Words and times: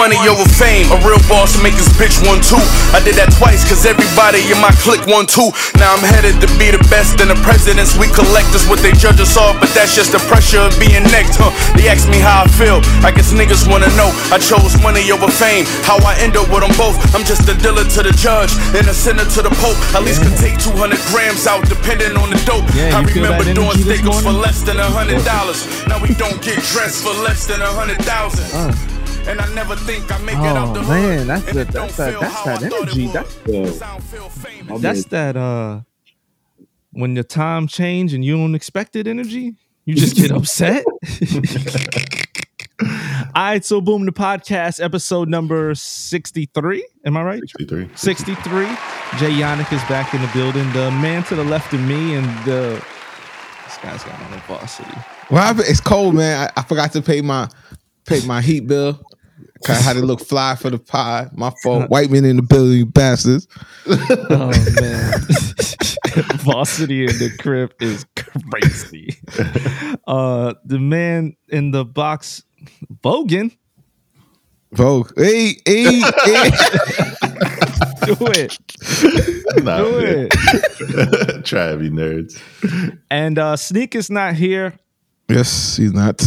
money 0.00 0.16
over 0.24 0.48
fame. 0.56 0.88
A 0.88 0.98
real 1.04 1.20
boss 1.28 1.60
make 1.60 1.76
his 1.76 1.92
bitch 2.00 2.24
one 2.24 2.40
too. 2.40 2.64
I 2.96 3.04
did 3.04 3.20
that 3.20 3.28
twice, 3.36 3.68
cause 3.68 3.84
everybody 3.84 4.40
in 4.48 4.56
my 4.56 4.72
clique 4.80 5.04
one 5.04 5.28
too. 5.28 5.52
Now 5.76 5.92
I'm 5.92 6.00
headed 6.00 6.40
to 6.40 6.48
be 6.56 6.72
the 6.72 6.80
best, 6.88 7.20
and 7.20 7.28
the 7.28 7.36
presidents 7.44 7.92
we 8.00 8.08
collect 8.08 8.48
is 8.56 8.64
what 8.64 8.80
they 8.80 8.96
judge 8.96 9.20
us 9.20 9.36
off. 9.36 9.60
But 9.60 9.68
that's 9.76 9.92
just 9.92 10.16
the 10.16 10.22
pressure 10.24 10.64
of 10.64 10.72
being 10.80 11.04
next, 11.12 11.36
huh? 11.36 11.52
They 11.76 11.92
ask 11.92 12.08
me 12.08 12.16
how 12.16 12.48
I 12.48 12.50
feel. 12.56 12.80
I 13.04 13.12
guess 13.12 13.36
niggas 13.36 13.68
wanna 13.68 13.92
know. 14.00 14.08
I 14.32 14.40
chose 14.40 14.72
money 14.80 15.04
over 15.12 15.28
fame. 15.28 15.68
How 15.84 16.00
I 16.00 16.16
end 16.24 16.32
up 16.40 16.48
with 16.48 16.64
them 16.64 16.72
both. 16.80 16.96
I'm 17.12 17.24
just 17.28 17.44
a 17.52 17.54
dealer 17.60 17.84
to 17.84 18.00
the 18.00 18.16
judge 18.16 18.56
and 18.72 18.88
a 18.88 18.96
sinner 18.96 19.28
to 19.36 19.40
the 19.44 19.52
pope. 19.60 19.76
At 19.92 20.00
least 20.00 20.24
can 20.24 20.32
take 20.40 20.56
200 20.56 20.96
grams 21.12 21.44
out, 21.44 21.68
depending 21.68 22.16
on 22.16 22.32
the 22.32 22.40
dope. 22.48 22.64
Yeah, 22.72 22.96
I 22.96 23.04
remember 23.04 23.44
doing 23.52 23.76
stickers 23.76 24.24
for 24.24 24.32
less 24.32 24.64
than 24.64 24.80
a 24.80 24.88
hundred 24.88 25.20
dollars. 25.28 25.68
Now 25.84 26.00
we 26.00 26.16
don't 26.16 26.40
get 26.40 26.56
dressed 26.72 27.04
for 27.04 27.12
less 27.20 27.44
than 27.44 27.60
a 27.60 27.68
hundred 27.76 28.00
thousand. 28.00 28.48
And 29.28 29.40
I 29.40 29.54
never 29.54 29.76
think 29.76 30.10
I 30.12 30.18
make 30.18 30.36
it 30.36 30.40
out 30.40 30.74
the 30.74 30.80
Oh 30.80 30.88
man, 30.88 31.26
that's 31.26 31.44
the, 31.44 31.64
that's 31.64 31.96
that 31.96 32.20
that's 32.20 32.44
that 32.44 32.56
I 32.56 32.56
thought 32.56 32.62
it 32.62 32.72
energy. 32.72 33.06
That's 33.06 33.38
Yeah. 33.46 33.64
Cause 33.64 34.04
feel 34.10 34.28
famous. 34.28 34.68
My 34.68 34.78
that's 34.78 35.04
that 35.06 35.36
uh 35.36 35.80
when 36.92 37.14
your 37.14 37.24
time 37.24 37.66
change 37.66 38.14
and 38.14 38.24
you 38.24 38.36
don't 38.36 38.54
expect 38.54 38.96
it 38.96 39.06
energy, 39.06 39.54
you 39.84 39.94
just 39.94 40.16
get 40.16 40.30
upset. 40.36 40.84
All 43.34 43.42
right, 43.44 43.64
so 43.64 43.80
boom, 43.80 44.06
the 44.06 44.12
podcast 44.12 44.82
episode 44.82 45.28
number 45.28 45.74
63. 45.74 46.88
Am 47.04 47.16
I 47.16 47.22
right? 47.22 47.40
63. 47.40 47.90
63. 47.94 48.64
Jay 49.18 49.30
Yannick 49.30 49.72
is 49.72 49.82
back 49.84 50.14
in 50.14 50.22
the 50.22 50.30
building. 50.32 50.70
The 50.72 50.90
man 50.90 51.22
to 51.24 51.36
the 51.36 51.44
left 51.44 51.72
of 51.72 51.80
me 51.80 52.14
and 52.14 52.26
the 52.44 52.82
this 53.66 53.78
guy's 53.82 54.02
got 54.02 54.18
no 54.30 54.36
varsity. 54.48 54.90
Well, 55.30 55.54
it's 55.60 55.80
cold, 55.80 56.14
man. 56.14 56.48
I, 56.56 56.60
I 56.60 56.62
forgot 56.64 56.92
to 56.94 57.02
pay 57.02 57.20
my 57.20 57.48
pay 58.06 58.24
my 58.26 58.40
heat 58.40 58.66
bill. 58.66 59.00
'Cause 59.64 59.78
I 59.78 59.82
had 59.82 59.92
to 59.96 60.02
look 60.02 60.20
fly 60.20 60.54
for 60.56 60.70
the 60.70 60.78
pie. 60.78 61.28
My 61.34 61.52
fault. 61.62 61.90
White 61.90 62.10
men 62.10 62.24
in 62.24 62.36
the 62.36 62.42
building, 62.42 62.78
you 62.78 62.86
bastards. 62.86 63.46
Oh 63.86 64.52
man. 64.80 65.20
Varsity 66.40 67.02
in 67.04 67.18
the 67.18 67.30
crib 67.38 67.72
is 67.80 68.04
crazy. 68.16 69.16
Uh 70.06 70.54
the 70.64 70.78
man 70.78 71.36
in 71.48 71.70
the 71.72 71.84
box 71.84 72.42
Bogan. 73.02 73.56
Vogue. 74.72 75.10
Hey, 75.16 75.56
hey, 75.66 76.00
hey. 76.00 76.50
Do 78.06 78.16
it. 78.20 78.56
Nah, 79.64 79.78
Do 79.78 80.00
man. 80.00 80.28
it. 80.30 81.44
Try 81.44 81.70
to 81.72 81.76
be 81.76 81.90
nerds. 81.90 82.40
And 83.10 83.38
uh 83.38 83.56
Sneak 83.56 83.94
is 83.94 84.10
not 84.10 84.34
here 84.34 84.74
yes, 85.28 85.76
he's 85.76 85.92
not. 85.92 86.22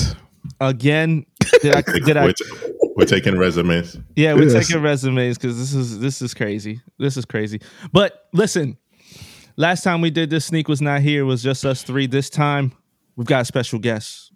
again. 0.62 1.26
Did 1.62 1.76
I 1.76 1.82
did 1.82 2.18
I 2.18 2.34
we're, 2.96 3.06
taking 3.06 3.38
resumes. 3.38 3.98
Yeah, 4.16 4.34
we're 4.34 4.50
Yes. 4.50 4.68
taking 4.68 4.82
resumes 4.82 5.38
because 5.38 5.58
this 5.58 5.74
is 5.74 6.00
this 6.00 6.22
is 6.22 6.34
crazy. 6.34 6.82
This 7.00 7.18
is 7.18 7.26
crazy. 7.26 7.62
But 7.92 8.28
listen, 8.34 8.78
last 9.58 9.84
time 9.84 10.02
we 10.02 10.10
did 10.10 10.30
this, 10.30 10.46
Sneak 10.46 10.68
was 10.68 10.82
not 10.82 11.02
here. 11.02 11.22
It 11.22 11.26
was 11.26 11.42
just 11.44 11.66
us 11.66 11.84
three. 11.84 12.08
This 12.08 12.30
time, 12.30 12.72
we've 13.16 13.28
got 13.28 13.42
a 13.42 13.46
special 13.46 13.80
guest, 13.80 14.32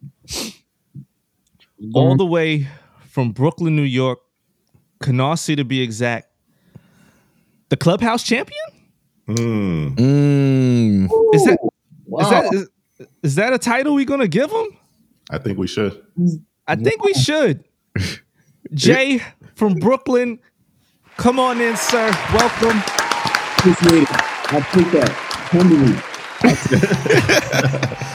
all 1.94 2.16
the 2.16 2.25
way 2.25 2.67
from 3.08 3.31
Brooklyn, 3.31 3.75
New 3.75 3.81
York, 3.83 4.19
Canarsie 5.02 5.55
to 5.58 5.64
be 5.64 5.81
exact. 5.81 6.27
The 7.69 7.77
clubhouse 7.77 8.23
champion 8.23 8.58
Mm. 9.27 9.95
Mm. 9.97 11.09
is 11.33 11.44
that 11.45 11.59
Wow. 12.05 12.21
is 12.21 12.30
that 12.30 12.53
is, 12.53 13.08
is 13.23 13.36
that 13.36 13.52
a 13.52 13.58
title 13.58 13.94
we're 13.95 14.05
gonna 14.05 14.27
give 14.30 14.49
him? 14.49 14.67
I 15.30 15.38
think 15.38 15.58
we 15.58 15.67
should. 15.67 16.02
I 16.66 16.75
think 16.77 17.03
we 17.03 17.14
should. 17.14 17.64
Jay 18.73 19.22
from 19.55 19.76
Brooklyn, 19.76 20.39
come 21.17 21.39
on 21.39 21.61
in, 21.61 21.76
sir. 21.78 22.10
Welcome. 22.33 22.82
Appreciate 23.58 24.04
it. 24.04 24.08
I 24.11 24.60
take 24.72 24.92
that. 24.92 25.10
Humbly. 25.52 25.94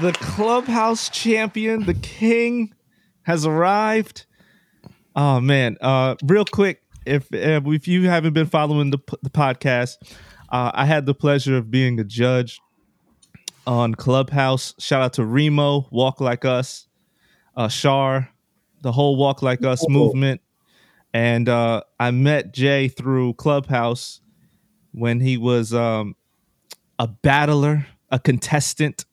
the 0.00 0.12
clubhouse 0.20 1.08
champion, 1.08 1.84
the 1.84 1.94
king, 1.94 2.72
has 3.22 3.44
arrived. 3.44 4.26
Oh 5.16 5.40
man! 5.40 5.76
Uh, 5.80 6.14
real 6.22 6.44
quick, 6.44 6.82
if 7.04 7.24
uh, 7.34 7.60
if 7.66 7.88
you 7.88 8.08
haven't 8.08 8.32
been 8.32 8.46
following 8.46 8.90
the 8.90 8.98
the 9.22 9.30
podcast, 9.30 9.96
uh, 10.50 10.70
I 10.74 10.86
had 10.86 11.06
the 11.06 11.14
pleasure 11.14 11.56
of 11.56 11.70
being 11.70 11.98
a 11.98 12.04
judge 12.04 12.60
on 13.66 13.94
Clubhouse. 13.94 14.74
Shout 14.78 15.02
out 15.02 15.12
to 15.14 15.24
Remo, 15.24 15.88
Walk 15.90 16.20
Like 16.20 16.44
Us, 16.44 16.86
uh, 17.56 17.68
Shar, 17.68 18.28
the 18.82 18.92
whole 18.92 19.16
Walk 19.16 19.42
Like 19.42 19.64
Us 19.64 19.88
movement, 19.88 20.40
and 21.12 21.48
uh, 21.48 21.82
I 21.98 22.10
met 22.10 22.52
Jay 22.52 22.88
through 22.88 23.34
Clubhouse 23.34 24.20
when 24.92 25.20
he 25.20 25.36
was 25.36 25.72
um, 25.74 26.16
a 26.98 27.06
battler, 27.08 27.86
a 28.10 28.18
contestant. 28.18 29.04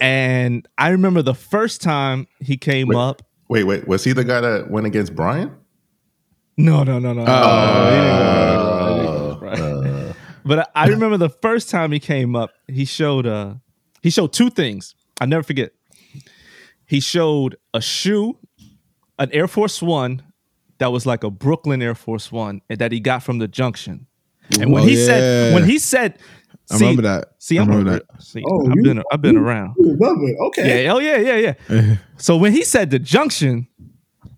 And 0.00 0.66
I 0.76 0.88
remember 0.90 1.22
the 1.22 1.34
first 1.34 1.80
time 1.82 2.26
he 2.40 2.56
came 2.56 2.88
Wait. 2.88 2.96
up. 2.98 3.22
Wait, 3.48 3.64
wait. 3.64 3.86
Was 3.86 4.02
he 4.04 4.12
the 4.12 4.24
guy 4.24 4.40
that 4.40 4.70
went 4.70 4.86
against 4.86 5.14
Brian? 5.14 5.54
No, 6.56 6.82
no, 6.82 6.98
no, 6.98 7.12
no. 7.12 7.24
no. 7.24 7.32
Oh. 7.32 7.90
He 7.90 7.96
didn't 7.96 8.18
go- 8.18 8.90
he 8.90 8.96
didn't 9.02 9.06
go- 9.06 9.38
right. 9.40 9.58
Uh, 9.60 10.12
But 10.44 10.58
I, 10.74 10.84
I 10.84 10.86
remember 10.88 11.16
the 11.16 11.30
first 11.30 11.70
time 11.70 11.92
he 11.92 12.00
came 12.00 12.36
up, 12.36 12.50
he 12.68 12.84
showed 12.84 13.26
uh 13.26 13.54
he 14.02 14.10
showed 14.10 14.32
two 14.32 14.50
things. 14.50 14.94
I 15.20 15.26
never 15.26 15.42
forget. 15.42 15.72
He 16.94 17.00
showed 17.00 17.56
a 17.72 17.80
shoe, 17.80 18.38
an 19.18 19.30
Air 19.32 19.48
Force 19.48 19.82
One 19.82 20.22
that 20.78 20.92
was 20.92 21.06
like 21.06 21.24
a 21.24 21.30
Brooklyn 21.30 21.82
Air 21.82 21.94
Force 21.94 22.30
One 22.32 22.60
and 22.70 22.78
that 22.78 22.92
he 22.92 23.00
got 23.00 23.22
from 23.22 23.38
the 23.38 23.48
junction. 23.48 24.06
And 24.60 24.72
when 24.72 24.82
Oh, 24.84 24.86
he 24.86 24.96
said 24.96 25.54
when 25.54 25.64
he 25.64 25.78
said 25.78 26.18
I 26.70 26.76
see- 26.76 26.84
remember 26.84 27.02
that. 27.02 27.28
See, 27.38 27.58
I 27.58 27.62
I'm 27.62 27.68
remember 27.68 28.00
a- 28.16 28.22
See, 28.22 28.42
Oh, 28.46 28.66
I've 28.70 28.76
you- 28.76 28.82
been 28.82 29.02
I've 29.12 29.20
been 29.22 29.36
around. 29.36 29.74
Ooh, 29.80 29.96
love 30.00 30.18
it. 30.22 30.36
Okay. 30.48 30.84
Yeah, 30.84 30.92
oh 30.92 30.98
yeah, 30.98 31.16
yeah, 31.18 31.54
yeah. 31.70 31.96
so 32.16 32.36
when 32.36 32.52
he 32.52 32.62
said 32.64 32.90
the 32.90 32.98
junction, 32.98 33.66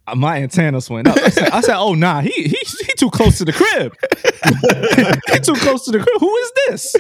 uh, 0.07 0.15
my 0.15 0.41
antennas 0.43 0.89
went 0.89 1.09
up. 1.09 1.17
I 1.19 1.29
said, 1.31 1.49
I 1.51 1.61
said 1.61 1.77
"Oh 1.77 1.95
nah, 1.95 2.21
he 2.21 2.31
he 2.31 2.49
he 2.87 2.93
too 2.97 3.11
close 3.11 3.39
to 3.39 3.45
the 3.45 3.53
crib. 3.53 3.93
he 5.33 5.39
too 5.41 5.55
close 5.55 5.85
to 5.87 5.91
the 5.93 5.99
crib. 5.99 6.21
Who 6.21 6.37
is 6.37 6.53
this? 6.69 6.97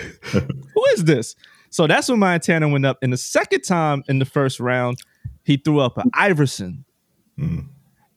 Who 0.75 0.85
is 0.95 1.05
this?" 1.05 1.35
So 1.71 1.87
that's 1.87 2.09
when 2.09 2.19
my 2.19 2.35
antenna 2.35 2.69
went 2.69 2.87
up. 2.87 2.99
And 3.03 3.13
the 3.13 3.17
second 3.17 3.63
time 3.63 4.03
in 4.09 4.19
the 4.19 4.25
first 4.25 4.59
round, 4.61 4.97
he 5.47 5.57
threw 5.57 5.79
up 5.79 5.97
an 5.97 6.11
Iverson. 6.13 6.85
Mm-hmm. 7.39 7.69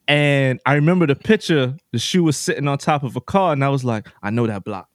And 0.07 0.59
I 0.65 0.73
remember 0.73 1.05
the 1.05 1.15
picture. 1.15 1.77
The 1.93 1.99
shoe 1.99 2.23
was 2.23 2.35
sitting 2.35 2.67
on 2.67 2.79
top 2.79 3.03
of 3.03 3.15
a 3.15 3.21
car, 3.21 3.53
and 3.53 3.63
I 3.63 3.69
was 3.69 3.85
like, 3.85 4.07
"I 4.23 4.31
know 4.31 4.47
that 4.47 4.63
block." 4.63 4.89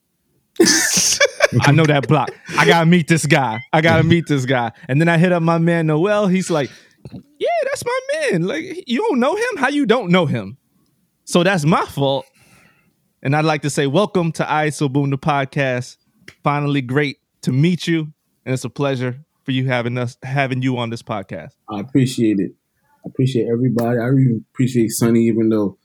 I 1.63 1.71
know 1.71 1.85
that 1.87 2.09
block. 2.09 2.31
I 2.59 2.67
gotta 2.67 2.87
meet 2.87 3.07
this 3.07 3.25
guy. 3.25 3.61
I 3.73 3.81
gotta 3.81 4.03
meet 4.03 4.27
this 4.27 4.45
guy. 4.45 4.73
And 4.89 5.01
then 5.01 5.09
I 5.09 5.17
hit 5.17 5.31
up 5.31 5.43
my 5.45 5.59
man 5.59 5.87
Noel. 5.87 6.27
He's 6.27 6.51
like, 6.51 6.71
"Yeah, 7.13 7.49
that's 7.65 7.85
my 7.85 8.01
man. 8.13 8.43
Like, 8.43 8.83
you 8.89 8.99
don't 8.99 9.21
know 9.21 9.37
him? 9.37 9.57
How 9.57 9.69
you 9.69 9.87
don't 9.87 10.11
know 10.11 10.27
him?" 10.27 10.59
So 11.23 11.45
that's 11.45 11.65
my 11.65 11.85
fault. 11.85 12.27
And 13.23 13.37
I'd 13.37 13.45
like 13.45 13.63
to 13.63 13.71
say, 13.71 13.87
welcome 13.87 14.33
to 14.33 14.43
ISO 14.43 14.93
Boom 14.93 15.11
the 15.11 15.17
podcast. 15.17 15.97
Finally, 16.43 16.83
great 16.83 17.19
to 17.43 17.53
meet 17.53 17.87
you, 17.87 18.13
and 18.45 18.53
it's 18.53 18.65
a 18.65 18.71
pleasure 18.71 19.25
for 19.45 19.53
you 19.53 19.67
having 19.67 19.99
us 19.99 20.17
having 20.23 20.63
you 20.63 20.79
on 20.79 20.91
this 20.91 21.03
podcast. 21.03 21.51
I 21.71 21.81
appreciate 21.81 22.39
it. 22.39 22.53
I 23.05 23.09
appreciate 23.09 23.47
everybody. 23.51 23.99
I 23.99 24.07
even 24.09 24.45
appreciate 24.53 24.89
Sonny, 24.89 25.27
even 25.27 25.51
though 25.51 25.77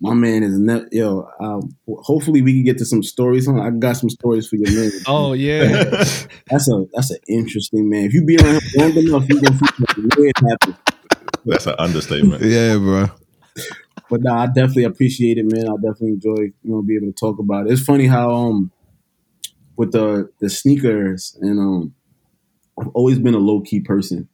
my 0.00 0.14
man 0.14 0.42
is 0.44 0.58
not. 0.58 0.84
Yo, 0.92 1.28
um, 1.40 1.76
hopefully 1.88 2.40
we 2.42 2.52
can 2.52 2.64
get 2.64 2.78
to 2.78 2.84
some 2.84 3.02
stories. 3.02 3.46
Huh? 3.46 3.60
I 3.60 3.70
got 3.70 3.96
some 3.96 4.10
stories 4.10 4.46
for 4.48 4.56
your 4.56 4.72
man. 4.72 4.90
Oh 5.06 5.32
yeah, 5.32 5.64
That's 6.50 6.70
a 6.70 6.84
that's 6.92 7.10
an 7.10 7.18
interesting 7.28 7.88
man. 7.90 8.04
If 8.04 8.14
you 8.14 8.24
be 8.24 8.36
around 8.36 8.62
him 8.62 8.70
long 8.76 8.90
enough, 8.96 9.28
you 9.28 9.40
gonna 9.40 9.58
see 9.58 9.66
something 9.86 10.08
weird 10.16 10.32
happen. 10.36 10.76
that's 11.44 11.66
an 11.66 11.74
understatement. 11.78 12.42
Yeah, 12.42 12.76
bro. 12.76 13.06
But 14.10 14.22
nah, 14.22 14.42
I 14.44 14.46
definitely 14.46 14.84
appreciate 14.84 15.36
it, 15.38 15.44
man. 15.52 15.68
I 15.68 15.74
definitely 15.74 16.12
enjoy 16.12 16.42
you 16.42 16.52
know 16.62 16.82
be 16.82 16.96
able 16.96 17.08
to 17.08 17.12
talk 17.12 17.38
about 17.40 17.66
it. 17.66 17.72
It's 17.72 17.82
funny 17.82 18.06
how 18.06 18.30
um 18.30 18.70
with 19.76 19.92
the 19.92 20.30
the 20.40 20.48
sneakers 20.48 21.36
and 21.40 21.58
um 21.58 21.94
I've 22.80 22.88
always 22.88 23.18
been 23.18 23.34
a 23.34 23.38
low 23.38 23.60
key 23.60 23.80
person. 23.80 24.28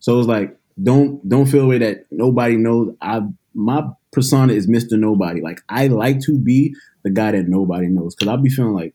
So 0.00 0.18
it's 0.18 0.28
like 0.28 0.56
don't 0.82 1.26
don't 1.28 1.46
feel 1.46 1.64
away 1.64 1.78
that 1.78 2.06
nobody 2.10 2.56
knows. 2.56 2.94
I 3.00 3.22
my 3.54 3.82
persona 4.12 4.52
is 4.52 4.66
Mr. 4.68 4.98
Nobody. 4.98 5.40
Like 5.40 5.60
I 5.68 5.88
like 5.88 6.20
to 6.20 6.38
be 6.38 6.74
the 7.02 7.10
guy 7.10 7.32
that 7.32 7.48
nobody 7.48 7.88
knows 7.88 8.14
because 8.14 8.28
I'll 8.28 8.36
be 8.36 8.50
feeling 8.50 8.74
like, 8.74 8.94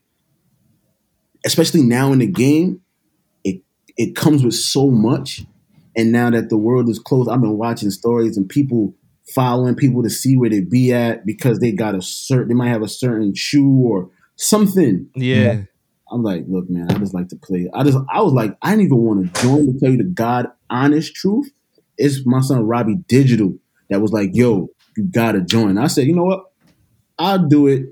especially 1.44 1.82
now 1.82 2.12
in 2.12 2.20
the 2.20 2.26
game, 2.26 2.80
it 3.44 3.62
it 3.96 4.16
comes 4.16 4.44
with 4.44 4.54
so 4.54 4.90
much. 4.90 5.42
And 5.96 6.10
now 6.10 6.30
that 6.30 6.48
the 6.48 6.56
world 6.56 6.88
is 6.88 6.98
closed, 6.98 7.30
I've 7.30 7.40
been 7.40 7.56
watching 7.56 7.90
stories 7.90 8.36
and 8.36 8.48
people 8.48 8.94
following 9.32 9.74
people 9.74 10.02
to 10.02 10.10
see 10.10 10.36
where 10.36 10.50
they 10.50 10.60
be 10.60 10.92
at 10.92 11.24
because 11.24 11.58
they 11.58 11.72
got 11.72 11.94
a 11.94 12.02
certain 12.02 12.48
they 12.48 12.54
might 12.54 12.68
have 12.68 12.82
a 12.82 12.88
certain 12.88 13.34
shoe 13.34 13.80
or 13.84 14.10
something. 14.36 15.08
yeah. 15.14 15.62
I'm 16.10 16.22
like, 16.22 16.44
look, 16.48 16.68
man, 16.68 16.90
I 16.90 16.98
just 16.98 17.14
like 17.14 17.28
to 17.28 17.36
play. 17.36 17.68
I 17.74 17.82
just 17.82 17.98
I 18.12 18.20
was 18.20 18.32
like, 18.32 18.56
I 18.62 18.70
didn't 18.70 18.86
even 18.86 18.98
want 18.98 19.34
to 19.34 19.42
join 19.42 19.66
to 19.72 19.78
tell 19.80 19.90
you 19.90 19.98
the 19.98 20.04
God 20.04 20.46
honest 20.70 21.14
truth. 21.14 21.50
It's 21.96 22.26
my 22.26 22.40
son 22.40 22.64
Robbie 22.66 22.96
Digital 23.08 23.54
that 23.90 24.00
was 24.00 24.12
like, 24.12 24.30
yo, 24.32 24.68
you 24.96 25.04
gotta 25.04 25.40
join. 25.40 25.78
I 25.78 25.86
said, 25.86 26.06
you 26.06 26.14
know 26.14 26.24
what? 26.24 26.44
I'll 27.18 27.46
do 27.46 27.66
it. 27.68 27.86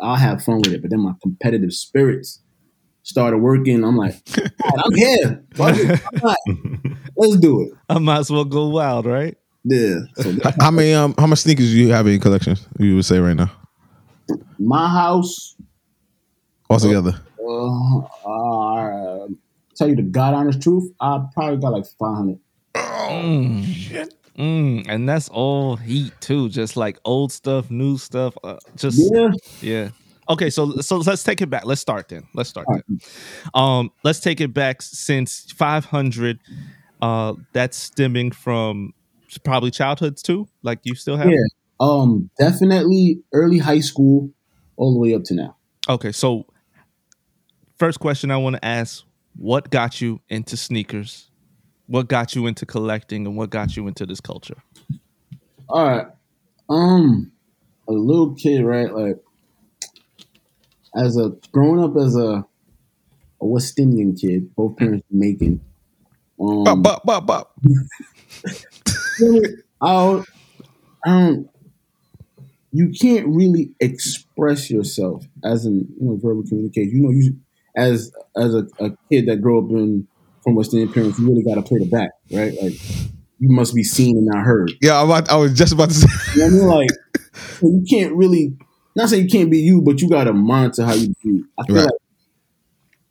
I'll 0.00 0.16
have 0.16 0.42
fun 0.42 0.58
with 0.58 0.72
it. 0.72 0.80
But 0.82 0.90
then 0.90 1.00
my 1.00 1.12
competitive 1.22 1.72
spirits 1.72 2.40
started 3.02 3.38
working. 3.38 3.84
I'm 3.84 3.96
like, 3.96 4.14
"God, 4.34 4.50
I'm 4.84 4.94
here. 4.94 5.44
Why? 5.56 5.72
Let's 7.16 7.36
do 7.38 7.62
it. 7.62 7.72
I 7.88 7.98
might 7.98 8.18
as 8.18 8.30
well 8.30 8.44
go 8.44 8.68
wild, 8.68 9.06
right? 9.06 9.36
Yeah. 9.64 9.98
So 10.16 10.32
How- 10.44 10.52
How 10.60 10.70
many 10.70 10.94
um 10.94 11.14
how 11.18 11.26
much 11.26 11.40
sneakers 11.40 11.70
do 11.70 11.76
you 11.76 11.90
have 11.90 12.06
in 12.06 12.12
your 12.12 12.22
collection? 12.22 12.56
You 12.78 12.94
would 12.96 13.04
say 13.04 13.18
right 13.18 13.36
now 13.36 13.50
my 14.58 14.88
house, 14.88 15.55
altogether. 16.68 17.20
uh, 17.40 17.98
uh, 17.98 19.28
tell 19.74 19.88
you 19.88 19.96
the 19.96 20.02
God 20.02 20.34
honest 20.34 20.62
truth, 20.62 20.92
I 21.00 21.24
probably 21.34 21.58
got 21.58 21.72
like 21.72 21.86
500. 21.86 22.38
Mm, 24.38 24.86
and 24.88 25.08
that's 25.08 25.28
all 25.30 25.76
heat 25.76 26.12
too, 26.20 26.48
just 26.50 26.76
like 26.76 26.98
old 27.04 27.32
stuff, 27.32 27.70
new 27.70 27.96
stuff. 27.96 28.36
Uh, 28.44 28.58
just 28.76 29.10
Yeah. 29.12 29.30
Yeah. 29.62 29.88
Okay, 30.28 30.50
so 30.50 30.72
so 30.80 30.98
let's 30.98 31.22
take 31.22 31.40
it 31.40 31.48
back. 31.48 31.64
Let's 31.64 31.80
start 31.80 32.08
then. 32.08 32.24
Let's 32.34 32.50
start 32.50 32.66
then. 32.68 32.98
Um, 33.54 33.92
let's 34.02 34.20
take 34.20 34.40
it 34.40 34.52
back 34.52 34.82
since 34.82 35.52
500. 35.52 36.40
Uh, 37.00 37.34
that's 37.52 37.76
stemming 37.76 38.32
from 38.32 38.92
probably 39.44 39.70
childhoods 39.70 40.22
too. 40.22 40.48
Like 40.62 40.80
you 40.82 40.94
still 40.94 41.16
have. 41.16 41.28
Yeah. 41.28 41.36
Um, 41.78 42.30
definitely 42.38 43.20
early 43.32 43.58
high 43.58 43.80
school 43.80 44.30
all 44.76 44.92
the 44.92 44.98
way 44.98 45.14
up 45.14 45.24
to 45.24 45.34
now. 45.34 45.56
Okay, 45.88 46.12
so 46.12 46.46
first 47.78 48.00
question 48.00 48.30
I 48.30 48.36
want 48.36 48.56
to 48.56 48.64
ask: 48.64 49.04
What 49.36 49.70
got 49.70 50.00
you 50.00 50.20
into 50.28 50.56
sneakers? 50.56 51.30
What 51.86 52.08
got 52.08 52.34
you 52.34 52.46
into 52.46 52.66
collecting, 52.66 53.26
and 53.26 53.36
what 53.36 53.50
got 53.50 53.76
you 53.76 53.86
into 53.86 54.06
this 54.06 54.20
culture? 54.20 54.62
All 55.68 55.86
right. 55.86 56.06
Um, 56.68 57.32
a 57.88 57.92
little 57.92 58.34
kid, 58.34 58.62
right? 58.64 58.92
Like, 58.92 59.22
as 60.94 61.16
a 61.16 61.32
growing 61.52 61.82
up 61.82 61.96
as 61.96 62.16
a 62.16 62.44
a 63.40 63.46
West 63.46 63.78
Indian 63.78 64.14
kid, 64.14 64.54
both 64.54 64.76
parents 64.76 65.06
Jamaican. 65.10 65.60
Um, 66.40 66.64
Bop, 66.64 66.82
bop, 66.82 67.04
bop, 67.04 67.26
bop. 67.26 67.54
I, 69.80 70.22
um, 71.06 71.48
you 72.72 72.90
can't 72.90 73.26
really 73.28 73.70
express 73.80 74.70
yourself 74.70 75.24
as 75.42 75.64
in 75.64 75.86
you 75.98 76.06
know 76.06 76.16
verbal 76.16 76.42
communication. 76.46 76.90
You 76.96 77.02
know, 77.02 77.10
you 77.10 77.36
as 77.76 78.12
as 78.36 78.54
a, 78.54 78.66
a 78.80 78.90
kid 79.10 79.26
that 79.28 79.40
grew 79.42 79.58
up 79.64 79.70
in 79.70 80.06
from 80.42 80.54
West 80.54 80.72
Indian 80.74 80.92
parents, 80.92 81.18
you 81.18 81.28
really 81.28 81.42
got 81.44 81.56
to 81.56 81.62
play 81.62 81.78
the 81.78 81.88
back, 81.88 82.10
right? 82.32 82.52
Like 82.62 82.72
you 83.38 83.50
must 83.50 83.74
be 83.74 83.82
seen 83.84 84.16
and 84.16 84.26
not 84.26 84.44
heard. 84.44 84.70
Yeah, 84.80 85.00
I'm 85.00 85.10
about, 85.10 85.28
I 85.28 85.36
was 85.36 85.52
just 85.54 85.72
about 85.72 85.90
to 85.90 85.94
say. 85.94 86.08
You 86.34 86.40
know 86.40 86.46
what 86.46 86.52
I 86.52 86.56
mean? 86.56 86.66
Like 86.68 86.90
so 87.60 87.66
you 87.68 87.84
can't 87.88 88.14
really 88.14 88.56
not 88.94 89.08
say 89.10 89.18
you 89.20 89.28
can't 89.28 89.50
be 89.50 89.58
you, 89.58 89.82
but 89.82 90.00
you 90.00 90.08
got 90.08 90.24
to 90.24 90.32
monitor 90.32 90.84
how 90.84 90.94
you 90.94 91.12
do. 91.22 91.44
I 91.58 91.66
feel 91.66 91.76
Right. 91.76 91.84
like 91.84 91.92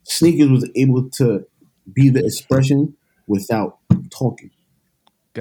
sneakers 0.04 0.50
was 0.50 0.70
able 0.76 1.10
to 1.12 1.46
be 1.94 2.10
the 2.10 2.24
expression 2.26 2.96
without 3.28 3.78
talking. 4.18 4.52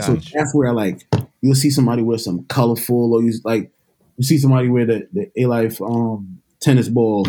So 0.00 0.14
that's 0.34 0.54
where 0.54 0.72
like 0.72 1.02
you'll 1.40 1.54
see 1.54 1.70
somebody 1.70 2.02
wear 2.02 2.18
some 2.18 2.44
colorful, 2.46 3.14
or 3.14 3.22
you 3.22 3.32
like 3.44 3.70
you 4.16 4.24
see 4.24 4.38
somebody 4.38 4.68
wear 4.68 4.84
the 4.86 5.08
the 5.12 5.30
A 5.40 5.46
Life 5.46 5.80
um 5.80 6.40
tennis 6.60 6.88
ball. 6.88 7.26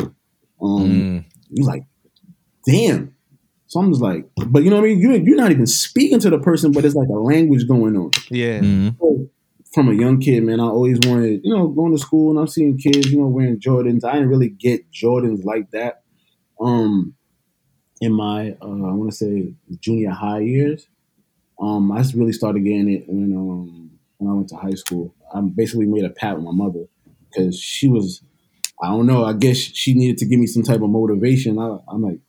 Um, 0.61 0.79
Mm. 0.89 1.25
You're 1.49 1.67
like, 1.67 1.83
damn. 2.65 3.15
So 3.67 3.79
I'm 3.79 3.89
just 3.91 4.01
like, 4.01 4.27
but 4.47 4.63
you 4.63 4.69
know 4.69 4.77
what 4.77 4.85
I 4.85 4.89
mean? 4.89 4.99
You 4.99 5.11
you're 5.13 5.35
not 5.37 5.51
even 5.51 5.65
speaking 5.65 6.19
to 6.19 6.29
the 6.29 6.39
person, 6.39 6.71
but 6.71 6.85
it's 6.85 6.95
like 6.95 7.09
a 7.09 7.13
language 7.19 7.67
going 7.67 7.95
on. 7.97 8.11
yeah. 8.29 8.59
Mhm. 8.59 8.97
So, 8.99 9.29
From 9.73 9.89
a 9.89 9.93
young 9.93 10.19
kid, 10.21 10.41
man, 10.43 10.61
I 10.61 10.65
always 10.67 10.99
wanted, 11.05 11.41
you 11.43 11.53
know, 11.53 11.67
going 11.67 11.91
to 11.91 11.97
school 11.97 12.29
and 12.29 12.39
I'm 12.39 12.47
seeing 12.47 12.77
kids, 12.77 13.11
you 13.11 13.19
know, 13.19 13.27
wearing 13.27 13.59
Jordans. 13.59 14.05
I 14.05 14.13
didn't 14.13 14.29
really 14.29 14.47
get 14.47 14.89
Jordans 14.91 15.43
like 15.43 15.71
that. 15.71 16.03
Um, 16.61 17.15
in 17.99 18.13
my, 18.13 18.51
uh, 18.61 18.65
I 18.65 18.93
want 18.93 19.11
to 19.11 19.15
say 19.17 19.53
junior 19.81 20.11
high 20.11 20.39
years, 20.39 20.87
um, 21.59 21.91
I 21.91 22.03
really 22.15 22.31
started 22.31 22.63
getting 22.63 22.89
it 22.89 23.03
when 23.07 23.33
um 23.35 23.91
when 24.17 24.29
I 24.31 24.33
went 24.33 24.49
to 24.49 24.55
high 24.55 24.75
school. 24.75 25.13
I 25.33 25.41
basically 25.41 25.87
made 25.87 26.05
a 26.05 26.09
pact 26.09 26.37
with 26.37 26.45
my 26.45 26.51
mother 26.53 26.85
because 27.29 27.59
she 27.59 27.89
was, 27.89 28.21
I 28.81 28.87
don't 28.87 29.05
know, 29.05 29.23
I 29.23 29.33
guess 29.33 29.57
she 29.57 29.93
needed 29.93 30.17
to 30.19 30.25
give 30.25 30.39
me 30.39 30.47
some 30.47 30.63
type 30.63 30.81
of 30.81 30.89
motivation. 30.89 31.57
I, 31.59 31.77
I'm 31.87 32.01
like, 32.01 32.19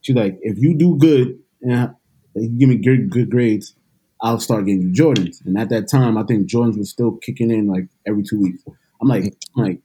she's 0.00 0.16
like, 0.16 0.38
if 0.40 0.58
you 0.58 0.74
do 0.76 0.96
good 0.96 1.38
and 1.62 1.94
you 2.34 2.48
give 2.58 2.68
me 2.68 2.76
good 2.76 3.10
good 3.10 3.30
grades, 3.30 3.74
I'll 4.20 4.40
start 4.40 4.66
getting 4.66 4.82
you 4.82 4.94
Jordans. 4.94 5.44
And 5.44 5.58
at 5.58 5.68
that 5.70 5.88
time, 5.90 6.16
I 6.16 6.22
think 6.22 6.48
Jordans 6.48 6.78
was 6.78 6.90
still 6.90 7.16
kicking 7.16 7.50
in 7.50 7.66
like 7.66 7.88
every 8.06 8.22
two 8.22 8.40
weeks. 8.40 8.62
I'm 9.00 9.08
like, 9.08 9.34
I'm 9.56 9.64
like 9.64 9.80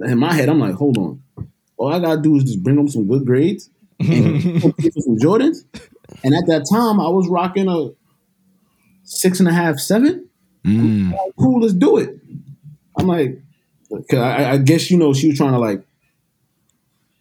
in 0.00 0.18
my 0.18 0.32
head, 0.32 0.48
I'm 0.48 0.60
like, 0.60 0.74
hold 0.74 0.98
on. 0.98 1.22
All 1.76 1.92
I 1.92 1.98
gotta 1.98 2.20
do 2.20 2.36
is 2.36 2.44
just 2.44 2.62
bring 2.62 2.76
them 2.76 2.88
some 2.88 3.06
good 3.06 3.26
grades 3.26 3.70
and 4.00 4.60
some 4.62 5.18
Jordans. 5.18 5.64
And 6.24 6.34
at 6.34 6.46
that 6.46 6.66
time, 6.70 7.00
I 7.00 7.08
was 7.08 7.28
rocking 7.28 7.68
a 7.68 7.90
six 9.04 9.40
and 9.40 9.48
a 9.48 9.52
half, 9.52 9.78
seven. 9.78 10.28
Mm. 10.64 11.14
Cool, 11.38 11.60
let's 11.60 11.74
do 11.74 11.98
it. 11.98 12.18
I'm 12.98 13.06
like, 13.06 13.40
'cause 13.88 14.18
I, 14.18 14.52
I 14.52 14.58
guess 14.58 14.90
you 14.90 14.98
know 14.98 15.12
she 15.14 15.28
was 15.28 15.36
trying 15.36 15.52
to 15.52 15.58
like. 15.58 15.82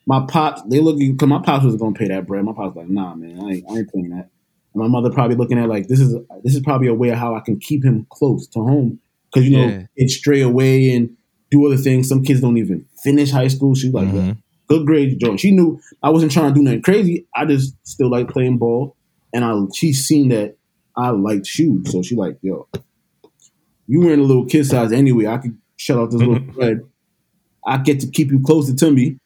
My 0.07 0.23
pops, 0.27 0.62
they 0.69 0.79
looking 0.79 1.13
because 1.13 1.27
my 1.27 1.41
pops 1.41 1.65
was 1.65 1.75
gonna 1.77 1.95
pay 1.95 2.07
that 2.09 2.27
bread. 2.27 2.44
My 2.45 2.53
pops 2.53 2.75
like, 2.75 2.89
nah, 2.89 3.15
man, 3.15 3.39
I 3.39 3.53
ain't, 3.53 3.65
I 3.69 3.77
ain't 3.77 3.91
paying 3.91 4.09
that. 4.09 4.29
And 4.73 4.83
my 4.83 4.88
mother 4.88 5.09
probably 5.09 5.35
looking 5.35 5.57
at 5.57 5.67
like 5.67 5.88
this 5.88 6.00
is 6.00 6.15
this 6.44 6.53
is 6.53 6.62
probably 6.62 6.88
a 6.88 6.94
way 6.94 7.09
of 7.09 7.17
how 7.17 7.33
I 7.35 7.39
can 7.39 7.59
keep 7.59 7.83
him 7.83 8.06
close 8.12 8.45
to 8.50 8.59
home 8.59 9.00
because 9.33 9.50
you 9.50 9.57
know 9.57 9.67
Yeah. 9.67 9.83
kids 9.97 10.15
stray 10.15 10.41
away 10.41 10.91
and 10.91 11.09
do 11.50 11.65
other 11.65 11.77
things. 11.77 12.07
Some 12.07 12.23
kids 12.23 12.41
don't 12.41 12.57
even 12.57 12.85
finish 13.03 13.31
high 13.31 13.47
school. 13.47 13.73
She's 13.73 13.94
like, 13.94 14.07
Mhm. 14.07 14.38
good 14.67 14.85
grades, 14.85 15.15
Jordan. 15.15 15.38
She 15.38 15.50
knew 15.51 15.79
I 16.03 16.12
wasn't 16.12 16.31
trying 16.31 16.53
to 16.53 16.59
do 16.59 16.63
nothing 16.63 16.83
crazy. 16.83 17.25
I 17.35 17.45
just 17.45 17.75
still 17.83 18.12
like 18.12 18.27
playing 18.29 18.59
ball, 18.59 18.95
and 19.33 19.44
I 19.44 19.56
she 19.73 19.91
seen 19.91 20.29
that 20.29 20.56
I 20.95 21.09
liked 21.09 21.47
shoes, 21.47 21.91
so 21.91 22.03
she 22.03 22.15
like, 22.15 22.38
yo, 22.44 22.67
you 23.88 24.01
wearing 24.01 24.19
a 24.19 24.23
little 24.23 24.45
kid 24.45 24.65
size 24.67 24.91
anyway. 24.91 25.25
I 25.25 25.38
could 25.39 25.57
shut 25.77 25.98
out 25.98 26.12
this 26.12 26.22
little 26.22 26.39
bread. 26.39 26.81
I 27.68 27.77
get 27.77 28.00
to 28.01 28.07
keep 28.07 28.31
you 28.31 28.39
closer 28.39 28.75
to 28.75 28.92
me, 28.92 29.18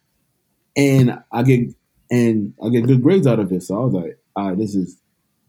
and 0.78 1.20
I 1.32 1.44
get 1.44 1.74
and 2.10 2.54
I 2.64 2.70
get 2.70 2.88
good 2.88 3.04
grades 3.04 3.28
out 3.28 3.40
of 3.40 3.52
it. 3.52 3.64
So 3.64 3.76
I 3.76 3.86
was 3.86 3.94
like, 3.94 4.18
all 4.36 4.50
right, 4.50 4.58
this 4.58 4.76
is 4.76 4.98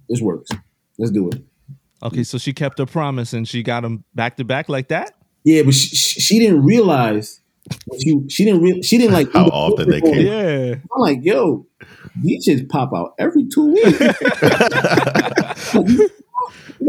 this 0.08 0.20
works. 0.20 0.50
Let's 0.98 1.12
do 1.12 1.28
it. 1.28 1.42
Okay, 2.02 2.24
so 2.24 2.38
she 2.38 2.52
kept 2.52 2.78
her 2.78 2.86
promise 2.86 3.32
and 3.32 3.46
she 3.46 3.62
got 3.62 3.82
them 3.82 4.04
back 4.14 4.36
to 4.36 4.44
back 4.44 4.68
like 4.68 4.88
that. 4.88 5.14
Yeah, 5.44 5.62
but 5.62 5.74
she, 5.74 5.96
she 5.96 6.20
she 6.20 6.38
didn't 6.38 6.64
realize. 6.64 7.40
what 7.86 8.00
She 8.00 8.20
she 8.28 8.44
didn't 8.44 8.62
re- 8.62 8.82
she 8.82 8.98
didn't 8.98 9.12
like 9.12 9.32
How 9.32 9.46
often 9.46 9.88
they 9.88 10.00
came. 10.00 10.26
Yeah. 10.26 10.74
I'm 10.94 11.00
like, 11.00 11.18
yo, 11.22 11.66
these 12.20 12.44
just 12.44 12.68
pop 12.68 12.92
out 12.94 13.14
every 13.18 13.46
two 13.46 13.72
weeks. 13.72 14.00
like, 14.00 14.18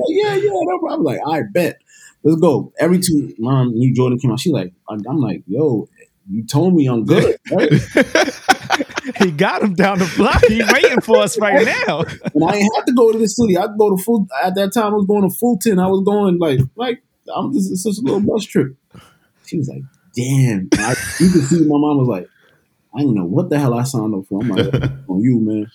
yeah, 0.09 0.35
yeah, 0.35 0.49
no 0.51 0.79
problem. 0.79 0.93
I'm 0.93 1.03
like, 1.03 1.19
I 1.27 1.43
bet. 1.51 1.81
Let's 2.23 2.39
go. 2.39 2.71
Every 2.79 2.99
two, 2.99 3.33
mom, 3.39 3.73
new 3.73 3.93
Jordan 3.93 4.19
came 4.19 4.31
out. 4.31 4.39
She 4.39 4.51
like, 4.51 4.73
I'm 4.89 5.17
like, 5.17 5.43
yo, 5.47 5.87
you 6.29 6.45
told 6.45 6.75
me 6.75 6.87
I'm 6.87 7.05
good, 7.05 7.37
right? 7.51 7.71
He 9.17 9.31
got 9.31 9.63
him 9.63 9.73
down 9.73 9.99
the 9.99 10.11
block. 10.15 10.43
He 10.45 10.63
waiting 10.71 11.01
for 11.01 11.17
us 11.17 11.37
right 11.39 11.65
now. 11.65 12.01
and 12.01 12.43
I 12.43 12.57
ain't 12.57 12.75
have 12.75 12.85
to 12.85 12.93
go 12.93 13.11
to 13.11 13.17
the 13.17 13.27
city. 13.27 13.57
I 13.57 13.67
go 13.77 13.95
to 13.95 14.01
full. 14.01 14.27
At 14.43 14.55
that 14.55 14.73
time, 14.73 14.93
I 14.93 14.95
was 14.97 15.05
going 15.07 15.27
to 15.27 15.35
Fulton. 15.35 15.79
I 15.79 15.87
was 15.87 16.03
going 16.05 16.37
like, 16.37 16.59
like 16.75 17.03
I'm 17.35 17.51
just 17.53 17.71
it's 17.71 17.83
just 17.83 18.01
a 18.01 18.03
little 18.03 18.21
bus 18.21 18.45
trip. 18.45 18.75
She 19.45 19.57
was 19.57 19.67
like, 19.67 19.81
damn. 20.15 20.69
I, 20.73 20.95
you 21.19 21.31
can 21.31 21.41
see 21.41 21.59
my 21.61 21.77
mom 21.77 21.97
was 21.97 22.07
like, 22.07 22.29
I 22.95 22.99
didn't 22.99 23.15
know 23.15 23.25
what 23.25 23.49
the 23.49 23.57
hell 23.57 23.73
I 23.73 23.83
signed 23.83 24.13
up 24.13 24.25
for. 24.27 24.41
I'm 24.41 24.49
like, 24.49 24.73
on 25.07 25.21
you, 25.21 25.39
man. 25.39 25.71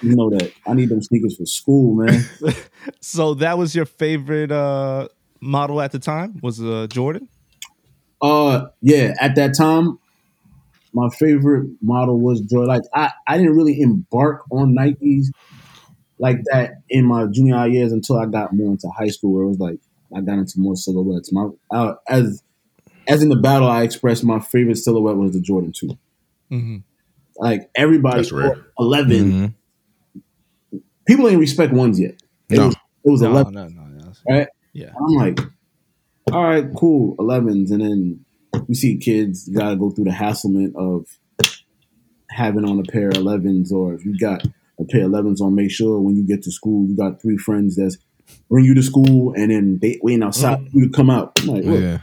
You 0.00 0.16
know 0.16 0.30
that 0.30 0.52
I 0.66 0.74
need 0.74 0.88
them 0.88 1.02
sneakers 1.02 1.36
for 1.36 1.46
school, 1.46 1.94
man. 1.94 2.24
So 3.00 3.34
that 3.34 3.58
was 3.58 3.74
your 3.74 3.84
favorite 3.84 4.52
uh 4.52 5.08
model 5.40 5.80
at 5.80 5.92
the 5.92 5.98
time? 5.98 6.38
Was 6.42 6.60
uh 6.62 6.86
Jordan? 6.90 7.28
Uh, 8.22 8.68
yeah. 8.80 9.14
At 9.20 9.34
that 9.36 9.54
time, 9.56 9.98
my 10.94 11.08
favorite 11.10 11.68
model 11.82 12.18
was 12.18 12.40
Jordan. 12.40 12.68
Like 12.68 12.82
I, 12.94 13.12
I 13.26 13.36
didn't 13.36 13.54
really 13.54 13.80
embark 13.80 14.42
on 14.50 14.74
Nikes 14.74 15.26
like 16.18 16.38
that 16.50 16.80
in 16.88 17.04
my 17.04 17.26
junior 17.26 17.56
high 17.56 17.66
years 17.66 17.92
until 17.92 18.18
I 18.18 18.24
got 18.26 18.54
more 18.54 18.70
into 18.70 18.88
high 18.88 19.08
school, 19.08 19.34
where 19.34 19.44
it 19.44 19.48
was 19.48 19.58
like 19.58 19.78
I 20.16 20.20
got 20.22 20.38
into 20.38 20.58
more 20.58 20.76
silhouettes. 20.76 21.30
My 21.32 21.48
uh, 21.70 21.94
as 22.08 22.42
as 23.06 23.22
in 23.22 23.28
the 23.28 23.36
battle, 23.36 23.68
I 23.68 23.82
expressed 23.82 24.24
my 24.24 24.40
favorite 24.40 24.76
silhouette 24.78 25.16
was 25.16 25.32
the 25.32 25.40
Jordan 25.40 25.72
Two. 25.72 25.98
Mhm. 26.50 26.82
Like 27.38 27.68
everybody, 27.76 28.16
That's 28.18 28.32
rare. 28.32 28.54
bought 28.54 28.64
eleven. 28.78 29.54
Mhm. 30.72 30.80
People 31.06 31.28
ain't 31.28 31.38
respect 31.38 31.72
ones 31.72 32.00
yet. 32.00 32.14
It 32.48 32.56
No. 32.56 32.66
was 32.68 32.74
it 33.04 33.10
was 33.10 33.20
No, 33.22 33.30
eleven. 33.30 33.54
no, 33.54 33.68
no, 33.68 33.82
no. 33.84 34.12
right? 34.28 34.48
Yeah. 34.76 34.92
I'm 34.96 35.14
like, 35.14 35.40
all 36.32 36.44
right, 36.44 36.66
cool, 36.76 37.16
11s. 37.16 37.70
And 37.70 37.80
then 37.80 38.24
you 38.68 38.74
see 38.74 38.98
kids 38.98 39.48
got 39.48 39.70
to 39.70 39.76
go 39.76 39.90
through 39.90 40.04
the 40.04 40.12
hasslement 40.12 40.74
of 40.76 41.06
having 42.30 42.64
on 42.64 42.78
a 42.78 42.82
pair 42.82 43.08
of 43.08 43.14
11s, 43.14 43.72
or 43.72 43.94
if 43.94 44.04
you 44.04 44.18
got 44.18 44.44
a 44.78 44.84
pair 44.84 45.04
of 45.04 45.12
11s 45.12 45.40
on, 45.40 45.54
make 45.54 45.70
sure 45.70 46.00
when 46.00 46.16
you 46.16 46.26
get 46.26 46.42
to 46.42 46.52
school, 46.52 46.86
you 46.86 46.96
got 46.96 47.22
three 47.22 47.38
friends 47.38 47.76
that's 47.76 47.96
bring 48.50 48.64
you 48.64 48.74
to 48.74 48.82
school, 48.82 49.32
and 49.34 49.50
then 49.50 49.78
they 49.80 49.98
waiting 50.02 50.22
outside 50.22 50.68
for 50.70 50.78
you 50.78 50.88
to 50.88 50.92
come 50.92 51.10
out. 51.10 51.42
Like. 51.44 51.64
Yeah. 51.64 51.98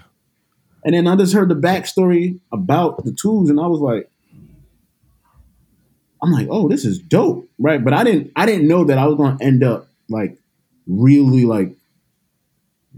And 0.86 0.96
then 0.96 1.08
I 1.08 1.16
just 1.16 1.34
heard 1.34 1.50
the 1.50 1.56
backstory 1.56 2.40
about 2.52 3.06
the 3.06 3.14
tools, 3.14 3.50
and 3.50 3.60
I 3.60 3.68
was 3.68 3.80
like, 3.80 4.10
I'm 6.22 6.32
like, 6.32 6.48
oh, 6.50 6.70
this 6.70 6.86
is 6.86 7.00
dope, 7.00 7.50
right? 7.60 7.84
But 7.84 7.94
I 7.94 8.04
didn't, 8.04 8.32
I 8.36 8.46
didn't 8.46 8.68
know 8.68 8.86
that 8.86 8.98
I 8.98 9.06
was 9.06 9.18
gonna 9.18 9.38
end 9.42 9.64
up 9.64 9.88
like 10.10 10.38
really 10.88 11.46
like 11.46 11.76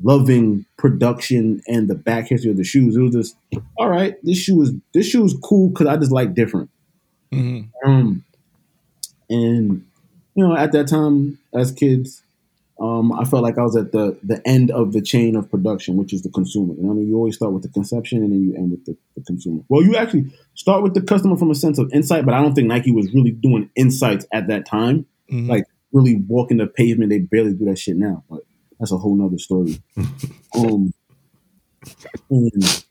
loving 0.03 0.65
production 0.77 1.61
and 1.67 1.87
the 1.87 1.95
back 1.95 2.27
history 2.27 2.51
of 2.51 2.57
the 2.57 2.63
shoes. 2.63 2.95
It 2.95 3.01
was 3.01 3.13
just, 3.13 3.35
all 3.77 3.89
right, 3.89 4.15
this 4.23 4.37
shoe 4.37 4.61
is 4.61 4.71
this 4.93 5.07
shoe 5.07 5.25
is 5.25 5.35
cool 5.43 5.69
because 5.69 5.87
I 5.87 5.97
just 5.97 6.11
like 6.11 6.33
different. 6.33 6.69
Mhm. 7.31 7.69
Um, 7.85 8.23
and 9.29 9.85
you 10.35 10.45
know, 10.47 10.55
at 10.55 10.71
that 10.73 10.87
time, 10.87 11.37
as 11.53 11.71
kids, 11.71 12.21
um, 12.79 13.13
I 13.13 13.23
felt 13.23 13.41
like 13.41 13.57
I 13.57 13.63
was 13.63 13.75
at 13.77 13.91
the 13.93 14.17
the 14.21 14.41
end 14.45 14.69
of 14.71 14.91
the 14.91 15.01
chain 15.01 15.35
of 15.35 15.49
production, 15.49 15.95
which 15.95 16.13
is 16.13 16.23
the 16.23 16.29
consumer. 16.29 16.73
You 16.75 16.83
know, 16.83 16.91
I 16.91 16.93
mean, 16.93 17.07
you 17.07 17.15
always 17.15 17.35
start 17.35 17.53
with 17.53 17.63
the 17.63 17.69
conception 17.69 18.21
and 18.21 18.31
then 18.33 18.41
you 18.41 18.55
end 18.55 18.71
with 18.71 18.85
the, 18.85 18.97
the 19.15 19.23
consumer. 19.23 19.61
Well, 19.69 19.81
you 19.81 19.95
actually 19.95 20.31
start 20.55 20.83
with 20.83 20.93
the 20.93 21.01
customer 21.01 21.37
from 21.37 21.51
a 21.51 21.55
sense 21.55 21.79
of 21.79 21.89
insight, 21.93 22.25
but 22.25 22.33
I 22.33 22.41
don't 22.41 22.53
think 22.53 22.67
Nike 22.67 22.91
was 22.91 23.13
really 23.13 23.31
doing 23.31 23.69
insights 23.75 24.25
at 24.33 24.47
that 24.47 24.65
time. 24.65 25.05
Mhm. 25.31 25.47
Like 25.47 25.63
really 25.93 26.15
walking 26.27 26.57
the 26.57 26.67
pavement, 26.67 27.09
they 27.09 27.19
barely 27.19 27.53
do 27.53 27.65
that 27.65 27.79
shit 27.79 27.95
now. 27.95 28.23
But 28.29 28.41
that's 28.79 28.91
a 28.91 28.97
whole 28.97 29.15
nother 29.15 29.37
story. 29.37 29.81
um, 30.55 30.91
and, 32.29 32.85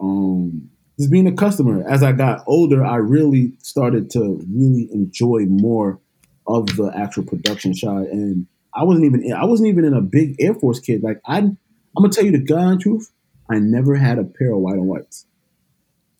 um, 0.00 0.70
just 0.98 1.10
being 1.10 1.26
a 1.26 1.32
customer. 1.32 1.82
As 1.88 2.02
I 2.02 2.12
got 2.12 2.42
older, 2.46 2.84
I 2.84 2.96
really 2.96 3.52
started 3.58 4.10
to 4.10 4.44
really 4.54 4.88
enjoy 4.92 5.46
more 5.46 5.98
of 6.46 6.66
the 6.76 6.92
actual 6.94 7.24
production 7.24 7.74
side. 7.74 8.06
And 8.08 8.46
I 8.74 8.84
wasn't 8.84 9.06
even 9.06 9.22
in, 9.24 9.32
I 9.32 9.44
wasn't 9.44 9.68
even 9.68 9.84
in 9.84 9.94
a 9.94 10.00
big 10.02 10.36
Air 10.40 10.54
Force 10.54 10.80
kid. 10.80 11.02
Like 11.02 11.20
I, 11.26 11.38
I'm 11.38 11.56
gonna 11.96 12.10
tell 12.10 12.24
you 12.24 12.32
the 12.32 12.44
God 12.44 12.80
truth. 12.80 13.10
I 13.50 13.58
never 13.58 13.96
had 13.96 14.18
a 14.18 14.24
pair 14.24 14.52
of 14.52 14.58
white 14.60 14.74
and 14.74 14.86
whites 14.86 15.26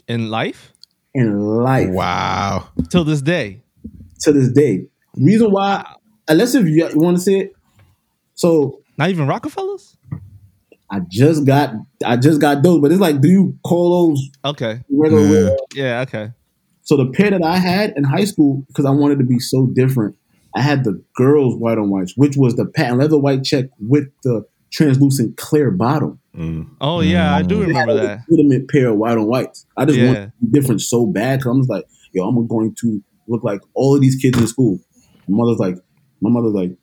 in 0.08 0.30
life 0.30 0.72
in 1.14 1.38
life 1.38 1.90
Wow. 1.90 2.68
till 2.88 3.04
this 3.04 3.22
day. 3.22 3.62
to 4.20 4.32
this 4.32 4.50
day. 4.50 4.86
Reason 5.16 5.50
why, 5.50 5.84
unless 6.28 6.54
if 6.54 6.66
you, 6.66 6.88
you 6.88 6.98
want 6.98 7.16
to 7.16 7.22
say 7.22 7.38
it. 7.40 7.52
So 8.34 8.80
Not 9.00 9.08
even 9.08 9.26
Rockefellers. 9.26 9.96
I 10.90 11.00
just 11.08 11.46
got 11.46 11.72
I 12.04 12.18
just 12.18 12.38
got 12.38 12.62
those, 12.62 12.80
but 12.82 12.92
it's 12.92 13.00
like, 13.00 13.22
do 13.22 13.28
you 13.30 13.56
call 13.64 14.08
those 14.10 14.28
Okay. 14.44 14.82
regular? 14.90 15.22
Yeah. 15.24 15.56
Yeah. 15.74 16.00
Okay. 16.02 16.32
So 16.82 16.98
the 16.98 17.06
pair 17.06 17.30
that 17.30 17.42
I 17.42 17.56
had 17.56 17.94
in 17.96 18.04
high 18.04 18.24
school, 18.24 18.62
because 18.68 18.84
I 18.84 18.90
wanted 18.90 19.18
to 19.20 19.24
be 19.24 19.38
so 19.38 19.68
different, 19.74 20.16
I 20.54 20.60
had 20.60 20.84
the 20.84 21.02
girls' 21.16 21.56
white 21.56 21.78
on 21.78 21.88
whites, 21.88 22.12
which 22.14 22.36
was 22.36 22.56
the 22.56 22.66
patent 22.66 22.98
leather 22.98 23.16
white 23.18 23.42
check 23.42 23.66
with 23.78 24.08
the 24.22 24.44
translucent 24.70 25.38
clear 25.38 25.70
bottom. 25.70 26.18
Mm. 26.36 26.66
Oh 26.82 27.00
yeah, 27.00 27.34
I 27.34 27.40
do 27.40 27.62
It 27.62 27.68
had 27.74 27.88
remember 27.88 27.92
a 27.92 28.06
that. 28.06 28.20
legitimate 28.28 28.68
pair 28.68 28.90
of 28.90 28.98
white 28.98 29.16
on 29.16 29.26
whites. 29.28 29.64
I 29.78 29.86
just 29.86 29.98
Yeah. 29.98 30.06
wanted 30.08 30.20
to 30.26 30.32
be 30.44 30.60
different 30.60 30.82
so 30.82 31.06
bad 31.06 31.38
because 31.38 31.54
I 31.54 31.56
was 31.58 31.68
like, 31.68 31.84
yo, 32.12 32.28
I'm 32.28 32.46
going 32.46 32.74
to 32.80 33.00
look 33.28 33.44
like 33.44 33.62
all 33.72 33.94
of 33.94 34.02
these 34.02 34.16
kids 34.16 34.38
in 34.38 34.46
school. 34.46 34.78
My 35.26 35.38
mother's 35.38 35.58
like, 35.58 35.76
my 36.20 36.28
mother's 36.28 36.52
like, 36.52 36.76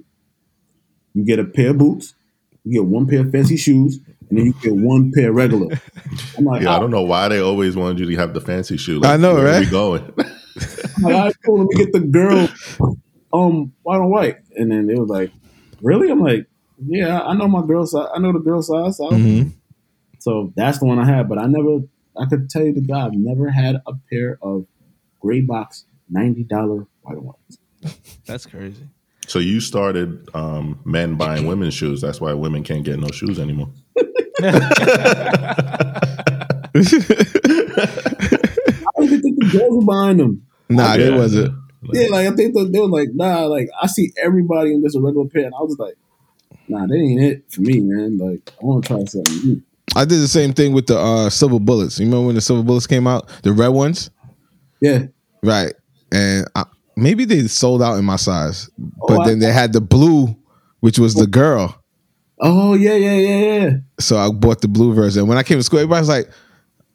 you 1.17 1.25
get 1.25 1.39
a 1.39 1.45
pair 1.45 1.71
of 1.71 1.77
boots, 1.77 2.13
you 2.63 2.73
get 2.81 2.85
one 2.85 3.07
pair 3.07 3.21
of 3.21 3.31
fancy 3.31 3.57
shoes, 3.57 3.99
and 4.29 4.37
then 4.37 4.45
you 4.47 4.53
get 4.61 4.75
one 4.75 5.11
pair 5.13 5.29
of 5.29 5.35
regular. 5.35 5.67
I'm 6.37 6.45
like, 6.45 6.61
Yeah, 6.61 6.71
I 6.71 6.75
"Ah." 6.75 6.79
don't 6.79 6.91
know 6.91 7.01
why 7.03 7.27
they 7.29 7.39
always 7.39 7.75
wanted 7.75 7.99
you 7.99 8.05
to 8.07 8.15
have 8.17 8.33
the 8.33 8.41
fancy 8.41 8.77
shoe. 8.77 9.01
I 9.03 9.17
know, 9.17 9.35
where 9.35 9.45
right? 9.45 9.59
We 9.59 9.65
going? 9.71 10.03
I'm 10.97 11.03
like, 11.03 11.13
all 11.15 11.23
right, 11.25 11.35
cool. 11.45 11.59
Let 11.59 11.67
me 11.69 11.85
get 11.85 11.93
the 11.93 11.99
girl, 12.01 12.47
um, 13.33 13.73
white 13.83 13.97
on 13.99 14.09
white. 14.09 14.37
And 14.55 14.71
then 14.71 14.89
it 14.89 14.97
was 14.97 15.09
like, 15.09 15.31
really? 15.81 16.09
I'm 16.09 16.19
like, 16.21 16.47
yeah, 16.85 17.21
I 17.21 17.33
know 17.35 17.47
my 17.47 17.65
girl 17.65 17.85
size. 17.85 18.07
I 18.13 18.19
know 18.19 18.31
the 18.33 18.39
girl 18.39 18.61
size. 18.61 18.97
So, 18.97 19.09
Mhm. 19.11 19.51
so 20.19 20.53
that's 20.55 20.79
the 20.79 20.85
one 20.85 20.99
I 20.99 21.05
had. 21.05 21.27
But 21.29 21.37
I 21.39 21.45
never, 21.47 21.79
I 22.15 22.25
could 22.25 22.49
tell 22.49 22.63
you 22.65 22.73
the 22.73 22.81
guy, 22.81 23.05
I've 23.05 23.13
never 23.13 23.49
had 23.49 23.77
a 23.87 23.93
pair 24.11 24.37
of 24.41 24.65
gray 25.19 25.41
box 25.41 25.85
ninety 26.09 26.43
dollar 26.43 26.85
white 27.01 27.17
on 27.17 27.23
whites. 27.25 27.57
That's 28.25 28.45
crazy. 28.45 28.87
So 29.27 29.37
you 29.39 29.59
started 29.61 30.27
um, 30.33 30.79
men 30.85 31.15
buying 31.15 31.45
women's 31.51 31.73
shoes. 31.75 32.01
That's 32.01 32.19
why 32.19 32.33
women 32.33 32.63
can't 32.63 32.83
get 32.83 32.99
no 32.99 33.09
shoes 33.09 33.39
anymore. 33.39 33.69
I 34.39 34.43
don't 38.95 39.05
even 39.05 39.21
think 39.21 39.39
the 39.39 39.49
girls 39.51 39.77
were 39.77 39.85
buying 39.85 40.17
them. 40.17 40.45
Nah, 40.69 40.93
Yeah. 40.95 41.07
it 41.07 41.13
wasn't. 41.17 41.53
Yeah, 41.93 42.07
like 42.09 42.27
I 42.27 42.35
think 42.35 42.53
that 42.55 42.71
they 42.73 42.79
were 42.79 42.89
like, 42.89 43.09
nah, 43.13 43.45
like 43.45 43.69
I 43.81 43.87
see 43.87 44.11
everybody 44.21 44.73
in 44.73 44.81
just 44.81 44.97
a 44.97 44.99
regular 44.99 45.27
pair, 45.29 45.45
and 45.45 45.53
I 45.53 45.59
was 45.61 45.77
like, 45.79 45.95
nah, 46.67 46.85
that 46.85 46.93
ain't 46.95 47.21
it 47.21 47.43
for 47.51 47.61
me, 47.61 47.79
man. 47.79 48.17
Like 48.17 48.51
I 48.61 48.65
want 48.65 48.83
to 48.83 48.87
try 48.87 49.05
something 49.05 49.47
new. 49.47 49.61
I 49.95 50.03
did 50.03 50.19
the 50.19 50.27
same 50.27 50.51
thing 50.53 50.73
with 50.73 50.87
the 50.87 50.97
uh, 50.97 51.29
silver 51.29 51.59
bullets. 51.59 51.99
You 51.99 52.05
remember 52.07 52.25
when 52.27 52.35
the 52.35 52.41
silver 52.41 52.63
bullets 52.63 52.87
came 52.87 53.07
out, 53.07 53.29
the 53.43 53.53
red 53.53 53.69
ones, 53.69 54.09
Yeah, 54.81 55.05
right? 55.43 55.73
And 56.11 56.45
I, 56.55 56.65
maybe 56.97 57.23
they 57.25 57.47
sold 57.47 57.81
out 57.81 57.97
in 57.97 58.05
my 58.05 58.15
size, 58.17 58.69
but 58.77 59.19
Oh, 59.19 59.21
I- 59.21 59.27
then 59.27 59.39
they 59.39 59.51
had 59.51 59.71
the 59.73 59.81
blue, 59.81 60.35
which 60.81 60.99
was 60.99 61.13
the 61.13 61.27
girl. 61.27 61.81
Oh 62.39 62.73
yeah, 62.75 62.93
yeah, 62.95 63.13
yeah, 63.13 63.39
yeah. 63.39 63.69
So 63.99 64.17
I 64.17 64.29
bought 64.29 64.61
the 64.61 64.67
blue 64.67 64.93
version. 64.93 65.27
When 65.27 65.37
I 65.37 65.43
came 65.43 65.57
to 65.57 65.63
school, 65.63 65.79
everybody 65.79 66.01
was 66.01 66.09
like, 66.09 66.29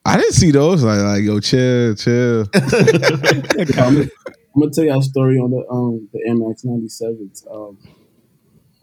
"I 0.05 0.17
didn't 0.17 0.35
see 0.35 0.53
those." 0.53 0.85
Like, 0.85 1.01
like 1.01 1.23
yo, 1.25 1.41
chill, 1.41 1.97
chill. 1.97 2.47
I'm, 2.55 4.09
gonna, 4.55 4.71
tell 4.73 4.85
y'all 4.85 5.01
a 5.01 5.03
story 5.03 5.39
on 5.39 5.51
the 5.51 5.67
um 5.69 6.09
the 6.13 6.21
MX 6.29 6.67
97s. 6.67 7.53
Um, 7.53 7.79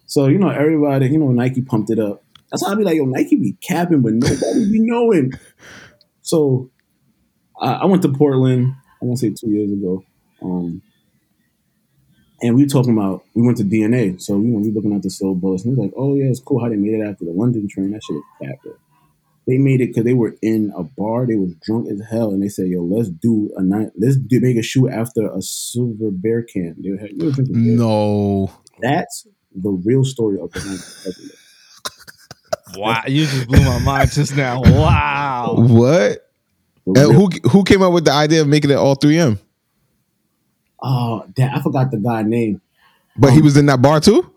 so 0.04 0.26
you 0.26 0.38
know 0.38 0.50
everybody, 0.50 1.06
you 1.06 1.18
know 1.18 1.30
Nike 1.30 1.62
pumped 1.62 1.88
it 1.90 1.98
up. 1.98 2.24
That's 2.50 2.66
how 2.66 2.72
I 2.72 2.74
be 2.74 2.84
like, 2.84 2.96
yo, 2.96 3.04
Nike 3.06 3.36
be 3.36 3.52
capping, 3.62 4.02
but 4.02 4.12
nobody 4.12 4.70
be 4.70 4.80
knowing. 4.80 5.32
So 6.20 6.70
I, 7.58 7.72
I 7.72 7.84
went 7.86 8.02
to 8.02 8.12
Portland. 8.12 8.74
I 9.00 9.04
want 9.04 9.18
to 9.20 9.26
say 9.28 9.34
two 9.34 9.50
years 9.50 9.72
ago. 9.72 10.04
Um, 10.42 10.82
and 12.42 12.54
we 12.54 12.66
talking 12.66 12.92
about 12.92 13.24
we 13.34 13.42
went 13.42 13.58
to 13.58 13.64
DNA. 13.64 14.20
So 14.20 14.34
you 14.38 14.44
know 14.44 14.60
we 14.60 14.70
looking 14.70 14.94
at 14.94 15.02
the 15.02 15.10
soul 15.10 15.34
bullets, 15.34 15.64
and 15.64 15.72
he's 15.74 15.82
like, 15.82 15.92
oh 15.96 16.14
yeah, 16.14 16.26
it's 16.26 16.40
cool 16.40 16.62
how 16.62 16.68
they 16.68 16.76
made 16.76 16.94
it 16.94 17.06
after 17.06 17.24
the 17.24 17.32
London 17.32 17.68
train. 17.68 17.90
That 17.92 18.02
shit 18.02 18.16
is 18.16 18.22
capped. 18.42 18.66
They 19.46 19.58
made 19.58 19.80
it 19.80 19.88
because 19.88 20.04
they 20.04 20.14
were 20.14 20.36
in 20.42 20.72
a 20.76 20.82
bar. 20.82 21.26
They 21.26 21.34
was 21.34 21.54
drunk 21.64 21.88
as 21.90 22.00
hell, 22.10 22.30
and 22.30 22.42
they 22.42 22.48
said, 22.48 22.68
"Yo, 22.68 22.82
let's 22.82 23.08
do 23.08 23.50
a 23.56 23.62
night. 23.62 23.88
Let's 23.98 24.16
do, 24.16 24.40
make 24.40 24.56
a 24.56 24.62
shoe 24.62 24.88
after 24.88 25.30
a 25.30 25.42
silver 25.42 26.10
bear 26.10 26.42
can." 26.42 26.76
They 26.78 26.90
were, 26.90 26.96
they 26.98 27.26
were 27.26 27.32
drinking 27.32 27.54
beer. 27.54 27.76
No, 27.76 28.52
That's 28.80 29.26
the 29.54 29.70
real 29.70 30.04
story 30.04 30.38
of 30.40 30.52
the 30.52 30.60
97. 30.60 31.30
Wow, 32.76 33.02
you 33.08 33.26
just 33.26 33.48
blew 33.48 33.64
my 33.64 33.80
mind 33.80 34.12
just 34.12 34.36
now. 34.36 34.60
Wow. 34.62 35.56
what? 35.58 36.30
The 36.86 37.02
And 37.02 37.12
who 37.12 37.28
who 37.50 37.64
came 37.64 37.82
up 37.82 37.92
with 37.92 38.04
the 38.04 38.12
idea 38.12 38.42
of 38.42 38.48
making 38.48 38.70
it 38.70 38.76
all 38.76 38.94
3M? 38.94 39.38
Oh, 40.82 41.24
damn, 41.34 41.54
I 41.54 41.62
forgot 41.62 41.90
the 41.90 41.98
guy 41.98 42.22
name. 42.22 42.60
But 43.16 43.32
he 43.32 43.42
was 43.42 43.56
in 43.56 43.66
that 43.66 43.82
bar 43.82 44.00
too. 44.00 44.32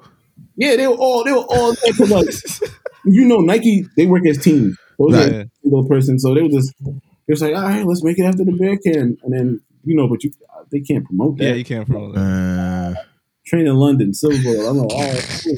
Yeah, 0.56 0.76
they 0.76 0.88
were 0.88 0.96
all 0.96 1.24
they 1.24 1.32
were 1.32 1.40
all 1.50 1.74
there 1.74 1.94
'cause, 1.94 2.10
like, 2.12 2.72
you 3.06 3.26
know 3.26 3.40
Nike. 3.40 3.86
They 3.98 4.06
work 4.06 4.26
as 4.28 4.38
teams. 4.40 4.76
So 4.98 5.06
it 5.06 5.12
was 5.12 5.16
Right. 5.16 5.26
like 5.38 5.46
a 5.46 5.50
single 5.64 5.88
person. 5.88 6.20
So 6.20 6.34
they 6.34 6.42
were 6.42 6.50
just 6.50 6.74
they 6.84 6.94
was 7.32 7.42
like, 7.42 7.56
all 7.56 7.64
right, 7.64 7.86
let's 7.86 8.04
make 8.04 8.20
it 8.20 8.24
after 8.24 8.44
the 8.44 8.52
bear 8.52 8.78
can, 8.78 9.18
and 9.24 9.34
then 9.34 9.62
you 9.86 9.96
know, 9.96 10.08
but 10.08 10.24
you 10.24 10.32
they 10.72 10.80
can't 10.82 11.06
promote 11.06 11.38
that. 11.38 11.44
Yeah, 11.46 11.54
you 11.54 11.64
can't 11.66 11.88
promote 11.88 12.16
that. 12.16 12.22
Uh, 12.22 13.02
train 13.46 13.68
in 13.68 13.76
London, 13.76 14.14
Silver. 14.14 14.68
I'm 14.68 14.78
like, 14.80 14.94
all 14.94 15.02
right, 15.02 15.42
cool. 15.44 15.56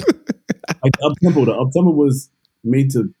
like 0.82 0.94
up 1.04 1.12
tempo. 1.22 1.44
The 1.44 1.52
up 1.54 1.70
tempo 1.72 1.90
was 1.90 2.30
made 2.64 2.90
to. 2.92 3.12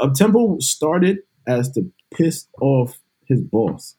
Up 0.00 0.14
tempo 0.14 0.58
started 0.60 1.18
as 1.46 1.70
to 1.72 1.90
piss 2.14 2.46
off 2.60 3.00
his 3.26 3.40
boss, 3.40 3.96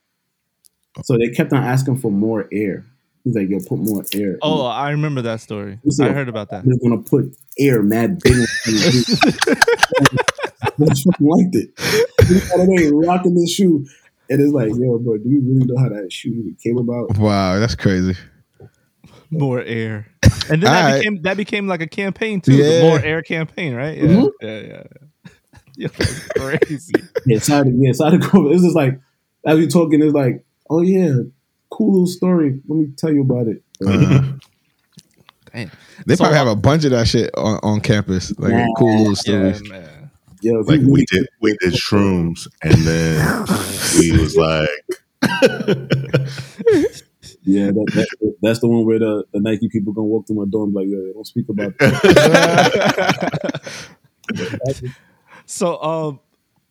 so 1.04 1.18
they 1.18 1.30
kept 1.30 1.54
on 1.54 1.64
asking 1.64 1.98
for 1.98 2.12
more 2.12 2.48
air. 2.52 2.86
He's 3.24 3.36
like, 3.36 3.50
yo, 3.50 3.60
put 3.60 3.78
more 3.80 4.04
air. 4.16 4.38
Oh, 4.42 4.66
I 4.66 4.90
remember 4.92 5.22
that 5.22 5.42
story. 5.42 5.80
You 5.84 5.92
see 5.92 6.04
I 6.04 6.08
a- 6.08 6.14
heard 6.14 6.28
about 6.30 6.50
that. 6.50 6.64
I'm 6.64 6.70
just 6.70 6.82
gonna 6.82 6.98
put 7.02 7.36
air 7.60 7.84
mad 7.84 8.20
big. 8.24 8.34
on 8.34 8.48
it. 8.66 9.58
I 10.64 10.68
fucking 10.70 11.28
liked 11.28 11.56
it. 11.56 11.76
They 11.78 12.84
ain't 12.86 12.94
rocking 13.06 13.36
this 13.36 13.52
shoe, 13.54 13.86
and 14.30 14.42
it's 14.42 14.52
like, 14.54 14.70
yo, 14.76 14.98
bro, 15.00 15.18
do 15.18 15.30
you 15.30 15.42
really 15.42 15.66
know 15.66 15.78
how 15.78 15.90
that 15.90 16.12
shoe 16.12 16.30
even 16.30 16.58
came 16.64 16.78
about? 16.78 17.18
wow, 17.18 17.60
that's 17.60 17.76
crazy. 17.76 18.16
More 19.30 19.62
air. 19.62 20.08
And 20.50 20.62
then 20.62 20.72
that 20.72 20.84
Alright. 20.86 21.00
became 21.00 21.22
that 21.22 21.38
became 21.38 21.68
like 21.68 21.82
a 21.82 21.88
campaign 21.88 22.42
too. 22.42 22.54
Yeah. 22.56 22.80
The 22.80 22.82
more 22.82 23.00
air 23.00 23.22
campaign, 23.22 23.74
right? 23.76 23.98
Yeah. 23.98 24.04
Mhm. 24.08 24.32
Yeah, 24.42 24.60
yeah, 24.60 24.68
yeah. 24.68 25.32
Yeah, 25.78 25.88
crazy. 26.38 26.94
Yeah, 27.26 27.40
sorry 27.40 27.72
to 27.72 27.76
yeah, 27.78 27.92
sorry 27.94 28.20
to 28.20 28.28
go. 28.30 28.52
It's 28.52 28.62
just 28.62 28.76
like 28.76 29.00
as 29.46 29.58
we 29.58 29.68
talking, 29.68 30.04
it's 30.04 30.14
like, 30.14 30.44
oh 30.72 30.82
yeah, 30.82 31.14
cool 31.70 31.92
little 31.94 32.08
story. 32.08 32.60
Let 32.68 32.76
me 32.78 32.88
tell 32.98 33.12
you 33.14 33.22
about 33.22 33.48
it. 33.48 33.62
Uh, 33.86 34.34
Damn. 35.54 35.70
They 36.06 36.16
So, 36.16 36.24
probably 36.24 36.38
have 36.38 36.48
a 36.48 36.56
bunch 36.56 36.86
of 36.86 36.92
that 36.92 37.08
shit 37.08 37.30
on, 37.38 37.60
on 37.62 37.82
campus, 37.82 38.32
like 38.40 38.54
Yeah. 38.54 38.68
cool 38.78 38.98
little 38.98 39.16
Yeah, 39.26 39.50
stories. 39.50 39.64
man. 39.70 40.12
Yo, 40.42 40.54
like 40.62 40.80
you 40.82 40.90
we 40.90 41.06
did, 41.12 41.28
we 41.42 41.56
did 41.62 41.74
shrooms, 41.86 42.48
and 42.64 42.74
then 42.74 43.46
we 44.00 44.18
was 44.18 44.36
like, 44.36 44.70
Yeah, 47.44 47.68
that, 47.68 47.88
that, 47.94 48.36
that's 48.42 48.60
the 48.60 48.68
one 48.68 48.86
where 48.86 49.00
the, 49.00 49.24
the 49.34 49.40
Nike 49.40 49.68
people 49.70 49.94
gonna 49.94 50.06
walk 50.08 50.26
through 50.28 50.38
my 50.38 50.46
door 50.50 50.64
and 50.66 50.74
be 50.74 50.80
like, 50.80 50.88
"Yo, 50.90 51.14
don't 51.14 51.26
speak 51.28 51.50
about 51.50 51.78
that." 51.80 53.12
So, 55.46 55.82
um, 55.82 56.20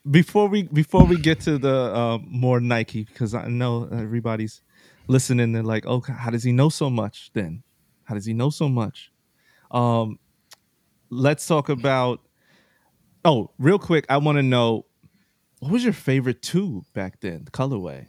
before 0.09 0.49
we 0.49 0.65
before 0.65 1.05
we 1.05 1.17
get 1.17 1.41
to 1.41 1.59
the 1.59 1.75
uh, 1.75 2.19
more 2.25 2.61
Nike, 2.61 3.05
because 3.05 3.35
I 3.35 3.49
know 3.49 3.89
everybody's 3.93 4.63
listening. 5.09 5.53
They're 5.53 5.63
like, 5.63 5.85
"Oh, 5.87 6.01
how 6.01 6.31
does 6.31 6.45
he 6.45 6.53
know 6.53 6.69
so 6.69 6.89
much?" 6.89 7.31
Then, 7.35 7.63
how 8.05 8.15
does 8.15 8.27
he 8.27 8.33
know 8.33 8.51
so 8.51 8.69
much? 8.69 9.11
Um, 9.71 10.19
let's 11.11 11.47
talk 11.47 11.69
about. 11.69 12.21
Oh, 13.23 13.51
real 13.59 13.79
quick, 13.79 14.07
I 14.09 14.17
want 14.17 14.39
to 14.39 14.43
know 14.43 14.87
what 15.59 15.73
was 15.73 15.85
your 15.85 15.93
favorite 15.93 16.41
two 16.41 16.85
back 16.95 17.21
then, 17.21 17.45
the 17.45 17.51
colorway. 17.51 18.07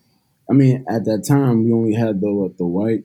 I 0.49 0.53
mean, 0.53 0.85
at 0.89 1.03
that 1.05 1.25
time, 1.27 1.65
we 1.65 1.73
only 1.73 1.93
had 1.93 2.21
the 2.21 2.31
what, 2.31 2.57
the 2.57 2.65
white, 2.65 3.03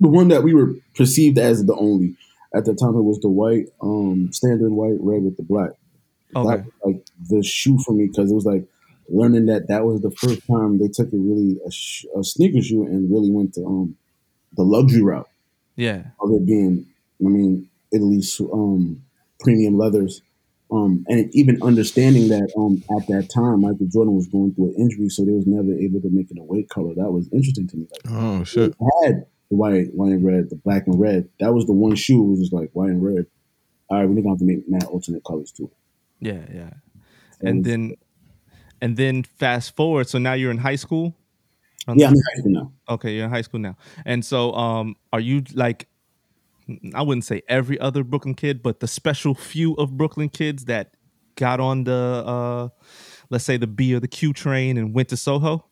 the 0.00 0.08
one 0.08 0.28
that 0.28 0.42
we 0.42 0.52
were 0.52 0.74
perceived 0.94 1.38
as 1.38 1.64
the 1.64 1.74
only. 1.74 2.16
At 2.54 2.66
the 2.66 2.74
time, 2.74 2.94
it 2.94 3.02
was 3.02 3.20
the 3.20 3.30
white, 3.30 3.68
um, 3.80 4.30
standard 4.32 4.72
white 4.72 4.98
red 5.00 5.22
with 5.22 5.38
the 5.38 5.42
black. 5.42 5.70
Okay. 6.36 6.56
That 6.56 6.64
was 6.66 6.72
like 6.84 7.06
the 7.28 7.42
shoe 7.42 7.78
for 7.78 7.92
me 7.92 8.06
because 8.08 8.30
it 8.30 8.34
was 8.34 8.46
like 8.46 8.64
learning 9.08 9.46
that 9.46 9.68
that 9.68 9.84
was 9.84 10.00
the 10.00 10.10
first 10.12 10.46
time 10.46 10.78
they 10.78 10.88
took 10.88 11.12
a 11.12 11.16
really 11.16 11.58
a, 11.66 11.70
sh- 11.70 12.06
a 12.18 12.24
sneaker 12.24 12.62
shoe 12.62 12.84
and 12.86 13.10
really 13.10 13.30
went 13.30 13.54
to 13.54 13.64
um 13.66 13.96
the 14.54 14.62
luxury 14.62 15.02
route 15.02 15.28
Yeah. 15.76 16.04
of 16.20 16.30
it 16.32 16.46
being, 16.46 16.86
I 17.20 17.28
mean, 17.28 17.68
Italy's 17.92 18.40
um 18.40 19.02
premium 19.40 19.76
leathers. 19.78 20.22
Um, 20.70 21.04
and 21.06 21.28
even 21.34 21.62
understanding 21.62 22.28
that 22.28 22.50
um, 22.56 22.82
at 22.98 23.06
that 23.08 23.28
time 23.28 23.60
Michael 23.60 23.88
Jordan 23.88 24.14
was 24.14 24.26
going 24.26 24.54
through 24.54 24.68
an 24.68 24.74
injury, 24.78 25.10
so 25.10 25.22
they 25.22 25.32
was 25.32 25.46
never 25.46 25.70
able 25.74 26.00
to 26.00 26.08
make 26.08 26.30
it 26.30 26.38
a 26.40 26.42
weight 26.42 26.70
color. 26.70 26.94
That 26.94 27.10
was 27.12 27.28
interesting 27.30 27.68
to 27.68 27.76
me. 27.76 27.86
Like, 27.92 28.14
Oh 28.14 28.42
shit. 28.44 28.74
had 29.04 29.26
the 29.50 29.56
white, 29.56 29.92
white 29.92 30.12
and 30.12 30.24
red, 30.24 30.48
the 30.48 30.56
black 30.56 30.86
and 30.86 30.98
red. 30.98 31.28
That 31.40 31.52
was 31.52 31.66
the 31.66 31.74
one 31.74 31.94
shoe. 31.94 32.22
Was 32.22 32.40
just 32.40 32.54
like 32.54 32.70
white 32.72 32.88
and 32.88 33.04
red. 33.04 33.26
All 33.90 33.98
right, 33.98 34.08
we're 34.08 34.14
gonna 34.14 34.30
have 34.30 34.38
to 34.38 34.46
make 34.46 34.66
mad 34.66 34.84
alternate 34.84 35.22
colors 35.24 35.52
too. 35.52 35.70
Yeah, 36.22 36.40
yeah. 36.54 36.70
And 37.40 37.64
then, 37.64 37.96
and 38.80 38.96
then 38.96 39.24
fast 39.24 39.74
forward. 39.74 40.08
So 40.08 40.18
now 40.18 40.34
you're 40.34 40.52
in 40.52 40.58
high 40.58 40.76
school. 40.76 41.14
yeah, 41.88 42.08
I'm 42.08 42.14
in 42.14 42.22
high 42.30 42.38
school 42.38 42.52
now. 42.52 42.72
Okay, 42.88 43.14
you're 43.14 43.24
in 43.24 43.30
high 43.30 43.42
school 43.42 43.60
now. 43.60 43.76
And 44.06 44.24
so, 44.24 44.52
um, 44.54 44.96
are 45.12 45.20
you 45.20 45.42
like? 45.52 45.88
I 46.94 47.02
wouldn't 47.02 47.24
say 47.24 47.42
every 47.48 47.78
other 47.80 48.04
Brooklyn 48.04 48.34
kid, 48.34 48.62
but 48.62 48.78
the 48.78 48.86
special 48.86 49.34
few 49.34 49.74
of 49.74 49.96
Brooklyn 49.96 50.28
kids 50.28 50.66
that 50.66 50.94
got 51.34 51.58
on 51.58 51.82
the, 51.84 52.22
uh, 52.24 52.68
let's 53.30 53.44
say 53.44 53.56
the 53.56 53.66
B 53.66 53.94
or 53.94 54.00
the 54.00 54.08
Q 54.08 54.32
train 54.32 54.78
and 54.78 54.94
went 54.94 55.08
to 55.08 55.16
Soho. 55.16 55.66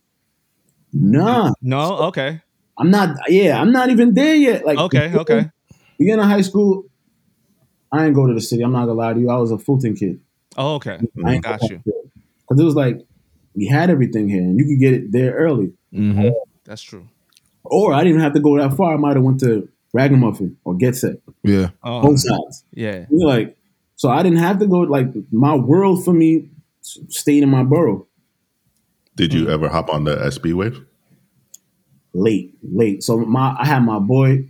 Nah, 0.93 1.53
No, 1.63 1.99
okay, 2.09 2.43
I'm 2.77 2.91
not. 2.91 3.17
Yeah, 3.29 3.61
I'm 3.61 3.71
not 3.71 3.91
even 3.91 4.15
there 4.15 4.35
yet. 4.35 4.67
Like, 4.67 4.79
okay, 4.79 5.13
okay. 5.15 5.51
Beginning 5.99 6.25
of 6.25 6.31
high 6.31 6.41
school, 6.41 6.85
I 7.93 8.07
ain't 8.07 8.15
go 8.15 8.27
to 8.27 8.35
the 8.35 8.41
city. 8.41 8.63
I'm 8.63 8.73
not 8.73 8.87
gonna 8.87 8.95
lie 8.95 9.13
to 9.13 9.21
you. 9.21 9.31
I 9.31 9.37
was 9.37 9.53
a 9.53 9.59
Fulton 9.59 9.95
kid. 9.95 10.21
Oh, 10.61 10.75
okay. 10.75 10.99
I 11.25 11.33
ain't 11.35 11.45
Got 11.45 11.63
you. 11.71 11.79
Because 11.85 12.61
it 12.61 12.65
was 12.65 12.75
like 12.75 13.01
we 13.55 13.67
had 13.67 13.89
everything 13.91 14.29
here, 14.29 14.43
and 14.43 14.59
you 14.59 14.67
could 14.67 14.79
get 14.79 14.93
it 14.93 15.11
there 15.13 15.33
early. 15.35 15.73
Mm-hmm. 15.93 16.29
That's 16.65 16.83
true. 16.83 17.09
Or 17.65 17.95
I 17.95 18.05
didn't 18.05 18.21
have 18.21 18.35
to 18.35 18.41
go 18.41 18.59
that 18.59 18.77
far. 18.77 18.95
I 18.95 18.97
might 18.97 19.17
have 19.17 19.25
went 19.25 19.41
to 19.41 19.69
Ragamuffin 19.93 20.57
or 20.65 20.75
Get 20.77 20.97
Set, 20.97 21.17
Yeah. 21.43 21.71
Oh, 21.83 22.03
both 22.03 22.21
sides. 22.21 22.65
yeah. 22.73 23.07
You're 23.11 23.27
like, 23.29 23.57
so 23.97 24.09
I 24.11 24.23
didn't 24.23 24.39
have 24.39 24.59
to 24.61 24.67
go. 24.67 24.81
Like 24.81 25.07
my 25.33 25.55
world 25.55 26.05
for 26.05 26.13
me 26.13 26.51
stayed 26.83 27.43
in 27.43 27.49
my 27.49 27.63
borough. 27.65 28.07
Did 29.17 29.33
you 29.35 29.49
ever 29.51 29.69
hop 29.69 29.93
on 29.93 30.05
the 30.05 30.17
SB 30.17 30.53
wave? 30.55 30.85
late, 32.13 32.55
late. 32.63 33.03
So 33.03 33.19
my 33.19 33.57
I 33.59 33.65
had 33.67 33.81
my 33.81 33.99
boy. 33.99 34.49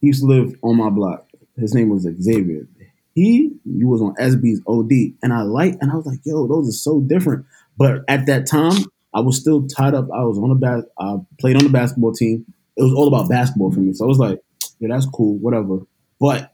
He 0.00 0.06
used 0.08 0.20
to 0.22 0.26
live 0.26 0.54
on 0.62 0.76
my 0.76 0.90
block. 0.90 1.26
His 1.56 1.74
name 1.74 1.88
was 1.90 2.02
Xavier. 2.20 2.66
He 3.14 3.52
he 3.64 3.84
was 3.84 4.00
on 4.00 4.14
SB's 4.16 4.62
OD, 4.66 5.16
and 5.22 5.32
I 5.32 5.42
like, 5.42 5.76
and 5.80 5.90
I 5.90 5.96
was 5.96 6.06
like, 6.06 6.20
yo, 6.24 6.46
those 6.46 6.68
are 6.68 6.72
so 6.72 7.00
different. 7.00 7.46
But 7.76 8.02
at 8.08 8.26
that 8.26 8.46
time, 8.46 8.84
I 9.12 9.20
was 9.20 9.38
still 9.38 9.66
tied 9.66 9.94
up. 9.94 10.08
I 10.14 10.22
was 10.24 10.38
on 10.38 10.50
a 10.50 10.54
bas- 10.54 10.84
I 10.98 11.16
played 11.40 11.56
on 11.56 11.64
the 11.64 11.70
basketball 11.70 12.12
team. 12.12 12.44
It 12.76 12.82
was 12.82 12.92
all 12.92 13.08
about 13.08 13.28
basketball 13.28 13.72
for 13.72 13.80
me. 13.80 13.92
So 13.92 14.04
I 14.04 14.08
was 14.08 14.18
like, 14.18 14.40
yeah, 14.78 14.88
that's 14.90 15.06
cool, 15.06 15.36
whatever. 15.38 15.80
But 16.20 16.52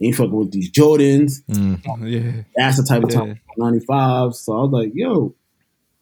ain't 0.00 0.16
fucking 0.16 0.32
with 0.32 0.52
these 0.52 0.70
Jordans. 0.70 1.42
Mm-hmm. 1.50 2.06
Yeah. 2.06 2.42
That's 2.56 2.78
the 2.78 2.84
type 2.84 3.02
of 3.04 3.10
time 3.10 3.40
95. 3.56 4.34
So 4.34 4.56
I 4.56 4.62
was 4.62 4.70
like, 4.70 4.92
yo, 4.94 5.34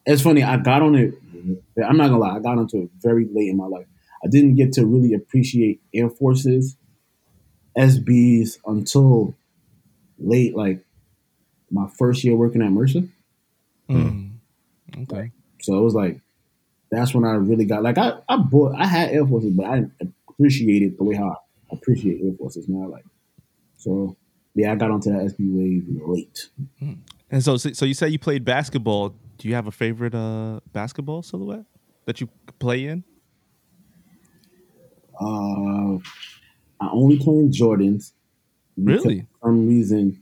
it's 0.04 0.22
funny. 0.22 0.42
I 0.42 0.56
got 0.58 0.82
on 0.82 0.94
it. 0.94 1.14
Mm-hmm. 1.34 1.82
I'm 1.82 1.96
not 1.96 2.08
gonna 2.08 2.18
lie, 2.18 2.36
I 2.36 2.40
got 2.40 2.58
onto 2.58 2.82
it 2.82 2.90
very 3.00 3.26
late 3.30 3.48
in 3.48 3.56
my 3.56 3.66
life. 3.66 3.86
I 4.24 4.28
didn't 4.28 4.54
get 4.54 4.72
to 4.74 4.86
really 4.86 5.12
appreciate 5.14 5.80
Air 5.94 6.08
Forces, 6.08 6.76
SBs 7.76 8.58
until 8.66 9.36
late, 10.18 10.56
like 10.56 10.84
my 11.70 11.88
first 11.98 12.24
year 12.24 12.36
working 12.36 12.62
at 12.62 12.70
Mercer. 12.70 13.02
Mm. 13.88 14.32
Okay. 15.02 15.32
So 15.60 15.76
it 15.76 15.82
was 15.82 15.94
like 15.94 16.20
that's 16.90 17.14
when 17.14 17.24
I 17.24 17.32
really 17.32 17.64
got 17.64 17.82
like 17.82 17.98
I, 17.98 18.14
I 18.28 18.36
bought 18.36 18.74
I 18.76 18.86
had 18.86 19.10
Air 19.10 19.26
Forces, 19.26 19.52
but 19.52 19.66
I 19.66 19.74
didn't 19.76 20.14
appreciate 20.28 20.82
it 20.82 20.98
the 20.98 21.04
way 21.04 21.14
how 21.14 21.30
I 21.30 21.74
appreciate 21.74 22.20
Air 22.22 22.32
Forces 22.38 22.68
now. 22.68 22.88
Like 22.88 23.04
so 23.76 24.16
yeah, 24.54 24.72
I 24.72 24.76
got 24.76 24.90
onto 24.90 25.12
that 25.12 25.20
SB 25.20 25.36
wave 25.38 25.84
late. 26.06 26.48
And 27.30 27.42
so, 27.42 27.56
so 27.56 27.72
so 27.72 27.84
you 27.84 27.94
say 27.94 28.08
you 28.08 28.18
played 28.18 28.44
basketball. 28.44 29.14
Do 29.38 29.48
you 29.48 29.54
have 29.54 29.66
a 29.66 29.72
favorite 29.72 30.14
uh 30.14 30.60
basketball 30.72 31.22
silhouette 31.22 31.64
that 32.06 32.20
you 32.20 32.28
play 32.58 32.86
in? 32.86 33.04
Uh, 35.20 35.98
I 36.80 36.88
only 36.90 37.18
play 37.18 37.34
in 37.34 37.50
Jordans. 37.50 38.12
Because 38.82 39.04
Really? 39.04 39.20
For 39.40 39.48
some 39.48 39.66
reason, 39.68 40.20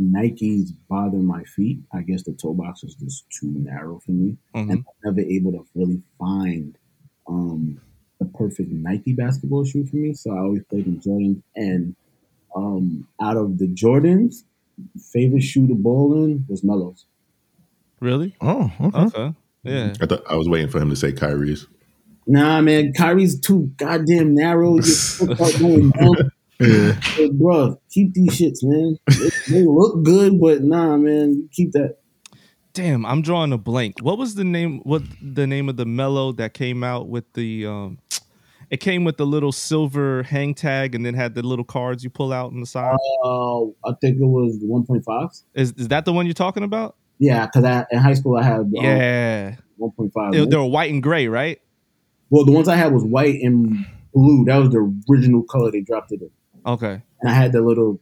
Nikes 0.00 0.70
bother 0.88 1.18
my 1.18 1.42
feet. 1.44 1.80
I 1.92 2.02
guess 2.02 2.22
the 2.22 2.32
toe 2.32 2.54
box 2.54 2.84
is 2.84 2.94
just 2.94 3.24
too 3.30 3.48
narrow 3.58 3.98
for 3.98 4.12
me, 4.12 4.36
Mhm. 4.54 4.70
and 4.70 4.70
I'm 4.70 4.84
never 5.04 5.20
able 5.20 5.52
to 5.52 5.64
really 5.74 6.02
find 6.18 6.76
um, 7.26 7.78
the 8.20 8.24
perfect 8.24 8.70
Nike 8.72 9.12
basketball 9.12 9.62
shoe 9.64 9.84
for 9.84 9.96
me. 9.96 10.14
So 10.14 10.32
I 10.32 10.38
always 10.38 10.62
played 10.64 10.86
in 10.86 10.98
Jordans. 10.98 11.42
And 11.56 11.94
um, 12.56 13.06
out 13.20 13.36
of 13.36 13.58
the 13.58 13.66
Jordans, 13.66 14.44
favorite 15.12 15.42
shoe 15.42 15.66
to 15.68 15.74
ball 15.74 16.24
in 16.24 16.46
was 16.48 16.64
Melos. 16.64 17.04
Really? 18.00 18.34
Oh, 18.40 18.72
okay. 18.80 18.98
Okay. 18.98 19.34
Yeah. 19.64 19.92
I 20.00 20.06
thought 20.06 20.22
I 20.30 20.36
was 20.36 20.48
waiting 20.48 20.68
for 20.68 20.80
him 20.80 20.88
to 20.90 20.96
say 20.96 21.12
Kyrie's. 21.12 21.66
Nah, 22.26 22.60
man, 22.62 22.92
Kyrie's 22.94 23.38
too 23.38 23.70
goddamn 23.76 24.34
narrow. 24.34 24.76
You 24.76 24.82
start 24.82 25.58
going 25.58 25.90
down. 25.90 26.30
Yeah. 26.60 26.92
Hey, 26.92 27.30
bro, 27.30 27.80
keep 27.90 28.14
these 28.14 28.30
shits, 28.38 28.58
man. 28.62 28.96
They, 29.06 29.30
they 29.52 29.64
look 29.64 30.02
good, 30.04 30.40
but 30.40 30.62
nah, 30.62 30.96
man, 30.96 31.34
you 31.34 31.48
keep 31.52 31.72
that. 31.72 31.98
Damn, 32.72 33.06
I'm 33.06 33.22
drawing 33.22 33.52
a 33.52 33.58
blank. 33.58 33.96
What 34.02 34.18
was 34.18 34.34
the 34.34 34.44
name? 34.44 34.80
What 34.84 35.02
the 35.22 35.46
name 35.46 35.68
of 35.68 35.76
the 35.76 35.86
Melo 35.86 36.32
that 36.32 36.54
came 36.54 36.82
out 36.84 37.08
with 37.08 37.32
the? 37.34 37.66
um 37.66 37.98
It 38.70 38.78
came 38.78 39.04
with 39.04 39.16
the 39.16 39.26
little 39.26 39.52
silver 39.52 40.22
hang 40.24 40.54
tag, 40.54 40.94
and 40.94 41.04
then 41.04 41.14
had 41.14 41.34
the 41.34 41.42
little 41.42 41.64
cards 41.64 42.04
you 42.04 42.10
pull 42.10 42.32
out 42.32 42.52
on 42.52 42.60
the 42.60 42.66
side. 42.66 42.96
Uh, 43.24 43.64
I 43.84 43.94
think 44.00 44.16
it 44.20 44.24
was 44.26 44.58
1.5. 44.62 45.42
Is 45.54 45.72
is 45.72 45.88
that 45.88 46.04
the 46.04 46.12
one 46.12 46.26
you're 46.26 46.34
talking 46.34 46.62
about? 46.62 46.96
Yeah, 47.18 47.46
because 47.46 47.64
I, 47.64 47.84
in 47.90 47.98
high 47.98 48.14
school 48.14 48.36
I 48.36 48.42
had 48.42 48.60
um, 48.60 48.70
Yeah. 48.72 49.56
1.5. 49.80 50.32
They, 50.32 50.44
they 50.44 50.56
were 50.56 50.66
white 50.66 50.90
and 50.92 51.02
gray, 51.02 51.28
right? 51.28 51.60
well, 52.30 52.44
the 52.44 52.52
ones 52.52 52.68
I 52.68 52.76
had 52.76 52.92
was 52.92 53.04
white 53.04 53.40
and 53.42 53.86
blue. 54.12 54.44
That 54.44 54.58
was 54.58 54.70
the 54.70 54.92
original 55.10 55.42
color 55.44 55.70
they 55.72 55.80
dropped 55.80 56.12
it 56.12 56.20
in. 56.20 56.30
Okay. 56.68 57.02
I 57.26 57.32
had 57.32 57.52
the 57.52 57.60
little 57.60 58.00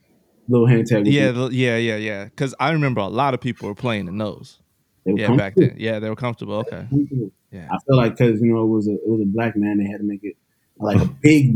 little 0.48 0.66
tag. 0.84 1.06
Yeah, 1.06 1.30
the- 1.32 1.48
yeah, 1.52 1.76
yeah, 1.76 1.96
yeah. 1.96 2.24
Because 2.24 2.54
I 2.60 2.70
remember 2.72 3.00
a 3.00 3.08
lot 3.08 3.34
of 3.34 3.40
people 3.40 3.68
were 3.68 3.74
playing 3.74 4.08
in 4.08 4.18
those. 4.18 4.60
Yeah, 5.04 5.34
back 5.36 5.54
then. 5.54 5.76
Yeah, 5.78 6.00
they 6.00 6.08
were 6.08 6.16
comfortable. 6.16 6.56
Okay. 6.56 6.86
Comfortable. 6.90 7.30
Yeah. 7.52 7.68
I 7.70 7.78
feel 7.86 7.96
like 7.96 8.16
because 8.16 8.40
you 8.40 8.52
know 8.52 8.64
it 8.64 8.66
was 8.66 8.88
a 8.88 8.94
it 8.94 9.06
was 9.08 9.20
a 9.22 9.26
black 9.26 9.56
man, 9.56 9.78
they 9.78 9.88
had 9.88 9.98
to 9.98 10.04
make 10.04 10.24
it 10.24 10.36
like 10.78 11.00
a 11.00 11.06
big 11.06 11.54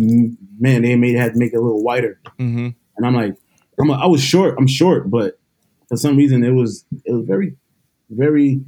man. 0.59 0.83
They 0.83 0.95
made 0.97 1.17
had 1.17 1.33
to 1.33 1.39
make 1.39 1.53
it 1.53 1.57
a 1.57 1.61
little 1.61 1.83
whiter. 1.83 2.21
Mm-hmm. 2.39 2.69
and 2.97 3.07
I'm 3.07 3.15
like, 3.15 3.35
I'm 3.81 3.91
a, 3.91 3.95
I 3.95 4.07
was 4.07 4.23
short, 4.23 4.55
I'm 4.57 4.69
short, 4.69 5.11
but 5.11 5.39
for 5.89 5.97
some 5.97 6.17
reason 6.17 6.45
it 6.45 6.53
was 6.53 6.85
it 7.05 7.13
was 7.13 7.27
very, 7.27 7.57
very. 8.09 8.61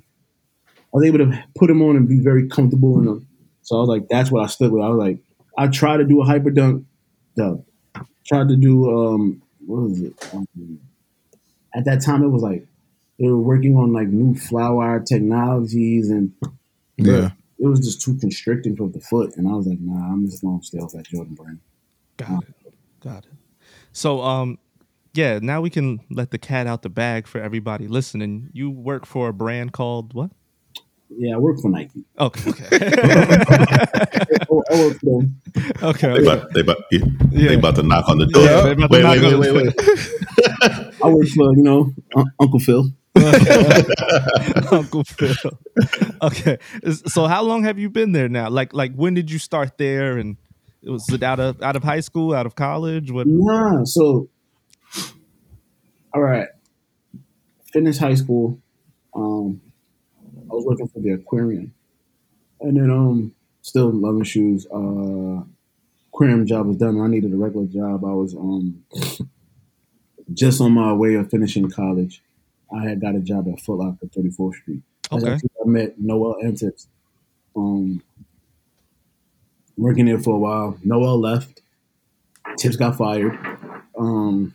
I 0.66 0.90
was 0.92 1.04
able 1.04 1.18
to 1.18 1.44
put 1.56 1.68
them 1.68 1.80
on 1.80 1.96
and 1.96 2.06
be 2.08 2.20
very 2.20 2.48
comfortable 2.48 2.98
in 2.98 3.06
them. 3.06 3.26
So 3.62 3.76
I 3.76 3.80
was 3.80 3.88
like, 3.88 4.08
that's 4.08 4.30
what 4.30 4.42
I 4.44 4.48
stood 4.48 4.72
with. 4.72 4.82
I 4.82 4.88
was 4.88 4.98
like, 4.98 5.20
I 5.56 5.68
tried 5.68 5.98
to 5.98 6.04
do 6.04 6.20
a 6.20 6.24
hyper 6.24 6.50
dunk, 6.50 6.84
dunk. 7.36 7.64
Tried 8.26 8.48
to 8.48 8.56
do 8.56 8.90
um, 8.90 9.42
what 9.66 9.82
was 9.82 10.00
it? 10.00 10.14
Um, 10.32 10.80
at 11.74 11.84
that 11.86 12.02
time, 12.02 12.22
it 12.22 12.28
was 12.28 12.42
like 12.42 12.66
they 13.18 13.28
were 13.28 13.38
working 13.40 13.76
on 13.76 13.92
like 13.92 14.08
new 14.08 14.34
Flywire 14.34 15.04
technologies, 15.04 16.10
and 16.10 16.32
Yeah. 16.96 17.30
it 17.58 17.66
was 17.66 17.80
just 17.80 18.02
too 18.02 18.16
constricting 18.18 18.76
for 18.76 18.88
the 18.88 19.00
foot. 19.00 19.36
And 19.36 19.48
I 19.48 19.52
was 19.52 19.66
like, 19.66 19.80
nah, 19.80 20.12
I'm 20.12 20.26
just 20.26 20.42
gonna 20.42 20.62
stay 20.62 20.78
off 20.78 20.92
that 20.92 21.06
Jordan 21.06 21.34
brand. 21.34 21.58
Got 22.16 22.44
it. 22.44 22.74
Got 23.00 23.26
it. 23.26 23.32
So, 23.92 24.22
um, 24.22 24.58
yeah, 25.14 25.38
now 25.42 25.60
we 25.60 25.70
can 25.70 26.00
let 26.10 26.30
the 26.30 26.38
cat 26.38 26.66
out 26.66 26.82
the 26.82 26.88
bag 26.88 27.26
for 27.26 27.40
everybody 27.40 27.86
listening. 27.88 28.48
You 28.52 28.70
work 28.70 29.04
for 29.06 29.28
a 29.28 29.32
brand 29.32 29.72
called 29.72 30.14
what? 30.14 30.30
Yeah, 31.18 31.34
I 31.34 31.38
work 31.38 31.58
for 31.60 31.70
Nike. 31.70 32.04
Okay. 32.18 32.50
okay. 32.50 32.68
Oh, 34.50 34.62
I 34.70 34.74
work 34.86 34.98
for 35.00 35.20
them. 35.22 35.40
Okay. 35.82 36.12
They 36.14 36.22
about, 36.22 36.52
they 36.52 36.60
about, 36.60 36.76
yeah, 36.90 36.98
Yeah. 37.30 37.48
they 37.48 37.54
about 37.54 37.74
to 37.76 37.82
knock 37.82 38.08
on 38.08 38.18
the 38.18 38.26
door. 38.26 38.42
Yeah, 38.44 38.62
they 38.62 38.74
wait, 38.74 38.90
wait, 38.90 39.22
wait, 39.22 39.38
wait, 39.38 39.54
wait. 39.54 39.74
I 41.02 41.08
work 41.08 41.26
for 41.28 41.56
you 41.56 41.62
know 41.62 41.92
Un- 42.16 42.32
Uncle 42.40 42.58
Phil. 42.60 42.84
Uncle 44.72 45.04
Phil. 45.04 45.34
Okay. 46.22 46.58
So 47.06 47.26
how 47.26 47.42
long 47.42 47.64
have 47.64 47.78
you 47.78 47.88
been 47.90 48.12
there 48.12 48.28
now? 48.28 48.48
Like 48.50 48.72
like 48.74 48.94
when 48.94 49.14
did 49.14 49.30
you 49.30 49.38
start 49.38 49.78
there 49.78 50.18
and 50.18 50.36
it 50.82 50.90
was 50.90 51.08
it 51.10 51.22
out 51.22 51.40
of 51.40 51.60
out 51.62 51.76
of 51.76 51.82
high 51.84 52.00
school, 52.00 52.34
out 52.34 52.46
of 52.46 52.54
college? 52.54 53.10
What 53.10 53.26
Nah, 53.26 53.84
so 53.84 54.28
all 56.14 56.20
right. 56.22 56.48
Finished 57.72 58.00
high 58.00 58.14
school. 58.14 58.58
Um, 59.14 59.60
I 60.52 60.54
was 60.54 60.66
working 60.66 60.88
for 60.88 61.00
the 61.00 61.12
aquarium, 61.12 61.72
and 62.60 62.76
then 62.76 62.90
um, 62.90 63.34
still 63.62 63.90
loving 63.90 64.24
shoes. 64.24 64.66
Uh, 64.66 65.42
aquarium 66.12 66.46
job 66.46 66.66
was 66.66 66.76
done. 66.76 67.00
I 67.00 67.06
needed 67.06 67.32
a 67.32 67.36
regular 67.36 67.66
job. 67.66 68.04
I 68.04 68.12
was 68.12 68.34
um, 68.34 68.84
just 70.32 70.60
on 70.60 70.72
my 70.72 70.92
way 70.92 71.14
of 71.14 71.30
finishing 71.30 71.70
college. 71.70 72.22
I 72.74 72.84
had 72.84 73.00
got 73.00 73.14
a 73.14 73.20
job 73.20 73.48
at 73.48 73.60
Foot 73.60 73.78
Locker, 73.78 74.06
34th 74.06 74.54
Street. 74.54 74.82
Okay. 75.10 75.34
I 75.34 75.66
met 75.66 75.98
Noel 75.98 76.36
and 76.40 76.56
Tips. 76.56 76.88
Um, 77.56 78.02
working 79.76 80.06
there 80.06 80.18
for 80.18 80.36
a 80.36 80.38
while. 80.38 80.78
Noel 80.84 81.18
left. 81.18 81.62
Tips 82.58 82.76
got 82.76 82.96
fired. 82.96 83.38
Um, 83.98 84.54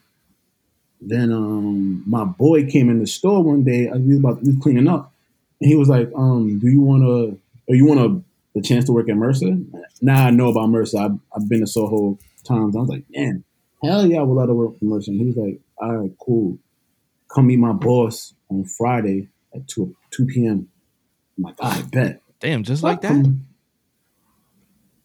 then 1.00 1.32
um, 1.32 2.04
my 2.08 2.24
boy 2.24 2.66
came 2.66 2.90
in 2.90 3.00
the 3.00 3.08
store 3.08 3.44
one 3.44 3.64
day. 3.64 3.88
I 3.88 3.98
was 3.98 4.18
about 4.18 4.44
we 4.44 4.60
cleaning 4.60 4.88
up, 4.88 5.14
he 5.60 5.76
was 5.76 5.90
like, 5.90 6.10
um, 6.16 6.60
"Do 6.60 6.68
you 6.68 6.82
want 6.82 7.04
to? 7.04 7.40
Or 7.68 7.76
you 7.76 7.86
want 7.86 8.00
a 8.00 8.22
the 8.56 8.62
chance 8.62 8.86
to 8.86 8.92
work 8.94 9.10
at 9.10 9.16
Mercer?" 9.16 9.58
Now 10.02 10.26
I 10.28 10.30
know 10.32 10.50
about 10.50 10.70
Mercer. 10.70 10.98
I've, 11.00 11.18
I've 11.36 11.50
been 11.50 11.62
to 11.62 11.68
Soho 11.68 12.18
times. 12.44 12.76
I 12.76 12.80
was 12.80 12.90
like, 12.90 13.04
"Man, 13.10 13.44
hell 13.84 14.06
yeah, 14.06 14.20
I 14.20 14.24
would 14.24 14.34
love 14.36 14.48
to 14.48 14.54
work 14.54 14.78
for 14.80 14.86
Mercer." 14.86 15.12
And 15.12 15.20
he 15.20 15.28
was 15.28 15.36
like, 15.38 15.60
"All 15.78 15.96
right, 15.96 16.12
cool. 16.20 16.58
Come 17.34 17.48
meet 17.48 17.60
my 17.60 17.74
boss 17.74 18.34
on 18.50 18.64
Friday 18.66 19.30
at 19.54 19.68
two 19.68 19.96
two 20.12 20.26
p.m." 20.26 20.70
I'm 21.38 21.44
like, 21.44 21.56
"I 21.62 21.82
bet." 21.84 22.22
damn, 22.40 22.64
just 22.64 22.84
like 22.84 23.02
that? 23.02 23.12
Um, 23.12 23.48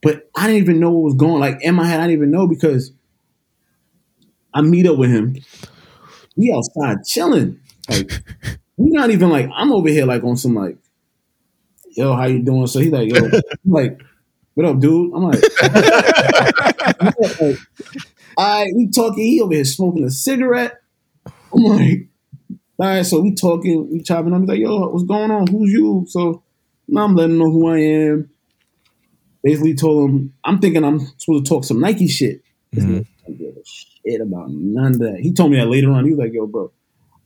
But 0.03 0.29
I 0.37 0.47
didn't 0.49 0.63
even 0.63 0.81
know 0.81 0.91
what 0.91 1.05
was 1.05 1.15
going. 1.15 1.41
Like 1.41 1.59
in 1.63 1.75
my 1.75 1.87
head, 1.87 2.01
I 2.01 2.05
didn't 2.07 2.19
even 2.19 2.31
know 2.31 2.47
because 2.47 2.93
I 4.53 4.61
meet 4.61 4.87
up 4.87 4.99
with 4.99 5.11
him. 5.11 5.37
We 6.37 6.53
outside 6.53 7.05
chilling. 7.05 7.61
Like 7.89 8.11
we 8.83 8.91
not 8.91 9.11
even 9.11 9.31
like 9.31 9.49
I'm 9.55 9.73
over 9.73 9.89
here 9.89 10.07
like 10.07 10.25
on 10.25 10.37
some 10.37 10.55
like, 10.55 10.77
yo, 11.91 12.15
how 12.15 12.25
you 12.25 12.43
doing? 12.43 12.67
So 12.67 12.81
he's 12.81 12.91
like, 12.91 13.09
yo, 13.09 13.25
I'm 13.25 13.43
like, 13.65 14.01
what 14.55 14.67
up, 14.67 14.81
dude? 14.81 15.15
I'm 15.15 15.23
like, 15.23 15.41
like 17.01 17.59
all 18.37 18.59
right, 18.59 18.73
we 18.75 18.91
talking. 18.91 19.25
He 19.25 19.41
over 19.41 19.55
here 19.55 19.65
smoking 19.65 20.05
a 20.05 20.11
cigarette. 20.11 20.81
I'm 21.27 21.63
like, 21.63 22.09
all 22.79 22.87
right, 22.89 23.07
so 23.07 23.21
we 23.21 23.35
talking, 23.35 23.89
we 23.91 24.03
chopping 24.03 24.33
I'm 24.33 24.47
like, 24.47 24.59
yo, 24.59 24.89
what's 24.89 25.05
going 25.05 25.31
on? 25.31 25.47
Who's 25.47 25.73
you? 25.73 26.05
So 26.09 26.43
now 26.89 27.05
I'm 27.05 27.15
letting 27.15 27.37
him 27.37 27.39
know 27.39 27.51
who 27.51 27.69
I 27.69 27.79
am. 27.79 28.31
Basically 29.43 29.75
told 29.75 30.11
him, 30.11 30.35
I'm 30.45 30.59
thinking 30.61 30.85
I'm 30.85 31.01
supposed 31.19 31.45
to 31.45 31.49
talk 31.49 31.65
some 31.65 31.81
Nike 31.81 32.09
shit. 32.09 32.43
Nigga 32.75 32.83
mm-hmm. 32.83 33.27
don't 33.27 33.39
give 33.39 33.57
a 33.57 33.65
shit 33.65 34.21
about 34.21 34.51
none 34.51 34.93
of 34.93 34.99
that. 35.01 35.21
He 35.21 35.33
told 35.33 35.51
me 35.51 35.59
that 35.59 35.69
later 35.69 35.91
on. 35.91 36.05
He 36.05 36.11
was 36.11 36.19
like, 36.19 36.33
yo, 36.33 36.47
bro, 36.47 36.73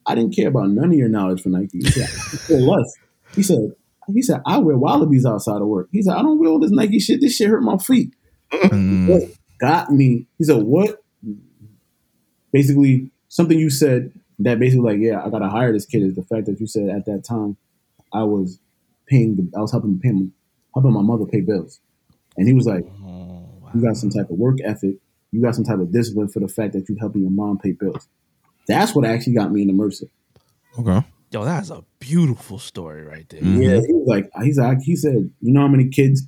I 0.07 0.15
didn't 0.15 0.35
care 0.35 0.49
about 0.49 0.69
none 0.71 0.91
of 0.91 0.97
your 0.97 1.09
knowledge 1.09 1.43
for 1.43 1.49
Nike. 1.49 1.79
He 1.79 1.91
said, 1.91 2.61
less. 2.63 2.95
He 3.35 3.43
said, 3.43 3.75
he 4.15 4.23
said, 4.23 4.41
I 4.47 4.59
wear 4.59 4.77
Wallabees 4.77 5.27
outside 5.27 5.61
of 5.61 5.67
work. 5.67 5.89
He 5.91 6.03
said, 6.03 6.15
I 6.15 6.23
don't 6.23 6.39
wear 6.39 6.51
all 6.51 6.61
this 6.61 6.71
Nike 6.71 7.01
shit. 7.01 7.21
This 7.21 7.37
shit 7.37 7.49
hurt 7.49 7.63
my 7.63 7.77
feet. 7.77 8.15
Mm. 8.53 9.09
What 9.09 9.23
got 9.61 9.91
me? 9.91 10.27
He 10.39 10.45
said, 10.45 10.63
what? 10.63 11.03
Basically, 12.53 13.11
something 13.29 13.59
you 13.59 13.71
said 13.71 14.13
that 14.39 14.59
basically 14.59 14.93
like, 14.93 15.03
yeah, 15.03 15.25
I 15.25 15.31
gotta 15.31 15.49
hire 15.49 15.73
this 15.73 15.87
kid 15.87 16.03
is 16.03 16.15
the 16.15 16.23
fact 16.23 16.47
that 16.47 16.61
you 16.61 16.67
said 16.67 16.89
at 16.89 17.07
that 17.07 17.25
time 17.25 17.57
I 18.13 18.23
was 18.23 18.61
paying 19.07 19.37
the, 19.37 19.51
I 19.57 19.61
was 19.61 19.73
helping 19.73 19.99
pay 19.99 20.11
helping 20.75 20.93
my 20.93 21.03
mother 21.03 21.25
pay 21.25 21.41
bills. 21.41 21.81
And 22.37 22.47
he 22.47 22.55
was 22.55 22.67
like, 22.67 22.85
oh, 23.03 23.49
You 23.75 23.83
got 23.83 23.97
some 23.97 24.11
type 24.11 24.31
of 24.31 24.37
work 24.37 24.59
ethic, 24.65 24.97
you 25.33 25.43
got 25.43 25.55
some 25.55 25.65
type 25.65 25.79
of 25.79 25.93
discipline 25.93 26.29
for 26.29 26.41
the 26.41 26.49
fact 26.49 26.75
that 26.75 26.89
you're 26.89 26.99
helping 26.99 27.23
your 27.23 27.31
mom 27.31 27.59
pay 27.59 27.73
bills. 27.73 28.09
That's 28.69 28.95
what 28.95 29.05
actually 29.05 29.35
got 29.35 29.53
me 29.53 29.63
into 29.63 29.75
Mercer. 29.75 30.07
Okay. 30.79 31.05
Yo, 31.31 31.45
that's 31.45 31.71
a 31.71 31.85
beautiful 31.99 32.59
story 32.59 33.03
right 33.03 33.29
there. 33.29 33.43
Yeah, 33.43 33.81
he 33.87 33.93
was 33.93 34.07
like, 34.07 34.31
he's 34.43 34.59
like, 34.59 34.81
he 34.81 34.97
said, 34.97 35.31
you 35.41 35.53
know 35.53 35.61
how 35.63 35.69
many 35.69 35.89
kids 35.89 36.23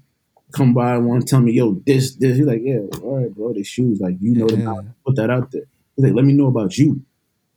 come 0.53 0.75
by 0.75 0.95
and 0.95 1.07
want 1.07 1.23
to 1.23 1.29
tell 1.29 1.41
me, 1.41 1.53
yo, 1.53 1.81
this, 1.87 2.15
this. 2.17 2.37
He's 2.37 2.47
like, 2.47 2.61
yeah, 2.63 2.79
all 3.03 3.19
right, 3.23 3.35
bro, 3.35 3.53
they 3.53 3.63
shoes. 3.63 4.01
Like, 4.01 4.17
you 4.21 4.35
know, 4.35 4.47
the 4.49 4.57
Yeah. 4.57 4.65
knowledge, 4.65 4.87
put 5.07 5.17
that 5.17 5.31
out 5.31 5.51
there. 5.53 5.65
He's 5.97 6.05
like, 6.07 6.15
let 6.15 6.25
me 6.25 6.33
know 6.33 6.47
about 6.47 6.77
you. 6.79 7.03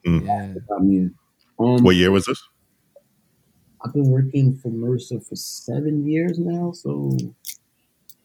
Yeah. 0.03 0.53
Got 0.67 0.83
me 0.83 0.97
in. 0.97 1.15
Um, 1.59 1.83
What 1.83 1.95
year 1.95 2.11
was 2.11 2.25
this? 2.25 2.41
I've 3.83 3.93
been 3.93 4.09
working 4.09 4.55
for 4.57 4.69
Mercer 4.69 5.19
for 5.19 5.35
seven 5.35 6.05
years 6.07 6.37
now. 6.37 6.71
So, 6.71 7.17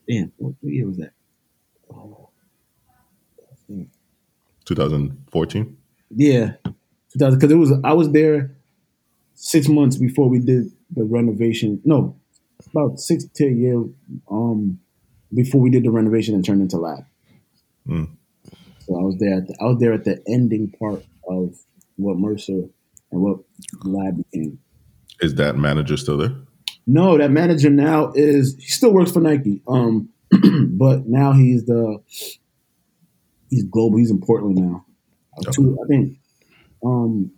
damn, 0.08 0.32
what, 0.36 0.54
what 0.60 0.72
year 0.72 0.86
was 0.86 0.98
that? 0.98 1.12
Oh, 1.90 2.28
2014. 4.64 5.76
Yeah, 6.10 6.54
2000. 7.12 7.38
Because 7.38 7.52
it 7.52 7.56
was 7.56 7.72
I 7.84 7.92
was 7.92 8.10
there 8.12 8.56
six 9.34 9.68
months 9.68 9.96
before 9.96 10.28
we 10.28 10.38
did 10.38 10.70
the 10.94 11.04
renovation. 11.04 11.80
No, 11.84 12.16
about 12.70 12.98
six 12.98 13.24
to 13.24 13.46
a 13.46 13.50
year 13.50 13.84
um 14.30 14.78
before 15.34 15.60
we 15.60 15.70
did 15.70 15.84
the 15.84 15.90
renovation 15.90 16.34
and 16.34 16.44
turned 16.44 16.62
into 16.62 16.78
lab. 16.78 17.04
Mm. 17.88 18.08
So 18.80 18.96
I 18.96 19.02
was 19.02 19.16
there. 19.18 19.38
At 19.38 19.48
the, 19.48 19.56
I 19.60 19.64
was 19.64 19.78
there 19.78 19.92
at 19.92 20.04
the 20.04 20.22
ending 20.28 20.72
part 20.78 21.04
of 21.28 21.56
what 21.96 22.16
Mercer 22.16 22.62
and 23.10 23.20
what 23.20 23.38
lab 23.84 24.16
became. 24.16 24.58
Is 25.20 25.34
that 25.36 25.56
manager 25.56 25.96
still 25.96 26.16
there? 26.16 26.34
No, 26.86 27.18
that 27.18 27.30
manager 27.30 27.70
now 27.70 28.12
is 28.14 28.56
he 28.56 28.66
still 28.66 28.92
works 28.92 29.10
for 29.10 29.20
Nike. 29.20 29.62
Um, 29.66 30.10
but 30.30 31.06
now 31.06 31.32
he's 31.32 31.64
the 31.66 32.00
he's 33.50 33.64
global. 33.64 33.98
He's 33.98 34.10
in 34.10 34.20
Portland 34.20 34.56
now. 34.56 34.85
Two- 35.52 35.78
I 35.82 35.86
think. 35.86 36.18
Um, 36.84 37.32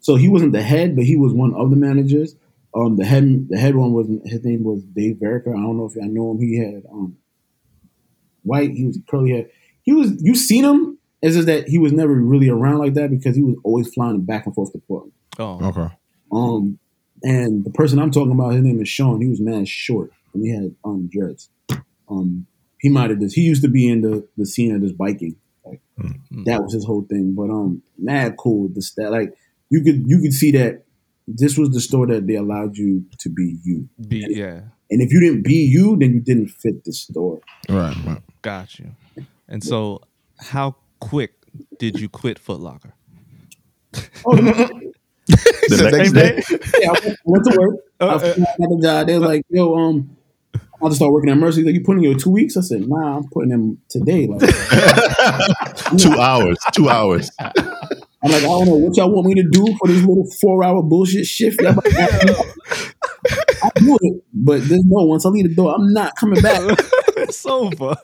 so 0.00 0.16
he 0.16 0.28
wasn't 0.28 0.52
the 0.52 0.62
head, 0.62 0.96
but 0.96 1.04
he 1.04 1.16
was 1.16 1.32
one 1.32 1.54
of 1.54 1.70
the 1.70 1.76
managers. 1.76 2.34
Um, 2.74 2.96
the 2.96 3.04
head 3.04 3.48
the 3.48 3.58
head 3.58 3.76
one 3.76 3.92
was 3.92 4.08
his 4.24 4.44
name 4.44 4.64
was 4.64 4.82
Dave 4.82 5.16
Verica. 5.16 5.48
I 5.48 5.60
don't 5.62 5.76
know 5.76 5.86
if 5.86 5.96
I 6.02 6.06
know 6.06 6.32
him. 6.32 6.40
He 6.40 6.58
had 6.58 6.82
um 6.90 7.16
white. 8.42 8.70
He 8.72 8.86
was 8.86 8.98
curly 9.08 9.30
hair. 9.30 9.46
He 9.82 9.92
was 9.92 10.22
you 10.22 10.34
seen 10.34 10.64
him. 10.64 10.98
It's 11.20 11.36
just 11.36 11.46
that 11.46 11.68
he 11.68 11.78
was 11.78 11.92
never 11.92 12.12
really 12.14 12.48
around 12.48 12.78
like 12.78 12.94
that 12.94 13.10
because 13.10 13.36
he 13.36 13.42
was 13.42 13.56
always 13.62 13.92
flying 13.92 14.22
back 14.22 14.46
and 14.46 14.54
forth 14.54 14.72
to 14.72 14.78
Portland. 14.78 15.12
Oh, 15.38 15.60
Okay. 15.68 15.94
Um, 16.32 16.78
and 17.22 17.64
the 17.64 17.70
person 17.70 17.98
I'm 18.00 18.10
talking 18.10 18.32
about, 18.32 18.54
his 18.54 18.62
name 18.64 18.80
is 18.80 18.88
Sean. 18.88 19.20
He 19.20 19.28
was 19.28 19.40
mad 19.40 19.68
short, 19.68 20.10
and 20.34 20.42
he 20.44 20.50
had 20.50 20.74
um 20.84 21.08
dreads. 21.12 21.50
Um, 22.08 22.46
he 22.80 22.88
might 22.88 23.10
have 23.10 23.20
just. 23.20 23.36
He 23.36 23.42
used 23.42 23.62
to 23.62 23.68
be 23.68 23.88
in 23.88 24.00
the 24.00 24.26
the 24.36 24.46
scene 24.46 24.74
of 24.74 24.80
this 24.80 24.92
biking. 24.92 25.36
Like 25.98 26.44
that 26.46 26.62
was 26.62 26.72
his 26.72 26.84
whole 26.84 27.02
thing. 27.02 27.34
But 27.34 27.50
um, 27.50 27.82
mad 27.98 28.36
cool. 28.38 28.68
The 28.72 28.82
stat, 28.82 29.10
like 29.10 29.32
you 29.70 29.82
could 29.82 30.04
you 30.06 30.20
could 30.20 30.32
see 30.32 30.50
that 30.52 30.84
this 31.28 31.56
was 31.56 31.70
the 31.70 31.80
store 31.80 32.06
that 32.08 32.26
they 32.26 32.34
allowed 32.36 32.76
you 32.76 33.04
to 33.20 33.28
be 33.28 33.56
you. 33.62 33.88
be, 34.08 34.26
yeah. 34.28 34.60
And 34.90 35.00
if 35.00 35.10
you 35.12 35.20
didn't 35.20 35.42
be 35.44 35.54
you, 35.54 35.96
then 35.96 36.12
you 36.14 36.20
didn't 36.20 36.48
fit 36.48 36.84
the 36.84 36.92
store. 36.92 37.40
Right. 37.68 37.96
right. 38.04 38.20
Got 38.42 38.78
you. 38.78 38.90
And 39.48 39.62
so, 39.64 40.02
how 40.38 40.76
quick 41.00 41.32
did 41.78 41.98
you 42.00 42.08
quit 42.08 42.38
Foot 42.38 42.60
Locker? 42.60 42.94
Oh, 44.26 44.36
the 44.36 44.92
The 45.68 45.90
next 45.92 46.12
next 46.12 46.48
day. 46.48 46.58
yeah, 46.80 46.88
I 46.90 46.92
went- 47.04 47.18
went 47.24 47.44
to 47.44 47.58
work. 47.58 47.76
Uh, 48.00 48.06
I 48.06 48.18
got 48.18 48.36
the 48.58 48.80
job. 48.82 49.06
They 49.06 49.18
was 49.18 49.28
like, 49.28 49.42
"Yo, 49.48 49.74
um, 49.74 50.16
I'll 50.82 50.88
just 50.88 50.96
start 50.98 51.12
working 51.12 51.30
at 51.30 51.36
Mercer." 51.36 51.60
He's 51.60 51.66
Like, 51.66 51.74
you 51.74 51.82
putting 51.82 52.04
in 52.04 52.10
your 52.10 52.18
two 52.18 52.30
weeks? 52.30 52.56
I 52.56 52.60
said, 52.60 52.88
"Nah, 52.88 53.18
I'm 53.18 53.28
putting 53.28 53.50
them 53.50 53.78
today." 53.88 54.26
Like, 54.26 54.40
two 55.98 56.12
hours. 56.12 56.58
Two 56.72 56.88
hours. 56.88 57.30
I'm 58.24 58.30
like, 58.30 58.42
I 58.42 58.46
don't 58.46 58.66
know 58.66 58.76
what 58.76 58.96
y'all 58.96 59.10
want 59.10 59.26
me 59.26 59.34
to 59.34 59.42
do 59.42 59.76
for 59.78 59.88
this 59.88 60.00
little 60.04 60.26
four 60.40 60.62
hour 60.62 60.82
bullshit 60.82 61.26
shift. 61.26 61.60
Y'all 61.60 61.74
I 63.64 63.70
do 63.76 63.98
it, 64.00 64.22
but 64.32 64.62
there's 64.62 64.84
no 64.84 65.04
once 65.04 65.26
I 65.26 65.30
leave 65.30 65.48
the 65.48 65.54
door, 65.54 65.74
I'm 65.74 65.92
not 65.92 66.14
coming 66.16 66.40
back. 66.40 66.60
it's 67.16 67.44
over. 67.46 67.96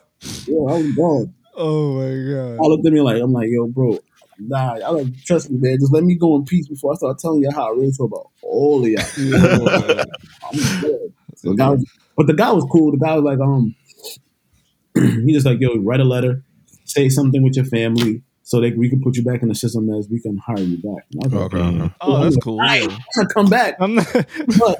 Yeah, 0.45 0.57
I 0.57 0.73
was 0.73 0.95
gone. 0.95 1.33
Oh 1.55 1.93
my 1.93 2.33
god! 2.33 2.53
I 2.53 2.57
god. 2.57 2.67
looked 2.67 2.85
at 2.85 2.93
me 2.93 3.01
like, 3.01 3.21
I'm 3.21 3.31
like, 3.31 3.47
yo, 3.49 3.67
bro, 3.67 3.99
nah, 4.39 4.73
I 4.73 4.89
like 4.89 5.07
trust 5.23 5.49
me, 5.49 5.57
man. 5.59 5.77
Just 5.79 5.93
let 5.93 6.03
me 6.03 6.15
go 6.15 6.35
in 6.35 6.43
peace 6.43 6.67
before 6.67 6.93
I 6.93 6.95
start 6.95 7.19
telling 7.19 7.41
you 7.41 7.49
how 7.51 7.67
I 7.67 7.75
really 7.75 7.91
feel 7.91 8.07
about 8.07 8.29
all 8.41 8.83
of 8.83 8.89
y'all. 8.89 9.01
I'm 10.51 10.81
good. 10.81 11.13
So 11.35 11.53
the 11.53 11.65
was, 11.71 11.85
but 12.19 12.27
the 12.27 12.33
guy 12.33 12.51
was 12.51 12.65
cool. 12.69 12.91
The 12.91 12.97
guy 12.97 13.15
was 13.15 13.23
like, 13.23 13.39
um, 13.39 13.73
he 15.25 15.31
just 15.33 15.45
like, 15.45 15.59
yo, 15.61 15.77
write 15.77 16.01
a 16.01 16.03
letter, 16.03 16.43
say 16.83 17.07
something 17.07 17.41
with 17.41 17.55
your 17.55 17.63
family, 17.65 18.21
so 18.43 18.59
that 18.59 18.77
we 18.77 18.89
can 18.89 19.01
put 19.01 19.15
you 19.15 19.23
back 19.23 19.41
in 19.41 19.47
the 19.47 19.55
system 19.55 19.89
as 19.91 20.09
we 20.11 20.19
can 20.21 20.37
hire 20.37 20.59
you 20.59 20.75
back. 20.77 21.05
And 21.13 21.23
I 21.23 21.25
was 21.27 21.33
like, 21.33 21.43
Okay. 21.53 21.57
okay. 21.85 21.93
Oh, 22.01 22.21
that's 22.23 22.37
cool. 22.37 22.59
I 22.61 22.77
Yeah. 22.77 22.83
ain't 22.83 22.93
gonna 23.15 23.27
come 23.33 23.45
back, 23.49 23.75
I'm 23.79 23.95
not. 23.95 24.11
but 24.13 24.79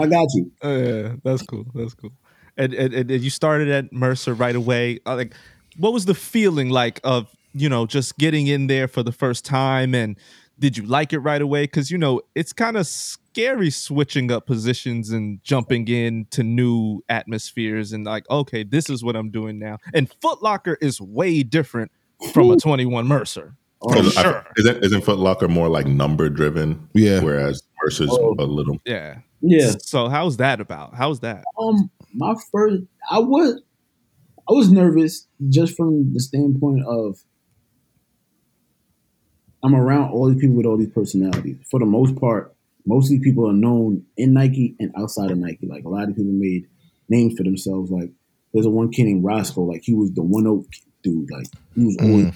I 0.00 0.06
got 0.06 0.26
you. 0.34 0.50
Uh, 0.64 0.68
yeah, 0.68 1.14
that's 1.22 1.42
cool. 1.42 1.66
That's 1.74 1.94
cool. 1.94 2.12
and, 2.56 2.72
and, 2.72 2.94
and 2.94 3.10
you 3.22 3.30
started 3.30 3.68
at 3.68 3.92
Mercer 3.92 4.32
right 4.34 4.56
away. 4.56 5.00
Uh, 5.04 5.16
like, 5.16 5.34
what 5.76 5.92
was 5.92 6.06
the 6.06 6.14
feeling 6.14 6.70
like 6.70 7.00
of 7.04 7.28
you 7.52 7.68
know 7.68 7.84
just 7.86 8.16
getting 8.18 8.46
in 8.46 8.68
there 8.68 8.88
for 8.88 9.02
the 9.02 9.12
first 9.12 9.44
time, 9.44 9.94
and 9.94 10.16
did 10.58 10.76
you 10.78 10.84
like 10.84 11.12
it 11.12 11.18
right 11.18 11.42
away? 11.42 11.64
Because 11.64 11.90
you 11.90 11.98
know 11.98 12.20
it's 12.34 12.52
kind 12.52 12.76
of 12.76 12.86
scary 13.34 13.68
switching 13.70 14.30
up 14.30 14.46
positions 14.46 15.10
and 15.10 15.42
jumping 15.42 15.88
into 15.88 16.44
new 16.44 17.02
atmospheres, 17.08 17.92
and 17.92 18.04
like, 18.06 18.28
okay, 18.30 18.62
this 18.62 18.88
is 18.88 19.02
what 19.02 19.16
I'm 19.16 19.30
doing 19.30 19.58
now. 19.58 19.78
And 19.92 20.08
Foot 20.22 20.40
Locker 20.40 20.78
is 20.80 21.00
way 21.00 21.42
different 21.42 21.90
from 22.32 22.50
a 22.52 22.56
21 22.56 23.08
Mercer. 23.08 23.56
Oh, 23.82 23.88
Because 23.88 24.16
I- 24.16 24.22
sure. 24.22 24.46
Isn't 24.56 24.84
isn't 24.84 25.04
Foot 25.04 25.18
Locker 25.18 25.48
more 25.48 25.68
like 25.68 25.86
number 25.86 26.28
driven? 26.30 26.88
Yeah. 26.94 27.20
Whereas 27.22 27.62
Mercer's 27.82 28.10
Oh. 28.12 28.36
a 28.38 28.44
little. 28.46 28.78
Yeah. 28.86 29.18
Yeah. 29.40 29.72
So 29.80 30.08
how's 30.08 30.36
that 30.36 30.60
about? 30.60 30.94
How's 30.94 31.18
that? 31.20 31.44
Um, 31.60 31.90
my 32.14 32.34
first, 32.52 32.84
I 33.10 33.18
was, 33.18 33.60
I 34.48 34.52
was 34.52 34.70
nervous 34.70 35.26
just 35.50 35.76
from 35.76 36.12
the 36.14 36.20
standpoint 36.20 36.84
of 36.86 37.18
I'm 39.64 39.74
around 39.74 40.10
all 40.12 40.30
these 40.30 40.40
people 40.40 40.56
with 40.56 40.66
all 40.66 40.76
these 40.76 40.90
personalities. 40.92 41.56
For 41.70 41.80
the 41.80 41.86
most 41.86 42.14
part, 42.16 42.53
most 42.86 43.06
of 43.06 43.10
these 43.10 43.24
people 43.24 43.48
are 43.48 43.54
known 43.54 44.04
in 44.16 44.34
Nike 44.34 44.76
and 44.78 44.92
outside 44.96 45.30
of 45.30 45.38
Nike. 45.38 45.66
Like 45.66 45.84
a 45.84 45.88
lot 45.88 46.08
of 46.08 46.16
people 46.16 46.32
made 46.32 46.66
names 47.08 47.36
for 47.36 47.42
themselves. 47.42 47.90
Like 47.90 48.10
there's 48.52 48.66
a 48.66 48.70
one 48.70 48.90
kid 48.90 49.04
named 49.04 49.24
Roscoe. 49.24 49.62
Like 49.62 49.82
he 49.84 49.94
was 49.94 50.12
the 50.12 50.22
one 50.22 50.46
oak 50.46 50.66
dude. 51.02 51.30
Like 51.30 51.46
he 51.74 51.84
was 51.84 51.96
mm. 51.96 52.10
always 52.10 52.34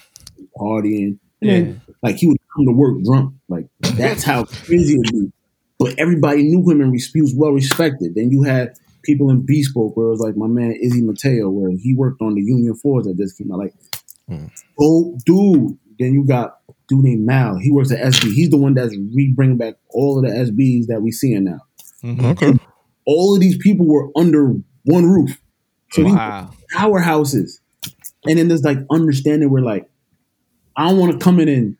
partying. 0.57 1.19
And 1.41 1.51
then, 1.51 1.81
like 2.03 2.17
he 2.17 2.27
would 2.27 2.39
come 2.55 2.67
to 2.67 2.73
work 2.73 3.03
drunk. 3.05 3.35
Like 3.49 3.67
that's 3.81 4.25
how 4.25 4.45
crazy 4.45 4.95
it 4.95 4.99
would 4.99 5.13
be. 5.13 5.33
But 5.79 5.99
everybody 5.99 6.43
knew 6.43 6.69
him 6.69 6.81
and 6.81 6.93
res- 6.93 7.13
he 7.13 7.21
was 7.21 7.35
well 7.35 7.53
respected. 7.53 8.15
Then 8.15 8.31
you 8.31 8.43
had 8.43 8.77
people 9.05 9.31
in 9.31 9.47
Bespoke 9.47 9.97
where 9.97 10.09
it 10.09 10.11
was 10.11 10.21
like 10.21 10.37
my 10.37 10.49
man 10.49 10.73
Izzy 10.73 11.03
Mateo, 11.03 11.49
where 11.51 11.71
he 11.71 11.95
worked 11.95 12.21
on 12.21 12.35
the 12.35 12.43
Union 12.43 12.75
Fours 12.75 13.07
that 13.07 13.17
just 13.17 13.39
came 13.39 13.53
out. 13.53 13.59
Like, 13.59 13.75
oh, 14.81 15.17
dude. 15.25 15.79
Then 15.99 16.15
you 16.15 16.25
got 16.25 16.59
a 16.69 16.73
dude 16.89 17.05
named 17.05 17.27
Mal. 17.27 17.59
He 17.59 17.71
works 17.71 17.93
at 17.93 17.99
SB. 18.01 18.33
He's 18.33 18.51
the 18.51 18.57
one 18.57 18.75
that's 18.75 18.95
re 19.15 19.33
bringing 19.35 19.59
back 19.59 19.75
all 19.91 20.19
of 20.19 20.25
the 20.25 20.37
SBs 20.37 20.87
that 20.87 21.01
we 21.03 21.13
seeing 21.13 21.45
now. 21.45 21.61
Okay. 22.05 22.55
All 23.07 23.35
of 23.35 23.41
these 23.41 23.57
people 23.59 23.87
were 23.87 24.11
under 24.17 24.55
one 24.85 25.05
roof. 25.07 25.39
So 25.93 26.03
these 26.03 26.13
Wow. 26.15 26.51
powerhouses. 26.75 27.61
And 28.27 28.39
then 28.39 28.49
there's 28.49 28.65
like 28.65 28.79
understanding 28.91 29.51
where 29.51 29.63
like 29.63 29.89
I 30.77 30.89
don't 30.89 30.99
want 30.99 31.13
to 31.13 31.19
come 31.19 31.41
in 31.41 31.49
and 31.49 31.77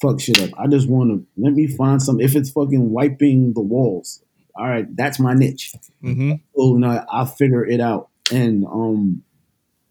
fuck 0.00 0.20
shit 0.20 0.40
up. 0.42 0.50
I 0.58 0.66
just 0.66 0.88
want 0.88 1.10
to 1.10 1.26
let 1.36 1.52
me 1.52 1.66
find 1.66 2.02
some. 2.02 2.20
If 2.20 2.34
it's 2.34 2.50
fucking 2.50 2.90
wiping 2.90 3.52
the 3.54 3.60
walls, 3.60 4.22
all 4.54 4.68
right, 4.68 4.86
that's 4.96 5.18
my 5.18 5.34
niche. 5.34 5.72
Mm-hmm. 6.02 6.32
So 6.56 6.74
no, 6.74 7.04
I'll 7.10 7.26
figure 7.26 7.64
it 7.66 7.80
out. 7.80 8.08
And 8.30 8.64
um, 8.66 9.22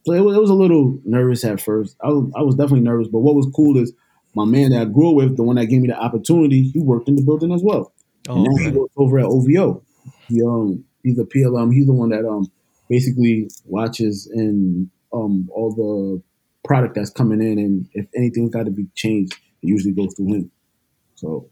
so 0.06 0.14
it 0.14 0.22
was, 0.22 0.36
it 0.36 0.40
was 0.42 0.50
a 0.50 0.56
little 0.56 1.00
nervous 1.06 1.44
at 1.46 1.62
first. 1.62 1.96
I 2.04 2.08
was, 2.08 2.32
I 2.36 2.42
was 2.42 2.56
definitely 2.56 2.82
nervous, 2.82 3.08
but 3.08 3.20
what 3.20 3.36
was 3.36 3.48
cool 3.56 3.78
is 3.78 3.94
my 4.34 4.46
man 4.46 4.72
that 4.72 4.82
I 4.82 4.86
grew 4.86 5.10
up 5.10 5.16
with, 5.16 5.38
the 5.38 5.44
one 5.44 5.58
that 5.58 5.66
gave 5.66 5.82
me 5.82 5.88
the 5.88 6.00
opportunity, 6.00 6.64
he 6.64 6.80
worked 6.80 7.08
in 7.10 7.16
the 7.16 7.22
building 7.24 7.52
as 7.52 7.62
well. 7.64 7.94
Oh, 8.30 8.36
And 8.36 8.44
now 8.44 8.64
he 8.64 8.78
works 8.78 8.94
over 8.98 9.20
at 9.20 9.26
OVO. 9.26 9.84
He 10.28 10.42
um 10.42 10.84
he's 11.04 11.20
a 11.20 11.24
PLM. 11.24 11.74
He's 11.74 11.86
the 11.88 11.94
one 11.94 12.10
that 12.10 12.26
um 12.26 12.50
basically 12.90 13.50
watches 13.66 14.28
and 14.28 14.90
um 15.14 15.50
all 15.54 15.74
the 15.74 16.22
product 16.64 16.96
that's 16.96 17.10
coming 17.10 17.42
in, 17.42 17.58
and 17.60 17.90
if 17.94 18.06
anything's 18.16 18.52
got 18.52 18.66
to 18.66 18.72
be 18.72 18.88
changed, 18.96 19.34
it 19.34 19.68
usually 19.68 19.94
goes 19.94 20.14
through 20.16 20.34
him. 20.34 20.52
So 21.16 21.50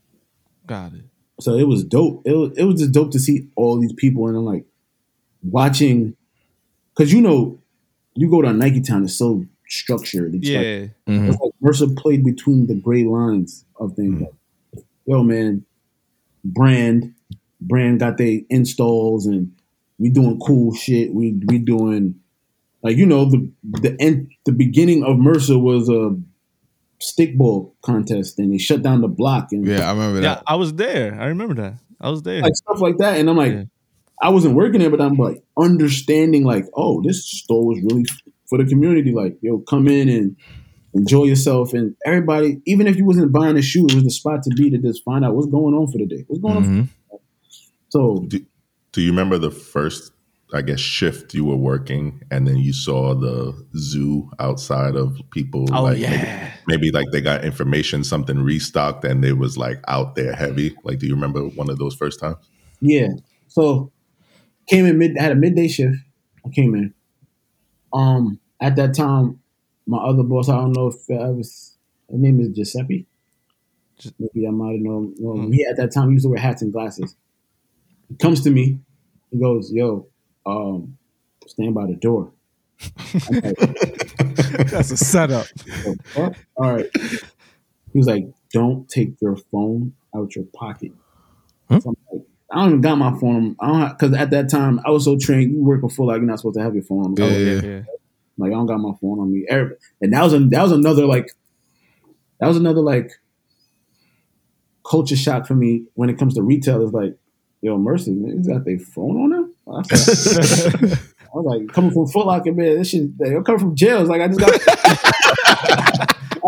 got 0.68 0.94
it. 0.94 1.04
so 1.40 1.56
it 1.56 1.68
was 1.68 1.84
dope. 1.84 2.22
It 2.26 2.34
was, 2.34 2.52
it 2.58 2.64
was 2.64 2.80
just 2.80 2.92
dope 2.94 3.12
to 3.12 3.20
see 3.20 3.50
all 3.56 3.80
these 3.80 3.94
people 3.94 4.28
and 4.28 4.38
I'm 4.38 4.46
like 4.46 4.66
watching 5.44 6.16
because 6.96 7.12
you 7.14 7.22
know 7.22 7.60
you 8.14 8.30
go 8.30 8.42
to 8.42 8.50
a 8.50 8.54
Nike 8.54 8.82
Town, 8.82 9.04
it's 9.04 9.16
so 9.18 9.46
structured. 9.70 10.36
It's 10.36 10.48
like, 10.50 10.66
Yeah. 10.66 10.88
Mhm. 11.08 11.30
it's 11.30 11.40
like 11.42 11.52
Mercer 11.62 11.88
played 11.96 12.24
between 12.24 12.68
the 12.68 12.76
gray 12.76 13.04
lines 13.06 13.66
of 13.80 13.94
things. 13.96 14.22
Like, 14.22 14.84
Yo, 15.06 15.24
man, 15.24 15.64
brand, 16.44 17.14
brand 17.62 18.00
got 18.00 18.18
their 18.18 18.40
installs, 18.50 19.26
and 19.26 19.52
we 19.98 20.10
doing 20.10 20.40
cool 20.40 20.74
shit. 20.74 21.14
We 21.14 21.40
we 21.48 21.58
doing 21.60 22.16
like 22.84 22.96
you 22.98 23.06
know 23.06 23.26
the 23.30 23.50
the 23.64 23.96
end 24.00 24.30
the 24.46 24.52
beginning 24.52 25.04
of 25.04 25.18
Mercer 25.18 25.58
was 25.58 25.90
a 25.90 26.16
stickball 27.02 27.72
contest, 27.82 28.40
and 28.40 28.54
they 28.54 28.58
shut 28.58 28.82
down 28.84 29.02
the 29.02 29.08
block 29.08 29.52
and 29.52 29.66
Yeah, 29.66 29.88
I 29.90 29.92
remember 29.92 30.20
that. 30.22 30.24
Yeah, 30.28 30.36
that. 30.36 30.44
I 30.48 30.56
was 30.56 30.74
there. 30.74 31.20
I 31.20 31.28
remember 31.28 31.56
that. 31.56 31.74
I 32.02 32.10
was 32.10 32.22
there. 32.24 32.42
like 32.42 32.56
stuff 32.56 32.80
like 32.82 32.98
that. 32.98 33.18
And 33.20 33.30
I'm 33.30 33.36
like, 33.38 33.52
Yeah. 33.54 33.64
I 34.22 34.30
wasn't 34.30 34.56
working 34.56 34.80
there, 34.82 34.90
but 34.90 35.02
I'm 35.02 35.16
like 35.16 35.42
understanding 35.58 36.44
like, 36.44 36.66
oh, 36.76 37.02
this 37.02 37.26
store 37.26 37.66
was 37.66 37.80
really 37.84 38.06
for 38.50 38.58
the 38.58 38.66
community. 38.66 39.12
Like, 39.12 39.38
yo, 39.42 39.60
come 39.60 39.88
in 39.88 40.10
and 40.10 40.36
enjoy 40.94 41.26
yourself. 41.26 41.74
And 41.74 41.96
everybody, 42.06 42.62
even 42.66 42.88
if 42.88 42.96
you 42.98 43.06
wasn't 43.06 43.32
buying 43.32 43.58
a 43.58 43.62
shoe, 43.62 43.86
it 43.88 43.96
was 43.96 44.04
the 44.04 44.12
spot 44.12 44.44
to 44.44 44.50
be 44.56 44.70
to 44.72 44.78
just 44.78 45.04
find 45.04 45.24
out 45.24 45.36
what's 45.36 45.48
going 45.48 45.76
on 45.76 45.92
for 45.92 45.98
the 46.00 46.06
day. 46.06 46.26
What's 46.28 46.42
going 46.42 46.58
on? 46.58 46.64
Mhm. 46.66 46.90
So 47.90 48.26
Do, 48.28 48.46
do 48.92 49.02
you 49.02 49.10
remember 49.10 49.38
the 49.38 49.52
first, 49.52 50.12
I 50.54 50.62
guess, 50.62 50.80
shift 50.80 51.34
you 51.34 51.46
were 51.46 51.56
working, 51.56 52.22
and 52.30 52.48
then 52.48 52.58
you 52.58 52.74
saw 52.74 53.16
the 53.16 53.54
zoo 53.78 54.30
outside 54.40 54.96
of 54.96 55.20
people? 55.32 55.66
Oh, 55.72 55.84
like 55.84 55.98
yeah. 55.98 56.10
maybe, 56.68 56.90
maybe 56.90 56.92
like 56.92 57.08
they 57.12 57.22
got 57.22 57.44
information, 57.44 58.04
something 58.04 58.44
restocked, 58.44 59.06
and 59.06 59.24
it 59.26 59.38
was 59.38 59.58
like 59.58 59.80
out 59.88 60.16
there 60.16 60.34
heavy. 60.34 60.76
Like, 60.84 61.00
do 61.00 61.08
you 61.08 61.16
remember 61.16 61.42
one 61.42 61.70
of 61.70 61.78
those 61.78 61.96
first 61.96 62.20
times? 62.20 62.38
yeah. 62.82 63.10
So 63.48 63.92
came 64.68 64.86
in 64.86 65.00
mid 65.00 65.18
had 65.18 65.32
a 65.32 65.36
midday 65.36 65.68
shift. 65.68 65.98
I 66.46 66.50
came 66.50 66.76
in. 66.76 66.94
Um, 67.94 68.40
at 68.62 68.76
that 68.76 68.94
time, 68.94 69.40
my 69.88 69.98
other 69.98 70.24
boss, 70.24 70.50
I 70.50 70.56
don't 70.56 70.74
know 70.74 70.88
if 70.88 70.96
I 71.10 71.30
was 71.30 71.78
his 72.10 72.20
name 72.20 72.40
is 72.42 72.50
Giuseppe. 72.50 73.06
Gi- 73.98 74.14
Maybe 74.20 74.48
I 74.48 74.52
might 74.52 74.74
have 74.74 74.82
known. 74.82 75.16
known 75.20 75.38
him. 75.38 75.46
Hmm. 75.48 75.52
He 75.54 75.66
at 75.66 75.78
that 75.78 75.92
time 75.92 76.10
he 76.10 76.14
used 76.14 76.26
to 76.26 76.30
wear 76.30 76.40
hats 76.40 76.62
and 76.62 76.72
glasses. 76.72 77.16
He 78.08 78.16
comes 78.16 78.42
to 78.44 78.52
me. 78.52 78.80
He 79.32 79.40
goes, 79.40 79.72
"Yo, 79.72 80.08
um, 80.46 80.98
stand 81.48 81.74
by 81.76 81.86
the 81.88 81.96
door." 81.96 82.32
Like, 83.30 83.56
That's 84.70 84.92
a 84.92 84.98
setup. 84.98 85.46
"Oh. 86.18 86.32
All 86.56 86.76
right. 86.76 86.90
He 87.92 87.98
was 87.98 88.08
like, 88.08 88.26
"Don't 88.54 88.88
take 88.90 89.20
your 89.22 89.36
phone 89.52 89.94
out 90.16 90.36
your 90.36 90.46
pocket." 90.54 90.92
Huh? 91.70 91.80
So 91.82 91.90
I'm 91.90 91.96
like, 92.20 92.28
I 92.52 92.62
don't 92.62 92.70
even 92.70 92.82
got 92.82 92.98
my 92.98 93.12
phone. 93.20 93.56
I 93.60 93.68
don't 93.68 93.90
because 93.90 94.16
at 94.16 94.32
that 94.32 94.50
time 94.50 94.80
I 94.86 94.90
was 94.90 95.06
so 95.06 95.18
trained. 95.18 95.52
You 95.52 95.64
work 95.64 95.82
before 95.82 96.08
like 96.08 96.18
you're 96.18 96.26
not 96.26 96.40
supposed 96.40 96.58
to 96.58 96.64
have 96.64 96.74
your 96.74 96.84
phone. 96.84 97.06
on. 97.06 97.16
Yeah, 97.16 97.28
yeah. 97.28 97.62
Yeah. 97.62 97.82
like 98.38 98.52
I 98.52 98.56
don't 98.56 98.66
got 98.66 98.80
my 98.80 98.94
phone 99.00 99.20
on 99.20 99.32
me. 99.32 99.46
And 99.50 100.14
that 100.14 100.24
was 100.24 100.34
a, 100.34 100.40
that 100.40 100.64
was 100.64 100.72
another 100.72 101.06
like 101.06 101.32
that 102.40 102.48
was 102.48 102.58
another 102.58 102.82
like 102.82 103.12
culture 104.90 105.16
shock 105.16 105.46
for 105.46 105.56
me 105.56 105.86
when 105.94 106.10
it 106.10 106.18
comes 106.18 106.34
to 106.36 106.42
retail. 106.42 106.82
Is 106.84 106.94
like, 106.94 107.16
yo, 107.62 107.78
Mercer, 107.78 108.12
niggas 108.12 108.48
got 108.48 108.66
their 108.66 108.80
phone 108.80 109.18
on 109.18 109.30
them. 109.30 109.54
I 109.68 109.72
was 109.72 110.36
like, 110.82 111.00
I 111.22 111.38
was 111.38 111.46
like, 111.46 111.74
coming 111.74 111.92
from 111.92 112.08
Foot 112.08 112.26
Locker, 112.26 112.52
man, 112.52 112.80
this 112.80 112.90
shit, 112.90 113.16
they 113.20 113.36
come 113.46 113.60
from 113.60 113.76
jail. 113.76 114.00
It's 114.02 114.10
like 114.10 114.22
I 114.22 114.28
just 114.28 114.40
got. 114.40 115.69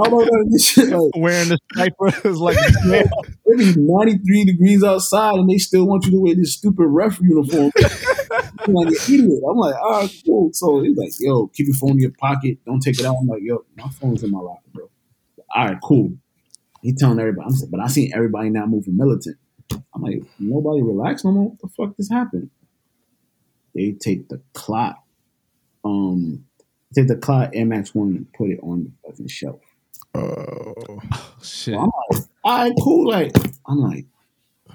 Know 0.09 0.21
about 0.21 0.45
this 0.49 0.69
shit. 0.69 0.89
Like, 0.89 1.11
Wearing 1.15 1.49
the 1.49 1.59
striper 1.71 2.07
is 2.27 2.37
like 2.37 2.57
it 2.59 3.57
be 3.57 3.73
93 3.77 4.45
degrees 4.45 4.83
outside 4.83 5.35
and 5.35 5.49
they 5.49 5.57
still 5.57 5.85
want 5.85 6.05
you 6.05 6.11
to 6.11 6.19
wear 6.19 6.35
this 6.35 6.53
stupid 6.53 6.85
ref 6.85 7.19
uniform. 7.21 7.71
I'm 8.59 8.73
like 8.73 8.87
an 8.87 8.95
idiot. 9.07 9.41
I'm 9.49 9.57
like, 9.57 9.75
all 9.75 10.01
right, 10.01 10.23
cool. 10.25 10.49
So 10.53 10.81
he's 10.81 10.97
like, 10.97 11.11
yo, 11.19 11.47
keep 11.47 11.67
your 11.67 11.75
phone 11.75 11.91
in 11.91 11.99
your 11.99 12.13
pocket. 12.19 12.57
Don't 12.65 12.79
take 12.79 12.99
it 12.99 13.05
out. 13.05 13.17
I'm 13.19 13.27
like, 13.27 13.41
yo, 13.43 13.65
my 13.75 13.89
phone's 13.89 14.23
in 14.23 14.31
my 14.31 14.39
locker, 14.39 14.61
bro. 14.73 14.89
All 15.53 15.65
right, 15.65 15.77
cool. 15.83 16.13
He 16.81 16.93
telling 16.93 17.19
everybody. 17.19 17.47
I'm 17.47 17.69
but 17.69 17.79
I 17.79 17.87
seen 17.87 18.11
everybody 18.15 18.49
now 18.49 18.65
moving 18.65 18.97
militant. 18.97 19.37
I'm 19.93 20.01
like, 20.01 20.23
nobody 20.39 20.81
relax 20.81 21.23
no 21.23 21.31
more. 21.31 21.49
What 21.49 21.59
the 21.59 21.67
fuck 21.69 21.97
just 21.97 22.11
happened? 22.11 22.49
They 23.73 23.91
take 23.93 24.27
the 24.29 24.41
Clot, 24.53 24.97
um, 25.85 26.45
take 26.93 27.07
the 27.07 27.15
Clot 27.15 27.51
Air 27.53 27.65
Max 27.65 27.95
One 27.95 28.09
and 28.09 28.33
put 28.33 28.49
it 28.49 28.59
on 28.61 28.83
the 28.83 29.09
fucking 29.09 29.27
shelf. 29.27 29.61
Oh. 30.13 31.00
shit. 31.41 31.76
I'm 31.76 31.89
like, 32.12 32.21
all 32.43 32.58
right, 32.58 32.74
cool. 32.82 33.10
Like, 33.10 33.32
I'm 33.67 33.78
like, 33.80 34.06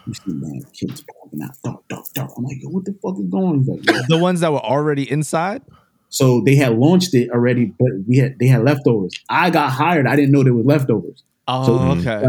you 0.06 0.14
see, 0.14 0.22
man, 0.32 0.62
kids 0.72 1.04
popping 1.22 1.42
out, 1.42 1.50
dark, 1.64 1.88
dark, 1.88 2.04
dark. 2.14 2.30
I'm 2.36 2.44
like, 2.44 2.56
yo, 2.62 2.68
what 2.70 2.84
the 2.84 2.92
fuck 3.02 3.18
is 3.18 3.28
going 3.28 3.44
on? 3.46 3.58
He's 3.58 3.68
like. 3.88 4.06
The 4.08 4.18
ones 4.18 4.40
that 4.40 4.52
were 4.52 4.60
already 4.60 5.10
inside. 5.10 5.62
So 6.08 6.42
they 6.46 6.54
had 6.54 6.78
launched 6.78 7.14
it 7.14 7.30
already, 7.30 7.66
but 7.78 7.88
we 8.06 8.18
had 8.18 8.38
they 8.38 8.46
had 8.46 8.62
leftovers. 8.62 9.12
I 9.28 9.50
got 9.50 9.70
hired. 9.72 10.06
I 10.06 10.14
didn't 10.14 10.30
know 10.30 10.44
there 10.44 10.54
was 10.54 10.64
leftovers. 10.64 11.24
Oh, 11.48 11.66
So- 11.66 12.00
okay. 12.00 12.26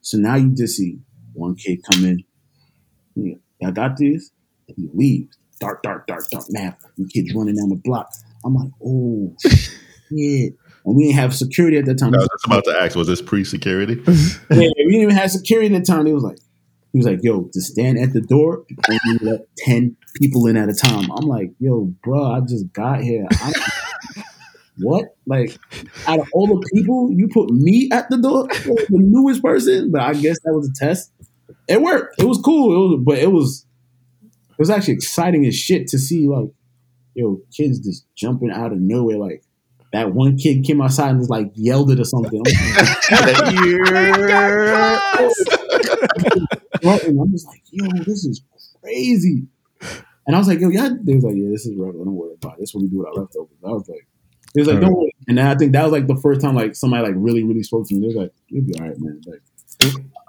So 0.00 0.16
now 0.16 0.36
you 0.36 0.54
just 0.54 0.76
see 0.76 0.98
one 1.34 1.54
kid 1.54 1.80
come 1.84 2.04
in. 2.06 2.24
Yeah, 3.14 3.34
I 3.68 3.70
got 3.72 3.98
this. 3.98 4.30
He 4.66 4.88
leaves. 4.94 5.36
Dark, 5.60 5.82
dark, 5.82 6.06
dark, 6.06 6.24
dark. 6.30 6.44
Man, 6.48 6.74
kids 7.12 7.34
running 7.34 7.56
down 7.56 7.68
the 7.68 7.76
block. 7.76 8.08
I'm 8.44 8.54
like, 8.54 8.70
oh 8.82 9.34
shit. 9.40 10.54
And 10.88 10.96
we 10.96 11.04
didn't 11.04 11.18
have 11.18 11.36
security 11.36 11.76
at 11.76 11.84
that 11.84 11.98
time. 11.98 12.14
I 12.14 12.18
was 12.18 12.28
just 12.32 12.46
about 12.46 12.64
to 12.64 12.74
ask, 12.80 12.96
was 12.96 13.08
this 13.08 13.20
pre-security? 13.20 14.02
Yeah, 14.50 14.70
we 14.78 14.92
didn't 14.92 15.02
even 15.02 15.16
have 15.16 15.30
security 15.30 15.74
at 15.74 15.78
the 15.78 15.84
time. 15.84 16.06
He 16.06 16.14
was 16.14 16.22
like, 16.22 16.38
he 16.92 16.98
was 16.98 17.06
like, 17.06 17.20
yo, 17.22 17.50
just 17.52 17.72
stand 17.72 17.98
at 17.98 18.14
the 18.14 18.22
door 18.22 18.64
and 18.88 19.20
let 19.20 19.40
10 19.58 19.96
people 20.14 20.46
in 20.46 20.56
at 20.56 20.70
a 20.70 20.74
time. 20.74 21.10
I'm 21.12 21.26
like, 21.26 21.50
yo, 21.58 21.92
bro, 22.02 22.32
I 22.32 22.40
just 22.40 22.72
got 22.72 23.02
here. 23.02 23.26
I'm, 23.30 23.52
what? 24.78 25.14
Like, 25.26 25.58
out 26.06 26.20
of 26.20 26.28
all 26.32 26.46
the 26.46 26.66
people, 26.72 27.10
you 27.12 27.28
put 27.28 27.50
me 27.50 27.90
at 27.92 28.08
the 28.08 28.16
door, 28.16 28.48
the 28.48 28.86
newest 28.90 29.42
person. 29.42 29.90
But 29.90 30.00
I 30.00 30.14
guess 30.14 30.38
that 30.44 30.54
was 30.54 30.70
a 30.70 30.72
test. 30.72 31.12
It 31.68 31.82
worked. 31.82 32.18
It 32.18 32.24
was 32.24 32.38
cool. 32.38 32.74
It 32.74 32.88
was, 32.88 33.02
but 33.04 33.18
it 33.18 33.30
was, 33.30 33.66
it 34.22 34.58
was 34.58 34.70
actually 34.70 34.94
exciting 34.94 35.44
as 35.44 35.54
shit 35.54 35.88
to 35.88 35.98
see 35.98 36.26
like, 36.26 36.48
yo, 37.12 37.42
kids 37.54 37.78
just 37.80 38.06
jumping 38.16 38.50
out 38.50 38.72
of 38.72 38.78
nowhere. 38.80 39.18
Like 39.18 39.44
that 39.92 40.12
one 40.12 40.36
kid 40.36 40.64
came 40.64 40.80
outside 40.80 41.10
and 41.10 41.18
was 41.18 41.28
like 41.28 41.50
yelled 41.54 41.90
it 41.90 42.00
or 42.00 42.04
something. 42.04 42.42
I'm, 46.84 47.20
I'm 47.20 47.32
just 47.32 47.46
like, 47.46 47.62
yo, 47.70 47.86
this 48.04 48.24
is 48.24 48.42
crazy. 48.80 49.46
And 50.26 50.36
I 50.36 50.38
was 50.38 50.48
like, 50.48 50.60
yo, 50.60 50.68
yeah. 50.68 50.90
They 51.02 51.14
was 51.14 51.24
like, 51.24 51.36
yeah, 51.36 51.48
this 51.50 51.66
is 51.66 51.74
regular. 51.76 52.04
Don't 52.04 52.14
worry 52.14 52.34
about 52.34 52.54
it. 52.54 52.60
This 52.60 52.70
is 52.70 52.74
what 52.74 52.82
we 52.82 52.88
do 52.88 52.98
with 52.98 53.06
our 53.08 53.14
leftovers. 53.14 53.56
I 53.64 53.68
was 53.70 53.88
like, 53.88 54.06
he 54.54 54.60
was 54.60 54.68
like, 54.68 54.80
don't 54.80 54.94
worry. 54.94 55.14
And 55.26 55.40
I 55.40 55.54
think 55.54 55.72
that 55.72 55.82
was 55.84 55.92
like 55.92 56.06
the 56.06 56.16
first 56.16 56.40
time 56.40 56.54
like 56.54 56.74
somebody 56.74 57.02
like 57.02 57.14
really, 57.16 57.42
really 57.44 57.62
spoke 57.62 57.88
to 57.88 57.94
me. 57.94 58.00
They 58.00 58.06
was 58.08 58.16
like, 58.16 58.32
you'll 58.48 58.64
be 58.64 58.74
all 58.78 58.86
right, 58.86 58.98
man. 58.98 59.20
Like, 59.26 59.42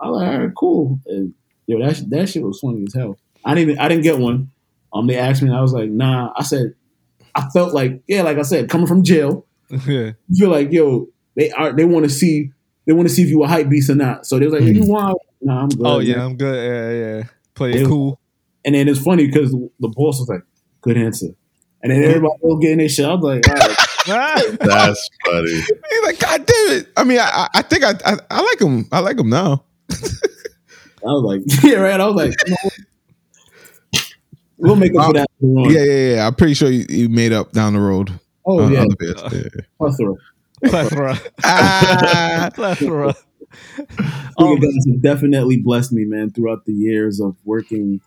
I 0.02 0.08
was 0.08 0.22
like, 0.22 0.30
all 0.30 0.39
right, 0.39 0.52
cool. 0.58 1.00
And 1.08 1.34
yo, 1.67 1.80
that 1.80 2.02
that 2.10 2.30
shit 2.30 2.43
was 2.43 2.60
funny 2.60 2.84
as 2.88 2.93
hell. 2.93 3.17
I 3.43 3.56
didn't 3.56 3.72
even, 3.72 3.80
I 3.80 3.88
didn't 3.88 4.04
get 4.04 4.19
one. 4.19 4.52
Um, 4.93 5.08
they 5.08 5.17
asked 5.17 5.41
me, 5.41 5.50
and 5.50 5.58
I 5.58 5.62
was 5.62 5.74
like, 5.74 5.89
nah. 5.89 6.34
I 6.36 6.43
said, 6.43 6.74
I 7.36 7.48
felt 7.54 7.74
like, 7.74 8.02
yeah, 8.08 8.24
like 8.24 8.38
I 8.38 8.41
said, 8.41 8.69
coming 8.69 8.88
from 8.88 9.04
jail, 9.04 9.45
Yeah. 9.88 10.12
you 10.27 10.36
feel 10.38 10.49
like, 10.49 10.71
yo, 10.71 11.08
they 11.36 11.51
are 11.51 11.73
they 11.73 11.86
want 11.86 12.05
to 12.05 12.10
see 12.10 12.51
they 12.86 12.93
want 12.93 13.08
to 13.08 13.13
see 13.13 13.23
if 13.23 13.29
you 13.29 13.43
a 13.43 13.47
hype 13.47 13.69
beast 13.69 13.89
or 13.89 13.95
not. 13.95 14.25
So 14.25 14.39
they 14.39 14.45
was 14.45 14.53
like, 14.53 14.63
Mm-hmm. 14.63 14.84
you 14.84 14.89
want? 14.89 15.17
Nah, 15.41 15.62
I'm 15.63 15.69
good. 15.69 15.86
Oh 15.86 15.97
man. 15.99 16.08
yeah, 16.08 16.25
I'm 16.25 16.36
good. 16.38 16.55
Yeah, 16.55 17.17
yeah. 17.17 17.23
Play 17.53 17.71
It 17.71 17.82
it 17.82 17.88
cool. 17.88 18.19
And 18.65 18.75
then 18.75 18.88
it's 18.88 18.99
funny 19.01 19.27
because 19.27 19.51
the 19.51 19.88
boss 19.95 20.19
was 20.19 20.27
like, 20.29 20.41
good 20.82 20.97
answer. 20.97 21.27
And 21.82 21.91
then 21.91 22.03
everybody 22.03 22.34
was 22.41 22.60
getting 22.62 22.79
their 22.79 22.89
shit. 22.89 23.05
I 23.05 23.13
was 23.13 23.23
like, 23.23 23.47
all 24.10 24.15
right. 24.17 24.58
That's 24.60 25.10
funny. 25.25 25.51
He's 25.53 26.03
like, 26.03 26.19
God 26.19 26.45
damn 26.45 26.77
it! 26.77 26.88
I 26.97 27.03
mean, 27.05 27.19
I 27.19 27.29
I, 27.29 27.47
I 27.53 27.62
think 27.62 27.84
I, 27.86 27.93
I 28.05 28.17
I 28.29 28.41
like 28.41 28.60
him. 28.62 28.86
I 28.91 28.99
like 28.99 29.17
him 29.17 29.29
now. 29.29 29.63
I 29.91 29.95
was 31.03 31.23
like, 31.23 31.63
yeah, 31.63 31.77
right. 31.77 31.99
I 31.99 32.05
was 32.05 32.15
like, 32.15 32.34
you 32.45 32.51
know 32.51 32.69
we'll 34.58 34.75
make 34.75 34.93
up 34.97 35.08
for 35.08 35.13
that. 35.13 35.29
Yeah, 35.39 35.84
yeah, 35.84 36.15
yeah. 36.15 36.27
I'm 36.27 36.36
pretty 36.36 36.53
sure 36.53 36.69
you, 36.69 36.86
you 36.89 37.08
made 37.10 37.32
up 37.32 37.51
down 37.53 37.73
the 37.73 37.79
road. 37.79 38.12
Oh 38.51 38.63
on 38.63 38.73
yeah, 38.73 38.79
other 38.81 38.95
bits. 38.97 39.23
Yeah. 39.31 39.62
plethora. 39.77 40.15
plethora. 40.65 41.19
Ah, 41.43 42.49
plethora. 42.55 43.15
You 43.79 44.45
Um, 44.45 44.59
guys 44.59 44.73
have 44.89 45.01
definitely 45.01 45.57
blessed 45.57 45.91
me, 45.93 46.05
man, 46.05 46.31
throughout 46.31 46.65
the 46.65 46.73
years 46.73 47.19
of 47.19 47.35
working. 47.45 48.01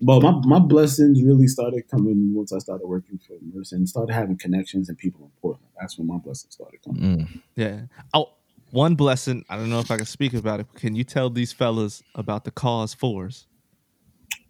Well, 0.00 0.20
my, 0.20 0.32
my 0.44 0.58
blessings 0.58 1.22
really 1.22 1.46
started 1.46 1.88
coming 1.88 2.34
once 2.34 2.52
I 2.52 2.58
started 2.58 2.86
working 2.86 3.20
for 3.26 3.34
Mercer 3.54 3.76
and 3.76 3.88
started 3.88 4.12
having 4.12 4.36
connections 4.36 4.88
and 4.88 4.98
people 4.98 5.24
in 5.26 5.30
Portland. 5.40 5.68
That's 5.80 5.96
when 5.96 6.08
my 6.08 6.16
blessings 6.18 6.54
started 6.54 6.80
coming. 6.84 7.02
Mm. 7.18 7.40
Yeah. 7.54 7.80
Oh, 8.12 8.30
one 8.70 8.96
blessing. 8.96 9.44
I 9.48 9.56
don't 9.56 9.70
know 9.70 9.78
if 9.78 9.90
I 9.92 9.96
can 9.96 10.06
speak 10.06 10.34
about 10.34 10.58
it. 10.60 10.66
Can 10.74 10.96
you 10.96 11.04
tell 11.04 11.30
these 11.30 11.52
fellas 11.52 12.02
about 12.16 12.44
the 12.44 12.50
cause 12.50 12.94
fours? 12.94 13.46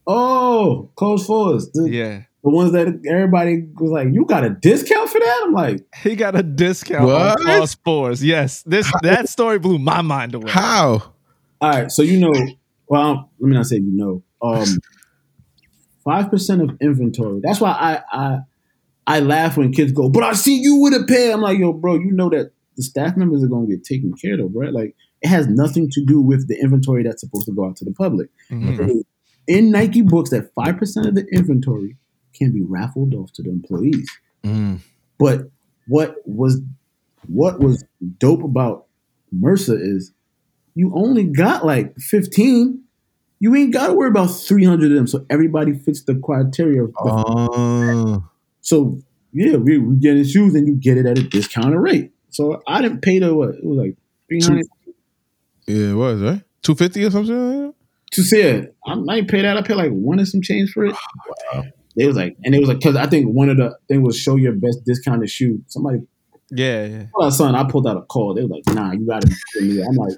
Oh, 0.06 0.90
close 0.96 1.26
fours. 1.26 1.70
The, 1.72 1.90
Yeah. 1.90 2.22
The 2.44 2.50
ones 2.50 2.72
that 2.72 2.88
everybody 3.08 3.68
was 3.74 3.90
like, 3.92 4.08
you 4.12 4.24
got 4.24 4.44
a 4.44 4.50
discount 4.50 5.08
for 5.08 5.18
that? 5.20 5.42
I'm 5.44 5.52
like, 5.52 5.84
He 6.02 6.16
got 6.16 6.36
a 6.36 6.42
discount 6.42 7.04
What? 7.06 7.40
on 7.40 7.46
cause 7.46 7.74
fours. 7.84 8.24
Yes. 8.24 8.62
This 8.64 8.90
that 9.02 9.28
story 9.28 9.58
blew 9.58 9.78
my 9.78 10.02
mind 10.02 10.34
away. 10.34 10.50
How? 10.50 11.12
all 11.60 11.70
right, 11.70 11.90
so 11.92 12.02
you 12.02 12.18
know, 12.18 12.32
well, 12.88 13.30
let 13.38 13.48
me 13.48 13.54
not 13.56 13.66
say 13.66 13.76
you 13.76 13.92
know. 13.92 14.22
Um, 14.42 14.66
five 16.04 16.30
percent 16.30 16.62
of 16.62 16.76
inventory. 16.80 17.40
That's 17.42 17.60
why 17.60 17.70
I 17.70 18.02
I 18.12 18.38
I 19.06 19.20
laugh 19.20 19.56
when 19.56 19.72
kids 19.72 19.92
go, 19.92 20.08
but 20.08 20.22
I 20.24 20.32
see 20.32 20.56
you 20.60 20.76
with 20.76 20.94
a 20.94 21.04
pair. 21.06 21.32
I'm 21.32 21.40
like, 21.40 21.58
yo, 21.58 21.72
bro, 21.72 21.94
you 21.94 22.10
know 22.12 22.28
that 22.30 22.50
the 22.76 22.82
staff 22.82 23.16
members 23.16 23.44
are 23.44 23.48
gonna 23.48 23.66
get 23.66 23.84
taken 23.84 24.12
care 24.14 24.40
of, 24.40 24.50
right? 24.54 24.72
Like, 24.72 24.96
it 25.20 25.28
has 25.28 25.46
nothing 25.46 25.88
to 25.90 26.04
do 26.04 26.20
with 26.20 26.48
the 26.48 26.58
inventory 26.60 27.02
that's 27.04 27.20
supposed 27.20 27.46
to 27.46 27.52
go 27.52 27.66
out 27.66 27.76
to 27.76 27.84
the 27.84 27.92
public. 27.92 28.28
Mhm. 28.50 29.02
In 29.46 29.70
Nike 29.70 30.02
books, 30.02 30.30
that 30.30 30.50
five 30.54 30.76
percent 30.78 31.06
of 31.06 31.14
the 31.14 31.24
inventory 31.32 31.96
can 32.34 32.52
be 32.52 32.62
raffled 32.62 33.14
off 33.14 33.32
to 33.34 33.42
the 33.42 33.50
employees. 33.50 34.08
Mm. 34.44 34.80
But 35.18 35.50
what 35.86 36.16
was 36.26 36.60
what 37.28 37.60
was 37.60 37.84
dope 38.18 38.42
about 38.42 38.86
Mercer 39.30 39.78
is 39.80 40.12
you 40.74 40.92
only 40.94 41.24
got 41.24 41.64
like 41.64 41.96
15. 41.98 42.82
You 43.40 43.54
ain't 43.56 43.72
got 43.72 43.88
to 43.88 43.94
worry 43.94 44.08
about 44.08 44.28
300 44.28 44.90
of 44.90 44.96
them. 44.96 45.06
So 45.06 45.26
everybody 45.28 45.74
fits 45.74 46.02
the 46.02 46.14
criteria. 46.14 46.86
Oh. 46.98 48.24
so 48.60 48.98
yeah, 49.32 49.56
we, 49.56 49.78
we 49.78 49.96
get 49.96 50.16
in 50.16 50.24
shoes 50.24 50.54
and 50.54 50.66
you 50.68 50.74
get 50.74 50.98
it 50.98 51.06
at 51.06 51.18
a 51.18 51.22
discounted 51.22 51.80
rate. 51.80 52.12
So 52.30 52.62
I 52.66 52.82
didn't 52.82 53.00
pay 53.00 53.18
the 53.18 53.34
what? 53.34 53.50
It 53.50 53.64
was 53.64 53.78
like 53.78 53.96
300 54.28 54.64
Yeah, 55.66 55.90
it 55.90 55.94
was 55.94 56.20
right. 56.20 56.42
Two 56.62 56.74
fifty 56.76 57.04
or 57.04 57.10
something. 57.10 57.66
Like 57.66 57.74
to 58.12 58.22
say 58.22 58.42
it. 58.42 58.76
I, 58.86 58.94
didn't 58.94 59.28
pay 59.28 59.42
that. 59.42 59.56
I 59.56 59.62
paid 59.62 59.74
like 59.74 59.90
one 59.90 60.18
and 60.18 60.28
some 60.28 60.42
change 60.42 60.70
for 60.70 60.86
it. 60.86 60.94
They 61.96 62.06
was 62.06 62.16
like, 62.16 62.36
and 62.44 62.54
it 62.54 62.58
was 62.58 62.68
like, 62.68 62.78
because 62.78 62.96
I 62.96 63.06
think 63.06 63.26
one 63.26 63.48
of 63.48 63.56
the 63.56 63.76
thing 63.88 64.02
was 64.02 64.18
show 64.18 64.36
your 64.36 64.52
best 64.52 64.84
discounted 64.84 65.30
shoe. 65.30 65.62
Somebody 65.66 66.00
Yeah, 66.50 66.84
yeah. 66.86 67.04
Well, 67.14 67.30
son, 67.30 67.54
I 67.54 67.64
pulled 67.64 67.86
out 67.86 67.96
a 67.96 68.02
call. 68.02 68.34
They 68.34 68.42
was 68.42 68.50
like, 68.50 68.74
"Nah, 68.74 68.92
you 68.92 69.06
got 69.06 69.22
to." 69.22 69.36
Be 69.54 69.74
me. 69.74 69.82
I'm 69.82 69.96
like, 69.96 70.16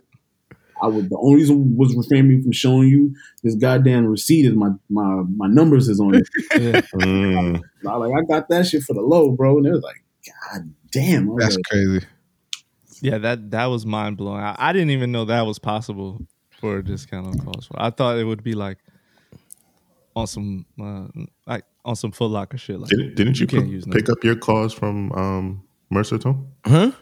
I 0.83 0.87
would. 0.87 1.11
The 1.11 1.19
only 1.19 1.37
reason 1.37 1.77
was 1.77 1.95
refraining 1.95 2.29
me 2.29 2.43
from 2.43 2.53
showing 2.53 2.89
you 2.89 3.15
this 3.43 3.55
goddamn 3.55 4.07
receipt 4.07 4.47
is 4.47 4.55
my 4.55 4.71
my 4.89 5.23
my 5.37 5.47
numbers 5.47 5.89
is 5.89 6.01
on 6.01 6.15
it. 6.15 6.29
yeah. 6.53 6.81
Mm. 6.95 7.61
I 7.89 7.97
like, 7.97 8.13
I 8.13 8.23
got 8.33 8.49
that 8.49 8.67
shit 8.67 8.83
for 8.83 8.95
the 8.95 9.01
low, 9.01 9.31
bro. 9.31 9.57
And 9.57 9.67
they 9.67 9.71
was 9.71 9.83
like, 9.83 10.03
"God 10.27 10.75
damn!" 10.91 11.31
I 11.31 11.33
was 11.33 11.45
That's 11.45 11.57
like, 11.57 11.65
crazy. 11.65 12.07
Yeah, 13.01 13.19
that 13.19 13.51
that 13.51 13.67
was 13.67 13.85
mind 13.85 14.17
blowing. 14.17 14.41
I, 14.41 14.57
I 14.59 14.73
didn't 14.73 14.91
even 14.91 15.13
know 15.13 15.25
that 15.27 15.43
was 15.43 15.59
possible 15.59 16.27
for 16.61 16.79
a 16.79 16.85
discount 16.85 17.27
on 17.27 17.39
cause 17.39 17.67
four. 17.67 17.77
I 17.79 17.91
thought 17.91 18.19
it 18.19 18.25
would 18.25 18.43
be 18.43 18.55
like 18.55 18.79
on 20.16 20.27
some 20.27 20.66
uh, 20.81 21.07
like 21.46 21.64
on 21.85 21.96
some 21.96 22.12
Foot 22.12 22.31
Locker 22.31 22.59
shit. 22.59 22.79
Like 22.81 22.90
Didn't, 22.90 23.14
didn't 23.14 23.38
you, 23.38 23.42
You 23.42 23.46
can't 23.46 23.62
pick- 23.64 23.72
use 23.72 23.85
pick 23.90 24.09
up 24.09 24.22
your 24.24 24.37
cause 24.37 24.72
from 24.72 25.12
um, 25.12 25.62
Mercer 25.90 26.18
too? 26.18 26.46
Huh? 26.64 26.92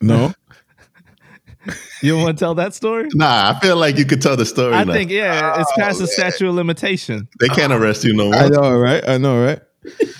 No. 0.00 0.32
you 2.02 2.16
want 2.16 2.38
to 2.38 2.42
tell 2.44 2.54
that 2.54 2.74
story? 2.74 3.08
Nah, 3.14 3.50
I 3.54 3.60
feel 3.60 3.76
like 3.76 3.98
you 3.98 4.04
could 4.06 4.22
tell 4.22 4.36
the 4.36 4.46
story. 4.46 4.74
I 4.74 4.84
now. 4.84 4.92
think 4.92 5.10
yeah, 5.10 5.60
it's 5.60 5.72
past 5.78 5.98
the 5.98 6.06
statute 6.06 6.48
of 6.48 6.54
limitation. 6.54 7.28
they 7.38 7.48
can't 7.48 7.72
arrest 7.72 8.04
you 8.04 8.14
no 8.14 8.26
more. 8.26 8.34
I 8.34 8.48
know, 8.48 8.78
right? 8.78 9.06
I 9.08 9.18
know, 9.18 9.42
right? 9.42 9.60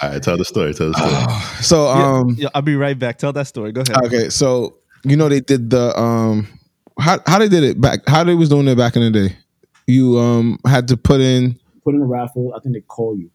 All 0.02 0.10
right, 0.10 0.22
tell 0.22 0.36
the 0.38 0.44
story. 0.44 0.72
Tell 0.74 0.90
the 0.92 0.94
story. 0.94 1.36
So, 1.62 1.86
um, 1.88 2.34
Yeah, 2.38 2.48
I'll 2.54 2.62
be 2.62 2.76
right 2.76 2.98
back. 2.98 3.18
Tell 3.18 3.32
that 3.34 3.46
story. 3.46 3.72
Go 3.72 3.82
ahead. 3.82 4.04
okay, 4.06 4.28
so 4.30 4.78
you 5.04 5.16
know 5.16 5.28
they 5.28 5.40
did 5.40 5.70
the 5.70 5.98
um, 5.98 6.48
how 6.98 7.18
how 7.26 7.38
they 7.38 7.48
did 7.48 7.64
it 7.64 7.80
back? 7.80 8.00
How 8.06 8.24
they 8.24 8.34
was 8.34 8.48
doing 8.48 8.66
it 8.68 8.76
back 8.76 8.96
in 8.96 9.02
the 9.02 9.10
day? 9.28 9.36
You 9.86 10.18
um 10.18 10.58
had 10.66 10.88
to 10.88 10.96
put 10.96 11.20
in 11.20 11.58
put 11.84 11.94
in 11.94 12.02
a 12.02 12.06
raffle. 12.06 12.52
I 12.56 12.60
think 12.60 12.74
they 12.74 12.80
call 12.80 13.16
you. 13.16 13.30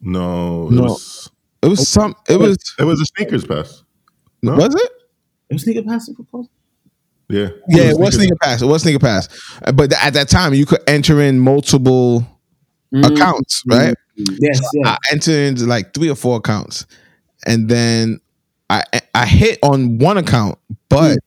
No, 0.00 0.68
it 0.68 0.72
No. 0.72 0.82
was 0.82 1.30
it 1.62 1.68
was 1.68 1.88
some 1.88 2.14
it 2.28 2.38
was 2.38 2.56
it 2.78 2.84
was 2.84 3.00
a 3.00 3.06
sneakers 3.06 3.44
pass. 3.46 3.82
No, 4.42 4.54
was 4.54 4.74
it? 4.74 4.90
It 5.48 5.54
was 5.54 5.62
sneaker 5.62 5.82
passing 5.82 6.14
for 6.14 6.24
call. 6.24 6.50
Yeah, 7.28 7.48
yeah, 7.68 7.84
it 7.84 7.98
was 7.98 8.14
sneaker 8.16 8.36
pass. 8.42 8.60
It 8.60 8.66
was 8.66 8.82
sneaker 8.82 8.98
pass. 8.98 9.28
But 9.74 9.92
at 10.02 10.12
that 10.12 10.28
time, 10.28 10.52
you 10.52 10.66
could 10.66 10.82
enter 10.86 11.22
in 11.22 11.40
multiple 11.40 12.26
mm. 12.94 13.04
accounts, 13.04 13.62
right? 13.66 13.94
Mm. 14.18 14.38
Yes, 14.40 14.60
yes. 14.74 14.86
I 14.86 14.98
entered 15.10 15.48
into 15.48 15.64
like 15.64 15.94
three 15.94 16.10
or 16.10 16.14
four 16.14 16.36
accounts, 16.36 16.86
and 17.46 17.68
then 17.68 18.20
I 18.68 18.82
I 19.14 19.26
hit 19.26 19.58
on 19.62 19.98
one 19.98 20.18
account, 20.18 20.58
but 20.88 21.16
mm. 21.16 21.18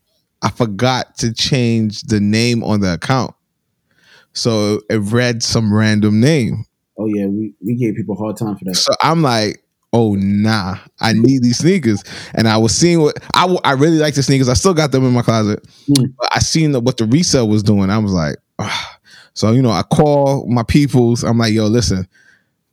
I 0.42 0.52
forgot 0.52 1.18
to 1.20 1.34
change 1.34 2.04
the 2.04 2.20
name 2.20 2.64
on 2.64 2.82
the 2.82 2.94
account, 2.94 3.34
so 4.38 4.82
it 4.90 4.98
read 4.98 5.42
some 5.42 5.74
random 5.74 6.20
name. 6.20 6.66
oh 7.00 7.08
yeah, 7.08 7.26
we, 7.26 7.54
we 7.64 7.76
gave 7.76 7.96
people 7.96 8.16
a 8.16 8.20
hard 8.20 8.38
time 8.38 8.56
for 8.56 8.66
that. 8.66 8.76
So 8.76 8.94
I'm 9.02 9.22
like, 9.22 9.64
oh 9.94 10.16
nah, 10.16 10.78
I 11.00 11.14
need 11.14 11.44
these 11.44 11.58
sneakers, 11.58 12.04
and 12.36 12.48
I 12.48 12.58
was 12.58 12.76
seeing 12.76 13.02
what 13.02 13.18
I 13.34 13.42
w- 13.42 13.60
I 13.64 13.74
really 13.74 13.98
like 13.98 14.14
the 14.14 14.24
sneakers. 14.24 14.50
I 14.50 14.54
still 14.54 14.74
got 14.74 14.92
them 14.92 15.06
in 15.06 15.14
my 15.14 15.24
closet. 15.24 15.66
Mm. 15.90 16.14
But 16.18 16.30
I 16.36 16.40
seen 16.40 16.72
the, 16.72 16.80
what 16.80 16.98
the 16.98 17.06
resale 17.06 17.48
was 17.48 17.64
doing. 17.64 17.90
I 17.90 17.98
was 17.98 18.14
like, 18.14 18.36
ah. 18.60 19.00
so 19.34 19.52
you 19.52 19.62
know, 19.62 19.72
I 19.72 19.84
call 19.84 20.46
my 20.48 20.64
peoples. 20.64 21.24
I'm 21.24 21.38
like, 21.38 21.54
yo, 21.54 21.66
listen, 21.66 22.08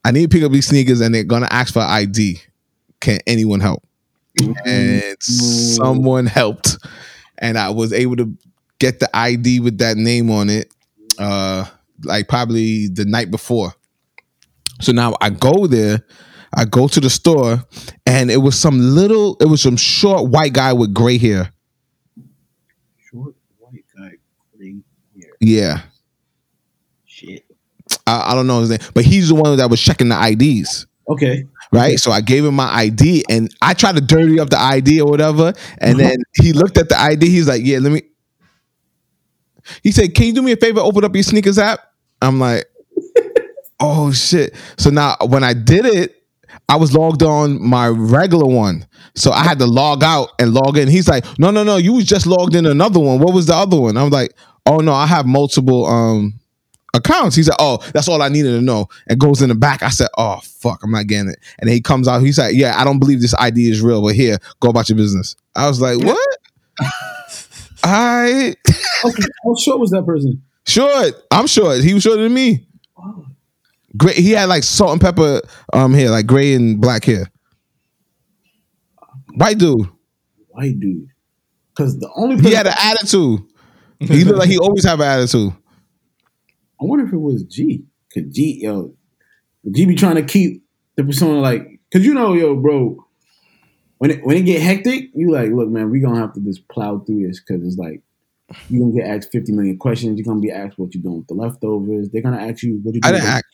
I 0.04 0.10
need 0.10 0.30
to 0.30 0.36
pick 0.36 0.44
up 0.44 0.52
these 0.52 0.66
sneakers, 0.66 1.00
and 1.00 1.14
they're 1.14 1.24
gonna 1.24 1.48
ask 1.50 1.72
for 1.72 1.80
ID. 1.80 2.40
Can 3.00 3.20
anyone 3.26 3.60
help? 3.60 3.82
And 4.66 5.16
someone 5.22 6.26
helped, 6.26 6.76
and 7.38 7.56
I 7.56 7.70
was 7.70 7.92
able 7.92 8.16
to 8.16 8.36
get 8.78 9.00
the 9.00 9.08
ID 9.16 9.60
with 9.60 9.78
that 9.78 9.96
name 9.96 10.30
on 10.30 10.50
it. 10.50 10.70
Uh, 11.18 11.66
like 12.02 12.28
probably 12.28 12.88
the 12.88 13.04
night 13.04 13.30
before. 13.30 13.72
So 14.80 14.92
now 14.92 15.16
I 15.20 15.30
go 15.30 15.66
there, 15.66 16.04
I 16.54 16.64
go 16.64 16.88
to 16.88 17.00
the 17.00 17.10
store, 17.10 17.64
and 18.06 18.30
it 18.30 18.38
was 18.38 18.58
some 18.58 18.78
little, 18.78 19.36
it 19.40 19.46
was 19.46 19.62
some 19.62 19.76
short 19.76 20.30
white 20.30 20.52
guy 20.52 20.72
with 20.72 20.92
gray 20.92 21.18
hair. 21.18 21.52
Short 23.10 23.34
white 23.58 23.84
guy, 23.96 24.12
gray 24.56 24.76
hair. 25.16 25.30
Yeah. 25.40 25.82
Shit. 27.06 27.44
I, 28.06 28.32
I 28.32 28.34
don't 28.34 28.46
know 28.46 28.60
his 28.60 28.70
name, 28.70 28.80
but 28.94 29.04
he's 29.04 29.28
the 29.28 29.34
one 29.34 29.56
that 29.56 29.70
was 29.70 29.80
checking 29.80 30.08
the 30.08 30.20
IDs. 30.20 30.86
Okay. 31.08 31.46
Right, 31.72 31.98
so 31.98 32.12
I 32.12 32.20
gave 32.20 32.44
him 32.44 32.54
my 32.54 32.72
ID, 32.72 33.24
and 33.28 33.52
I 33.60 33.74
tried 33.74 33.96
to 33.96 34.00
dirty 34.00 34.38
up 34.38 34.48
the 34.48 34.60
ID 34.60 35.00
or 35.00 35.10
whatever, 35.10 35.52
and 35.78 35.98
then 36.00 36.16
he 36.40 36.52
looked 36.52 36.78
at 36.78 36.88
the 36.88 36.98
ID. 37.00 37.28
He's 37.28 37.48
like, 37.48 37.62
"Yeah, 37.64 37.78
let 37.78 37.90
me." 37.90 38.02
He 39.82 39.92
said, 39.92 40.14
"Can 40.14 40.26
you 40.26 40.32
do 40.32 40.42
me 40.42 40.52
a 40.52 40.56
favor? 40.56 40.80
Open 40.80 41.04
up 41.04 41.14
your 41.14 41.22
sneakers 41.22 41.58
app." 41.58 41.80
I'm 42.22 42.38
like, 42.38 42.64
"Oh 43.80 44.12
shit!" 44.12 44.54
So 44.78 44.90
now 44.90 45.16
when 45.26 45.44
I 45.44 45.54
did 45.54 45.84
it, 45.86 46.22
I 46.68 46.76
was 46.76 46.94
logged 46.94 47.22
on 47.22 47.62
my 47.62 47.88
regular 47.88 48.46
one, 48.46 48.86
so 49.14 49.30
I 49.30 49.42
had 49.42 49.58
to 49.58 49.66
log 49.66 50.02
out 50.02 50.30
and 50.38 50.54
log 50.54 50.78
in. 50.78 50.88
He's 50.88 51.08
like, 51.08 51.24
"No, 51.38 51.50
no, 51.50 51.64
no, 51.64 51.76
you 51.76 51.92
was 51.94 52.04
just 52.04 52.26
logged 52.26 52.54
in 52.54 52.66
another 52.66 53.00
one. 53.00 53.20
What 53.20 53.34
was 53.34 53.46
the 53.46 53.54
other 53.54 53.78
one?" 53.78 53.96
I'm 53.96 54.10
like, 54.10 54.34
"Oh 54.66 54.78
no, 54.78 54.92
I 54.92 55.06
have 55.06 55.26
multiple 55.26 55.86
um 55.86 56.34
accounts." 56.94 57.36
He 57.36 57.42
said, 57.42 57.54
"Oh, 57.58 57.78
that's 57.92 58.08
all 58.08 58.22
I 58.22 58.28
needed 58.28 58.52
to 58.52 58.62
know." 58.62 58.88
And 59.06 59.18
goes 59.18 59.42
in 59.42 59.48
the 59.48 59.54
back. 59.54 59.82
I 59.82 59.90
said, 59.90 60.08
"Oh 60.16 60.40
fuck, 60.42 60.80
I'm 60.82 60.90
not 60.90 61.06
getting 61.06 61.30
it." 61.30 61.38
And 61.58 61.68
he 61.68 61.80
comes 61.80 62.08
out. 62.08 62.22
He's 62.22 62.38
like, 62.38 62.54
"Yeah, 62.54 62.80
I 62.80 62.84
don't 62.84 62.98
believe 62.98 63.20
this 63.20 63.34
ID 63.38 63.70
is 63.70 63.82
real, 63.82 64.02
but 64.02 64.14
here, 64.14 64.38
go 64.60 64.68
about 64.68 64.88
your 64.88 64.96
business." 64.96 65.36
I 65.54 65.68
was 65.68 65.80
like, 65.80 65.98
"What?" 65.98 66.38
I 67.84 68.54
Okay. 69.04 69.22
How 69.44 69.54
short 69.60 69.78
was 69.80 69.90
that 69.90 70.04
person? 70.06 70.42
short. 70.66 71.12
I'm 71.30 71.46
short. 71.46 71.82
He 71.82 71.92
was 71.94 72.02
shorter 72.02 72.22
than 72.22 72.32
me. 72.34 72.66
Great. 73.96 74.16
He 74.16 74.32
had 74.32 74.48
like 74.48 74.62
salt 74.64 74.92
and 74.92 75.00
pepper 75.00 75.40
um 75.72 75.92
hair, 75.92 76.10
like 76.10 76.26
gray 76.26 76.54
and 76.54 76.80
black 76.80 77.04
hair. 77.04 77.30
White 79.36 79.58
dude. 79.58 79.88
White 80.48 80.80
dude. 80.80 81.08
Because 81.74 81.98
the 81.98 82.10
only 82.16 82.36
person 82.36 82.50
He 82.50 82.54
had 82.56 82.66
an 82.66 82.74
attitude. 82.80 83.40
He 84.00 84.24
looked 84.24 84.38
like 84.38 84.48
he 84.48 84.58
always 84.58 84.84
have 84.84 85.00
an 85.00 85.06
attitude. 85.06 85.52
I 86.80 86.84
wonder 86.84 87.06
if 87.06 87.12
it 87.12 87.18
was 87.18 87.42
G. 87.44 87.84
Cause 88.12 88.24
G, 88.30 88.60
yo, 88.62 88.94
G 89.70 89.86
be 89.86 89.94
trying 89.94 90.16
to 90.16 90.22
keep 90.22 90.64
the 90.96 91.04
persona 91.04 91.40
like, 91.40 91.80
cause 91.92 92.04
you 92.04 92.14
know, 92.14 92.32
yo, 92.34 92.54
bro, 92.56 92.96
when 94.04 94.10
it 94.10 94.22
when 94.22 94.36
it 94.36 94.42
get 94.42 94.60
hectic, 94.60 95.08
you 95.14 95.32
like, 95.32 95.48
look, 95.50 95.70
man, 95.70 95.88
we 95.88 95.98
gonna 95.98 96.20
have 96.20 96.34
to 96.34 96.40
just 96.40 96.68
plow 96.68 96.98
through 96.98 97.26
this, 97.26 97.40
cause 97.40 97.62
it's 97.62 97.78
like 97.78 98.02
you 98.68 98.80
gonna 98.80 98.92
get 98.92 99.08
asked 99.08 99.32
fifty 99.32 99.50
million 99.50 99.78
questions. 99.78 100.18
You're 100.18 100.26
gonna 100.26 100.40
be 100.40 100.50
asked 100.50 100.78
what 100.78 100.94
you're 100.94 101.02
doing 101.02 101.16
with 101.20 101.26
the 101.28 101.32
leftovers. 101.32 102.10
They're 102.10 102.20
gonna 102.20 102.36
ask 102.36 102.62
you 102.62 102.80
what 102.82 102.94
you. 102.94 103.00
I 103.02 103.12
doing 103.12 103.22
didn't 103.22 103.32
act. 103.32 103.46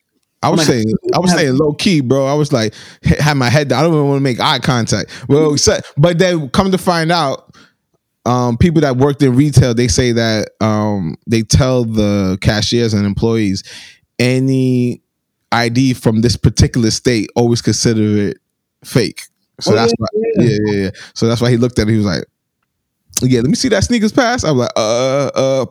I 0.42 0.48
was 0.48 0.58
Like, 0.58 0.66
saying, 0.66 0.92
I 1.14 1.20
was 1.20 1.30
saying 1.30 1.56
low 1.56 1.74
key, 1.74 2.00
bro. 2.00 2.26
I 2.26 2.34
was 2.34 2.52
like, 2.52 2.74
had 3.04 3.34
my 3.34 3.48
head 3.48 3.68
down. 3.68 3.78
I 3.78 3.82
don't 3.82 3.94
even 3.94 4.08
want 4.08 4.16
to 4.16 4.22
make 4.24 4.40
eye 4.40 4.58
contact. 4.58 5.28
Well, 5.28 5.56
so, 5.56 5.78
but 5.96 6.18
then 6.18 6.48
come 6.48 6.72
to 6.72 6.78
find 6.78 7.12
out, 7.12 7.54
um, 8.26 8.58
people 8.58 8.80
that 8.80 8.96
worked 8.96 9.22
in 9.22 9.36
retail, 9.36 9.72
they 9.72 9.86
say 9.86 10.10
that 10.10 10.48
um, 10.60 11.14
they 11.28 11.42
tell 11.42 11.84
the 11.84 12.38
cashiers 12.40 12.92
and 12.92 13.06
employees 13.06 13.62
any 14.18 15.00
ID 15.52 15.94
from 15.94 16.22
this 16.22 16.36
particular 16.36 16.90
state 16.90 17.30
always 17.36 17.62
consider 17.62 18.30
it 18.30 18.38
fake. 18.84 19.22
So 19.60 19.72
Oh, 19.72 19.74
that's 19.74 19.92
yeah, 19.92 19.96
why, 19.98 20.08
yeah, 20.40 20.56
yeah, 20.64 20.82
yeah. 20.84 20.90
So 21.14 21.28
that's 21.28 21.40
why 21.40 21.50
he 21.50 21.56
looked 21.56 21.78
at 21.78 21.88
it. 21.88 21.90
He 21.90 21.96
was 21.96 22.06
like, 22.06 22.24
"Yeah, 23.22 23.40
let 23.40 23.48
me 23.48 23.54
see 23.54 23.68
that 23.68 23.84
sneakers 23.84 24.12
pass." 24.12 24.44
I'm 24.44 24.56
like, 24.58 24.70
"Uh, 24.76 25.30
uh." 25.34 25.66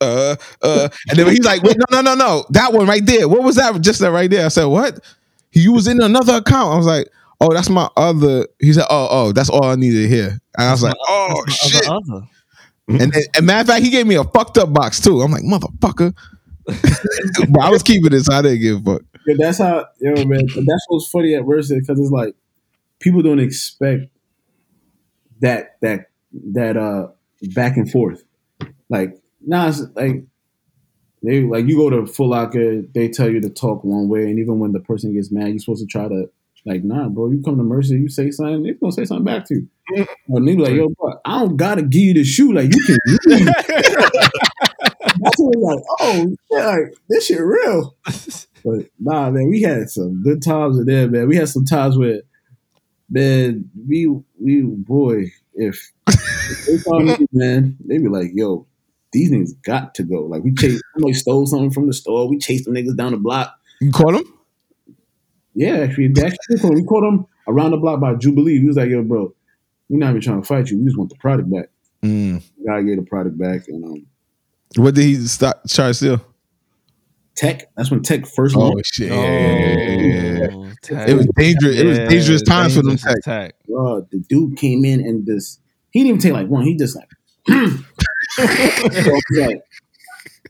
Uh, 0.00 0.36
uh, 0.62 0.88
and 1.08 1.18
then 1.18 1.26
he's 1.28 1.44
like, 1.44 1.62
"Wait, 1.62 1.76
no, 1.76 2.00
no, 2.00 2.00
no, 2.00 2.14
no, 2.14 2.44
that 2.50 2.72
one 2.72 2.86
right 2.86 3.04
there. 3.04 3.28
What 3.28 3.42
was 3.42 3.56
that? 3.56 3.80
Just 3.80 4.00
that 4.00 4.10
right 4.12 4.30
there." 4.30 4.44
I 4.44 4.48
said, 4.48 4.64
"What?" 4.64 5.00
He 5.50 5.68
was 5.68 5.86
in 5.86 6.00
another 6.00 6.34
account. 6.34 6.72
I 6.72 6.76
was 6.76 6.86
like, 6.86 7.08
"Oh, 7.40 7.52
that's 7.52 7.68
my 7.70 7.88
other." 7.96 8.46
He 8.60 8.72
said, 8.72 8.84
"Oh, 8.90 9.08
oh, 9.10 9.32
that's 9.32 9.48
all 9.50 9.64
I 9.64 9.74
needed 9.76 10.08
here." 10.08 10.38
And 10.58 10.68
I 10.68 10.70
was 10.72 10.82
like, 10.82 10.94
"Oh 11.08 11.44
shit!" 11.48 11.86
Other, 11.88 11.96
other. 12.14 12.26
And 12.88 13.12
then, 13.12 13.22
and 13.36 13.46
matter 13.46 13.60
of 13.62 13.66
fact, 13.68 13.84
he 13.84 13.90
gave 13.90 14.06
me 14.06 14.14
a 14.16 14.24
fucked 14.24 14.58
up 14.58 14.72
box 14.72 15.00
too. 15.00 15.20
I'm 15.22 15.32
like, 15.32 15.42
"Motherfucker," 15.42 16.14
but 16.66 17.60
I 17.60 17.70
was 17.70 17.82
keeping 17.82 18.12
it, 18.12 18.20
so 18.20 18.34
I 18.34 18.42
didn't 18.42 18.60
give 18.60 18.86
a 18.86 18.92
fuck. 18.94 19.02
Yeah, 19.26 19.34
that's 19.38 19.58
how, 19.58 19.86
yo, 20.00 20.12
man. 20.24 20.46
but 20.54 20.64
That's 20.66 20.84
what's 20.88 21.08
funny 21.08 21.34
at 21.34 21.46
Mercer 21.46 21.76
because 21.80 21.98
it's 21.98 22.10
like 22.10 22.34
people 23.04 23.20
don't 23.20 23.38
expect 23.38 24.06
that 25.40 25.76
that 25.82 26.06
that 26.52 26.76
uh 26.76 27.08
back 27.54 27.76
and 27.76 27.88
forth. 27.90 28.24
Like, 28.88 29.20
nah, 29.46 29.68
it's 29.68 29.82
like 29.94 30.24
they 31.22 31.42
like 31.42 31.66
you 31.66 31.76
go 31.76 31.90
to 31.90 32.06
Foot 32.06 32.28
Locker, 32.28 32.82
they 32.94 33.08
tell 33.08 33.30
you 33.30 33.40
to 33.42 33.50
talk 33.50 33.84
one 33.84 34.08
way, 34.08 34.24
and 34.24 34.38
even 34.38 34.58
when 34.58 34.72
the 34.72 34.80
person 34.80 35.14
gets 35.14 35.30
mad, 35.30 35.48
you're 35.48 35.58
supposed 35.58 35.82
to 35.82 35.86
try 35.86 36.08
to 36.08 36.30
like, 36.66 36.82
nah, 36.82 37.10
bro, 37.10 37.30
you 37.30 37.42
come 37.44 37.58
to 37.58 37.62
Mercer, 37.62 37.94
you 37.94 38.08
say 38.08 38.30
something, 38.30 38.62
they're 38.62 38.74
gonna 38.74 38.90
say 38.90 39.04
something 39.04 39.24
back 39.24 39.44
to 39.48 39.54
you. 39.54 40.06
And 40.28 40.48
they 40.48 40.56
be 40.56 40.62
like, 40.62 40.72
yo, 40.72 40.88
bro, 40.88 41.12
I 41.26 41.40
don't 41.40 41.58
gotta 41.58 41.82
give 41.82 42.02
you 42.02 42.14
the 42.14 42.24
shoe, 42.24 42.52
like 42.54 42.72
you 42.74 42.82
can. 42.86 43.44
That's 45.20 45.38
when 45.38 45.60
like, 45.60 45.82
oh, 46.00 46.34
yeah, 46.50 46.66
like 46.66 46.94
this 47.08 47.26
shit 47.26 47.40
real. 47.40 47.96
But 48.64 48.86
nah, 48.98 49.30
man, 49.30 49.48
we 49.48 49.60
had 49.60 49.90
some 49.90 50.22
good 50.22 50.42
times 50.42 50.78
in 50.78 50.86
there, 50.86 51.06
man. 51.06 51.28
We 51.28 51.36
had 51.36 51.50
some 51.50 51.66
times 51.66 51.98
where, 51.98 52.22
man, 53.08 53.70
we 53.86 54.06
we 54.40 54.62
boy, 54.62 55.32
if, 55.54 55.92
if 56.08 56.66
they 56.66 56.76
saw 56.78 56.98
me, 57.00 57.16
man, 57.32 57.76
they 57.84 57.98
be 57.98 58.08
like, 58.08 58.30
yo, 58.34 58.66
these 59.12 59.30
niggas 59.30 59.62
got 59.62 59.94
to 59.94 60.02
go. 60.02 60.22
Like 60.22 60.42
we 60.42 60.52
chased 60.54 60.82
somebody 60.94 61.14
stole 61.14 61.46
something 61.46 61.70
from 61.70 61.86
the 61.86 61.92
store. 61.92 62.28
We 62.28 62.38
chased 62.38 62.64
them 62.64 62.74
niggas 62.74 62.96
down 62.96 63.12
the 63.12 63.18
block. 63.18 63.54
You 63.80 63.90
caught 63.92 64.14
him? 64.14 64.24
Yeah, 65.54 65.78
actually, 65.78 66.12
actually 66.20 66.74
we 66.74 66.84
caught 66.84 67.02
them 67.02 67.26
around 67.46 67.70
the 67.70 67.76
block 67.76 68.00
by 68.00 68.14
Jubilee. 68.14 68.58
We 68.58 68.66
was 68.66 68.76
like, 68.76 68.90
yo, 68.90 69.02
bro, 69.02 69.32
we're 69.88 69.98
not 69.98 70.10
even 70.10 70.20
trying 70.20 70.42
to 70.42 70.46
fight 70.46 70.70
you. 70.70 70.78
We 70.78 70.84
just 70.84 70.98
want 70.98 71.10
the 71.10 71.16
product 71.16 71.50
back. 71.50 71.68
Mm. 72.02 72.42
Gotta 72.66 72.82
get 72.82 72.96
the 72.96 73.02
product 73.02 73.38
back. 73.38 73.68
And 73.68 73.84
um, 73.84 74.06
What 74.76 74.94
did 74.94 75.04
he 75.04 75.14
start 75.26 75.58
try 75.68 75.88
to 75.88 75.94
steal? 75.94 76.33
Tech, 77.36 77.68
that's 77.76 77.90
when 77.90 78.02
Tech 78.02 78.26
first 78.26 78.54
Oh 78.56 78.60
launched. 78.60 78.94
shit! 78.94 79.10
Yeah, 79.10 79.16
yeah, 79.20 79.76
yeah, 79.76 80.00
yeah, 80.00 80.38
yeah. 80.38 80.48
Oh, 80.52 80.72
tag. 80.82 81.08
It 81.08 81.14
was 81.14 81.26
dangerous. 81.36 81.76
It 81.76 81.86
was 81.86 81.98
Yeah, 81.98 82.08
dangerous 82.08 82.42
times 82.42 82.74
for 82.76 82.82
them. 82.82 82.90
dangerous 82.96 83.14
Tech. 83.24 83.54
bro, 83.66 84.06
the 84.10 84.18
dude 84.28 84.56
came 84.56 84.84
in 84.84 85.00
and 85.00 85.26
just 85.26 85.60
he 85.90 86.00
didn't 86.00 86.08
even 86.08 86.20
take 86.20 86.32
like 86.32 86.46
one. 86.48 86.64
He 86.64 86.76
just 86.76 86.96
like, 86.96 87.08
so 87.48 88.44
he's 88.46 89.38
like, 89.38 89.62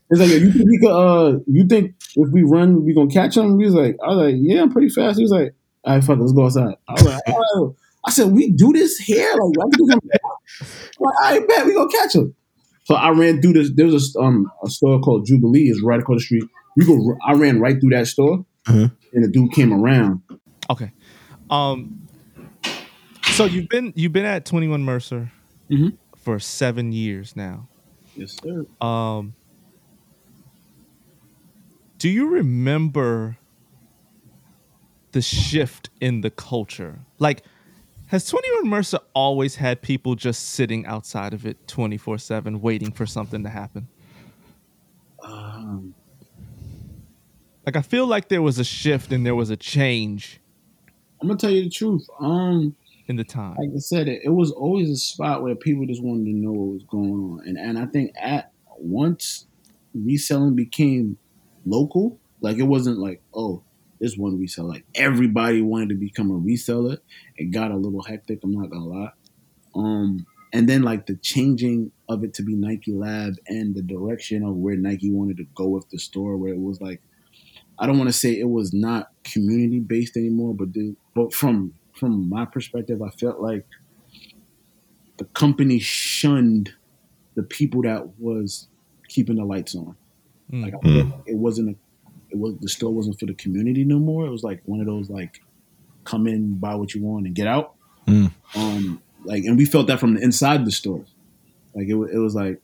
he's 0.09 0.19
like, 0.19 0.29
you 0.29 0.51
think 0.51 0.65
we 0.65 0.79
could? 0.79 0.91
Uh, 0.91 1.39
you 1.47 1.65
think 1.67 1.95
if 2.15 2.29
we 2.31 2.43
run, 2.43 2.85
we 2.85 2.93
gonna 2.93 3.09
catch 3.09 3.35
him? 3.37 3.57
He 3.59 3.65
was 3.65 3.73
like, 3.73 3.97
I 4.03 4.07
was 4.09 4.17
like, 4.17 4.35
yeah, 4.37 4.61
I'm 4.61 4.71
pretty 4.71 4.89
fast. 4.89 5.17
He 5.17 5.23
was 5.23 5.31
like, 5.31 5.53
all 5.83 5.95
right, 5.95 6.03
fuck, 6.03 6.17
it, 6.17 6.21
let's 6.21 6.33
go 6.33 6.45
outside. 6.45 6.75
I 6.87 6.93
was 6.93 7.05
like, 7.05 7.21
oh. 7.29 7.75
I 8.07 8.11
said, 8.11 8.27
we 8.31 8.51
do 8.51 8.71
this 8.71 8.97
here, 8.99 9.27
like, 9.33 9.57
I 9.59 9.63
can 9.75 9.87
do 9.87 9.99
like, 10.99 11.13
I 11.23 11.39
bet 11.39 11.65
we 11.65 11.73
gonna 11.73 11.89
catch 11.91 12.13
him. 12.13 12.35
So 12.83 12.93
I 12.93 13.09
ran 13.09 13.41
through 13.41 13.53
this. 13.53 13.71
There 13.73 13.87
was 13.87 14.15
a 14.15 14.19
um 14.19 14.45
a 14.63 14.69
store 14.69 14.99
called 14.99 15.25
Jubilee. 15.25 15.69
Is 15.69 15.81
right 15.81 15.99
across 15.99 16.17
the 16.17 16.23
street. 16.25 16.43
We 16.75 16.85
go. 16.85 17.17
I 17.25 17.33
ran 17.33 17.59
right 17.59 17.79
through 17.79 17.91
that 17.91 18.07
store, 18.07 18.45
Uh-huh. 18.67 18.89
and 19.13 19.23
the 19.23 19.27
dude 19.29 19.51
came 19.53 19.71
around. 19.73 20.21
Okay. 20.69 20.91
Um. 21.49 22.07
So 23.23 23.45
you've 23.45 23.69
been 23.69 23.93
you've 23.95 24.13
been 24.13 24.25
at 24.25 24.45
Twenty 24.45 24.67
One 24.67 24.83
Mercer 24.83 25.31
Mhm. 25.69 25.97
for 26.17 26.39
seven 26.39 26.91
years 26.91 27.35
now. 27.35 27.67
Yes, 28.15 28.37
sir. 28.43 28.65
Um. 28.85 29.33
Do 31.97 32.09
you 32.09 32.27
remember 32.29 33.37
the 35.11 35.21
shift 35.21 35.89
in 36.01 36.21
the 36.21 36.29
culture? 36.29 36.99
Like, 37.19 37.43
has 38.07 38.25
Twenty 38.27 38.47
One 38.61 38.69
Mercer 38.69 38.99
always 39.13 39.55
had 39.55 39.81
people 39.81 40.15
just 40.15 40.49
sitting 40.49 40.85
outside 40.85 41.33
of 41.33 41.45
it 41.45 41.67
twenty 41.67 41.97
four 41.97 42.17
seven, 42.17 42.61
waiting 42.61 42.91
for 42.91 43.05
something 43.05 43.43
to 43.43 43.49
happen? 43.49 43.87
Um, 45.23 45.95
Like, 47.65 47.75
I 47.75 47.81
feel 47.81 48.05
like 48.05 48.29
there 48.29 48.41
was 48.41 48.59
a 48.59 48.63
shift 48.63 49.11
and 49.11 49.25
there 49.25 49.35
was 49.35 49.49
a 49.49 49.57
change 49.57 50.39
I'm 51.21 51.27
gonna 51.27 51.39
tell 51.39 51.49
you 51.49 51.63
the 51.63 51.69
truth. 51.69 52.07
Um, 52.19 52.75
in 53.07 53.15
the 53.15 53.23
time. 53.23 53.55
like 53.57 53.69
I 53.75 53.79
said, 53.79 54.07
it, 54.07 54.21
it 54.25 54.29
was 54.29 54.51
always 54.51 54.89
a 54.89 54.95
spot 54.95 55.43
where 55.43 55.55
people 55.55 55.85
just 55.85 56.03
wanted 56.03 56.25
to 56.25 56.31
know 56.31 56.51
what 56.51 56.73
was 56.73 56.83
going 56.83 57.11
on, 57.11 57.41
and 57.47 57.57
and 57.57 57.79
I 57.79 57.85
think 57.85 58.11
at 58.19 58.51
once 58.77 59.47
reselling 59.93 60.55
became 60.55 61.17
local, 61.65 62.19
like 62.41 62.57
it 62.57 62.63
wasn't 62.63 62.99
like 62.99 63.21
oh 63.33 63.63
this 63.99 64.17
one 64.17 64.37
reseller, 64.37 64.69
like 64.69 64.85
everybody 64.93 65.61
wanted 65.61 65.89
to 65.89 65.95
become 65.95 66.29
a 66.29 66.39
reseller. 66.39 66.97
It 67.37 67.45
got 67.45 67.71
a 67.71 67.77
little 67.77 68.03
hectic. 68.03 68.41
I'm 68.43 68.51
not 68.51 68.69
gonna 68.69 68.85
lie. 68.85 69.11
Um, 69.73 70.25
and 70.53 70.69
then 70.69 70.83
like 70.83 71.05
the 71.05 71.15
changing 71.15 71.91
of 72.07 72.23
it 72.23 72.33
to 72.35 72.43
be 72.43 72.55
Nike 72.55 72.93
Lab 72.93 73.35
and 73.47 73.73
the 73.73 73.81
direction 73.81 74.43
of 74.43 74.55
where 74.55 74.75
Nike 74.75 75.11
wanted 75.11 75.37
to 75.37 75.45
go 75.55 75.67
with 75.67 75.89
the 75.89 75.97
store, 75.97 76.37
where 76.37 76.53
it 76.53 76.59
was 76.59 76.81
like 76.81 77.01
I 77.77 77.87
don't 77.87 77.97
want 77.97 78.09
to 78.09 78.17
say 78.17 78.39
it 78.39 78.49
was 78.49 78.73
not 78.73 79.11
community 79.23 79.79
based 79.79 80.15
anymore, 80.17 80.53
but 80.53 80.73
the, 80.73 80.95
but 81.13 81.33
from 81.33 81.73
from 81.93 82.29
my 82.29 82.45
perspective, 82.45 83.01
I 83.01 83.09
felt 83.09 83.39
like 83.39 83.65
the 85.17 85.25
company 85.25 85.79
shunned 85.79 86.73
the 87.35 87.43
people 87.43 87.81
that 87.83 88.19
was 88.19 88.67
keeping 89.07 89.35
the 89.35 89.45
lights 89.45 89.75
on. 89.75 89.95
Mm. 90.51 90.63
Like 90.63 90.73
like 90.83 91.13
it 91.25 91.37
wasn't 91.37 91.69
a, 91.69 91.75
it 92.29 92.37
was 92.37 92.55
the 92.59 92.69
store 92.69 92.93
wasn't 92.93 93.19
for 93.19 93.25
the 93.25 93.33
community 93.33 93.83
no 93.83 93.99
more. 93.99 94.25
It 94.25 94.29
was 94.29 94.43
like 94.43 94.61
one 94.65 94.79
of 94.79 94.85
those 94.85 95.09
like 95.09 95.41
come 96.03 96.27
in, 96.27 96.55
buy 96.55 96.75
what 96.75 96.93
you 96.93 97.01
want, 97.01 97.25
and 97.25 97.35
get 97.35 97.47
out. 97.47 97.75
Mm. 98.07 98.31
Um, 98.55 99.01
like, 99.23 99.43
and 99.43 99.57
we 99.57 99.65
felt 99.65 99.87
that 99.87 99.99
from 99.99 100.15
the 100.15 100.21
inside 100.21 100.59
of 100.59 100.65
the 100.65 100.71
store. 100.71 101.03
Like 101.73 101.87
it, 101.87 101.95
wa- 101.95 102.05
it 102.05 102.17
was 102.17 102.35
like 102.35 102.61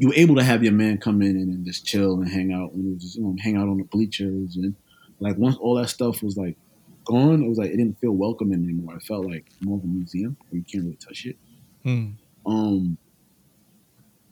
you 0.00 0.08
were 0.08 0.14
able 0.14 0.34
to 0.34 0.42
have 0.42 0.64
your 0.64 0.72
man 0.72 0.96
come 0.96 1.20
in 1.20 1.36
and, 1.36 1.52
and 1.52 1.66
just 1.66 1.84
chill 1.84 2.14
and 2.14 2.28
hang 2.30 2.54
out 2.54 2.72
and 2.72 2.98
just 2.98 3.16
you 3.16 3.22
know 3.22 3.36
hang 3.38 3.58
out 3.58 3.68
on 3.68 3.76
the 3.76 3.84
bleachers 3.84 4.56
and 4.56 4.74
like 5.20 5.36
once 5.36 5.56
all 5.60 5.74
that 5.74 5.90
stuff 5.90 6.22
was 6.22 6.38
like 6.38 6.56
gone, 7.04 7.42
it 7.42 7.48
was 7.48 7.58
like 7.58 7.68
it 7.68 7.76
didn't 7.76 8.00
feel 8.00 8.12
welcoming 8.12 8.64
anymore. 8.64 8.96
It 8.96 9.02
felt 9.02 9.26
like 9.26 9.44
more 9.60 9.76
of 9.76 9.84
a 9.84 9.86
museum 9.86 10.38
where 10.48 10.58
you 10.58 10.64
can't 10.64 10.84
really 10.84 10.96
touch 10.96 11.26
it. 11.26 11.36
Hmm. 11.82 12.12
Um, 12.46 12.96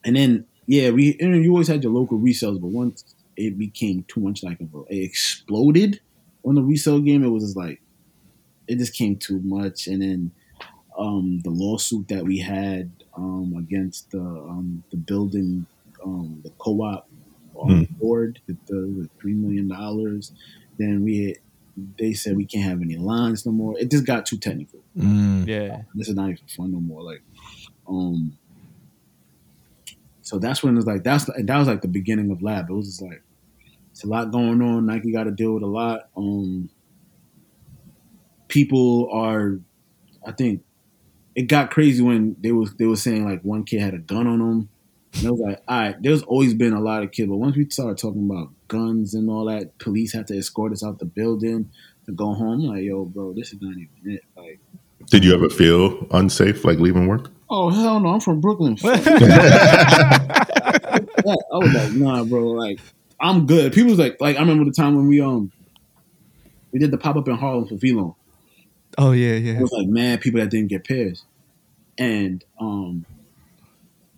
and 0.07 0.17
then 0.17 0.47
yeah, 0.65 0.89
we 0.89 1.19
and 1.21 1.45
you 1.45 1.51
always 1.51 1.69
had 1.69 1.83
your 1.83 1.93
local 1.93 2.19
resales, 2.19 2.59
but 2.59 2.69
once 2.69 3.05
it 3.37 3.59
became 3.59 4.05
too 4.09 4.21
much 4.21 4.43
like 4.43 4.61
a, 4.61 4.65
it 4.89 5.05
exploded 5.05 6.01
on 6.47 6.55
the 6.55 6.63
resale 6.63 7.01
game, 7.01 7.23
it 7.23 7.29
was 7.29 7.45
just 7.45 7.59
like 7.59 7.83
it 8.67 8.79
just 8.79 8.95
came 8.95 9.17
too 9.17 9.43
much. 9.45 9.87
And 9.87 10.01
then 10.01 10.31
um, 10.99 11.41
the 11.45 11.51
lawsuit 11.51 12.09
that 12.09 12.25
we 12.25 12.39
had 12.39 12.91
um, 13.19 13.55
against 13.59 14.11
the 14.13 14.21
um, 14.21 14.83
the 14.91 14.97
building, 14.97 15.67
um, 16.05 16.41
the 16.45 16.51
co-op 16.59 17.09
um, 17.61 17.85
board, 18.01 18.41
with 18.47 18.65
the, 18.67 18.75
the 18.75 19.11
three 19.21 19.35
million 19.35 19.69
dollars. 19.69 20.33
Then 20.79 21.05
we 21.05 21.37
they 21.99 22.13
said 22.13 22.37
we 22.37 22.45
can't 22.45 22.65
have 22.65 22.81
any 22.81 22.97
lines 22.97 23.45
no 23.45 23.53
more. 23.53 23.79
It 23.79 23.91
just 23.91 24.07
got 24.07 24.25
too 24.27 24.39
technical 24.39 24.81
Mm. 24.97 25.47
Yeah. 25.47 25.83
this 25.95 26.09
is 26.09 26.17
not 26.17 26.31
even 26.31 26.43
fun 26.57 26.73
no 26.73 26.81
more. 26.81 27.03
Like, 27.03 27.23
um, 27.89 28.37
so 30.23 30.39
that's 30.39 30.63
when 30.63 30.77
it's 30.77 30.87
like 30.87 31.05
that's 31.05 31.25
that 31.27 31.59
was 31.59 31.69
like 31.69 31.83
the 31.83 31.89
beginning 31.89 32.31
of 32.31 32.43
lab. 32.43 32.69
It 32.69 32.73
was 32.73 32.87
just 32.87 33.03
like 33.03 33.23
it's 33.93 34.05
a 34.05 34.09
lot 34.09 34.33
going 34.33 34.61
on. 34.61 34.87
Nike 34.87 35.13
got 35.13 35.25
to 35.25 35.31
deal 35.31 35.55
with 35.55 35.63
a 35.63 35.67
lot. 35.67 36.09
Um, 36.17 36.69
people 38.49 39.09
are, 39.13 39.59
I 40.27 40.33
think, 40.33 40.63
it 41.39 41.47
got 41.47 41.71
crazy 41.71 42.03
when 42.03 42.35
they 42.41 42.51
was 42.51 42.75
they 42.75 42.85
were 42.85 42.97
saying 42.97 43.25
like 43.25 43.41
one 43.43 43.63
kid 43.63 43.81
had 43.81 43.95
a 43.95 43.99
gun 43.99 44.27
on 44.27 44.41
him. 44.41 44.69
And 45.15 45.25
it 45.25 45.31
was 45.31 45.39
like, 45.39 45.63
all 45.69 45.81
right, 45.81 46.03
there's 46.03 46.23
always 46.25 46.53
been 46.53 46.73
a 46.73 46.81
lot 46.81 47.05
of 47.05 47.13
kids, 47.13 47.29
but 47.29 47.37
once 47.37 47.57
we 47.57 47.71
started 47.71 47.97
talking 47.97 48.29
about 48.29 48.51
guns 48.67 49.15
and 49.15 49.31
all 49.31 49.45
that, 49.45 49.79
police 49.79 50.13
had 50.13 50.27
to 50.27 50.37
escort 50.37 50.73
us 50.73 50.83
out 50.83 50.99
the 50.99 51.05
building 51.05 51.71
to 52.07 52.13
go 52.13 52.35
home. 52.35 52.63
I'm 52.63 52.67
like, 52.67 52.83
yo, 52.83 53.05
bro, 53.05 53.35
this 53.35 53.53
is 53.53 53.63
not 53.63 53.71
even 53.71 53.89
it. 54.17 54.25
Like, 54.37 54.59
Did 55.11 55.25
you 55.25 55.33
ever 55.33 55.49
feel 55.49 56.09
unsafe, 56.11 56.65
like 56.65 56.81
leaving 56.81 57.07
work? 57.07 57.31
Oh 57.49 57.71
hell 57.71 58.01
no! 58.01 58.09
I'm 58.09 58.21
from 58.21 58.41
Brooklyn. 58.41 58.77
I 58.85 58.91
was 61.53 61.73
like, 61.73 61.93
nah, 61.93 62.25
bro. 62.25 62.49
Like, 62.49 62.81
I'm 63.21 63.47
good. 63.47 63.73
People 63.73 63.91
was 63.91 64.01
like, 64.01 64.21
like 64.21 64.37
I 64.37 64.41
remember 64.41 64.65
the 64.65 64.73
time 64.73 64.97
when 64.97 65.07
we 65.07 65.21
um 65.21 65.53
we 66.73 66.81
did 66.81 66.91
the 66.91 66.99
pop 66.99 67.15
up 67.15 67.29
in 67.29 67.37
Harlem 67.37 67.69
for 67.69 67.77
VLONE. 67.77 68.17
Oh 68.99 69.13
yeah, 69.13 69.35
yeah. 69.35 69.59
It 69.59 69.63
was 69.63 69.73
like 69.73 69.87
mad 69.87 70.21
people 70.21 70.41
that 70.41 70.51
didn't 70.51 70.69
get 70.69 70.85
pairs, 70.85 71.25
and 71.99 72.45
um 72.61 73.05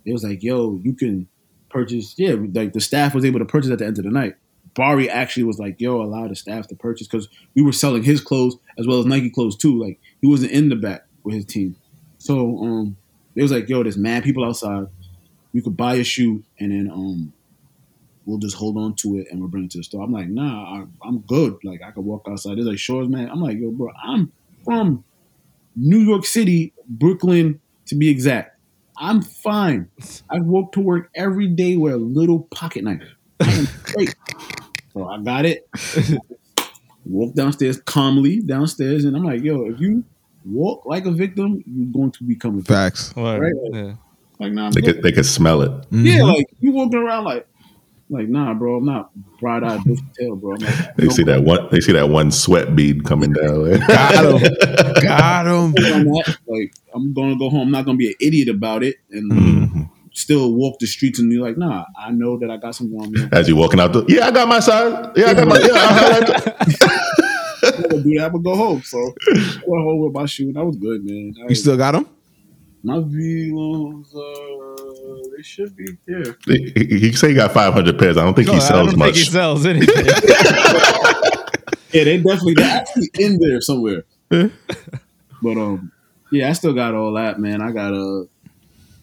it 0.04 0.12
was 0.12 0.24
like, 0.24 0.42
yo, 0.42 0.80
you 0.82 0.94
can 0.94 1.28
purchase. 1.68 2.14
Yeah, 2.16 2.36
like 2.54 2.72
the 2.72 2.80
staff 2.80 3.14
was 3.14 3.24
able 3.24 3.38
to 3.38 3.44
purchase 3.44 3.70
at 3.70 3.78
the 3.78 3.86
end 3.86 3.98
of 3.98 4.04
the 4.04 4.10
night. 4.10 4.36
Bari 4.74 5.10
actually 5.10 5.44
was 5.44 5.58
like, 5.58 5.80
yo, 5.80 6.02
allow 6.02 6.28
the 6.28 6.36
staff 6.36 6.68
to 6.68 6.76
purchase 6.76 7.06
because 7.06 7.28
we 7.54 7.62
were 7.62 7.72
selling 7.72 8.02
his 8.02 8.20
clothes 8.20 8.56
as 8.78 8.86
well 8.86 9.00
as 9.00 9.06
Nike 9.06 9.30
clothes 9.30 9.56
too. 9.56 9.80
Like 9.80 9.98
he 10.20 10.26
wasn't 10.26 10.52
in 10.52 10.68
the 10.68 10.76
back 10.76 11.06
with 11.24 11.34
his 11.34 11.44
team, 11.44 11.76
so 12.18 12.58
um 12.58 12.96
it 13.34 13.42
was 13.42 13.52
like, 13.52 13.68
yo, 13.68 13.82
there's 13.82 13.96
mad 13.96 14.24
people 14.24 14.44
outside. 14.44 14.86
You 15.52 15.62
could 15.62 15.76
buy 15.76 15.94
a 15.94 16.04
shoe 16.04 16.44
and 16.58 16.70
then 16.70 16.90
um 16.90 17.32
we'll 18.26 18.38
just 18.38 18.56
hold 18.56 18.76
on 18.76 18.94
to 18.94 19.16
it 19.16 19.26
and 19.30 19.40
we'll 19.40 19.48
bring 19.48 19.64
it 19.64 19.70
to 19.72 19.78
the 19.78 19.84
store. 19.84 20.04
I'm 20.04 20.12
like, 20.12 20.28
nah, 20.28 20.82
I, 20.82 20.84
I'm 21.02 21.20
good. 21.20 21.58
Like 21.64 21.82
I 21.82 21.90
could 21.90 22.04
walk 22.04 22.26
outside. 22.28 22.56
There's 22.56 22.66
like 22.66 22.78
shores, 22.78 23.08
man. 23.08 23.28
I'm 23.28 23.40
like, 23.40 23.58
yo, 23.58 23.70
bro, 23.70 23.90
I'm 24.02 24.30
from 24.64 25.04
New 25.74 25.98
York 25.98 26.24
City, 26.24 26.72
Brooklyn 26.88 27.60
to 27.90 27.94
be 27.96 28.08
exact. 28.08 28.56
I'm 28.96 29.22
fine. 29.22 29.88
I 30.28 30.40
walk 30.40 30.72
to 30.72 30.80
work 30.80 31.10
every 31.14 31.46
day 31.48 31.76
with 31.76 31.92
a 31.94 31.96
little 31.98 32.40
pocket 32.50 32.84
knife. 32.84 33.02
I 33.40 33.66
so 34.92 35.06
I 35.08 35.18
got 35.22 35.44
it. 35.46 35.66
walk 37.06 37.34
downstairs 37.34 37.80
calmly 37.80 38.40
downstairs, 38.40 39.04
and 39.04 39.16
I'm 39.16 39.24
like, 39.24 39.42
yo, 39.42 39.64
if 39.70 39.80
you 39.80 40.04
walk 40.44 40.84
like 40.86 41.06
a 41.06 41.10
victim, 41.10 41.62
you're 41.66 41.92
going 41.92 42.10
to 42.12 42.24
become 42.24 42.54
a 42.54 42.58
victim. 42.58 42.74
Facts. 42.74 43.14
Word. 43.16 43.40
Right. 43.40 43.54
Yeah. 43.72 43.92
Like, 44.38 44.52
nah, 44.52 44.70
They 44.70 44.80
could 44.80 45.02
they 45.02 45.12
could 45.12 45.26
smell 45.26 45.60
it. 45.62 45.70
Yeah, 45.90 46.20
Mhm. 46.20 46.34
like 46.34 46.46
you 46.60 46.72
walking 46.72 46.98
around 46.98 47.24
like, 47.24 47.46
like 48.10 48.28
nah, 48.28 48.52
bro. 48.54 48.76
I'm 48.76 48.84
not 48.84 49.10
bright 49.38 49.62
eyed 49.62 49.82
bushy 49.84 50.02
tail, 50.18 50.36
bro. 50.36 50.54
I'm 50.56 50.60
like, 50.64 50.94
They 50.96 51.08
see 51.08 51.22
that 51.24 51.42
one. 51.44 51.68
They 51.70 51.80
see 51.80 51.92
that 51.92 52.08
one 52.10 52.30
sweat 52.30 52.74
bead 52.76 53.04
coming 53.04 53.32
down. 53.32 53.78
Got 53.86 54.42
him. 54.42 54.52
Got 55.02 55.46
him. 55.46 55.74
Like 56.46 56.72
I'm 56.94 57.12
gonna 57.14 57.36
go 57.38 57.48
home. 57.48 57.62
I'm 57.68 57.70
not 57.70 57.84
gonna 57.86 57.96
be 57.96 58.08
an 58.08 58.14
idiot 58.20 58.48
about 58.48 58.82
it 58.82 58.96
and 59.10 59.30
Mhm. 59.32 59.90
still 60.12 60.52
walk 60.54 60.78
the 60.80 60.86
streets 60.86 61.18
and 61.20 61.30
be 61.30 61.38
like, 61.38 61.56
nah. 61.56 61.84
I 61.96 62.10
know 62.10 62.36
that 62.38 62.50
I 62.50 62.56
got 62.56 62.74
something 62.74 62.98
on 63.00 63.12
me. 63.12 63.28
As 63.32 63.48
you 63.48 63.54
walking 63.56 63.78
out 63.80 63.92
the, 63.92 64.04
yeah, 64.08 64.26
I 64.26 64.30
got 64.32 64.48
my 64.48 64.58
side. 64.60 65.12
Yeah, 65.16 65.26
I 65.26 65.34
got 65.34 65.46
my. 65.48 65.58
Yeah, 65.58 65.68
I 65.72 66.20
got 66.20 66.46
I'm 67.62 67.82
gonna 67.82 68.02
do 68.02 68.14
that. 68.18 68.24
I'm 68.26 68.32
gonna 68.32 68.42
go 68.42 68.56
home. 68.56 68.82
So 68.82 68.98
I 68.98 69.60
went 69.66 69.84
home 69.84 69.98
with 70.00 70.12
my 70.12 70.26
shoe, 70.26 70.46
and 70.46 70.56
that 70.56 70.64
was 70.64 70.76
good, 70.76 71.04
man. 71.04 71.34
I, 71.44 71.48
You 71.50 71.54
still 71.54 71.76
got 71.76 71.94
him? 71.94 72.06
my 72.82 72.96
VLONEs, 72.96 74.14
uh, 74.16 74.89
they 75.40 75.44
should 75.44 75.74
be 75.74 75.86
there. 76.06 76.36
he, 76.46 76.70
he 76.76 76.98
he 76.98 77.12
say 77.12 77.28
he 77.30 77.34
got 77.34 77.52
five 77.52 77.72
hundred 77.72 77.98
pairs. 77.98 78.18
I 78.18 78.24
don't 78.24 78.34
think 78.34 78.48
No, 78.48 78.52
he 78.54 78.58
I 78.58 78.62
sells 78.62 78.90
don't 78.90 78.98
much. 78.98 79.14
think 79.14 79.24
he 79.26 79.30
sells 79.30 79.64
anything. 79.66 80.06
Yeah, 81.92 82.04
they 82.04 82.18
definitely 82.18 82.54
they're 82.54 82.70
actually 82.70 83.08
in 83.18 83.38
there 83.40 83.60
somewhere. 83.60 84.04
but 84.28 85.56
um, 85.56 85.90
yeah, 86.30 86.48
I 86.48 86.52
still 86.52 86.72
got 86.72 86.94
all 86.94 87.14
that, 87.14 87.40
man. 87.40 87.60
I 87.60 87.72
got 87.72 87.92
a, 87.92 88.28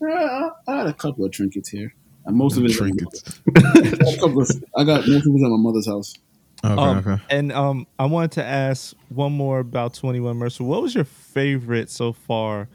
uh, 0.01 0.49
I 0.65 0.71
got 0.73 0.87
a 0.87 0.93
couple 0.93 1.25
of 1.25 1.33
trinkets 1.33 1.67
here. 1.67 1.93
And 2.25 2.37
most 2.37 2.55
of 2.55 2.63
it 2.63 2.71
is 2.71 2.77
Trinkets. 2.77 3.41
I 3.57 3.59
got, 3.59 4.23
of, 4.23 4.49
I 4.77 4.83
got 4.85 5.05
most 5.05 5.27
of 5.27 5.35
it 5.35 5.43
at 5.43 5.49
my 5.49 5.57
mother's 5.57 5.87
house. 5.87 6.13
Okay, 6.63 6.73
Um, 6.81 6.97
okay. 6.99 7.21
And 7.29 7.51
um, 7.51 7.87
I 7.99 8.05
wanted 8.05 8.31
to 8.33 8.45
ask 8.45 8.95
one 9.09 9.33
more 9.33 9.59
about 9.59 9.93
Twenty 9.93 10.21
One 10.21 10.37
Mercer. 10.37 10.63
What 10.63 10.81
was 10.81 10.95
your 10.95 11.03
favorite 11.03 11.89
so 11.89 12.13
far 12.13 12.69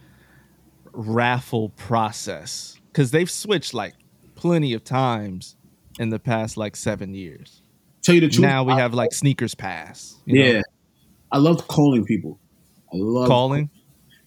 raffle 0.92 1.70
process? 1.70 2.78
Because 2.92 3.10
they've 3.10 3.30
switched 3.30 3.72
like 3.74 3.94
plenty 4.34 4.74
of 4.74 4.84
times 4.84 5.56
in 5.98 6.10
the 6.10 6.18
past 6.18 6.56
like 6.56 6.76
seven 6.76 7.14
years. 7.14 7.62
Tell 8.02 8.14
you 8.14 8.20
the 8.22 8.28
truth, 8.28 8.40
now 8.42 8.64
we 8.64 8.72
I- 8.74 8.80
have 8.80 8.92
like 8.94 9.12
sneakers 9.12 9.54
pass. 9.54 10.16
you 10.26 10.38
know, 10.38 10.50
yeah. 10.52 10.62
I 11.30 11.38
love 11.38 11.66
calling 11.68 12.04
people. 12.04 12.38
I 12.92 12.96
love 12.98 13.28
calling. 13.28 13.70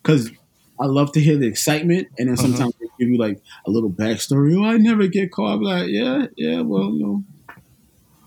because 0.02 0.32
I 0.80 0.86
love 0.88 1.12
to 1.14 1.20
hear 1.22 1.38
the 1.38 1.46
excitement, 1.48 2.08
and 2.18 2.28
then 2.28 2.34
Uh-huh. 2.34 2.48
sometimes 2.48 2.74
they 2.82 2.88
give 3.00 3.10
you 3.10 3.18
like 3.18 3.40
a 3.68 3.70
little 3.72 3.90
backstory. 3.92 4.58
Oh, 4.58 4.66
I 4.66 4.78
never 4.78 5.06
get 5.08 5.32
called. 5.32 5.52
I'm 5.54 5.62
like, 5.62 5.88
yeah, 5.90 6.26
yeah, 6.36 6.62
well, 6.62 6.90
you 6.96 7.00
know. 7.06 7.24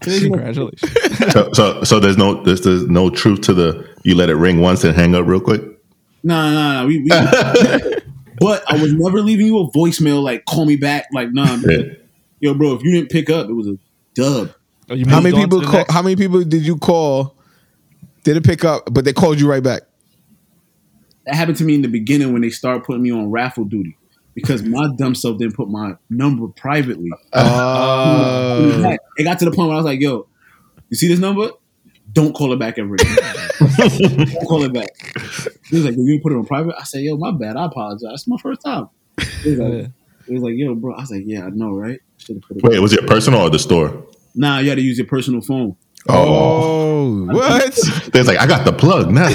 Congratulations. 0.01 0.81
so, 1.33 1.51
so, 1.53 1.83
so 1.83 1.99
there's 2.01 2.17
no 2.17 2.43
there's, 2.45 2.61
there's 2.61 2.87
no 2.87 3.11
truth 3.11 3.41
to 3.43 3.53
the 3.55 3.89
you 4.05 4.15
let 4.15 4.31
it 4.31 4.37
ring 4.37 4.61
once 4.61 4.85
and 4.85 4.95
hang 4.95 5.15
up 5.17 5.27
real 5.27 5.41
quick. 5.41 5.61
No, 6.23 6.51
no, 6.51 6.55
nah. 6.55 6.87
We, 6.87 6.99
we 7.03 7.09
but 8.41 8.65
I 8.71 8.81
was 8.81 8.93
never 8.93 9.21
leaving 9.21 9.47
you 9.47 9.59
a 9.59 9.71
voicemail 9.71 10.23
like 10.23 10.45
call 10.45 10.65
me 10.65 10.77
back. 10.77 11.07
Like, 11.13 11.33
nah, 11.33 11.57
man. 11.57 11.97
Yo, 12.41 12.55
bro. 12.55 12.75
If 12.75 12.83
you 12.83 12.93
didn't 12.93 13.11
pick 13.11 13.31
up, 13.31 13.49
it 13.49 13.53
was 13.53 13.67
a 13.69 13.79
dub. 14.15 14.55
Oh, 14.91 14.97
How 15.07 15.21
many 15.21 15.37
people 15.37 15.61
the 15.61 15.67
call, 15.67 15.85
how 15.89 16.03
many 16.03 16.17
people 16.17 16.43
did 16.43 16.65
you 16.65 16.77
call? 16.77 17.35
Didn't 18.25 18.45
pick 18.45 18.65
up, 18.65 18.93
but 18.93 19.05
they 19.05 19.13
called 19.13 19.39
you 19.41 19.49
right 19.49 19.63
back. 19.63 19.83
That 21.27 21.35
happened 21.35 21.59
to 21.59 21.65
me 21.65 21.75
in 21.75 21.83
the 21.83 21.89
beginning 21.89 22.33
when 22.33 22.43
they 22.43 22.51
started 22.51 22.85
putting 22.85 23.03
me 23.03 23.11
on 23.11 23.31
raffle 23.31 23.65
duty 23.65 23.97
because 24.35 24.63
my 24.63 24.89
dumb 24.97 25.15
self 25.15 25.39
didn't 25.39 25.57
put 25.57 25.69
my 25.69 25.95
number 26.09 26.47
privately. 26.49 27.11
Uh, 27.33 28.97
it 29.17 29.25
got 29.25 29.39
to 29.41 29.45
the 29.45 29.51
point 29.51 29.69
where 29.69 29.75
I 29.75 29.79
was 29.79 29.85
like, 29.85 30.01
yo, 30.01 30.27
you 30.89 30.97
see 30.97 31.09
this 31.09 31.19
number? 31.19 31.51
Don't 32.13 32.33
call 32.35 32.53
it 32.53 32.59
back 32.59 32.79
ever 32.79 32.95
again. 32.95 33.17
Don't 33.61 34.47
call 34.49 34.63
it 34.65 34.73
back. 34.73 34.89
He 35.69 35.77
was 35.77 35.85
like, 35.85 35.95
"Did 35.95 36.05
you 36.07 36.21
put 36.23 36.33
it 36.33 36.37
on 36.37 36.47
private?" 36.47 36.75
I 36.79 36.85
said, 36.85 37.03
"Yo, 37.03 37.17
my 37.17 37.31
bad. 37.31 37.57
I 37.57 37.67
apologize. 37.67 38.03
It's 38.15 38.27
my 38.29 38.39
first 38.39 38.61
time." 38.63 38.89
He 39.43 39.51
was 39.51 39.59
like, 39.59 39.73
Yeah. 39.73 39.87
he 40.27 40.33
was 40.35 40.43
like 40.43 40.55
"Yo, 40.57 40.75
bro." 40.75 40.95
I 40.95 41.01
was 41.01 41.11
like, 41.11 41.23
"Yeah, 41.27 41.45
I 41.45 41.51
know, 41.51 41.71
right? 41.75 42.01
Should 42.17 42.37
have 42.37 42.43
put 42.43 42.57
it." 42.57 42.63
Wait, 42.63 42.79
was 42.81 42.93
it 42.93 43.07
personal 43.07 43.41
or 43.43 43.51
the 43.51 43.59
store? 43.59 44.05
Nah, 44.35 44.59
you 44.59 44.69
had 44.71 44.77
to 44.77 44.83
use 44.83 44.99
your 44.99 45.07
personal 45.07 45.41
phone. 45.43 45.77
oh, 46.09 47.27
what? 47.27 47.79
There's 48.13 48.27
like 48.27 48.39
I 48.39 48.47
got 48.47 48.65
the 48.65 48.73
plug 48.73 49.11
now. 49.11 49.29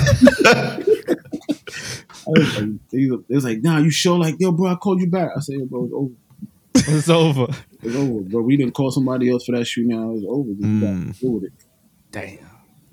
I 2.25 2.29
was 2.29 2.59
like, 2.61 2.69
he 2.91 3.11
was, 3.11 3.19
they 3.27 3.35
was 3.35 3.43
like, 3.43 3.61
"Nah, 3.61 3.77
you 3.79 3.91
sure?" 3.91 4.17
Like, 4.17 4.35
"Yo, 4.39 4.51
bro, 4.51 4.67
I 4.71 4.75
called 4.75 5.01
you 5.01 5.09
back." 5.09 5.31
I 5.35 5.39
said, 5.41 5.55
"Yo, 5.57 5.65
bro, 5.65 5.85
it's 5.85 5.93
over. 5.93 6.13
It's 6.97 7.09
over. 7.09 7.47
It's 7.83 7.95
over, 7.95 8.21
bro. 8.21 8.41
We 8.41 8.57
didn't 8.57 8.73
call 8.73 8.91
somebody 8.91 9.29
else 9.29 9.45
for 9.45 9.51
that 9.57 9.65
shoe. 9.65 9.83
Now 9.85 10.13
it's 10.15 10.25
over. 10.27 10.49
Just 10.51 10.61
Mm. 10.61 11.19
deal 11.19 11.31
with 11.33 11.43
it." 11.45 11.53
Damn. 12.11 12.39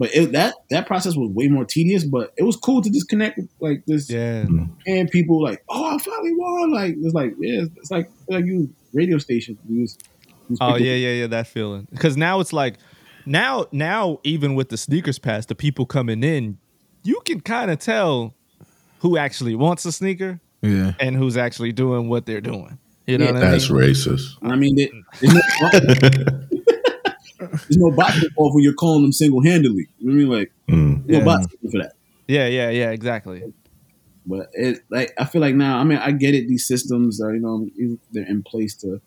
But 0.01 0.15
it, 0.15 0.33
that 0.33 0.55
that 0.71 0.87
process 0.87 1.15
was 1.15 1.31
way 1.31 1.47
more 1.49 1.65
tedious, 1.67 2.05
but 2.05 2.33
it 2.39 2.43
was 2.43 2.57
cool 2.57 2.81
to 2.81 2.89
just 2.91 3.09
connect 3.11 3.37
with 3.37 3.49
like 3.61 3.85
this 3.87 4.09
Yeah. 4.11 4.47
and 4.87 5.11
people 5.11 5.43
like, 5.43 5.63
oh, 5.69 5.95
I 5.95 5.99
finally 5.99 6.33
won. 6.35 6.73
Like 6.73 6.95
it's 6.99 7.15
like 7.15 7.35
yeah, 7.39 7.61
it's, 7.65 7.71
it's 7.77 7.91
like 7.91 8.07
it's 8.21 8.31
like 8.31 8.47
you 8.47 8.75
radio 8.95 9.19
station. 9.19 9.59
You 9.69 9.85
just, 9.85 10.03
you 10.49 10.57
just 10.57 10.63
Oh 10.63 10.69
yeah, 10.71 10.73
up- 10.73 10.81
yeah, 10.81 10.95
yeah. 11.11 11.27
That 11.27 11.47
feeling. 11.49 11.87
Because 11.93 12.17
now 12.17 12.41
it's 12.41 12.55
like, 12.55 12.79
now, 13.27 13.67
now 13.73 14.21
even 14.25 14.55
with 14.55 14.71
the 14.71 14.79
sneakers 14.79 15.19
pass, 15.19 15.45
the 15.45 15.55
people 15.55 15.85
coming 15.85 16.25
in, 16.25 16.57
you 17.03 17.21
can 17.27 17.41
kind 17.43 17.71
of 17.71 17.79
tell 17.79 18.35
who 19.01 19.19
actually 19.19 19.55
wants 19.55 19.85
a 19.85 19.93
sneaker 19.93 20.41
Yeah. 20.63 20.95
and 20.99 21.15
who's 21.15 21.37
actually 21.37 21.73
doing 21.73 22.09
what 22.09 22.25
they're 22.25 22.41
doing. 22.41 22.79
You 23.07 23.19
know 23.19 23.27
Yeah. 23.27 23.33
what 23.33 23.43
I 23.43 23.45
mean? 23.45 23.51
That's 23.53 23.69
racist. 23.69 24.37
I 24.43 24.57
mean, 24.57 24.77
there- 24.77 26.47
there's 27.51 27.77
no, 27.77 27.87
there's 27.91 27.97
box 27.97 28.23
involved 28.23 28.55
when 28.55 28.65
you're 28.65 28.75
calling 28.75 29.03
them 29.03 29.13
single 29.13 29.43
handedly. 29.43 29.89
You 29.99 30.07
know 30.09 30.13
what 30.13 30.15
I 30.15 30.17
mean? 30.17 30.29
Like, 30.39 30.53
Mm. 30.69 31.07
no 31.09 31.19
Yeah. 31.19 31.25
box 31.25 31.47
for 31.71 31.79
that. 31.79 31.93
Yeah, 32.29 32.47
yeah, 32.47 32.71
yeah, 32.71 32.91
exactly. 32.91 33.43
But 34.27 34.51
it 34.53 34.81
like 34.91 35.13
I 35.19 35.25
feel 35.25 35.41
like 35.41 35.55
now, 35.57 35.79
I 35.79 35.85
mean, 35.85 35.99
I 35.99 36.13
get 36.13 36.35
it. 36.35 36.47
These 36.47 36.67
systems 36.67 37.21
are 37.21 37.35
you 37.35 37.41
know 37.41 37.69
they're 38.13 38.27
in 38.29 38.43
place 38.45 38.75
to 38.77 39.01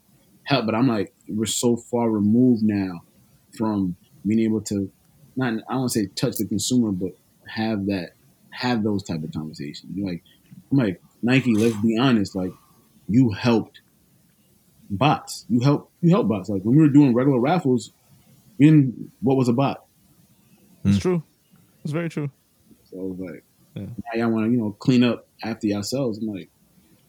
help, 0.44 0.66
but 0.66 0.76
I'm 0.76 0.88
like 0.88 1.14
we're 1.30 1.46
so 1.46 1.78
far 1.78 2.10
removed 2.10 2.64
now 2.64 3.04
from 3.58 3.96
being 4.28 4.40
able 4.42 4.60
to 4.62 4.92
not 5.38 5.54
I 5.70 5.74
don't 5.76 5.88
say 5.90 6.08
touch 6.08 6.36
the 6.38 6.46
consumer, 6.46 6.92
but 6.92 7.12
have 7.48 7.86
that 7.86 8.12
have 8.50 8.84
those 8.84 9.04
type 9.04 9.24
of 9.24 9.32
conversations. 9.32 9.92
You're 9.96 10.08
like 10.10 10.24
I'm 10.72 10.78
like 10.80 11.02
Nike. 11.22 11.56
Let's 11.56 11.78
be 11.78 11.98
honest. 11.98 12.36
Like 12.36 12.52
you 13.08 13.30
helped 13.32 13.80
bots. 14.90 15.46
You 15.50 15.60
help 15.62 15.92
you 16.02 16.10
help 16.10 16.28
bots. 16.28 16.50
Like 16.50 16.64
when 16.64 16.76
we 16.76 16.82
were 16.82 16.90
doing 16.90 17.14
regular 17.14 17.40
raffles, 17.40 17.92
in 18.60 19.12
what 19.22 19.38
was 19.38 19.48
a 19.48 19.54
bot. 19.54 19.86
It's 20.86 20.98
hmm. 20.98 21.02
true. 21.02 21.24
It's 21.84 21.94
very 21.94 22.10
true. 22.10 22.30
So 22.90 23.00
I 23.00 23.04
was 23.04 23.20
like, 23.20 23.44
Yeah. 23.76 23.84
now 23.84 24.26
y'all 24.26 24.32
want 24.32 24.46
to, 24.46 24.52
you 24.52 24.58
know, 24.58 24.72
clean 24.72 25.04
up 25.04 25.28
after 25.44 25.68
yourselves. 25.68 26.20
I'm 26.20 26.28
like, 26.28 26.50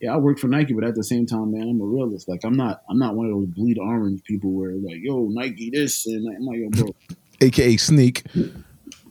yeah, 0.01 0.15
I 0.15 0.17
work 0.17 0.39
for 0.39 0.49
Nike, 0.49 0.75
but 0.75 0.85
at 0.85 0.95
the 0.95 1.05
same 1.05 1.27
time, 1.27 1.53
man, 1.53 1.69
I'm 1.69 1.81
a 1.81 1.85
realist. 1.85 2.29
Like, 2.29 2.45
I'm 2.45 2.57
not, 2.57 2.83
I'm 2.89 2.99
not 2.99 3.15
one 3.15 3.27
of 3.27 3.33
those 3.33 3.47
bleed 3.47 3.79
orange 3.79 4.23
people 4.25 4.53
where 4.53 4.73
like, 4.73 4.99
yo, 5.01 5.29
Nike 5.31 5.71
this, 5.71 6.07
and 6.07 6.29
I'm 6.29 6.45
like, 6.45 6.59
yo, 6.59 6.69
bro, 6.71 6.95
AKA 7.41 7.77
Sneak. 7.77 8.25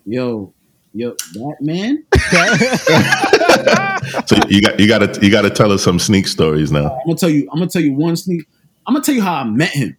yo, 0.05 0.53
yo, 0.93 1.15
that 1.33 1.57
man. 1.61 2.05
So 4.27 4.35
you 4.47 4.61
got 4.61 4.79
you 4.79 4.87
got 4.87 4.99
to 4.99 5.25
you 5.25 5.31
got 5.31 5.41
to 5.41 5.49
tell 5.49 5.71
us 5.71 5.83
some 5.83 5.97
sneak 5.97 6.27
stories 6.27 6.71
now. 6.71 6.91
I'm 6.91 7.07
gonna 7.07 7.17
tell 7.17 7.29
you, 7.29 7.47
I'm 7.51 7.59
gonna 7.59 7.69
tell 7.69 7.81
you 7.81 7.93
one 7.93 8.15
sneak. 8.15 8.47
I'm 8.85 8.93
gonna 8.93 9.03
tell 9.03 9.15
you 9.15 9.21
how 9.21 9.35
I 9.35 9.43
met 9.43 9.69
him. 9.69 9.97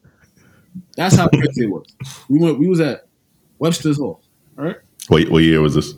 That's 0.97 1.16
how 1.16 1.28
crazy 1.28 1.64
it 1.64 1.70
was. 1.70 1.86
We 2.28 2.38
went, 2.38 2.59
we 2.59 2.68
was 2.68 2.80
at 2.80 3.07
Webster's 3.59 3.99
Hall. 3.99 4.22
All 4.59 4.64
right. 4.64 4.76
What 5.09 5.28
what 5.28 5.42
year 5.42 5.61
was 5.61 5.74
this? 5.74 5.95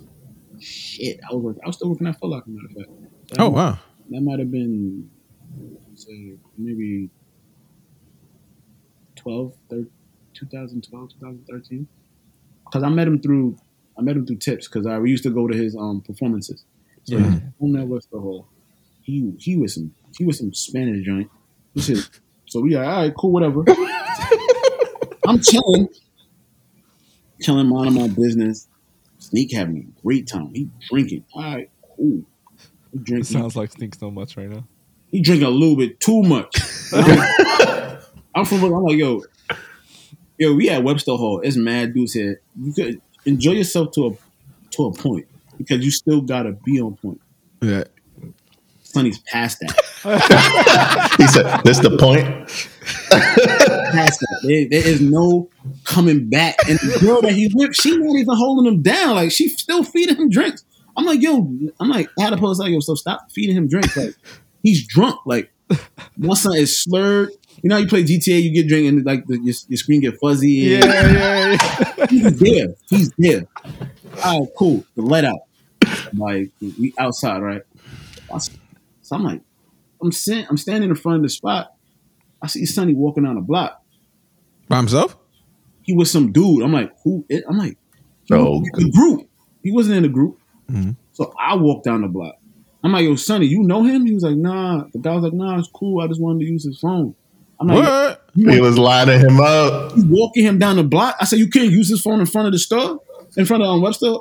Shit, 0.61 1.21
I 1.31 1.35
was 1.35 1.43
working, 1.45 1.63
I 1.65 1.67
was 1.67 1.77
still 1.77 1.91
working 1.91 2.07
at 2.07 2.19
Foot 2.19 2.31
Locker, 2.31 2.49
matter 2.51 2.67
of 2.71 2.77
fact. 2.87 3.11
That 3.31 3.41
Oh 3.41 3.49
wow. 3.51 3.79
That 4.11 4.21
might 4.23 4.39
have 4.39 4.51
been, 4.51 5.11
say, 5.95 6.35
maybe 6.57 7.11
12, 9.17 9.53
thir- 9.69 9.89
2012, 10.35 11.11
2013. 11.21 11.89
Because 12.65 12.83
I 12.83 12.89
met 12.89 13.07
him 13.07 13.21
through, 13.21 13.57
I 13.99 14.03
met 14.03 14.17
him 14.17 14.27
through 14.27 14.37
Tips 14.37 14.69
because 14.69 14.87
I 14.87 14.99
we 14.99 15.11
used 15.11 15.23
to 15.25 15.31
go 15.31 15.47
to 15.47 15.57
his 15.57 15.77
um 15.77 16.01
performances. 16.01 16.65
So 17.05 17.19
Yeah. 17.19 17.39
on 17.61 17.73
that 17.73 17.87
West 17.87 18.09
Hall, 18.13 18.49
he 19.03 19.35
he 19.39 19.57
was 19.57 19.75
some 19.75 19.95
he 20.19 20.25
was 20.25 20.39
some 20.39 20.53
Spanish 20.55 21.05
joint. 21.05 21.31
He 21.75 21.81
said, 21.83 21.99
so 22.47 22.61
we 22.61 22.75
like, 22.77 22.87
all 22.89 23.03
right, 23.03 23.15
cool, 23.17 23.33
whatever. 23.33 23.63
I'm 25.29 25.41
chilling, 25.41 25.89
chilling, 27.41 27.69
minding 27.69 27.95
my 28.01 28.09
business. 28.09 28.69
Sneak 29.19 29.53
having 29.53 29.79
a 29.79 30.03
great 30.03 30.29
time. 30.29 30.53
He 30.55 30.69
drinking. 30.89 31.25
All 31.35 31.43
right, 31.43 31.71
cool. 31.97 32.23
He 32.93 33.15
It 33.15 33.27
sounds 33.27 33.57
like 33.57 33.73
Sneak 33.73 33.95
so 33.95 34.11
much 34.11 34.37
right 34.37 34.49
now. 34.49 34.67
he 35.11 35.21
drinking 35.21 35.47
a 35.47 35.51
little 35.51 35.77
bit 35.77 36.01
too 36.01 36.23
much. 36.23 36.57
I'm, 36.93 37.99
I'm 38.35 38.45
from 38.45 38.65
I'm 38.65 38.83
like, 38.85 38.97
yo, 38.97 39.23
yo, 40.39 40.55
we 40.55 40.69
at 40.71 40.83
Webster 40.85 41.13
Hall. 41.13 41.41
It's 41.41 41.57
mad 41.57 41.95
dudes 41.95 42.13
here. 42.13 42.41
You 42.61 42.73
could 42.73 43.01
enjoy 43.25 43.53
yourself 43.53 43.93
to 43.93 44.07
a 44.07 44.11
to 44.73 44.85
a 44.85 44.93
point 44.93 45.27
because 45.57 45.85
you 45.85 45.91
still 45.91 46.21
gotta 46.21 46.53
be 46.53 46.81
on 46.81 46.97
point. 46.97 47.21
Yeah. 47.63 47.85
Sonny's 48.97 49.19
past 49.19 49.61
that. 49.61 49.75
He 51.19 51.27
said, 51.29 51.45
"That's 51.65 51.81
the 51.81 51.97
point." 51.99 52.27
Past 53.11 54.21
that. 54.21 54.41
There, 54.43 54.69
there 54.69 54.87
is 54.89 55.01
no 55.01 55.49
coming 55.85 56.29
back. 56.31 56.57
And 56.69 56.79
the 56.79 56.99
girl 57.01 57.21
that 57.23 57.33
he's 57.33 57.55
with, 57.55 57.75
she 57.75 57.97
not 57.97 58.17
even 58.17 58.35
holding 58.37 58.73
him 58.73 58.83
down. 58.83 59.17
Like 59.17 59.33
she 59.33 59.49
still 59.49 59.83
feeding 59.85 60.17
him 60.17 60.31
drinks. 60.31 60.65
I'm 60.97 61.05
like, 61.05 61.21
yo, 61.21 61.51
I'm 61.81 61.89
like, 61.91 62.09
I 62.19 62.23
had 62.23 62.31
to 62.31 62.37
post 62.39 62.59
like, 62.61 62.71
yo, 62.73 62.81
so 62.81 62.95
stop 62.95 63.31
feeding 63.33 63.57
him 63.57 63.69
drinks. 63.69 63.97
Like 63.97 64.15
he's 64.63 64.87
drunk. 64.87 65.21
Like 65.27 65.53
my 66.17 66.35
son 66.35 66.57
is 66.57 66.81
slurred. 66.83 67.31
You 67.63 67.69
know, 67.71 67.77
how 67.77 67.81
you 67.83 67.89
play 67.89 68.05
GTA, 68.05 68.43
you 68.43 68.53
get 68.53 68.69
drink 68.69 68.87
and 68.89 69.05
like 69.05 69.27
the, 69.27 69.35
your, 69.43 69.55
your 69.69 69.77
screen 69.77 70.01
get 70.01 70.19
fuzzy. 70.21 70.75
and- 70.77 70.85
yeah, 70.85 71.57
yeah. 71.97 72.07
he's 72.09 72.39
there. 72.39 72.67
He's 72.89 73.13
there. 73.19 73.47
All 74.25 74.41
right, 74.41 74.49
cool. 74.57 74.85
The 74.95 75.03
let 75.03 75.25
out. 75.25 75.41
Like 76.15 76.51
we 76.61 76.95
outside, 76.99 77.43
right? 77.43 77.63
I 79.07 79.09
s- 79.09 79.09
So 79.09 79.17
I'm 79.17 79.23
like, 79.25 79.43
I'm 80.03 80.13
sitting, 80.13 80.47
I'm 80.49 80.57
standing 80.57 80.91
in 80.91 80.97
front 80.97 81.17
of 81.17 81.23
the 81.23 81.29
spot. 81.29 81.73
I 82.43 82.47
see 82.49 82.67
Sonny 82.67 82.95
walking 82.95 83.25
down 83.25 83.37
the 83.37 83.41
block. 83.41 83.83
By 84.69 84.77
himself? 84.79 85.17
He 85.83 85.95
was 85.95 86.11
some 86.11 86.33
dude. 86.33 86.63
I'm 86.63 86.73
like, 86.73 86.93
who? 87.05 87.25
Is, 87.29 87.43
I'm 87.49 87.57
like, 87.59 87.79
he 88.25 88.35
Oh, 88.35 88.63
the 88.75 88.91
group. 88.91 89.29
He 89.63 89.71
wasn't 89.73 89.97
in 89.97 90.03
the 90.03 90.09
group. 90.09 90.39
Mhm. 90.71 90.97
So 91.13 91.33
I 91.39 91.55
walked 91.57 91.85
down 91.85 92.03
the 92.03 92.09
block. 92.09 92.35
I'm 92.85 92.93
like, 92.93 93.05
yo, 93.05 93.17
Sonny, 93.17 93.47
you 93.47 93.63
know 93.63 93.83
him? 93.85 94.07
He 94.07 94.13
was 94.15 94.23
like, 94.23 94.37
nah. 94.37 94.85
The 94.93 94.99
guy 94.99 95.15
was 95.15 95.25
like, 95.25 95.33
nah, 95.33 95.59
it's 95.59 95.69
cool. 95.69 96.01
I 96.01 96.07
just 96.09 96.21
wanted 96.21 96.41
to 96.41 96.45
use 96.47 96.65
his 96.65 96.79
phone. 96.79 97.15
I'm 97.59 97.69
like, 97.69 97.83
What? 97.85 98.25
you 98.35 98.51
he 98.51 98.61
was 98.61 98.77
lining 98.79 99.21
him 99.21 99.41
up. 99.41 99.97
you 99.97 100.05
walking 100.09 100.45
him 100.45 100.59
down 100.59 100.77
the 100.77 100.85
block. 100.85 101.17
I 101.21 101.25
said, 101.25 101.39
you 101.39 101.49
can't 101.49 101.71
use 101.71 101.89
his 101.89 102.03
phone 102.03 102.21
in 102.21 102.27
front 102.27 102.47
of 102.47 102.53
the 102.53 102.59
store, 102.59 103.01
in 103.37 103.47
front 103.47 103.63
of 103.63 103.69
um, 103.71 103.81
Webster. 103.81 104.15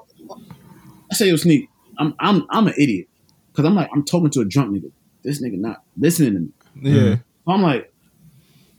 I 1.11 1.15
say, 1.15 1.27
yo, 1.29 1.35
Sneak, 1.35 1.69
I'm 1.97 2.15
I'm 2.19 2.45
I'm 2.49 2.67
an 2.67 2.73
idiot 2.77 3.07
because 3.55 3.65
I'm 3.65 3.75
like 3.75 3.89
I'm 3.93 4.03
talking 4.03 4.29
to 4.31 4.41
a 4.41 4.45
drunk 4.45 4.75
nigga. 4.75 4.91
This 5.23 5.41
nigga 5.41 5.57
not 5.57 5.81
listening 5.97 6.33
to 6.33 6.39
me. 6.39 6.51
Yeah. 6.75 7.01
Mm-hmm. 7.01 7.51
I'm 7.51 7.61
like, 7.61 7.93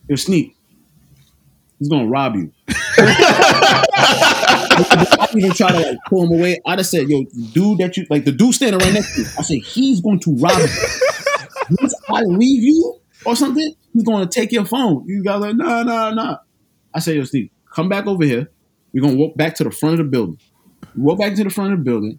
yo, 0.08 0.16
Sneak, 0.16 0.56
he's 1.78 1.88
gonna 1.88 2.06
rob 2.06 2.36
you. 2.36 2.52
I 4.68 5.26
didn't 5.26 5.38
even 5.38 5.52
try 5.52 5.72
to 5.72 5.78
like 5.78 5.98
pull 6.08 6.24
him 6.24 6.38
away. 6.38 6.60
I 6.66 6.76
just 6.76 6.90
said, 6.90 7.08
yo, 7.08 7.24
dude 7.52 7.78
that 7.78 7.96
you 7.96 8.06
like, 8.10 8.24
the 8.24 8.32
dude 8.32 8.54
standing 8.54 8.78
right 8.80 8.92
next 8.92 9.14
to 9.14 9.22
you. 9.22 9.26
I 9.38 9.42
said, 9.42 9.58
he's 9.58 10.00
going 10.00 10.20
to 10.20 10.36
rob 10.36 10.58
you. 10.58 10.68
Once 11.80 11.94
I 12.08 12.20
leave 12.22 12.62
you 12.62 13.00
or 13.24 13.34
something, 13.34 13.74
he's 13.92 14.04
going 14.04 14.26
to 14.26 14.32
take 14.32 14.52
your 14.52 14.64
phone. 14.64 15.04
You 15.06 15.22
guys 15.22 15.40
like, 15.40 15.56
nah, 15.56 15.82
nah, 15.82 16.10
nah. 16.10 16.36
I 16.94 17.00
said, 17.00 17.16
yo, 17.16 17.24
Steve, 17.24 17.50
come 17.72 17.88
back 17.88 18.06
over 18.06 18.24
here. 18.24 18.50
We're 18.92 19.02
gonna 19.02 19.16
walk 19.16 19.36
back 19.36 19.54
to 19.56 19.64
the 19.64 19.70
front 19.70 20.00
of 20.00 20.06
the 20.06 20.10
building. 20.10 20.38
We 20.96 21.02
walk 21.02 21.18
back 21.18 21.34
to 21.34 21.44
the 21.44 21.50
front 21.50 21.72
of 21.74 21.80
the 21.80 21.84
building. 21.84 22.18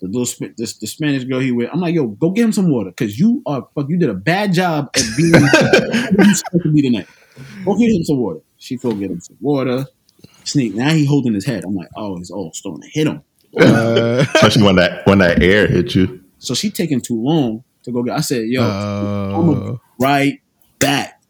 The 0.00 0.06
little 0.06 0.26
Sp- 0.26 0.54
this, 0.56 0.76
the 0.78 0.86
Spanish 0.86 1.24
girl 1.24 1.40
he 1.40 1.52
with. 1.52 1.70
I'm 1.72 1.80
like, 1.80 1.94
yo, 1.94 2.06
go 2.06 2.30
get 2.30 2.44
him 2.44 2.52
some 2.52 2.70
water 2.70 2.90
because 2.90 3.18
you 3.18 3.42
are 3.46 3.66
fuck. 3.74 3.88
You 3.88 3.98
did 3.98 4.10
a 4.10 4.14
bad 4.14 4.52
job 4.52 4.90
at 4.94 5.02
being 5.16 5.32
who 5.34 6.24
you 6.24 6.34
supposed 6.34 6.64
to 6.64 6.72
be 6.72 6.82
tonight. 6.82 7.08
Go 7.64 7.76
get 7.76 7.90
him 7.90 8.04
some 8.04 8.18
water. 8.18 8.40
She 8.58 8.76
go 8.76 8.92
get 8.92 9.10
him 9.10 9.20
some 9.20 9.36
water. 9.40 9.86
Sneak. 10.44 10.74
Now 10.74 10.90
he 10.90 11.04
holding 11.04 11.34
his 11.34 11.44
head. 11.44 11.64
I'm 11.64 11.74
like, 11.74 11.88
oh, 11.96 12.16
he's 12.16 12.30
all 12.30 12.52
starting 12.52 12.82
to 12.82 12.88
hit 12.88 13.06
him. 13.06 13.22
Uh, 13.58 14.24
Especially 14.34 14.62
when 14.62 14.76
that 14.76 15.06
when 15.06 15.18
that 15.18 15.42
air 15.42 15.66
hit 15.66 15.94
you. 15.94 16.22
So 16.38 16.54
she 16.54 16.70
taking 16.70 17.00
too 17.00 17.20
long 17.20 17.64
to 17.82 17.92
go 17.92 18.02
get. 18.02 18.16
I 18.16 18.20
said, 18.20 18.46
yo, 18.46 18.62
I'm 18.62 19.50
uh, 19.50 19.76
right 19.98 20.40
back. 20.78 21.20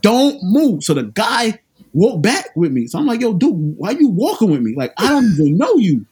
Don't 0.00 0.38
move. 0.42 0.84
So 0.84 0.94
the 0.94 1.04
guy 1.04 1.58
walked 1.92 2.22
back 2.22 2.50
with 2.54 2.72
me. 2.72 2.86
So 2.86 2.98
I'm 2.98 3.06
like, 3.06 3.20
yo, 3.20 3.34
dude, 3.34 3.76
why 3.76 3.90
you 3.90 4.08
walking 4.08 4.50
with 4.50 4.60
me? 4.60 4.74
Like, 4.76 4.92
I 4.96 5.08
don't 5.08 5.24
even 5.24 5.56
know 5.56 5.74
you. 5.76 6.06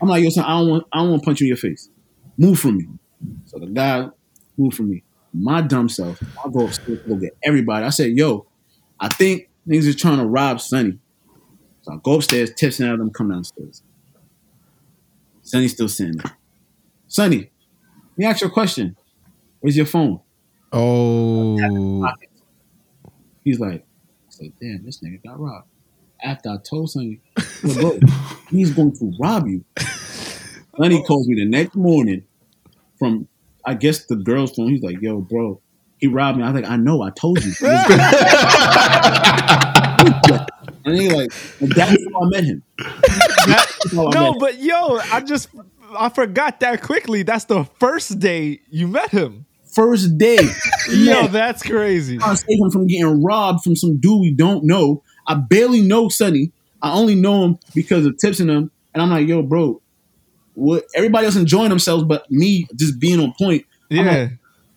I'm 0.00 0.08
like, 0.08 0.22
yo, 0.22 0.30
son, 0.30 0.44
I 0.44 0.58
don't 0.58 0.68
want 0.70 0.84
I 0.92 0.98
don't 0.98 1.10
want 1.10 1.22
to 1.22 1.26
punch 1.26 1.40
you 1.40 1.46
in 1.46 1.48
your 1.48 1.56
face. 1.56 1.88
Move 2.38 2.58
from 2.58 2.76
me. 2.78 2.86
So 3.46 3.58
the 3.58 3.66
guy 3.66 4.08
moved 4.56 4.76
from 4.76 4.90
me. 4.90 5.02
My 5.32 5.60
dumb 5.60 5.88
self, 5.88 6.22
I 6.44 6.48
go 6.50 6.66
upstairs 6.66 7.02
to 7.02 7.08
go 7.08 7.14
get 7.16 7.36
everybody. 7.42 7.84
I 7.84 7.90
said, 7.90 8.12
yo, 8.12 8.46
I 8.98 9.08
think 9.08 9.48
niggas 9.68 9.86
is 9.86 9.96
trying 9.96 10.18
to 10.18 10.24
rob 10.26 10.60
Sonny. 10.60 10.98
So 11.82 11.92
I 11.92 11.96
go 12.02 12.14
upstairs, 12.14 12.52
Tips 12.54 12.80
and 12.80 12.88
out 12.88 12.94
of 12.94 12.98
them 13.00 13.10
come 13.10 13.30
downstairs. 13.30 13.82
Sonny's 15.42 15.72
still 15.72 15.88
sitting 15.88 16.16
there. 16.16 16.36
Sonny, 17.06 17.38
let 17.38 18.18
me 18.18 18.24
ask 18.24 18.40
you 18.40 18.48
a 18.48 18.50
question. 18.50 18.96
Where's 19.60 19.76
your 19.76 19.86
phone? 19.86 20.20
oh. 20.72 22.06
He's 23.44 23.60
like, 23.60 23.82
I 23.82 24.30
said, 24.30 24.52
damn, 24.60 24.84
this 24.84 25.00
nigga 25.02 25.22
got 25.22 25.38
robbed. 25.38 25.68
After 26.22 26.50
I 26.50 26.56
told 26.68 26.90
Sonny, 26.90 27.20
yo, 27.62 27.74
bro, 27.74 27.98
he's 28.50 28.70
going 28.72 28.96
to 28.98 29.12
rob 29.20 29.46
you. 29.46 29.64
Sonny 30.76 31.02
calls 31.04 31.28
me 31.28 31.36
the 31.36 31.44
next 31.48 31.74
morning 31.76 32.24
from, 32.98 33.28
I 33.64 33.74
guess, 33.74 34.06
the 34.06 34.16
girl's 34.16 34.52
phone. 34.54 34.68
He's 34.70 34.82
like, 34.82 35.00
yo, 35.00 35.20
bro, 35.20 35.60
he 35.98 36.06
robbed 36.06 36.38
me. 36.38 36.44
I 36.44 36.50
was 36.50 36.60
like, 36.62 36.70
I 36.70 36.76
know, 36.76 37.02
I 37.02 37.10
told 37.10 37.44
you. 37.44 37.52
and 40.84 40.98
he 40.98 41.10
like, 41.10 41.30
and 41.60 41.70
that's 41.72 41.96
how 42.12 42.22
I 42.22 42.28
met 42.28 42.44
him. 42.44 42.62
I 42.80 43.46
met 43.46 43.68
No, 44.14 44.32
him. 44.32 44.38
but 44.38 44.58
yo, 44.58 44.98
I 45.12 45.20
just 45.20 45.48
I 45.98 46.08
forgot 46.08 46.60
that 46.60 46.82
quickly. 46.82 47.22
That's 47.22 47.44
the 47.44 47.64
first 47.78 48.18
day 48.18 48.60
you 48.70 48.88
met 48.88 49.10
him. 49.10 49.46
First 49.74 50.16
day. 50.16 50.36
Yo, 50.88 50.94
Yeah. 51.20 51.26
that's 51.26 51.62
crazy. 51.62 52.16
trying 52.18 52.30
to 52.36 52.42
save 52.42 52.58
him 52.58 52.70
from 52.70 52.86
getting 52.86 53.22
robbed 53.22 53.62
from 53.62 53.76
some 53.76 53.98
dude 53.98 54.20
we 54.20 54.32
don't 54.34 54.64
know. 54.64 55.02
I 55.26 55.34
barely 55.34 55.80
know 55.82 56.08
Sonny. 56.08 56.52
I 56.82 56.92
only 56.92 57.14
know 57.14 57.44
him 57.44 57.58
because 57.74 58.06
of 58.06 58.16
Tips 58.18 58.40
in 58.40 58.48
him. 58.50 58.70
And 58.94 59.02
I'm 59.02 59.10
like, 59.10 59.26
yo, 59.26 59.42
bro, 59.42 59.80
what 60.54 60.84
everybody 60.94 61.26
else 61.26 61.36
enjoying 61.36 61.68
themselves, 61.70 62.04
but 62.04 62.30
me 62.30 62.66
just 62.76 62.98
being 62.98 63.20
on 63.20 63.34
point. 63.38 63.64
I'm 63.90 63.96
Yeah. 63.96 64.12
like, 64.22 64.30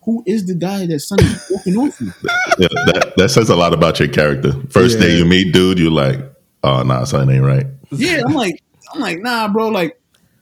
who 0.04 0.24
is 0.26 0.46
the 0.46 0.56
guy 0.56 0.86
that 0.88 1.00
Sonny's 1.00 1.46
walking 1.52 1.78
off 1.78 2.00
with? 2.00 2.14
Yeah, 2.60 2.68
that, 2.88 3.14
that 3.16 3.30
says 3.30 3.50
a 3.50 3.56
lot 3.56 3.74
about 3.74 4.00
your 4.00 4.10
character. 4.10 4.52
First 4.70 4.98
Yeah. 5.00 5.06
day 5.06 5.18
you 5.18 5.26
meet 5.26 5.54
dude, 5.54 5.80
you're 5.80 5.92
like, 5.92 6.20
oh 6.64 6.84
nah, 6.84 7.06
something 7.06 7.34
ain't 7.38 7.46
right. 7.46 7.66
Yeah, 7.92 8.22
I'm 8.26 8.34
like, 8.34 8.62
I'm 8.94 9.00
like, 9.00 9.20
nah, 9.22 9.48
bro. 9.48 9.70
Like, 9.70 9.98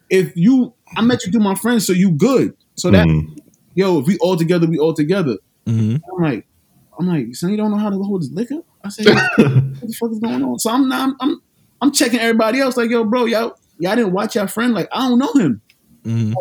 if 0.09 0.35
you, 0.35 0.73
I 0.95 1.01
met 1.01 1.23
you 1.25 1.31
through 1.31 1.41
my 1.43 1.53
friends, 1.55 1.85
so 1.85 1.93
you 1.93 2.11
good. 2.11 2.55
So 2.75 2.89
that, 2.91 3.05
Mhm. 3.07 3.37
yo, 3.75 3.99
if 3.99 4.07
we 4.07 4.17
all 4.17 4.35
together, 4.37 4.65
we 4.67 4.79
all 4.79 4.93
together. 4.95 5.37
Mhm. 5.67 6.01
I'm 6.11 6.23
like, 6.23 6.47
I'm 6.99 7.07
like, 7.07 7.35
Sonny 7.35 7.55
don't 7.57 7.69
know 7.69 7.77
how 7.77 7.89
to 7.91 7.97
hold 8.01 8.21
his 8.21 8.31
liquor. 8.31 8.61
I 8.87 8.89
said, 8.89 9.05
what 9.05 9.35
the 9.37 9.95
fuck 9.99 10.11
is 10.11 10.19
going 10.19 10.43
on? 10.43 10.59
So 10.59 10.71
I'm, 10.71 10.91
I'm, 10.91 11.15
I'm, 11.19 11.41
I'm 11.81 11.91
checking 11.91 12.19
everybody 12.19 12.59
else. 12.59 12.77
Like, 12.77 12.89
yo, 12.89 13.03
bro, 13.03 13.25
y'all, 13.25 13.57
y'all 13.79 13.95
didn't 13.95 14.13
watch 14.13 14.35
your 14.35 14.47
friend. 14.47 14.73
Like, 14.73 14.87
I 14.91 15.07
don't 15.07 15.19
know 15.19 15.33
him. 15.33 15.61
Mhm. 16.03 16.33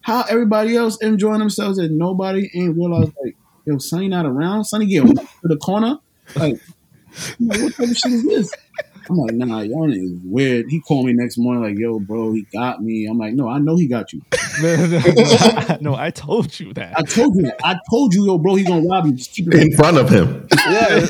How 0.00 0.22
everybody 0.28 0.76
else 0.76 0.96
enjoying 1.02 1.40
themselves 1.40 1.78
and 1.78 1.98
nobody 1.98 2.48
ain't 2.54 2.76
realized 2.76 3.12
like, 3.22 3.36
yo, 3.66 3.78
Sonny 3.78 4.08
not 4.08 4.24
around. 4.26 4.64
Sonny 4.64 4.86
get 4.86 5.04
to 5.06 5.28
the 5.42 5.56
corner. 5.56 5.98
Like, 6.34 6.60
like, 7.40 7.60
what 7.60 7.74
type 7.74 7.88
of 7.90 7.96
shit 7.96 8.12
is 8.12 8.24
this? 8.24 8.52
I'm 9.08 9.16
like, 9.16 9.34
nah, 9.34 9.60
y'all 9.60 9.88
niggas 9.88 10.20
weird. 10.24 10.66
He 10.68 10.80
called 10.80 11.06
me 11.06 11.12
next 11.12 11.38
morning, 11.38 11.62
like, 11.62 11.78
yo, 11.78 11.98
bro, 12.00 12.32
he 12.32 12.42
got 12.52 12.82
me. 12.82 13.06
I'm 13.06 13.18
like, 13.18 13.34
no, 13.34 13.48
I 13.48 13.58
know 13.58 13.76
he 13.76 13.86
got 13.86 14.12
you. 14.12 14.22
no, 15.80 15.94
I 15.94 16.10
told 16.14 16.58
you 16.58 16.72
that. 16.74 16.96
I 16.96 17.02
that. 17.02 17.10
told 17.10 17.36
you 17.36 17.42
that. 17.42 17.60
I 17.64 17.78
told 17.90 18.14
you, 18.14 18.26
yo, 18.26 18.38
bro, 18.38 18.54
he 18.54 18.64
gonna 18.64 18.86
rob 18.86 19.06
you. 19.06 19.12
Just 19.12 19.32
keep 19.32 19.48
it 19.48 19.54
In 19.54 19.72
front 19.76 19.98
of 19.98 20.08
him. 20.08 20.48
Yeah, 20.66 21.06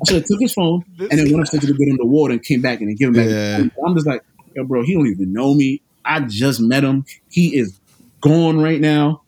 I 0.00 0.04
should 0.06 0.16
have 0.16 0.24
took 0.26 0.40
his 0.40 0.52
phone 0.52 0.84
and 0.98 1.10
then 1.10 1.30
went 1.30 1.40
upstairs 1.40 1.64
to 1.64 1.72
go 1.72 1.78
get 1.78 1.88
him 1.88 1.96
the 1.96 2.06
water 2.06 2.32
and 2.32 2.42
came 2.42 2.60
back 2.60 2.80
and 2.80 2.88
then 2.88 2.96
give 2.96 3.08
him 3.08 3.14
back. 3.14 3.28
Yeah. 3.28 3.84
I'm 3.84 3.94
just 3.94 4.06
like, 4.06 4.22
yo, 4.54 4.64
bro, 4.64 4.82
he 4.82 4.94
don't 4.94 5.06
even 5.08 5.32
know 5.32 5.54
me. 5.54 5.82
I 6.04 6.20
just 6.20 6.60
met 6.60 6.84
him. 6.84 7.04
He 7.28 7.56
is 7.56 7.78
gone 8.20 8.60
right 8.60 8.80
now. 8.80 9.22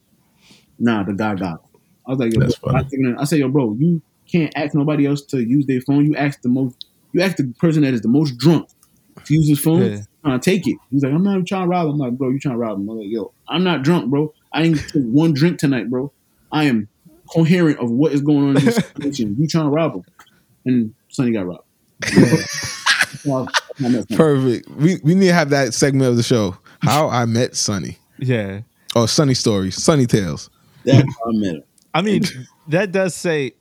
Nah, 0.78 1.02
the 1.02 1.12
guy 1.12 1.34
got. 1.34 1.52
Him. 1.54 1.58
I 2.06 2.10
was 2.10 2.18
like, 2.20 2.34
yo, 2.34 2.40
That's 2.40 2.56
bro, 2.56 2.72
funny. 2.72 2.84
I, 2.84 2.88
think- 2.88 3.18
I 3.20 3.24
said, 3.24 3.38
yo, 3.40 3.48
bro, 3.48 3.76
you 3.78 4.00
can't 4.30 4.52
ask 4.56 4.74
nobody 4.74 5.06
else 5.06 5.22
to 5.26 5.40
use 5.42 5.66
their 5.66 5.80
phone. 5.80 6.06
You 6.06 6.16
ask 6.16 6.40
the 6.42 6.48
most. 6.48 6.86
You 7.12 7.22
ask 7.22 7.36
the 7.36 7.52
person 7.58 7.82
that 7.82 7.94
is 7.94 8.02
the 8.02 8.08
most 8.08 8.36
drunk 8.38 8.68
to 9.24 9.34
use 9.34 9.48
his 9.48 9.60
phone. 9.60 9.82
Yeah. 9.82 9.98
Trying 10.24 10.40
to 10.40 10.50
take 10.50 10.66
it. 10.66 10.76
He's 10.90 11.02
like, 11.02 11.12
I'm 11.12 11.22
not 11.22 11.32
even 11.32 11.44
trying 11.46 11.64
to 11.64 11.68
rob 11.68 11.86
him. 11.86 11.94
I'm 11.94 11.98
like, 11.98 12.12
bro, 12.12 12.28
you 12.30 12.38
trying 12.38 12.54
to 12.54 12.58
rob 12.58 12.78
him? 12.78 12.88
I'm 12.88 12.98
like, 12.98 13.08
yo, 13.08 13.32
I'm 13.48 13.64
not 13.64 13.82
drunk, 13.82 14.10
bro. 14.10 14.32
I 14.52 14.62
didn't 14.62 14.88
took 14.88 15.02
one 15.04 15.32
drink 15.32 15.58
tonight, 15.58 15.88
bro. 15.88 16.12
I 16.52 16.64
am 16.64 16.88
coherent 17.32 17.78
of 17.78 17.90
what 17.90 18.12
is 18.12 18.20
going 18.20 18.50
on 18.50 18.56
in 18.56 18.64
this 18.64 18.76
situation. 18.96 19.36
You 19.38 19.46
trying 19.46 19.64
to 19.64 19.70
rob 19.70 19.94
him? 19.94 20.04
And 20.66 20.94
Sonny 21.08 21.32
got 21.32 21.46
robbed. 21.46 21.64
Well, 23.24 23.48
I 23.82 23.88
met 23.88 24.08
Sonny. 24.08 24.16
Perfect. 24.16 24.68
We 24.70 25.00
we 25.02 25.14
need 25.14 25.28
to 25.28 25.34
have 25.34 25.50
that 25.50 25.74
segment 25.74 26.10
of 26.10 26.16
the 26.16 26.22
show. 26.22 26.56
How 26.80 27.08
I 27.08 27.24
met 27.24 27.56
Sonny. 27.56 27.98
Yeah. 28.18 28.60
Oh, 28.94 29.06
Sunny 29.06 29.34
stories, 29.34 29.82
Sunny 29.82 30.06
tales. 30.06 30.50
That's 30.84 31.00
how 31.02 31.30
I 31.30 31.32
met 31.32 31.54
him. 31.56 31.62
I 31.94 32.02
mean, 32.02 32.22
that 32.68 32.92
does 32.92 33.14
say, 33.14 33.52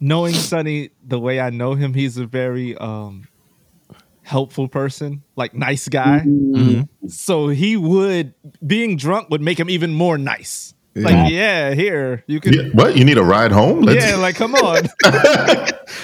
knowing 0.00 0.34
Sonny 0.34 0.90
the 1.06 1.18
way 1.18 1.40
I 1.40 1.50
know 1.50 1.74
him, 1.74 1.94
he's 1.94 2.16
a 2.18 2.26
very 2.26 2.76
um 2.76 3.28
helpful 4.22 4.68
person, 4.68 5.22
like 5.36 5.54
nice 5.54 5.88
guy. 5.88 6.20
Mm-hmm. 6.26 7.08
So 7.08 7.48
he 7.48 7.76
would 7.76 8.34
being 8.66 8.96
drunk 8.96 9.30
would 9.30 9.42
make 9.42 9.58
him 9.58 9.68
even 9.70 9.92
more 9.92 10.16
nice. 10.18 10.74
Yeah. 10.94 11.02
Like, 11.08 11.32
yeah, 11.32 11.74
here 11.74 12.22
you 12.28 12.38
can. 12.40 12.52
Yeah, 12.54 12.62
what? 12.72 12.96
You 12.96 13.04
need 13.04 13.18
a 13.18 13.24
ride 13.24 13.50
home? 13.50 13.80
Let's- 13.82 14.04
Yeah, 14.06 14.16
like 14.16 14.36
come 14.36 14.54
on. 14.54 14.82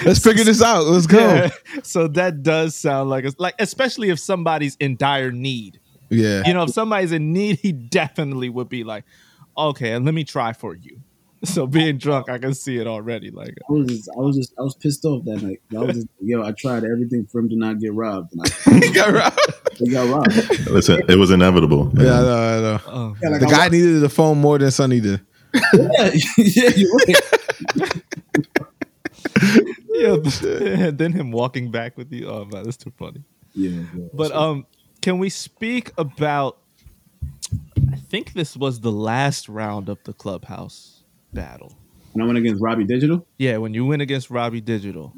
Let's 0.05 0.19
figure 0.21 0.43
this 0.43 0.61
out. 0.61 0.83
Let's 0.85 1.07
go. 1.07 1.19
Yeah. 1.19 1.49
So 1.83 2.07
that 2.09 2.43
does 2.43 2.75
sound 2.75 3.09
like 3.09 3.23
it's 3.23 3.39
like, 3.39 3.55
especially 3.59 4.09
if 4.09 4.19
somebody's 4.19 4.75
in 4.79 4.97
dire 4.97 5.31
need. 5.31 5.79
Yeah. 6.09 6.43
You 6.45 6.53
know, 6.53 6.63
if 6.63 6.71
somebody's 6.71 7.11
in 7.13 7.31
need, 7.31 7.59
he 7.59 7.71
definitely 7.71 8.49
would 8.49 8.67
be 8.67 8.83
like, 8.83 9.05
okay, 9.57 9.97
let 9.97 10.13
me 10.13 10.23
try 10.25 10.51
for 10.53 10.75
you. 10.75 10.99
So 11.45 11.65
being 11.65 11.97
drunk, 11.97 12.29
I 12.29 12.37
can 12.37 12.53
see 12.53 12.77
it 12.77 12.85
already. 12.85 13.31
Like, 13.31 13.55
I 13.67 13.73
was 13.73 13.87
just, 13.87 14.09
I 14.15 14.19
was 14.19 14.35
just, 14.37 14.53
I 14.59 14.61
was 14.61 14.75
pissed 14.75 15.03
off 15.05 15.25
that 15.25 15.41
night. 15.41 15.59
I 15.75 15.79
was 15.79 15.95
just, 15.95 16.07
yo, 16.19 16.43
I 16.43 16.51
tried 16.51 16.83
everything 16.83 17.25
for 17.31 17.39
him 17.39 17.49
to 17.49 17.55
not 17.55 17.79
get 17.79 17.93
robbed, 17.95 18.33
and 18.33 18.41
I, 18.45 18.79
He 18.85 18.91
got 18.91 19.11
robbed. 19.11 19.39
he 19.79 19.89
got 19.89 20.07
robbed. 20.07 20.69
Listen, 20.69 21.01
it 21.09 21.15
was 21.15 21.31
inevitable. 21.31 21.85
man. 21.95 22.05
Yeah, 22.05 22.19
I 22.19 22.21
know, 22.21 22.35
I 22.37 22.61
know. 22.61 22.79
oh, 22.85 23.15
Yeah, 23.23 23.29
like, 23.29 23.39
The 23.41 23.47
I 23.47 23.49
guy 23.49 23.69
needed 23.69 24.01
the 24.01 24.09
phone 24.09 24.37
more 24.39 24.59
than 24.59 24.69
Sonny 24.69 24.99
did. 24.99 25.19
yeah, 25.73 26.11
yeah, 26.37 26.69
you're 26.75 26.95
right. 27.07 27.15
yeah. 29.91 30.15
and 30.87 30.97
then 30.97 31.11
him 31.11 31.31
walking 31.31 31.71
back 31.71 31.97
with 31.97 32.11
you. 32.11 32.27
Oh 32.29 32.45
man, 32.45 32.63
that's 32.63 32.77
too 32.77 32.93
funny. 32.97 33.23
Yeah, 33.53 33.81
yeah. 33.95 34.05
But 34.13 34.31
um, 34.31 34.65
can 35.01 35.17
we 35.17 35.29
speak 35.29 35.91
about? 35.97 36.57
I 37.91 37.95
think 37.97 38.33
this 38.33 38.55
was 38.55 38.79
the 38.81 38.91
last 38.91 39.49
round 39.49 39.89
of 39.89 39.97
the 40.03 40.13
clubhouse 40.13 40.90
battle. 41.33 41.73
when 42.13 42.23
I 42.23 42.25
went 42.25 42.37
against 42.37 42.61
Robbie 42.61 42.83
Digital, 42.83 43.25
Yeah, 43.37 43.57
when 43.57 43.73
you 43.73 43.85
win 43.85 44.01
against 44.01 44.29
Robbie 44.29 44.61
Digital, 44.61 45.13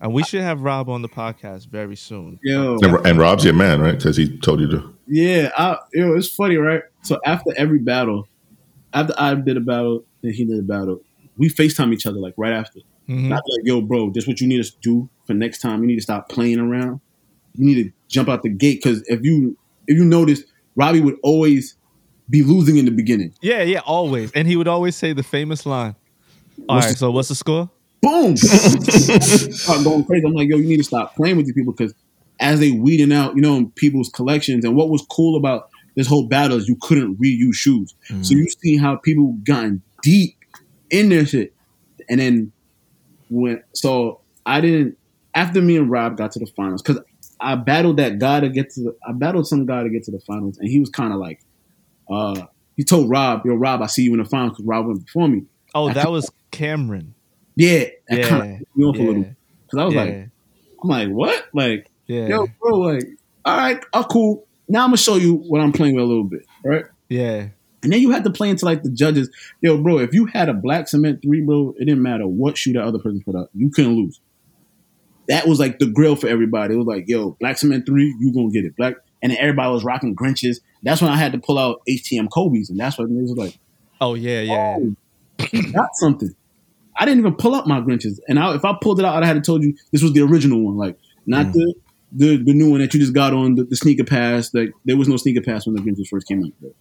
and 0.00 0.12
we 0.12 0.24
should 0.24 0.42
have 0.42 0.62
Rob 0.62 0.88
on 0.88 1.02
the 1.02 1.08
podcast 1.08 1.68
very 1.68 1.94
soon. 1.96 2.38
yo, 2.42 2.76
And, 2.82 3.06
and 3.06 3.18
Rob's 3.18 3.44
your 3.44 3.54
man, 3.54 3.80
right? 3.80 3.96
Because 3.96 4.16
he 4.16 4.36
told 4.38 4.60
you 4.60 4.68
to. 4.70 4.94
Yeah, 5.06 5.50
I, 5.56 5.78
yo, 5.92 6.14
it's 6.14 6.28
funny, 6.28 6.56
right? 6.56 6.82
So 7.02 7.20
after 7.24 7.52
every 7.56 7.78
battle, 7.78 8.26
after 8.92 9.14
I 9.16 9.34
did 9.36 9.56
a 9.56 9.60
battle 9.60 10.04
and 10.22 10.34
he 10.34 10.44
did 10.44 10.58
a 10.58 10.62
battle, 10.62 11.02
we 11.36 11.48
FaceTime 11.48 11.92
each 11.92 12.06
other 12.06 12.18
like 12.18 12.34
right 12.36 12.52
after. 12.52 12.80
Mhm. 13.08 13.18
And 13.24 13.30
like, 13.30 13.42
yo, 13.64 13.80
bro, 13.80 14.10
this 14.10 14.26
what 14.26 14.40
you 14.40 14.46
need 14.48 14.62
to 14.64 14.72
do 14.80 15.08
for 15.26 15.34
next 15.34 15.60
time. 15.60 15.80
You 15.82 15.86
need 15.86 15.96
to 15.96 16.02
stop 16.02 16.28
playing 16.28 16.58
around. 16.58 17.00
You 17.54 17.64
need 17.66 17.82
to 17.84 17.90
jump 18.08 18.28
out 18.28 18.42
the 18.42 18.48
gate 18.48 18.80
because 18.82 19.02
if 19.08 19.22
you 19.22 19.56
if 19.86 19.96
you 19.96 20.04
notice, 20.04 20.42
Robbie 20.76 21.00
would 21.00 21.16
always 21.22 21.76
be 22.28 22.42
losing 22.42 22.76
in 22.76 22.84
the 22.84 22.90
beginning. 22.90 23.34
Yeah, 23.40 23.62
yeah, 23.62 23.80
always. 23.80 24.32
And 24.32 24.48
he 24.48 24.56
would 24.56 24.68
always 24.68 24.96
say 24.96 25.12
the 25.12 25.22
famous 25.22 25.66
line. 25.66 25.94
All 26.68 26.76
What's 26.76 26.86
right, 26.86 26.92
the- 26.92 26.98
so 26.98 27.10
what's 27.10 27.28
the 27.28 27.34
score? 27.34 27.70
Boom, 28.00 28.34
I'm 29.68 29.84
going 29.84 30.04
crazy. 30.04 30.26
I'm 30.26 30.32
like, 30.32 30.48
yo, 30.48 30.56
you 30.56 30.66
need 30.66 30.78
to 30.78 30.84
stop 30.84 31.14
playing 31.14 31.36
with 31.36 31.46
these 31.46 31.54
people 31.54 31.72
because 31.72 31.94
as 32.40 32.58
they 32.58 32.72
weeding 32.72 33.12
out, 33.12 33.36
you 33.36 33.40
know, 33.40 33.70
people's 33.76 34.10
collections. 34.10 34.64
And 34.64 34.74
what 34.74 34.90
was 34.90 35.06
cool 35.08 35.36
about 35.36 35.70
this 35.94 36.06
whole 36.06 36.26
battle 36.26 36.58
is 36.58 36.68
you 36.68 36.76
couldn't 36.80 37.16
reuse 37.16 37.54
shoes. 37.54 37.94
So 38.08 38.14
mm. 38.14 38.30
you 38.30 38.48
see 38.48 38.76
how 38.76 38.96
people 38.96 39.34
gotten 39.44 39.82
deep 40.02 40.36
in 40.90 41.08
their 41.08 41.24
shit. 41.24 41.54
And 42.10 42.20
then 42.20 42.52
when 43.30 43.62
so 43.74 44.20
I 44.44 44.60
didn't 44.60 44.98
after 45.34 45.62
me 45.62 45.76
and 45.76 45.90
Rob 45.90 46.16
got 46.16 46.32
to 46.32 46.38
the 46.38 46.46
finals 46.46 46.82
because 46.82 47.02
I 47.40 47.54
battled 47.54 47.96
that 47.98 48.18
guy 48.18 48.40
to 48.40 48.48
get 48.48 48.70
to 48.70 48.80
the, 48.80 48.96
I 49.06 49.12
battled 49.12 49.46
some 49.46 49.64
guy 49.64 49.82
to 49.82 49.88
get 49.88 50.04
to 50.04 50.10
the 50.10 50.20
finals 50.20 50.58
and 50.58 50.68
he 50.68 50.80
was 50.80 50.90
kind 50.90 51.12
of 51.12 51.20
like 51.20 51.40
uh 52.10 52.46
he 52.76 52.84
told 52.84 53.10
Rob, 53.10 53.44
yo 53.44 53.54
Rob, 53.54 53.82
I 53.82 53.86
see 53.86 54.02
you 54.02 54.12
in 54.12 54.18
the 54.18 54.24
finals 54.24 54.52
because 54.52 54.64
Rob 54.64 54.86
went 54.86 55.04
before 55.04 55.28
me. 55.28 55.42
Oh, 55.74 55.92
that 55.92 56.10
was 56.10 56.30
Cameron. 56.50 57.14
Yeah, 57.54 57.84
that 58.08 58.18
Yeah, 58.18 58.28
kind 58.28 58.42
of 58.62 58.76
me 58.76 58.84
off 58.84 58.96
a 58.96 59.02
little 59.02 59.22
because 59.24 59.78
I 59.78 59.84
was 59.84 59.94
like, 59.94 60.08
"I'm 60.82 60.88
like 60.88 61.08
what 61.08 61.44
like 61.52 61.90
yeah, 62.06 62.28
yo 62.28 62.46
bro 62.60 62.78
like 62.78 63.04
all 63.44 63.56
right 63.56 63.84
oh 63.92 64.04
cool 64.10 64.46
now 64.68 64.84
I'm 64.84 64.88
gonna 64.88 64.96
show 64.96 65.16
you 65.16 65.34
what 65.34 65.60
I'm 65.60 65.72
playing 65.72 65.94
with 65.94 66.04
a 66.04 66.06
little 66.06 66.24
bit 66.24 66.46
right. 66.64 66.84
yeah. 67.08 67.48
And 67.82 67.92
then 67.92 68.00
you 68.00 68.12
had 68.12 68.22
to 68.24 68.30
play 68.30 68.48
into 68.48 68.64
like 68.64 68.84
the 68.84 68.90
judges. 68.90 69.28
Yo, 69.60 69.76
bro, 69.76 69.98
if 69.98 70.14
you 70.14 70.26
had 70.26 70.48
a 70.48 70.54
black 70.54 70.86
cement 70.86 71.20
three, 71.20 71.40
bro, 71.40 71.74
it 71.78 71.86
didn't 71.86 72.02
matter 72.02 72.28
what 72.28 72.56
shoe 72.56 72.72
that 72.74 72.84
other 72.84 73.00
person 73.00 73.20
put 73.24 73.34
up. 73.34 73.50
You 73.54 73.70
couldn't 73.70 73.96
lose. 73.96 74.20
That 75.26 75.48
was 75.48 75.58
like 75.58 75.80
the 75.80 75.86
grill 75.86 76.14
for 76.14 76.28
everybody. 76.28 76.74
It 76.74 76.76
was 76.76 76.86
like, 76.86 77.08
yo, 77.08 77.36
black 77.40 77.58
cement 77.58 77.84
three, 77.84 78.14
you 78.20 78.32
gonna 78.32 78.50
get 78.50 78.64
it. 78.64 78.76
Black 78.76 78.94
and 79.20 79.32
then 79.32 79.38
everybody 79.38 79.72
was 79.72 79.82
rocking 79.82 80.14
Grinches. 80.14 80.58
That's 80.82 81.00
when 81.00 81.10
I 81.10 81.16
had 81.16 81.32
to 81.32 81.38
pull 81.38 81.58
out 81.58 81.82
HTM 81.88 82.28
Kobe's, 82.30 82.70
and 82.70 82.78
that's 82.78 82.98
when 82.98 83.08
it 83.08 83.22
was 83.22 83.32
like, 83.36 83.58
Oh 84.02 84.14
yeah, 84.14 84.40
yeah. 84.40 84.78
oh, 84.80 84.96
he 85.50 85.70
got 85.70 85.94
something. 85.94 86.34
I 86.96 87.04
didn't 87.04 87.20
even 87.20 87.36
pull 87.36 87.54
up 87.54 87.68
my 87.68 87.80
Grinches. 87.80 88.18
And 88.28 88.38
I, 88.38 88.54
if 88.56 88.64
I 88.64 88.76
pulled 88.80 88.98
it 88.98 89.04
out, 89.04 89.14
I'd 89.14 89.24
have 89.24 89.36
had 89.36 89.44
to 89.44 89.46
told 89.46 89.62
you 89.62 89.74
this 89.92 90.02
was 90.02 90.12
the 90.12 90.22
original 90.22 90.60
one. 90.60 90.76
Like, 90.76 90.98
not 91.24 91.52
the, 91.52 91.74
the 92.10 92.36
the 92.36 92.52
new 92.52 92.68
one 92.70 92.80
that 92.80 92.92
you 92.92 93.00
just 93.00 93.14
got 93.14 93.32
on 93.32 93.54
the, 93.54 93.64
the 93.64 93.76
sneaker 93.76 94.02
pass. 94.02 94.52
Like 94.52 94.72
there 94.84 94.96
was 94.96 95.06
no 95.06 95.16
sneaker 95.16 95.40
pass 95.40 95.66
when 95.66 95.76
the 95.76 95.82
Grinches 95.82 96.08
first 96.08 96.26
came 96.26 96.44
out. 96.44 96.50
Bro. 96.60 96.74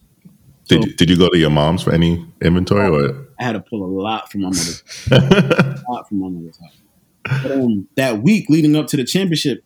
Did, 0.68 0.86
you, 0.86 0.94
did 0.94 1.10
you 1.10 1.18
go 1.18 1.30
to 1.30 1.38
your 1.38 1.50
mom's 1.50 1.84
for 1.84 1.94
any 1.94 2.26
inventory? 2.42 2.88
Or 2.88 3.28
I 3.40 3.44
had 3.44 3.54
to 3.54 3.60
pull 3.60 3.84
a 3.84 3.92
lot 3.92 4.32
from 4.32 4.42
my 4.42 4.48
mother's 4.48 4.84
a 5.12 5.84
lot 5.90 6.08
from 6.08 6.20
my 6.20 6.30
mother's 6.30 6.58
house. 6.60 7.44
But 7.44 7.52
um, 7.52 7.88
that 7.98 8.24
week 8.24 8.50
leading 8.50 8.76
up 8.76 8.88
to 8.88 8.98
the 8.98 9.04
championship, 9.04 9.64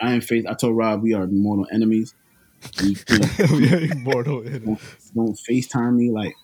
I 0.00 0.12
am 0.12 0.20
face. 0.20 0.44
I 0.48 0.54
told 0.54 0.76
Rob 0.76 1.02
we 1.02 1.12
are 1.12 1.26
mortal 1.26 1.66
enemies. 1.72 2.14
We 2.80 2.96
Immortal. 3.90 4.42
don't, 4.42 4.80
don't 5.14 5.38
FaceTime 5.48 5.94
me. 5.96 6.10
Like 6.10 6.34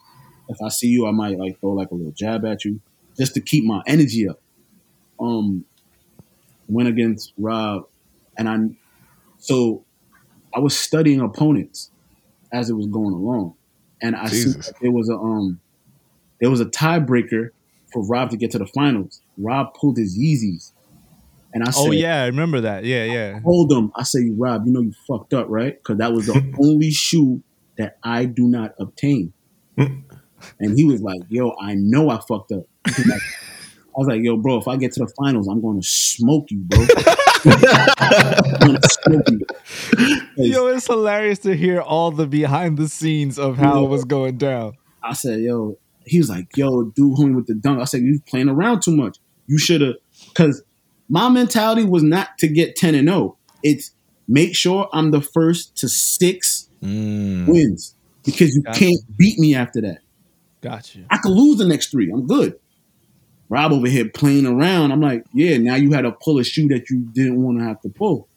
if 0.48 0.56
I 0.62 0.68
see 0.68 0.88
you, 0.88 1.06
I 1.06 1.12
might 1.12 1.38
like 1.38 1.58
throw 1.60 1.70
like 1.70 1.90
a 1.90 1.94
little 1.94 2.12
jab 2.12 2.44
at 2.44 2.64
you 2.64 2.80
just 3.18 3.34
to 3.34 3.40
keep 3.40 3.64
my 3.64 3.82
energy 3.86 4.28
up. 4.28 4.40
Um, 5.18 5.64
went 6.68 6.88
against 6.88 7.32
Rob, 7.36 7.84
and 8.38 8.48
I 8.48 8.56
so 9.38 9.84
I 10.54 10.60
was 10.60 10.78
studying 10.78 11.20
opponents 11.20 11.90
as 12.52 12.70
it 12.70 12.74
was 12.74 12.86
going 12.86 13.14
along, 13.14 13.54
and 14.02 14.16
I 14.16 14.26
see 14.28 14.44
Jesus. 14.44 14.66
that 14.66 14.74
there 14.80 14.92
was 14.92 15.08
a 15.08 15.14
um 15.14 15.60
there 16.40 16.50
was 16.50 16.60
a 16.60 16.66
tiebreaker 16.66 17.50
for 17.92 18.06
Rob 18.06 18.30
to 18.30 18.36
get 18.36 18.50
to 18.52 18.58
the 18.58 18.66
finals. 18.66 19.20
Rob 19.36 19.74
pulled 19.74 19.98
his 19.98 20.18
Yeezys, 20.18 20.72
and 21.52 21.64
I 21.64 21.68
oh, 21.68 21.84
said, 21.84 21.88
Oh 21.88 21.92
yeah, 21.92 22.22
I 22.22 22.26
remember 22.26 22.60
that. 22.62 22.84
Yeah, 22.84 23.04
yeah. 23.04 23.40
told 23.40 23.72
him, 23.72 23.92
I 23.96 24.04
say, 24.04 24.30
Rob, 24.30 24.66
you 24.66 24.72
know 24.72 24.80
you 24.80 24.92
fucked 25.06 25.34
up, 25.34 25.46
right? 25.48 25.76
Because 25.76 25.98
that 25.98 26.12
was 26.12 26.26
the 26.26 26.54
only 26.62 26.90
shoe 26.90 27.42
that 27.78 27.98
I 28.02 28.26
do 28.26 28.46
not 28.46 28.74
obtain. 28.78 29.32
and 29.76 30.76
he 30.76 30.84
was 30.84 31.00
like, 31.00 31.22
"Yo, 31.28 31.54
I 31.60 31.74
know 31.74 32.10
I 32.10 32.20
fucked 32.28 32.52
up." 32.52 32.64
Like, 32.86 33.20
I 33.20 33.96
was 33.96 34.08
like, 34.08 34.22
"Yo, 34.22 34.36
bro, 34.36 34.58
if 34.58 34.68
I 34.68 34.76
get 34.76 34.92
to 34.92 35.00
the 35.00 35.12
finals, 35.18 35.48
I'm 35.48 35.60
going 35.60 35.80
to 35.80 35.86
smoke 35.86 36.50
you, 36.50 36.58
bro." 36.58 36.78
I'm 37.44 38.58
gonna 38.60 38.80
smoke 38.82 39.28
you. 39.30 39.40
'Cause 40.36 40.46
Yo, 40.46 40.66
it's 40.66 40.86
hilarious 40.86 41.38
to 41.40 41.56
hear 41.56 41.80
all 41.80 42.10
the 42.10 42.26
behind 42.26 42.76
the 42.76 42.88
scenes 42.88 43.38
of 43.38 43.56
how 43.56 43.84
it 43.84 43.88
was 43.88 44.04
going 44.04 44.36
down. 44.36 44.74
I 45.02 45.14
said, 45.14 45.40
"Yo," 45.40 45.78
he 46.04 46.18
was 46.18 46.28
like, 46.28 46.54
"Yo, 46.56 46.84
dude, 46.84 47.16
homie 47.16 47.34
with 47.34 47.46
the 47.46 47.54
dunk." 47.54 47.80
I 47.80 47.84
said, 47.84 48.02
"You 48.02 48.20
playing 48.26 48.48
around 48.48 48.82
too 48.82 48.94
much. 48.94 49.18
You 49.46 49.58
should 49.58 49.80
have." 49.80 49.94
Because 50.28 50.62
my 51.10 51.28
mentality 51.28 51.84
was 51.84 52.02
not 52.02 52.38
to 52.38 52.48
get 52.48 52.76
ten 52.76 52.94
and 52.94 53.08
zero. 53.08 53.36
It's 53.62 53.90
make 54.26 54.54
sure 54.56 54.88
I'm 54.92 55.10
the 55.10 55.20
first 55.20 55.76
to 55.78 55.88
six 55.88 56.68
Mm. 56.82 57.46
wins 57.46 57.94
because 58.24 58.54
you 58.56 58.62
can't 58.72 58.96
beat 59.18 59.38
me 59.38 59.54
after 59.54 59.82
that. 59.82 59.98
Gotcha. 60.62 61.00
I 61.10 61.18
could 61.18 61.32
lose 61.32 61.58
the 61.58 61.66
next 61.66 61.90
three. 61.90 62.10
I'm 62.10 62.26
good. 62.26 62.58
Rob 63.50 63.72
over 63.72 63.86
here 63.86 64.08
playing 64.08 64.46
around. 64.46 64.90
I'm 64.92 65.00
like, 65.02 65.24
yeah, 65.34 65.58
now 65.58 65.74
you 65.74 65.92
had 65.92 66.02
to 66.02 66.12
pull 66.12 66.38
a 66.38 66.44
shoe 66.44 66.68
that 66.68 66.88
you 66.88 67.00
didn't 67.12 67.42
want 67.42 67.58
to 67.58 67.64
have 67.64 67.82
to 67.82 67.90
pull. 67.90 68.28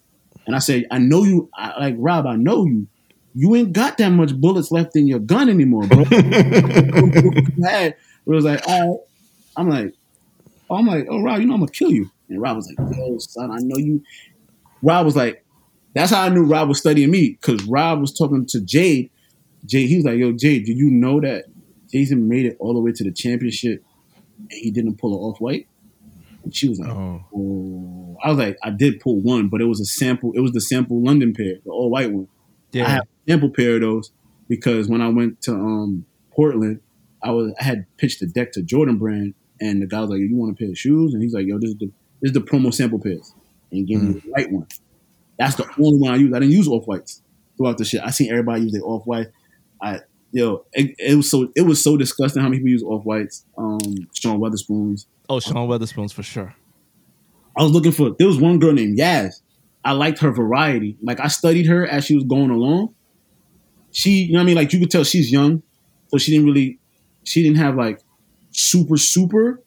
And 0.45 0.55
I 0.57 0.59
said, 0.59 0.88
I 0.91 0.97
know 0.97 1.24
you, 1.24 1.49
I, 1.55 1.80
like 1.80 1.95
Rob, 1.97 2.26
I 2.28 2.36
know 2.36 2.65
you. 2.65 2.88
You 3.36 3.55
ain't 3.55 3.71
got 3.74 3.97
that 3.99 4.09
much 4.09 4.36
bullets 4.36 4.71
left 4.71 4.95
in 4.95 5.07
your 5.07 5.19
gun 5.19 5.47
anymore, 5.49 5.88
bro. 5.88 6.03
it 6.11 7.95
was 8.26 8.45
like, 8.45 8.67
all 8.67 8.89
right. 8.89 8.99
I'm 9.55 9.69
like, 9.69 9.93
oh, 10.69 10.76
I'm 10.76 10.86
like, 10.86 11.07
oh, 11.09 11.21
Rob, 11.21 11.39
you 11.39 11.45
know 11.45 11.53
I'm 11.53 11.61
gonna 11.61 11.71
kill 11.71 11.91
you. 11.91 12.09
And 12.34 12.41
Rob 12.41 12.57
was 12.57 12.67
like, 12.67 12.97
yo, 12.97 13.17
son, 13.19 13.51
I 13.51 13.57
know 13.59 13.77
you. 13.77 14.03
Rob 14.81 15.05
was 15.05 15.15
like, 15.15 15.45
that's 15.93 16.11
how 16.11 16.23
I 16.23 16.29
knew 16.29 16.43
Rob 16.43 16.67
was 16.67 16.79
studying 16.79 17.11
me 17.11 17.38
because 17.39 17.63
Rob 17.65 18.01
was 18.01 18.13
talking 18.13 18.45
to 18.47 18.61
Jade. 18.61 19.11
Jade, 19.65 19.89
he 19.89 19.97
was 19.97 20.05
like, 20.05 20.17
yo, 20.17 20.31
Jade, 20.31 20.65
did 20.65 20.77
you 20.77 20.89
know 20.89 21.21
that 21.21 21.45
Jason 21.91 22.27
made 22.27 22.45
it 22.45 22.57
all 22.59 22.73
the 22.73 22.79
way 22.79 22.91
to 22.91 23.03
the 23.03 23.11
championship 23.11 23.84
and 24.39 24.51
he 24.51 24.71
didn't 24.71 24.97
pull 24.97 25.13
an 25.13 25.19
off 25.19 25.39
white? 25.39 25.67
And 26.43 26.53
she 26.53 26.67
was 26.67 26.79
like, 26.79 26.89
Oh. 26.89 27.23
oh. 27.36 28.17
I 28.23 28.29
was 28.29 28.38
like, 28.38 28.57
I 28.63 28.69
did 28.69 28.99
pull 28.99 29.19
one, 29.19 29.49
but 29.49 29.61
it 29.61 29.65
was 29.65 29.79
a 29.79 29.86
sample. 29.86 30.31
It 30.34 30.39
was 30.39 30.51
the 30.51 30.61
sample 30.61 31.03
London 31.03 31.34
pair, 31.34 31.55
the 31.63 31.71
all 31.71 31.89
white 31.89 32.11
one. 32.11 32.27
I 32.86 32.89
have 32.89 33.03
a 33.03 33.31
sample 33.31 33.49
pair 33.49 33.75
of 33.75 33.81
those 33.81 34.11
because 34.49 34.88
when 34.88 35.01
I 35.01 35.09
went 35.09 35.41
to 35.43 35.51
um, 35.53 36.05
Portland, 36.31 36.79
I 37.21 37.31
was 37.31 37.53
I 37.59 37.63
had 37.63 37.86
pitched 37.97 38.19
the 38.19 38.27
deck 38.27 38.51
to 38.53 38.61
Jordan 38.61 38.97
Brand, 38.97 39.34
and 39.61 39.81
the 39.81 39.88
guy 39.88 40.01
was 40.01 40.09
like, 40.09 40.19
"You 40.19 40.36
want 40.36 40.53
a 40.53 40.55
pair 40.55 40.69
of 40.69 40.77
shoes?" 40.77 41.13
And 41.13 41.21
he's 41.21 41.34
like, 41.34 41.45
"Yo, 41.47 41.57
this 41.59 41.71
is 41.71 41.77
the 41.77 41.91
is 42.24 42.34
the 42.34 42.39
promo 42.41 42.74
sample 42.74 42.99
pairs," 42.99 43.34
and 43.71 43.86
give 43.86 44.01
gave 44.01 44.09
me 44.09 44.19
the 44.19 44.30
white 44.30 44.51
one. 44.51 44.67
That's 45.38 45.55
the 45.55 45.67
only 45.80 45.99
one 45.99 46.13
I 46.13 46.17
use. 46.17 46.34
I 46.34 46.39
didn't 46.39 46.53
use 46.53 46.67
off 46.67 46.86
whites 46.86 47.21
throughout 47.57 47.78
the 47.78 47.86
shit. 47.86 48.01
I 48.03 48.09
seen 48.09 48.32
everybody 48.32 48.63
use 48.63 48.71
their 48.71 48.84
off 48.84 49.05
white. 49.05 49.28
I 49.82 49.99
yo, 50.32 50.65
it, 50.74 50.95
it 50.97 51.15
was 51.15 51.30
so 51.30 51.51
it 51.55 51.61
was 51.61 51.82
so 51.84 51.97
disgusting 51.97 52.41
how 52.41 52.49
many 52.49 52.59
people 52.59 52.71
use 52.71 52.84
off 52.84 53.03
whites. 53.03 53.45
Um, 53.57 53.80
Sean 54.13 54.39
Wotherspoons. 54.39 55.05
Oh, 55.30 55.39
Sean 55.39 55.67
Wotherspoons 55.67 56.11
for 56.13 56.24
sure. 56.24 56.55
I 57.57 57.63
was 57.63 57.71
looking 57.71 57.91
for. 57.91 58.11
There 58.17 58.28
was 58.28 58.39
one 58.39 58.59
girl 58.59 58.74
named 58.74 58.97
Yaz. 58.97 59.41
I 59.86 59.91
liked 59.91 60.19
her 60.19 60.32
variety. 60.32 60.97
Like 61.01 61.19
I 61.19 61.28
studied 61.28 61.67
her 61.67 61.86
as 61.86 62.05
she 62.05 62.15
was 62.15 62.24
going 62.24 62.49
along. 62.49 62.95
She, 63.91 64.24
you 64.24 64.34
know 64.34 64.39
what 64.39 64.43
I 64.43 64.45
mean? 64.45 64.55
Like 64.55 64.74
you 64.74 64.80
could 64.80 64.89
tell 64.89 65.03
she's 65.03 65.32
young, 65.32 65.61
so 66.07 66.17
she 66.17 66.32
didn't 66.32 66.47
really, 66.47 66.80
she 67.24 67.43
didn't 67.43 67.57
have 67.57 67.76
like 67.76 68.01
super 68.51 68.97
super, 68.97 69.61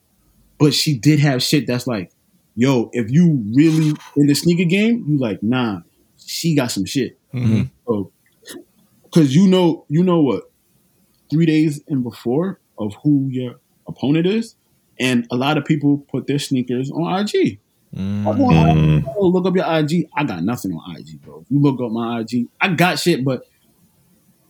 but 0.58 0.74
she 0.74 0.98
did 0.98 1.20
have 1.20 1.42
shit 1.42 1.66
that's 1.66 1.86
like, 1.86 2.10
yo, 2.56 2.90
if 2.92 3.10
you 3.10 3.44
really 3.54 3.94
in 4.16 4.26
the 4.26 4.34
sneaker 4.34 4.64
game, 4.64 5.04
you 5.08 5.18
like, 5.18 5.42
nah, 5.42 5.80
she 6.18 6.54
got 6.56 6.70
some 6.70 6.84
shit. 6.84 7.18
Mhm. 7.32 7.70
So, 7.86 8.10
because 9.04 9.34
you 9.34 9.46
know, 9.46 9.84
you 9.88 10.02
know 10.02 10.20
what, 10.20 10.50
three 11.30 11.46
days 11.46 11.80
and 11.88 12.02
before 12.02 12.60
of 12.78 12.94
who 13.02 13.28
your 13.30 13.56
opponent 13.86 14.26
is, 14.26 14.56
and 14.98 15.26
a 15.30 15.36
lot 15.36 15.58
of 15.58 15.64
people 15.64 15.98
put 16.10 16.26
their 16.26 16.38
sneakers 16.38 16.90
on 16.90 17.20
IG. 17.20 17.58
Mm. 17.94 18.26
On 18.26 18.96
IG. 18.98 19.04
Oh, 19.16 19.28
look 19.28 19.46
up 19.46 19.54
your 19.54 19.64
IG. 19.64 20.08
I 20.16 20.24
got 20.24 20.42
nothing 20.42 20.72
on 20.72 20.96
IG, 20.96 21.20
bro. 21.22 21.40
If 21.40 21.46
you 21.50 21.60
look 21.60 21.80
up 21.80 21.90
my 21.92 22.20
IG, 22.20 22.48
I 22.60 22.68
got 22.74 22.98
shit, 22.98 23.24
but 23.24 23.42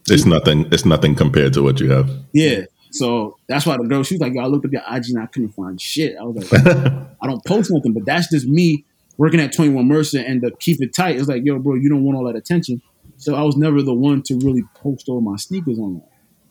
It's 0.09 0.24
nothing. 0.24 0.66
It's 0.72 0.84
nothing 0.84 1.14
compared 1.16 1.52
to 1.54 1.62
what 1.62 1.80
you 1.80 1.90
have. 1.90 2.09
yeah. 2.32 2.62
So 2.91 3.39
that's 3.49 3.66
why 3.66 3.76
the 3.76 3.84
girl, 3.84 4.03
she 4.03 4.14
was 4.14 4.20
like, 4.20 4.34
yo, 4.34 4.43
I 4.43 4.47
looked 4.47 4.64
up 4.64 4.72
your 4.72 4.82
IG 4.82 5.11
and 5.11 5.22
I 5.22 5.26
couldn't 5.26 5.53
find 5.53 5.80
shit. 5.80 6.16
I 6.18 6.22
was 6.24 6.51
like, 6.51 6.66
I 7.22 7.26
don't 7.26 7.45
post 7.45 7.70
nothing, 7.70 7.93
but 7.93 8.07
that's 8.07 8.30
just 8.30 8.47
me 8.47 8.84
working 9.18 9.41
at 9.41 9.53
21 9.53 9.87
Mercer 9.87 10.20
and 10.20 10.43
to 10.43 10.51
keep 10.59 10.80
it 10.80 10.95
tight. 10.95 11.16
It's 11.16 11.28
like, 11.28 11.45
yo, 11.45 11.59
bro, 11.59 11.74
you 11.74 11.89
don't 11.89 12.05
want 12.05 12.16
all 12.16 12.24
that 12.24 12.37
attention. 12.37 12.80
So 13.16 13.34
I 13.34 13.43
was 13.43 13.57
never 13.57 13.82
the 13.82 13.95
one 13.95 14.22
to 14.24 14.37
really 14.37 14.62
post 14.74 15.09
all 15.09 15.20
my 15.20 15.37
sneakers 15.37 15.78
on 15.78 15.95
that. 15.95 16.09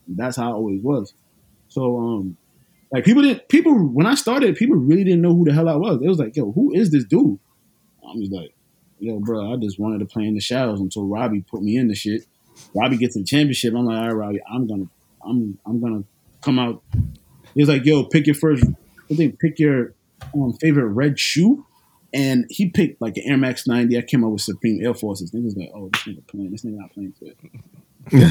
That's 0.07 0.37
how 0.37 0.51
I 0.51 0.53
always 0.53 0.81
was. 0.81 1.13
So, 1.67 1.97
um, 1.97 2.37
like 2.91 3.03
people 3.03 3.23
didn't, 3.23 3.47
people, 3.49 3.73
when 3.73 4.05
I 4.05 4.15
started, 4.15 4.55
people 4.55 4.75
really 4.75 5.03
didn't 5.03 5.21
know 5.21 5.33
who 5.33 5.45
the 5.45 5.53
hell 5.53 5.69
I 5.69 5.75
was. 5.75 6.01
It 6.01 6.07
was 6.07 6.19
like, 6.19 6.35
yo, 6.35 6.51
who 6.51 6.73
is 6.73 6.91
this 6.91 7.03
dude? 7.05 7.39
I 8.03 8.13
was 8.15 8.29
like, 8.31 8.53
yo, 8.99 9.19
bro, 9.19 9.53
I 9.53 9.57
just 9.57 9.79
wanted 9.79 9.99
to 9.99 10.05
play 10.05 10.25
in 10.25 10.35
the 10.35 10.39
shadows 10.39 10.79
until 10.79 11.05
Robbie 11.05 11.41
put 11.41 11.61
me 11.61 11.77
in 11.77 11.87
the 11.87 11.95
shit. 11.95 12.25
Robbie 12.73 12.97
gets 12.97 13.15
the 13.15 13.23
championship. 13.23 13.73
I'm 13.73 13.85
like, 13.85 13.97
all 13.97 14.07
right, 14.07 14.13
Robbie, 14.13 14.41
I'm 14.49 14.67
gonna, 14.67 14.85
I'm, 15.23 15.59
I'm 15.65 15.81
gonna 15.81 16.03
come 16.45 16.59
out. 16.59 16.81
He 17.53 17.61
was 17.61 17.69
like, 17.69 17.85
yo, 17.85 18.03
pick 18.05 18.25
your 18.27 18.35
first, 18.35 18.63
I 19.11 19.15
think, 19.15 19.39
pick 19.39 19.59
your 19.59 19.93
um, 20.33 20.53
favorite 20.53 20.87
red 20.87 21.19
shoe. 21.19 21.65
And 22.13 22.45
he 22.49 22.69
picked 22.69 23.01
like 23.01 23.17
an 23.17 23.23
Air 23.25 23.37
Max 23.37 23.67
90. 23.67 23.97
I 23.97 24.01
came 24.01 24.23
up 24.23 24.31
with 24.31 24.41
Supreme 24.41 24.79
Air 24.81 24.93
Forces. 24.93 25.31
Niggas 25.31 25.57
like, 25.57 25.71
oh, 25.75 25.89
this 25.91 26.03
nigga 26.03 26.25
playing. 26.27 26.51
This 26.51 26.63
nigga 26.63 26.77
not 26.77 26.93
playing 26.93 27.13
for 27.19 27.25
it. 27.25 27.37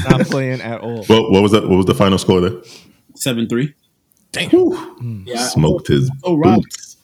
Not 0.09 0.21
playing 0.27 0.61
at 0.61 0.81
all. 0.81 1.03
What, 1.05 1.31
what 1.31 1.43
was 1.43 1.51
that? 1.51 1.67
What 1.67 1.75
was 1.75 1.85
the 1.85 1.93
final 1.93 2.17
score 2.17 2.41
there? 2.41 2.61
7 3.15 3.47
3. 3.47 3.73
Damn. 4.31 5.25
Yeah. 5.27 5.41
I- 5.41 5.47
Smoked 5.47 5.87
his 5.87 6.09
I 6.09 6.13
told 6.27 6.39
Robbie, 6.39 6.61
boots. 6.61 6.97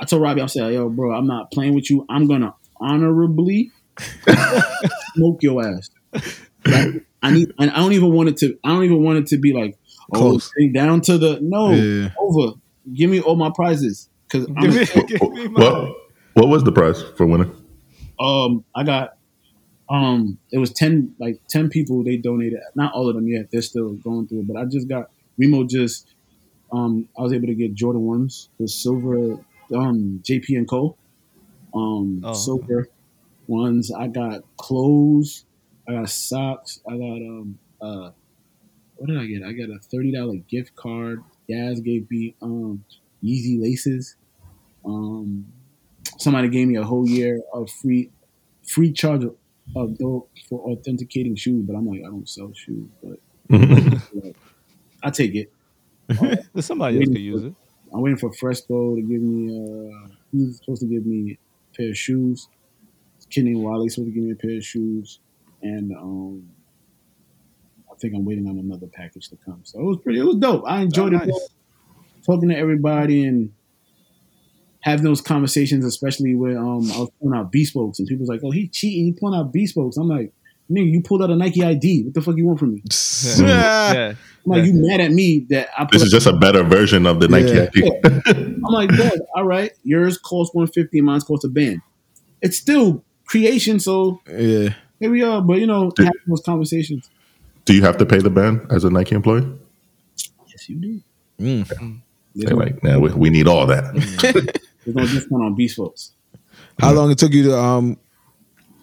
I 0.00 0.04
told 0.04 0.22
Robbie, 0.22 0.42
I 0.42 0.46
said, 0.46 0.72
yo, 0.74 0.88
bro, 0.90 1.14
I'm 1.14 1.26
not 1.26 1.50
playing 1.50 1.74
with 1.74 1.90
you. 1.90 2.04
I'm 2.08 2.26
gonna 2.28 2.54
honorably 2.80 3.70
smoke 5.14 5.42
your 5.42 5.66
ass. 5.66 5.90
Like, 6.64 7.04
I 7.22 7.30
need. 7.32 7.52
I 7.58 7.66
don't 7.66 7.92
even 7.92 8.12
want 8.12 8.28
it 8.28 8.36
to. 8.38 8.58
I 8.64 8.68
don't 8.68 8.84
even 8.84 9.02
want 9.02 9.18
it 9.18 9.26
to 9.28 9.38
be 9.38 9.52
like 9.52 9.74
oh, 9.74 9.77
Close. 10.14 10.50
stay 10.54 10.68
down 10.68 11.00
to 11.02 11.18
the 11.18 11.38
no 11.42 11.72
Yeah. 11.72 12.10
over. 12.18 12.54
Give 12.94 13.10
me 13.10 13.20
all 13.20 13.36
my 13.36 13.50
prizes 13.54 14.08
because 14.30 14.46
Give 14.46 14.74
me, 14.74 15.06
give 15.06 15.20
me 15.32 15.48
my- 15.48 15.60
What? 15.60 15.96
What 16.34 16.48
was 16.48 16.64
the 16.64 16.72
prize 16.72 17.02
for 17.16 17.26
winning? 17.26 17.50
um 18.20 18.64
I 18.74 18.82
got 18.84 19.16
um 19.90 20.38
it 20.50 20.58
was 20.58 20.72
ten 20.72 21.14
like 21.18 21.40
ten 21.48 21.68
people 21.68 22.02
they 22.04 22.16
donated. 22.16 22.60
Not 22.74 22.92
all 22.94 23.08
of 23.08 23.14
them 23.14 23.28
yet. 23.28 23.50
They're 23.50 23.62
still 23.62 23.92
going 23.94 24.26
through 24.28 24.40
it, 24.40 24.48
but 24.48 24.56
I 24.56 24.64
just 24.64 24.88
got 24.88 25.10
Remo 25.38 25.64
just 25.64 26.06
um 26.72 27.08
I 27.18 27.22
was 27.22 27.32
able 27.32 27.46
to 27.48 27.54
get 27.54 27.74
Jordan 27.74 28.02
ones, 28.02 28.48
the 28.58 28.68
silver 28.68 29.36
um 29.74 30.20
JP 30.24 30.44
and 30.56 30.68
Co. 30.68 30.96
Um 31.74 32.22
Oh. 32.24 32.32
silver 32.32 32.88
ones. 33.46 33.92
I 33.92 34.08
got 34.08 34.42
clothes. 34.56 35.44
I 35.88 35.92
got 35.92 36.08
socks. 36.10 36.80
I 36.88 36.92
got 36.96 37.16
um 37.16 37.58
uh 37.80 38.10
what 38.98 39.08
did 39.08 39.18
I 39.18 39.26
get? 39.26 39.42
I 39.42 39.52
got 39.52 39.70
a 39.70 39.78
thirty 39.78 40.12
dollar 40.12 40.36
gift 40.48 40.76
card. 40.76 41.22
Yaz 41.48 41.82
gave 41.82 42.10
me 42.10 42.34
um 42.42 42.84
Yeezy 43.22 43.60
laces. 43.60 44.16
Um 44.84 45.46
somebody 46.18 46.48
gave 46.48 46.68
me 46.68 46.76
a 46.76 46.84
whole 46.84 47.08
year 47.08 47.40
of 47.52 47.70
free 47.70 48.10
free 48.66 48.92
charge 48.92 49.24
of, 49.24 49.34
of 49.76 49.96
for 50.48 50.60
authenticating 50.70 51.36
shoes, 51.36 51.64
but 51.66 51.74
I'm 51.74 51.86
like, 51.86 52.00
I 52.00 52.08
don't 52.08 52.28
sell 52.28 52.52
shoes, 52.54 52.88
but 53.02 53.18
like, 53.50 54.36
I 55.02 55.10
take 55.10 55.34
it. 55.34 55.52
Somebody 56.62 56.98
else 56.98 57.08
could 57.08 57.18
use 57.18 57.44
it. 57.44 57.54
I'm 57.92 58.02
waiting 58.02 58.18
for 58.18 58.32
Fresco 58.32 58.96
to 58.96 59.02
give 59.02 59.22
me. 59.22 59.56
Uh, 59.56 60.08
he's 60.32 60.58
supposed 60.58 60.82
to 60.82 60.88
give 60.88 61.06
me 61.06 61.38
a 61.72 61.76
pair 61.76 61.90
of 61.90 61.96
shoes. 61.96 62.48
Kenny 63.30 63.54
Wiley's 63.54 63.94
supposed 63.94 64.10
to 64.10 64.14
give 64.14 64.24
me 64.24 64.32
a 64.32 64.36
pair 64.36 64.56
of 64.56 64.64
shoes, 64.64 65.20
and 65.62 65.92
um, 65.92 66.48
think 68.00 68.14
I'm 68.14 68.24
waiting 68.24 68.48
on 68.48 68.58
another 68.58 68.86
package 68.86 69.28
to 69.30 69.36
come. 69.44 69.60
So 69.64 69.80
it 69.80 69.84
was 69.84 69.98
pretty. 70.02 70.18
It 70.20 70.24
was 70.24 70.36
dope. 70.36 70.64
I 70.66 70.80
enjoyed 70.82 71.14
Oh, 71.14 71.18
it. 71.18 71.26
nice. 71.28 71.48
Talking 72.24 72.48
to 72.50 72.56
everybody 72.56 73.24
and 73.24 73.52
having 74.80 75.04
those 75.04 75.20
conversations, 75.20 75.84
especially 75.84 76.34
when 76.34 76.56
um, 76.56 76.90
I 76.92 76.98
was 77.00 77.10
pulling 77.20 77.38
out 77.38 77.52
bespokes, 77.52 77.98
and 77.98 78.06
people 78.08 78.20
was 78.22 78.28
like, 78.28 78.40
"Oh, 78.44 78.50
he 78.50 78.68
cheating. 78.68 79.04
He 79.06 79.12
pulling 79.12 79.38
out 79.38 79.52
bespokes." 79.52 79.96
I'm 79.98 80.08
like, 80.08 80.32
"Nigga, 80.70 80.90
you 80.90 81.02
pulled 81.02 81.22
out 81.22 81.30
a 81.30 81.36
Nike 81.36 81.62
ID. 81.64 82.04
What 82.04 82.14
the 82.14 82.20
fuck 82.20 82.36
you 82.36 82.46
want 82.46 82.58
from 82.58 82.74
me?" 82.74 82.82
Yeah. 83.38 83.92
yeah. 83.94 84.08
I'm 84.10 84.16
like, 84.44 84.64
"You 84.64 84.74
mad 84.74 85.00
at 85.00 85.10
me 85.12 85.46
that 85.50 85.68
I?" 85.78 85.86
This 85.90 86.02
is 86.02 86.10
just 86.10 86.26
a 86.26 86.32
better 86.34 86.62
version 86.62 87.06
of 87.06 87.20
the 87.20 87.28
Nike 87.28 87.52
Yeah. 87.52 87.68
ID. 87.74 88.00
I'm 88.26 88.72
like, 88.72 88.90
"Dog, 88.90 89.18
all 89.34 89.44
right, 89.44 89.72
yours 89.84 90.18
costs 90.18 90.54
150, 90.54 90.98
and 90.98 91.06
mine's 91.06 91.24
costs 91.24 91.44
a 91.44 91.48
band. 91.48 91.80
It's 92.42 92.56
still 92.56 93.04
creation, 93.26 93.80
so 93.80 94.20
Yeah. 94.28 94.74
here 95.00 95.10
we 95.10 95.22
are. 95.22 95.40
But 95.42 95.60
you 95.60 95.66
know, 95.66 95.90
having 95.96 96.12
those 96.26 96.42
conversations. 96.42 97.08
Do 97.68 97.74
you 97.74 97.82
have 97.82 97.98
to 97.98 98.06
pay 98.06 98.16
the 98.16 98.30
band 98.30 98.66
as 98.70 98.84
a 98.84 98.88
Nike 98.88 99.14
employee? 99.14 99.46
Yes, 100.46 100.70
you 100.70 100.76
do. 100.76 101.00
Mm. 101.38 101.68
There's 101.68 102.00
They're 102.34 102.56
like, 102.56 102.82
man, 102.82 103.02
we, 103.02 103.12
we 103.12 103.28
need 103.28 103.46
all 103.46 103.66
that. 103.66 103.92
there's 104.86 104.96
no 104.96 105.02
discount 105.02 105.42
on 105.42 105.54
bespokes. 105.54 106.12
How 106.80 106.94
long 106.94 107.10
it 107.10 107.18
took 107.18 107.30
you 107.30 107.42
to 107.42 107.58
um 107.58 107.98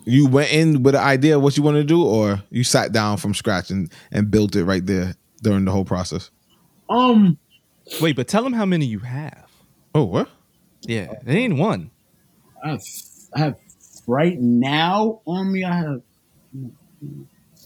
you 0.04 0.28
went 0.28 0.54
in 0.54 0.84
with 0.84 0.94
an 0.94 1.02
idea 1.02 1.36
of 1.36 1.42
what 1.42 1.58
you 1.58 1.64
want 1.64 1.78
to 1.78 1.84
do 1.84 2.06
or 2.06 2.44
you 2.52 2.64
sat 2.64 2.92
down 2.92 3.18
from 3.18 3.34
scratch 3.34 3.72
and, 3.72 3.92
and 4.12 4.30
built 4.30 4.56
it 4.56 4.66
right 4.66 4.86
there 4.86 5.16
during 5.42 5.66
the 5.66 5.72
whole 5.72 5.84
process? 5.84 6.30
Um, 6.88 7.40
Wait, 8.00 8.16
but 8.16 8.28
tell 8.28 8.44
them 8.44 8.54
how 8.54 8.68
many 8.68 8.86
you 8.86 9.00
have. 9.00 9.50
Oh, 9.96 10.04
what? 10.04 10.30
Yeah, 10.82 11.12
it 11.26 11.34
ain't 11.34 11.58
one. 11.58 11.90
I 12.64 12.70
have, 12.70 12.82
I 13.36 13.40
have 13.40 13.56
right 14.06 14.40
now 14.40 15.22
on 15.26 15.52
me. 15.52 15.64
I 15.64 15.76
have 15.76 16.02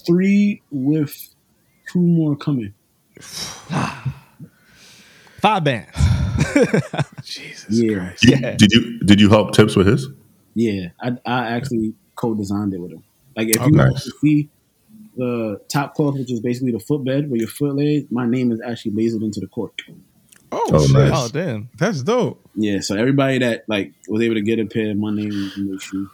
three 0.05 0.61
with 0.71 1.15
two 1.91 1.99
more 2.01 2.35
coming. 2.35 2.73
Five 5.41 5.63
bands. 5.63 5.89
Jesus 7.23 7.65
Yeah. 7.69 7.95
Christ. 7.97 8.23
You- 8.23 8.37
Yeah. 8.39 8.55
Did 8.57 8.71
you 8.71 8.99
did 8.99 9.21
you 9.21 9.29
help 9.29 9.53
Tips 9.53 9.75
with 9.75 9.87
his? 9.87 10.07
Yeah, 10.55 10.89
I, 11.01 11.11
I 11.25 11.47
actually 11.51 11.93
co-designed 12.15 12.73
it 12.73 12.81
with 12.81 12.91
him. 12.91 13.03
Like 13.35 13.47
if 13.49 13.61
Oh, 13.61 13.65
you 13.67 13.71
nice. 13.71 14.11
see 14.19 14.49
the 15.15 15.61
top 15.69 15.93
cloth, 15.95 16.15
which 16.17 16.31
is 16.31 16.39
basically 16.41 16.71
the 16.71 16.79
footbed 16.79 17.29
where 17.29 17.39
your 17.39 17.47
foot 17.47 17.75
lays, 17.75 18.05
my 18.09 18.25
name 18.25 18.51
is 18.51 18.59
actually 18.65 18.91
lasered 18.91 19.23
into 19.23 19.39
the 19.39 19.47
cork. 19.47 19.79
Oh, 20.51 20.65
Oh, 20.73 20.85
shit. 20.85 20.95
nice. 20.95 21.11
Oh 21.13 21.29
damn. 21.31 21.69
That's 21.77 22.01
dope. 22.03 22.41
Yeah, 22.55 22.79
so 22.81 22.95
everybody 22.95 23.37
that 23.39 23.63
like 23.67 23.93
was 24.09 24.21
able 24.21 24.35
to 24.35 24.41
get 24.41 24.59
a 24.59 24.65
pair, 24.65 24.93
my 24.95 25.11
name 25.13 25.29
is 25.31 25.57
in 25.57 25.71
the 25.71 25.79
shoe. 25.79 26.09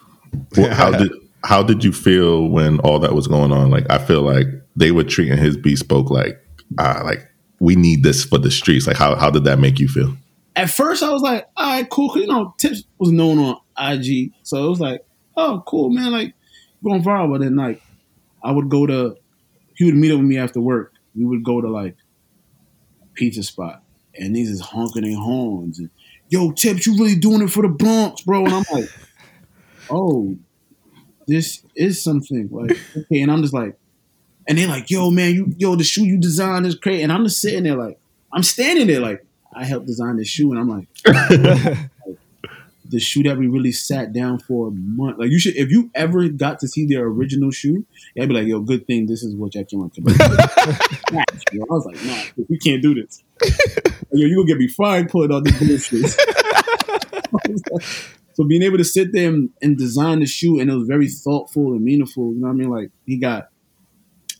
Well, 0.58 0.74
how 0.76 0.92
did 0.92 1.12
how 1.46 1.62
did 1.62 1.84
you 1.84 1.93
feel 1.93 2.48
when 2.48 2.80
all 2.80 3.00
that 3.00 3.14
was 3.14 3.28
going 3.28 3.52
on? 3.52 3.70
Like 3.70 3.86
I 3.89 4.00
feel 4.00 4.22
like 4.22 4.48
they 4.76 4.91
were 4.91 5.04
treating 5.04 5.38
his 5.38 5.56
bespoke 5.56 6.10
like 6.10 6.39
ah 6.80 7.02
like 7.06 7.20
we 7.60 7.76
need 7.76 8.04
this 8.04 8.26
for 8.26 8.38
the 8.38 8.52
streets. 8.52 8.88
Like 8.88 8.98
how 8.98 9.16
how 9.16 9.30
did 9.30 9.43
that 9.46 9.60
make 9.60 9.80
you 9.80 9.88
feel? 9.88 10.16
At 10.56 10.70
first, 10.70 11.04
I 11.04 11.12
was 11.12 11.22
like, 11.22 11.48
all 11.58 11.66
right, 11.66 11.89
cool. 11.89 12.18
you 12.18 12.28
know, 12.28 12.56
Tips 12.58 12.84
was 12.98 13.12
known 13.12 13.39
on 13.39 13.58
IG, 13.78 14.32
so 14.43 14.66
it 14.66 14.70
was 14.70 14.80
like, 14.80 15.06
oh, 15.36 15.62
cool, 15.68 15.89
man, 15.89 16.14
like 16.14 16.34
going 16.82 17.04
viral. 17.04 17.30
But 17.30 17.41
then, 17.41 17.58
like, 17.58 17.82
I 18.41 18.52
would 18.52 18.70
go 18.70 18.86
to, 18.86 19.18
he 19.76 19.84
would 19.84 19.96
meet 19.96 20.12
up 20.12 20.20
with 20.20 20.28
me 20.28 20.38
after 20.38 20.62
work. 20.62 20.93
We 21.14 21.26
would 21.26 21.43
go 21.43 21.60
to 21.60 21.68
like 21.68 21.98
pizza 23.16 23.43
spot, 23.43 23.84
and 24.18 24.34
these 24.34 24.50
is 24.50 24.62
honking 24.62 25.02
their 25.02 25.18
horns 25.18 25.80
and, 25.80 25.89
yo, 26.30 26.52
Tips, 26.52 26.88
you 26.88 26.98
really 26.98 27.16
doing 27.16 27.41
it 27.41 27.50
for 27.50 27.62
the 27.62 27.70
Bronx, 27.70 28.22
bro? 28.22 28.46
And 28.46 28.54
I'm 28.54 28.66
like, 28.72 28.89
oh, 29.89 30.38
this 31.28 31.64
is 31.76 32.04
something 32.04 32.50
like 32.52 32.78
okay. 32.98 33.22
And 33.22 33.32
I'm 33.32 33.42
just 33.42 33.54
like, 33.54 33.78
and 34.48 34.58
they're 34.58 34.68
like, 34.68 34.90
yo, 34.90 35.10
man, 35.12 35.34
you, 35.34 35.54
yo, 35.58 35.76
the 35.76 35.84
shoe 35.84 36.06
you 36.06 36.18
designed 36.18 36.66
is 36.66 36.76
great. 36.76 37.02
And 37.02 37.12
I'm 37.12 37.24
just 37.24 37.42
sitting 37.42 37.64
there 37.64 37.76
like, 37.76 38.00
I'm 38.32 38.44
standing 38.44 38.88
there 38.88 39.00
like, 39.00 39.26
I 39.54 39.64
helped 39.64 39.88
design 39.88 40.18
this 40.18 40.28
shoe, 40.28 40.52
and 40.52 40.60
I'm 40.60 40.68
like, 40.68 40.88
the 42.90 43.00
shoe 43.00 43.24
that 43.24 43.38
we 43.38 43.48
really 43.48 43.72
sat 43.72 44.14
down 44.14 44.40
for 44.40 44.68
a 44.68 44.72
month. 44.72 45.18
Like 45.18 45.30
you 45.30 45.40
should, 45.40 45.56
if 45.56 45.72
you 45.72 45.90
ever 45.96 46.28
got 46.28 46.60
to 46.60 46.68
see 46.68 46.86
their 46.86 47.06
original 47.06 47.52
shoe, 47.52 47.86
you'd 48.16 48.28
be 48.30 48.36
like, 48.36 48.48
yo, 48.48 48.60
good 48.60 48.86
thing 48.86 49.06
this 49.08 49.24
is 49.24 49.36
what 49.36 49.54
Jack 49.54 49.70
came 49.70 49.82
on. 49.82 49.92
I 49.98 51.24
was 51.70 51.86
like, 51.86 52.04
nah, 52.06 52.44
we 52.50 52.58
can't 52.60 52.82
do 52.82 52.94
this. 52.94 53.24
yo, 54.12 54.28
you 54.28 54.36
gonna 54.36 54.48
get 54.48 54.58
me 54.58 54.68
fired 54.68 55.10
pulling 55.10 55.32
all 55.32 55.42
these 55.42 55.58
bullshit. 55.90 56.16
so 58.36 58.44
being 58.44 58.62
able 58.62 58.78
to 58.78 58.84
sit 58.84 59.12
there 59.12 59.30
and, 59.30 59.50
and 59.62 59.78
design 59.78 60.20
the 60.20 60.26
shoe, 60.28 60.60
and 60.60 60.70
it 60.70 60.76
was 60.76 60.88
very 60.88 61.08
thoughtful 61.10 61.74
and 61.74 61.82
meaningful. 61.84 62.34
You 62.34 62.40
know 62.42 62.48
what 62.48 62.54
I 62.54 62.56
mean? 62.58 62.70
Like 62.70 62.92
he 63.06 63.18
got 63.18 63.50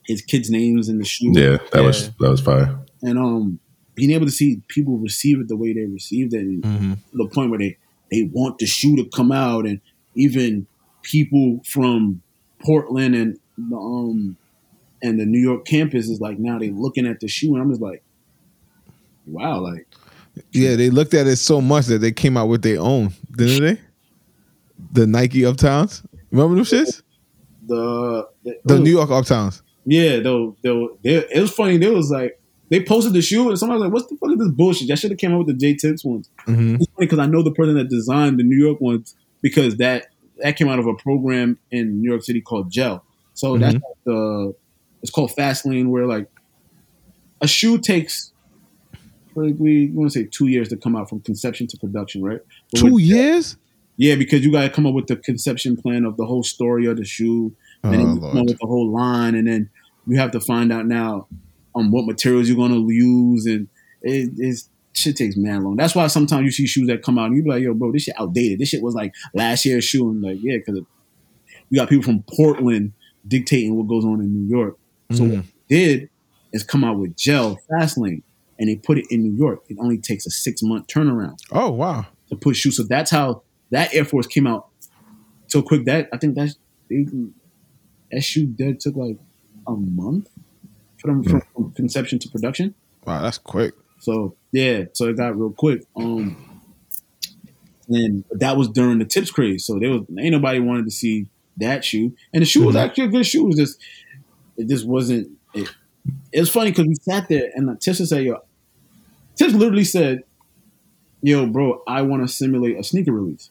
his 0.06 0.22
kids' 0.22 0.50
names 0.52 0.88
in 0.90 1.00
the 1.00 1.06
shoe 1.06 1.32
Yeah, 1.34 1.58
that 1.72 1.82
was 1.84 2.12
that 2.20 2.30
was 2.30 2.42
fire. 2.42 2.78
and 3.02 3.18
um 3.18 3.60
being 3.96 4.12
able 4.12 4.26
to 4.26 4.32
see 4.32 4.62
people 4.68 4.98
receive 4.98 5.40
it 5.40 5.48
the 5.48 5.56
way 5.56 5.74
they 5.74 5.86
received 5.86 6.34
it 6.34 6.42
and 6.42 6.62
Mm-hmm. 6.64 6.94
to 6.94 7.00
the 7.18 7.28
point 7.28 7.50
where 7.50 7.60
they 7.60 7.78
they 8.12 8.30
want 8.32 8.60
the 8.60 8.66
shoe 8.68 8.96
to 8.98 9.06
come 9.16 9.32
out 9.32 9.66
and 9.66 9.82
even 10.16 10.68
people 11.02 11.62
from 11.66 12.22
Portland 12.64 13.16
and 13.16 13.40
the 13.58 13.76
um 13.78 14.38
and 15.02 15.20
the 15.20 15.26
New 15.26 15.40
York 15.40 15.66
campus 15.66 16.08
is 16.10 16.20
like 16.22 16.38
now 16.40 16.60
they 16.60 16.70
looking 16.70 17.08
at 17.08 17.20
the 17.20 17.28
shoe 17.28 17.54
and 17.54 17.62
I'm 17.64 17.70
just 17.70 17.82
like 17.82 18.04
wow 19.26 19.60
like 19.60 19.88
Yeah, 20.52 20.76
they 20.76 20.90
looked 20.90 21.14
at 21.14 21.26
it 21.28 21.38
so 21.38 21.62
much 21.62 21.86
that 21.88 22.00
they 22.00 22.12
came 22.12 22.36
out 22.38 22.48
with 22.50 22.62
their 22.62 22.80
own, 22.80 23.14
didn't 23.36 23.64
they? 23.64 23.82
The 24.92 25.06
Nike 25.08 25.42
Uptowns. 25.42 26.06
Remember 26.32 26.56
them 26.56 26.66
shits? 26.66 27.02
the 27.68 28.28
the, 28.44 28.60
The 28.66 28.80
New 28.80 28.92
York 28.92 29.10
Uptowns. 29.10 29.62
yeah 29.86 30.20
though 30.20 30.56
it 30.64 31.40
was 31.42 31.52
funny 31.52 31.78
they 31.78 31.90
was 31.90 32.12
like 32.12 32.40
they 32.70 32.84
posted 32.84 33.14
the 33.14 33.22
shoe 33.22 33.50
and 33.50 33.58
somebody 33.58 33.80
was 33.80 33.86
like 33.86 33.94
what's 33.94 34.08
the 34.08 34.16
fuck 34.18 34.32
is 34.32 34.38
this 34.38 34.50
bullshit 34.50 34.92
I 34.92 34.96
should 34.96 35.12
have 35.12 35.20
came 35.20 35.32
out 35.34 35.40
with 35.40 35.48
the 35.48 35.54
J 35.54 35.74
Tips 35.76 36.04
ones 36.06 36.30
Mm-hmm. 36.48 36.76
it's 36.76 36.86
funny 36.94 37.08
because 37.08 37.20
I 37.20 37.26
know 37.26 37.42
the 37.42 37.52
person 37.52 37.76
that 37.76 37.90
designed 37.90 38.38
the 38.40 38.44
New 38.44 38.58
York 38.58 38.80
ones 38.82 39.16
because 39.42 39.78
that 39.78 40.08
that 40.44 40.58
came 40.58 40.68
out 40.68 40.78
of 40.80 40.86
a 40.86 40.94
program 40.96 41.58
in 41.72 42.02
New 42.02 42.10
York 42.12 42.24
City 42.24 42.42
called 42.42 42.70
Gel. 42.70 43.04
So 43.34 43.58
that's 43.58 43.74
like 43.76 43.82
the 44.06 44.54
it's 45.02 45.10
called 45.12 45.32
Fast 45.34 45.66
Lane, 45.66 45.90
where 45.90 46.06
like 46.06 46.28
a 47.42 47.48
shoe 47.48 47.78
takes 47.78 48.32
like 49.36 49.56
we 49.58 49.90
want 49.92 50.12
to 50.12 50.20
say 50.20 50.26
two 50.30 50.48
years 50.48 50.70
to 50.70 50.78
come 50.78 50.96
out 50.96 51.10
from 51.10 51.20
conception 51.22 51.68
to 51.68 51.78
production, 51.78 52.22
right? 52.24 52.40
But 52.72 52.80
Two 52.82 52.98
years? 53.00 53.58
Yeah, 53.98 54.16
because 54.16 54.44
you 54.46 54.52
got 54.52 54.64
to 54.64 54.70
come 54.70 54.86
up 54.86 54.94
with 54.94 55.08
the 55.08 55.16
conception 55.16 55.76
plan 55.78 56.06
of 56.06 56.18
the 56.18 56.26
whole 56.26 56.44
story 56.44 56.86
of 56.86 56.98
the 56.98 57.06
shoe, 57.06 57.54
Oh, 57.84 57.90
and 57.92 58.00
then 58.00 58.16
you 58.16 58.20
come 58.22 58.38
up 58.38 58.46
with 58.48 58.58
the 58.60 58.68
whole 58.68 58.92
line, 58.92 59.36
and 59.36 59.48
then 59.48 59.70
you 60.08 60.18
have 60.18 60.32
to 60.32 60.40
find 60.40 60.72
out 60.74 60.86
now 60.88 61.28
um 61.76 61.92
what 61.92 62.06
materials 62.06 62.48
you're 62.48 62.58
gonna 62.58 62.80
use, 62.88 63.46
and 63.46 63.68
it, 64.02 64.32
it's 64.38 64.70
shit 64.94 65.16
takes 65.18 65.36
man 65.38 65.64
long. 65.64 65.76
That's 65.76 65.94
why 65.94 66.08
sometimes 66.08 66.46
you 66.46 66.52
see 66.52 66.66
shoes 66.68 66.88
that 66.88 67.04
come 67.04 67.18
out 67.20 67.28
and 67.28 67.36
you 67.38 67.44
be 67.44 67.50
like, 67.50 67.62
yo, 67.62 67.74
bro, 67.74 67.92
this 67.92 68.04
shit 68.04 68.16
outdated. 68.20 68.60
This 68.60 68.70
shit 68.70 68.82
was 68.82 68.96
like 68.96 69.14
last 69.34 69.66
year's 69.66 69.84
shoe, 69.84 70.10
and 70.10 70.22
like 70.22 70.38
yeah, 70.42 70.58
because 70.58 70.82
you 71.70 71.80
got 71.80 71.90
people 71.90 72.04
from 72.04 72.24
Portland 72.36 72.94
dictating 73.28 73.76
what 73.76 73.88
goes 73.88 74.06
on 74.06 74.20
in 74.22 74.34
New 74.34 74.48
York. 74.48 74.78
So 75.12 75.24
Mhm. 75.24 75.36
what 75.38 75.46
they 75.70 75.76
did 75.86 76.10
is 76.54 76.64
come 76.64 76.84
out 76.84 76.98
with 77.00 77.16
gel 77.18 77.60
fast 77.70 77.98
lane, 77.98 78.24
and 78.60 78.70
they 78.70 78.76
put 78.78 78.98
it 78.98 79.06
in 79.10 79.22
New 79.24 79.34
York. 79.38 79.64
It 79.70 79.78
only 79.80 79.98
takes 79.98 80.26
a 80.26 80.32
six 80.32 80.62
month 80.64 80.88
turnaround 80.88 81.38
Oh 81.52 81.72
wow. 81.72 82.06
to 82.30 82.36
put 82.36 82.56
shoes. 82.56 82.78
So 82.78 82.84
that's 82.84 83.12
how 83.12 83.44
that 83.76 83.94
Air 83.94 84.06
Force 84.06 84.26
came 84.26 84.48
out 84.48 84.70
so 85.48 85.62
quick. 85.62 85.84
That 85.86 86.08
I 86.14 86.18
think 86.18 86.36
that's 86.36 86.56
they, 86.90 87.06
that 88.12 88.22
shoe 88.22 88.46
dead 88.46 88.80
took 88.80 88.96
like 88.96 89.18
a 89.68 89.72
month 89.74 90.30
from, 90.98 91.24
from, 91.24 91.42
from 91.54 91.72
conception 91.74 92.18
to 92.20 92.30
production. 92.30 92.74
Wow, 93.06 93.22
that's 93.22 93.38
quick. 93.38 93.74
So 94.00 94.36
yeah, 94.54 94.86
so 94.94 95.10
it 95.10 95.18
got 95.18 95.38
real 95.38 95.52
quick. 95.52 95.84
Um, 95.98 96.62
and 97.90 98.24
that 98.32 98.56
was 98.56 98.70
during 98.70 99.00
the 99.00 99.06
tips 99.06 99.30
craze. 99.30 99.66
So 99.66 99.78
there 99.78 99.90
was 99.92 100.04
ain't 100.18 100.32
nobody 100.32 100.60
wanted 100.60 100.86
to 100.86 100.92
see 100.92 101.28
that 101.58 101.84
shoe, 101.84 102.16
and 102.34 102.42
the 102.42 102.46
shoe 102.46 102.64
was 102.64 102.78
actually 102.78 103.06
a 103.06 103.10
good 103.10 103.26
shoe. 103.26 103.44
It 103.44 103.48
was 103.48 103.58
just 103.58 103.82
it 104.56 104.70
just 104.70 104.88
wasn't. 104.88 105.32
It, 105.54 105.70
it 106.32 106.40
was 106.40 106.50
funny 106.50 106.72
because 106.72 106.86
we 106.86 106.96
sat 106.96 107.28
there 107.28 107.52
and 107.56 107.68
the 107.68 107.76
Tips 107.76 108.08
said, 108.08 108.24
"Yo," 108.24 108.42
Tips 109.36 109.54
literally 109.54 109.84
said, 109.84 110.24
"Yo, 111.22 111.46
bro, 111.46 111.84
I 111.88 112.04
want 112.04 112.26
to 112.26 112.34
simulate 112.34 112.80
a 112.80 112.84
sneaker 112.84 113.12
release." 113.12 113.50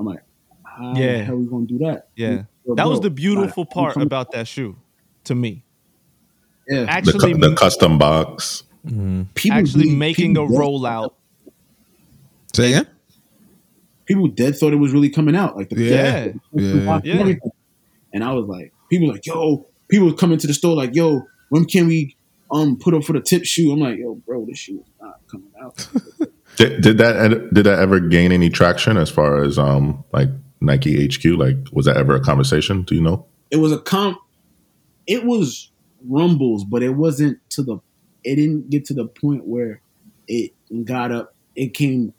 I'm 0.00 0.06
like, 0.06 0.22
"How 0.64 0.94
Yeah. 0.96 1.18
the 1.18 1.24
hell 1.24 1.36
we 1.36 1.46
gonna 1.46 1.66
do 1.66 1.78
that?" 1.78 2.08
Yeah. 2.16 2.44
Yo, 2.66 2.74
That 2.74 2.88
was 2.88 3.00
the 3.00 3.10
beautiful 3.10 3.64
I'm 3.64 3.68
part 3.68 3.96
about 3.96 4.32
that 4.32 4.48
shoe 4.48 4.76
to 5.24 5.34
me. 5.34 5.62
yeah. 6.68 6.84
The, 6.84 6.90
Actually, 6.90 7.34
cu- 7.34 7.38
the 7.40 7.54
custom 7.54 7.98
box. 7.98 8.62
People 8.84 9.58
actually 9.58 9.84
really- 9.84 9.96
making 9.96 10.36
a 10.36 10.40
people 10.40 10.48
dead- 10.48 10.60
rollout. 10.60 11.10
Say 12.54 12.72
again? 12.72 12.86
People 14.06 14.26
dead 14.28 14.56
thought 14.56 14.72
it 14.72 14.76
was 14.76 14.92
really 14.92 15.10
coming 15.10 15.36
out. 15.36 15.56
Like 15.56 15.68
the 15.68 15.82
Yeah. 15.82 16.32
Yeah. 16.54 17.00
Yeah. 17.04 17.14
everything. 17.20 17.50
And 18.12 18.24
I 18.24 18.32
was 18.32 18.46
like, 18.48 18.72
people 18.88 19.06
were 19.08 19.12
like, 19.14 19.26
yo, 19.26 19.66
people 19.88 20.08
were 20.08 20.14
coming 20.14 20.38
to 20.38 20.46
the 20.46 20.54
store 20.54 20.74
like, 20.74 20.94
yo, 20.94 21.22
when 21.50 21.64
can 21.66 21.86
we 21.86 22.16
um 22.50 22.76
put 22.78 22.94
up 22.94 23.04
for 23.04 23.12
the 23.12 23.20
tip 23.20 23.44
shoe? 23.44 23.70
I'm 23.70 23.78
like, 23.80 23.98
yo, 23.98 24.14
bro, 24.26 24.44
this 24.46 24.58
shoe 24.58 24.80
is 24.80 24.92
not 25.00 25.20
coming 25.30 25.52
out. 25.62 25.88
Did, 26.56 26.82
did 26.82 26.98
that 26.98 27.54
did 27.54 27.64
that 27.64 27.78
ever 27.78 28.00
gain 28.00 28.32
any 28.32 28.50
traction 28.50 28.96
as 28.96 29.10
far 29.10 29.42
as 29.42 29.58
um 29.58 30.04
like 30.12 30.28
Nike 30.60 31.06
HQ? 31.06 31.24
Like 31.38 31.56
was 31.72 31.86
that 31.86 31.96
ever 31.96 32.14
a 32.14 32.20
conversation? 32.20 32.82
Do 32.82 32.94
you 32.94 33.00
know? 33.00 33.26
it 33.50 33.56
was 33.56 33.72
a 33.72 33.78
comp. 33.78 34.18
It 35.06 35.24
was 35.24 35.70
rumbles, 36.06 36.64
but 36.64 36.82
it 36.82 36.90
wasn't 36.90 37.38
to 37.50 37.62
the. 37.62 37.78
It 38.22 38.36
didn't 38.36 38.70
get 38.70 38.84
to 38.86 38.94
the 38.94 39.06
point 39.06 39.46
where 39.46 39.80
it 40.28 40.52
got 40.84 41.10
up. 41.12 41.34
It 41.56 41.74
came. 41.74 42.14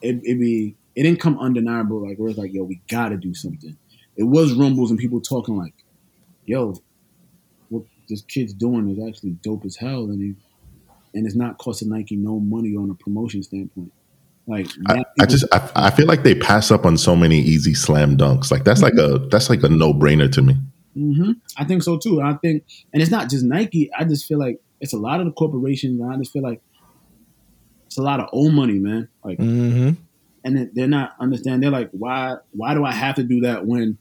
It 0.00 0.20
it 0.22 0.38
be. 0.38 0.76
It 0.94 1.02
didn't 1.02 1.20
come 1.20 1.38
undeniable. 1.38 2.06
Like 2.06 2.18
where 2.18 2.30
it's 2.30 2.38
like, 2.38 2.52
yo, 2.52 2.64
we 2.64 2.80
got 2.88 3.10
to 3.10 3.16
do 3.16 3.34
something. 3.34 3.76
It 4.16 4.24
was 4.24 4.52
rumbles 4.52 4.90
and 4.90 4.98
people 4.98 5.20
talking 5.20 5.56
like, 5.56 5.74
yo, 6.44 6.74
what 7.68 7.84
this 8.08 8.22
kid's 8.22 8.52
doing 8.52 8.88
is 8.90 9.08
actually 9.08 9.30
dope 9.42 9.64
as 9.64 9.76
hell, 9.76 10.04
and 10.04 10.20
he, 10.20 10.34
and 11.14 11.26
it's 11.26 11.36
not 11.36 11.58
costing 11.58 11.88
Nike 11.88 12.16
no 12.16 12.38
money 12.40 12.74
on 12.76 12.90
a 12.90 12.94
promotion 12.94 13.42
standpoint. 13.42 13.92
Like 14.46 14.66
I, 14.88 15.04
I 15.20 15.26
just 15.26 15.44
I, 15.52 15.70
I 15.76 15.90
feel 15.90 16.06
like 16.06 16.22
they 16.22 16.34
pass 16.34 16.70
up 16.70 16.84
on 16.84 16.96
so 16.96 17.14
many 17.14 17.38
easy 17.40 17.74
slam 17.74 18.16
dunks. 18.16 18.50
Like 18.50 18.64
that's 18.64 18.82
like 18.82 18.94
a 18.94 19.18
that's 19.30 19.48
like 19.50 19.62
a 19.62 19.68
no 19.68 19.92
brainer 19.92 20.30
to 20.32 20.42
me. 20.42 20.56
hmm 20.94 21.32
I 21.56 21.64
think 21.64 21.82
so 21.82 21.98
too. 21.98 22.20
I 22.20 22.34
think, 22.34 22.64
and 22.92 23.00
it's 23.02 23.10
not 23.12 23.28
just 23.30 23.44
Nike. 23.44 23.90
I 23.96 24.04
just 24.04 24.26
feel 24.26 24.38
like 24.38 24.60
it's 24.80 24.92
a 24.92 24.98
lot 24.98 25.20
of 25.20 25.26
the 25.26 25.32
corporations, 25.32 26.00
and 26.00 26.12
I 26.12 26.16
just 26.16 26.32
feel 26.32 26.42
like 26.42 26.60
it's 27.86 27.98
a 27.98 28.02
lot 28.02 28.18
of 28.20 28.28
old 28.32 28.54
money, 28.54 28.78
man. 28.78 29.08
Like, 29.24 29.38
Mm-hmm. 29.38 29.90
and 30.44 30.70
they're 30.74 30.88
not 30.88 31.14
understand. 31.20 31.62
They're 31.62 31.70
like, 31.70 31.90
why? 31.92 32.36
Why 32.52 32.74
do 32.74 32.84
I 32.84 32.92
have 32.92 33.16
to 33.16 33.22
do 33.22 33.40
that 33.42 33.66
when 33.66 33.98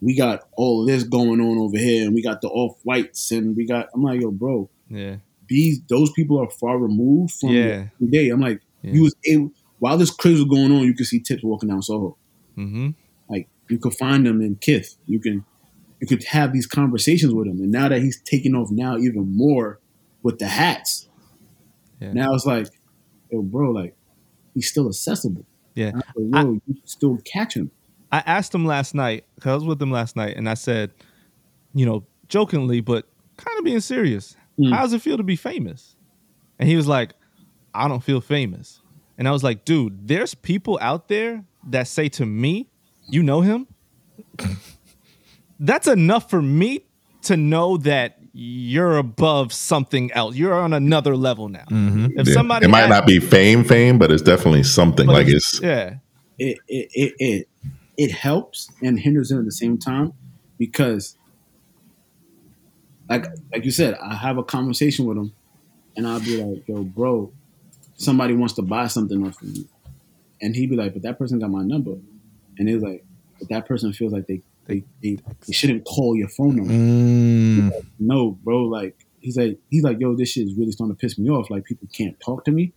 we 0.00 0.16
got 0.16 0.46
all 0.56 0.86
this 0.86 1.02
going 1.02 1.40
on 1.40 1.58
over 1.58 1.76
here, 1.76 2.06
and 2.06 2.14
we 2.14 2.22
got 2.22 2.40
the 2.40 2.48
off 2.48 2.78
whites, 2.84 3.32
and 3.32 3.56
we 3.56 3.66
got? 3.66 3.88
I'm 3.92 4.02
like, 4.02 4.20
yo, 4.20 4.30
bro, 4.30 4.70
Yeah. 4.88 5.16
These 5.50 5.80
those 5.88 6.10
people 6.12 6.38
are 6.40 6.48
far 6.48 6.78
removed 6.78 7.34
from 7.34 7.50
Yeah. 7.50 7.88
the 8.00 8.06
day. 8.06 8.30
I'm 8.30 8.40
like, 8.40 8.62
Yeah. 8.82 8.92
you 8.92 9.02
was 9.02 9.14
able 9.26 9.52
while 9.80 9.98
this 9.98 10.10
craze 10.10 10.38
was 10.38 10.44
going 10.48 10.72
on, 10.72 10.84
you 10.84 10.94
could 10.94 11.06
see 11.06 11.20
tips 11.20 11.42
walking 11.42 11.68
down 11.68 11.82
Soho. 11.82 12.16
Mm-hmm. 12.56 12.90
Like 13.28 13.48
you 13.68 13.78
could 13.78 13.94
find 13.94 14.24
them 14.26 14.40
in 14.40 14.56
Kith. 14.56 14.96
You 15.06 15.20
can 15.20 15.44
you 16.00 16.06
could 16.06 16.24
have 16.24 16.52
these 16.54 16.66
conversations 16.66 17.34
with 17.34 17.46
him. 17.46 17.60
And 17.60 17.70
now 17.70 17.88
that 17.90 18.00
he's 18.00 18.20
taking 18.22 18.54
off 18.54 18.70
now 18.70 18.96
even 18.96 19.36
more 19.36 19.80
with 20.22 20.38
the 20.38 20.46
hats, 20.48 21.08
Yeah. 22.00 22.12
now 22.14 22.34
it's 22.34 22.46
like, 22.46 22.68
yo, 23.30 23.42
bro, 23.42 23.70
like 23.70 23.94
he's 24.54 24.68
still 24.68 24.88
accessible. 24.88 25.44
Yeah. 25.74 25.92
Like, 26.16 26.44
yo, 26.44 26.60
you 26.66 26.76
still 26.84 27.18
catch 27.24 27.54
him. 27.54 27.70
I 28.12 28.22
asked 28.26 28.54
him 28.54 28.64
last 28.64 28.94
night 28.94 29.24
because 29.34 29.50
I 29.50 29.54
was 29.54 29.64
with 29.64 29.80
him 29.80 29.90
last 29.92 30.16
night, 30.16 30.36
and 30.36 30.48
I 30.48 30.54
said, 30.54 30.90
you 31.74 31.86
know, 31.86 32.04
jokingly, 32.28 32.80
but 32.80 33.06
kind 33.36 33.56
of 33.58 33.64
being 33.64 33.80
serious. 33.80 34.36
Mm. 34.60 34.72
How 34.72 34.82
does 34.82 34.92
it 34.92 35.00
feel 35.02 35.16
to 35.16 35.22
be 35.22 35.36
famous? 35.36 35.96
And 36.58 36.68
he 36.68 36.76
was 36.76 36.86
like, 36.86 37.14
I 37.74 37.88
don't 37.88 38.02
feel 38.04 38.20
famous. 38.20 38.82
And 39.16 39.26
I 39.26 39.30
was 39.30 39.42
like, 39.42 39.64
dude, 39.64 40.06
there's 40.08 40.34
people 40.34 40.78
out 40.82 41.08
there 41.08 41.44
that 41.68 41.88
say 41.88 42.08
to 42.10 42.26
me, 42.26 42.68
you 43.08 43.22
know 43.22 43.40
him? 43.40 43.66
That's 45.58 45.86
enough 45.86 46.30
for 46.30 46.40
me 46.40 46.84
to 47.22 47.36
know 47.36 47.76
that 47.78 48.18
you're 48.32 48.96
above 48.96 49.52
something 49.52 50.10
else. 50.12 50.36
You're 50.36 50.54
on 50.54 50.72
another 50.72 51.16
level 51.16 51.48
now. 51.48 51.64
If 51.70 52.28
Yeah. 52.28 52.34
somebody 52.34 52.64
it 52.66 52.68
might 52.68 52.88
not 52.88 53.06
be 53.06 53.18
fame, 53.20 53.64
fame, 53.64 53.98
but 53.98 54.10
it's 54.10 54.22
definitely 54.22 54.62
something. 54.62 55.06
but 55.06 55.12
like 55.12 55.28
it's 55.28 55.60
yeah, 55.60 55.96
it 56.38 56.58
it, 56.68 56.88
it 56.92 57.14
it 57.18 57.48
it 57.98 58.10
helps 58.12 58.70
and 58.82 58.98
hinders 58.98 59.30
it 59.30 59.38
at 59.38 59.44
the 59.44 59.52
same 59.52 59.76
time 59.76 60.12
because 60.58 61.16
like 63.10 63.26
like 63.52 63.64
you 63.66 63.72
said, 63.72 63.94
I 64.02 64.14
have 64.14 64.38
a 64.38 64.44
conversation 64.44 65.04
with 65.06 65.18
him 65.18 65.32
and 65.96 66.08
I'll 66.08 66.20
be 66.20 66.42
like, 66.42 66.66
yo, 66.68 66.84
bro, 66.84 67.32
somebody 67.96 68.34
wants 68.34 68.54
to 68.54 68.62
buy 68.62 68.86
something 68.86 69.26
off 69.26 69.42
of 69.42 69.48
you. 69.48 69.66
And 70.40 70.56
he'd 70.56 70.70
be 70.70 70.76
like, 70.76 70.94
but 70.94 71.02
that 71.02 71.18
person 71.18 71.38
got 71.38 71.50
my 71.50 71.62
number. 71.62 71.96
And 72.58 72.68
he's 72.68 72.82
like, 72.82 73.04
but 73.38 73.48
that 73.50 73.66
person 73.68 73.92
feels 73.92 74.12
like 74.12 74.26
they 74.26 74.42
they, 74.66 74.84
they, 75.02 75.18
they 75.46 75.52
shouldn't 75.52 75.84
call 75.84 76.16
your 76.16 76.28
phone 76.28 76.56
number. 76.56 76.72
Mm, 76.72 77.86
No, 77.98 78.32
bro, 78.44 78.64
like 78.64 78.96
he's 79.20 79.36
like 79.36 79.58
he's 79.70 79.82
like, 79.82 80.00
yo, 80.00 80.14
this 80.16 80.30
shit 80.30 80.46
is 80.46 80.54
really 80.54 80.72
starting 80.72 80.96
to 80.96 81.00
piss 81.00 81.18
me 81.18 81.28
off. 81.30 81.50
Like 81.50 81.64
people 81.64 81.88
can't 81.92 82.18
talk 82.20 82.44
to 82.46 82.52
me. 82.52 82.72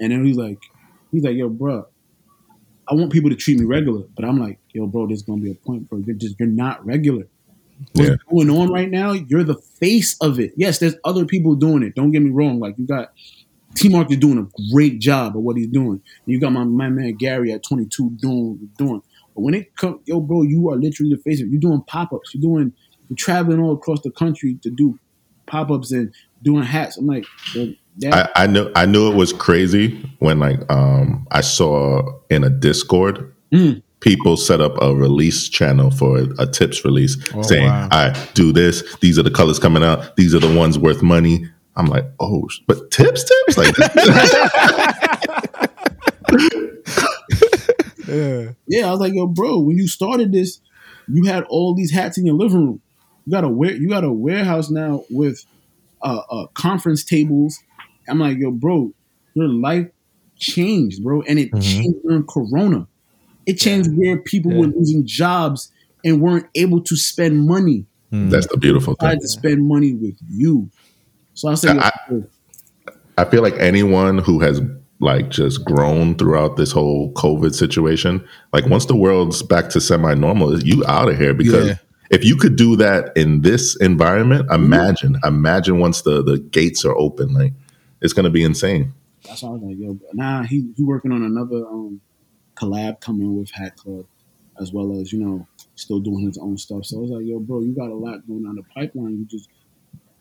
And 0.00 0.12
then 0.12 0.24
he's 0.24 0.36
like, 0.36 0.58
he's 1.12 1.24
like, 1.24 1.36
yo, 1.36 1.48
bro, 1.48 1.86
I 2.88 2.94
want 2.94 3.12
people 3.12 3.30
to 3.30 3.36
treat 3.36 3.58
me 3.58 3.64
regular, 3.64 4.04
but 4.16 4.24
I'm 4.24 4.38
like, 4.38 4.58
yo, 4.72 4.86
bro, 4.86 5.06
there's 5.06 5.22
gonna 5.22 5.40
be 5.42 5.50
a 5.50 5.54
point, 5.54 5.88
bro. 5.88 5.98
You're 6.00 6.16
just 6.16 6.38
you're 6.38 6.48
not 6.48 6.84
regular. 6.84 7.26
What's 7.94 8.08
Yeah. 8.10 8.16
going 8.30 8.50
on 8.50 8.70
right 8.72 8.90
now? 8.90 9.12
You're 9.12 9.44
the 9.44 9.54
face 9.56 10.16
of 10.20 10.38
it. 10.40 10.52
Yes, 10.56 10.78
there's 10.78 10.94
other 11.04 11.24
people 11.26 11.54
doing 11.54 11.82
it. 11.82 11.94
Don't 11.94 12.10
get 12.10 12.22
me 12.22 12.30
wrong. 12.30 12.58
Like 12.60 12.74
you 12.78 12.86
got 12.86 13.12
T 13.74 13.88
Mark 13.88 14.10
is 14.10 14.18
doing 14.18 14.38
a 14.38 14.46
great 14.72 14.98
job 15.00 15.36
of 15.36 15.42
what 15.42 15.56
he's 15.56 15.68
doing. 15.68 16.00
You 16.26 16.38
got 16.40 16.52
my, 16.52 16.64
my 16.64 16.88
man 16.90 17.14
Gary 17.14 17.52
at 17.52 17.62
22 17.62 18.10
doing 18.20 18.68
doing. 18.78 19.02
But 19.34 19.40
when 19.40 19.54
it 19.54 19.74
comes, 19.76 20.00
yo, 20.04 20.20
bro, 20.20 20.42
you 20.42 20.68
are 20.70 20.76
literally 20.76 21.14
the 21.14 21.22
face 21.22 21.40
of 21.40 21.46
it. 21.46 21.50
You're 21.50 21.60
doing 21.60 21.82
pop 21.86 22.12
ups. 22.12 22.34
You're 22.34 22.42
doing 22.42 22.72
you're 23.08 23.16
traveling 23.16 23.60
all 23.60 23.72
across 23.72 24.00
the 24.02 24.10
country 24.10 24.58
to 24.62 24.70
do 24.70 24.98
pop 25.46 25.70
ups 25.70 25.90
and 25.92 26.12
doing 26.42 26.62
hats. 26.64 26.96
I'm 26.98 27.06
like, 27.06 27.24
I, 28.04 28.28
I 28.36 28.46
knew 28.46 28.70
I 28.74 28.86
knew 28.86 29.10
it 29.10 29.16
was 29.16 29.32
crazy 29.32 29.98
when 30.18 30.38
like 30.38 30.60
um 30.70 31.26
I 31.30 31.40
saw 31.40 32.02
in 32.30 32.44
a 32.44 32.50
Discord 32.50 33.28
Mm. 33.52 33.82
People 34.02 34.36
set 34.36 34.60
up 34.60 34.80
a 34.82 34.94
release 34.94 35.48
channel 35.48 35.90
for 35.90 36.18
a, 36.18 36.26
a 36.40 36.46
tips 36.46 36.84
release 36.84 37.16
Oh, 37.34 37.42
saying 37.42 37.68
wow. 37.68 37.88
I 37.90 38.28
do 38.34 38.52
this 38.52 38.82
these 38.96 39.18
are 39.18 39.22
the 39.22 39.30
colors 39.30 39.58
coming 39.58 39.82
out 39.82 40.16
these 40.16 40.34
are 40.34 40.40
the 40.40 40.54
ones 40.54 40.78
worth 40.78 41.02
money 41.02 41.46
I'm 41.76 41.86
like 41.86 42.04
oh 42.20 42.48
but 42.66 42.90
tips 42.90 43.24
tips 43.24 43.56
like 43.56 43.74
Yeah, 48.12 48.52
yeah, 48.66 48.88
I 48.88 48.90
was 48.90 49.00
like, 49.00 49.14
yo, 49.14 49.26
bro, 49.26 49.58
when 49.58 49.78
you 49.78 49.88
started 49.88 50.32
this, 50.32 50.60
you 51.08 51.24
had 51.24 51.44
all 51.44 51.74
these 51.74 51.90
hats 51.90 52.18
in 52.18 52.26
your 52.26 52.34
living 52.34 52.66
room. 52.66 52.82
You 53.24 53.32
got 53.32 53.44
a 53.44 53.48
ware, 53.48 53.72
you 53.72 53.88
got 53.88 54.04
a 54.04 54.12
warehouse 54.12 54.70
now 54.70 55.04
with 55.10 55.44
uh, 56.02 56.20
uh 56.30 56.46
conference 56.48 57.04
tables. 57.04 57.58
I'm 58.08 58.18
like, 58.18 58.38
yo, 58.38 58.50
bro, 58.50 58.92
your 59.34 59.48
life 59.48 59.88
changed, 60.36 61.02
bro, 61.02 61.22
and 61.22 61.38
it 61.38 61.52
changed 61.60 62.02
during 62.02 62.26
Corona. 62.26 62.86
It 63.46 63.54
changed 63.54 63.90
where 63.96 64.18
people 64.18 64.52
were 64.52 64.66
losing 64.66 65.06
jobs 65.06 65.70
and 66.04 66.20
weren't 66.20 66.46
able 66.54 66.80
to 66.82 66.96
spend 66.96 67.46
money. 67.46 67.86
that's 68.10 68.46
the 68.48 68.56
beautiful 68.58 68.94
thing 68.94 69.08
Tried 69.08 69.20
to 69.20 69.28
spend 69.28 69.66
money 69.66 69.94
with 69.94 70.16
you. 70.28 70.68
So 71.34 71.48
I 71.48 71.54
said, 71.54 71.78
I- 71.78 71.90
yo, 72.10 72.24
I 73.18 73.24
feel 73.24 73.42
like 73.42 73.54
anyone 73.58 74.18
who 74.18 74.40
has 74.40 74.60
like 75.00 75.30
just 75.30 75.64
grown 75.64 76.14
throughout 76.16 76.56
this 76.56 76.70
whole 76.72 77.12
COVID 77.14 77.54
situation, 77.54 78.24
like 78.52 78.66
once 78.66 78.86
the 78.86 78.96
world's 78.96 79.42
back 79.42 79.68
to 79.70 79.80
semi 79.80 80.14
normal, 80.14 80.62
you 80.62 80.84
out 80.86 81.08
of 81.08 81.18
here 81.18 81.34
because 81.34 81.68
Yeah. 81.68 81.76
if 82.10 82.24
you 82.24 82.36
could 82.36 82.56
do 82.56 82.76
that 82.76 83.10
in 83.16 83.40
this 83.42 83.74
environment, 83.76 84.46
imagine, 84.50 85.16
imagine 85.24 85.78
once 85.78 86.02
the 86.02 86.22
the 86.22 86.38
gates 86.38 86.84
are 86.84 86.96
open, 86.96 87.32
like 87.34 87.52
it's 88.00 88.12
gonna 88.12 88.30
be 88.30 88.44
insane. 88.44 88.92
That's 89.26 89.42
why 89.42 89.48
I 89.50 89.52
was 89.52 89.62
like, 89.62 89.76
yo, 89.78 89.98
nah, 90.12 90.42
he 90.44 90.70
he 90.76 90.82
working 90.84 91.12
on 91.12 91.22
another 91.22 91.66
um 91.66 92.00
collab 92.62 93.00
coming 93.00 93.36
with 93.38 93.50
Hat 93.50 93.76
Club, 93.76 94.06
as 94.60 94.72
well 94.72 94.98
as 95.00 95.12
you 95.12 95.24
know 95.24 95.46
still 95.74 96.00
doing 96.00 96.26
his 96.26 96.38
own 96.38 96.56
stuff. 96.56 96.84
So 96.86 96.98
I 96.98 97.00
was 97.00 97.10
like, 97.10 97.24
yo, 97.26 97.40
bro, 97.40 97.60
you 97.60 97.74
got 97.74 97.90
a 97.90 97.94
lot 97.94 98.26
going 98.26 98.46
on 98.46 98.56
the 98.56 98.62
pipeline. 98.74 99.18
You 99.18 99.24
just 99.26 99.48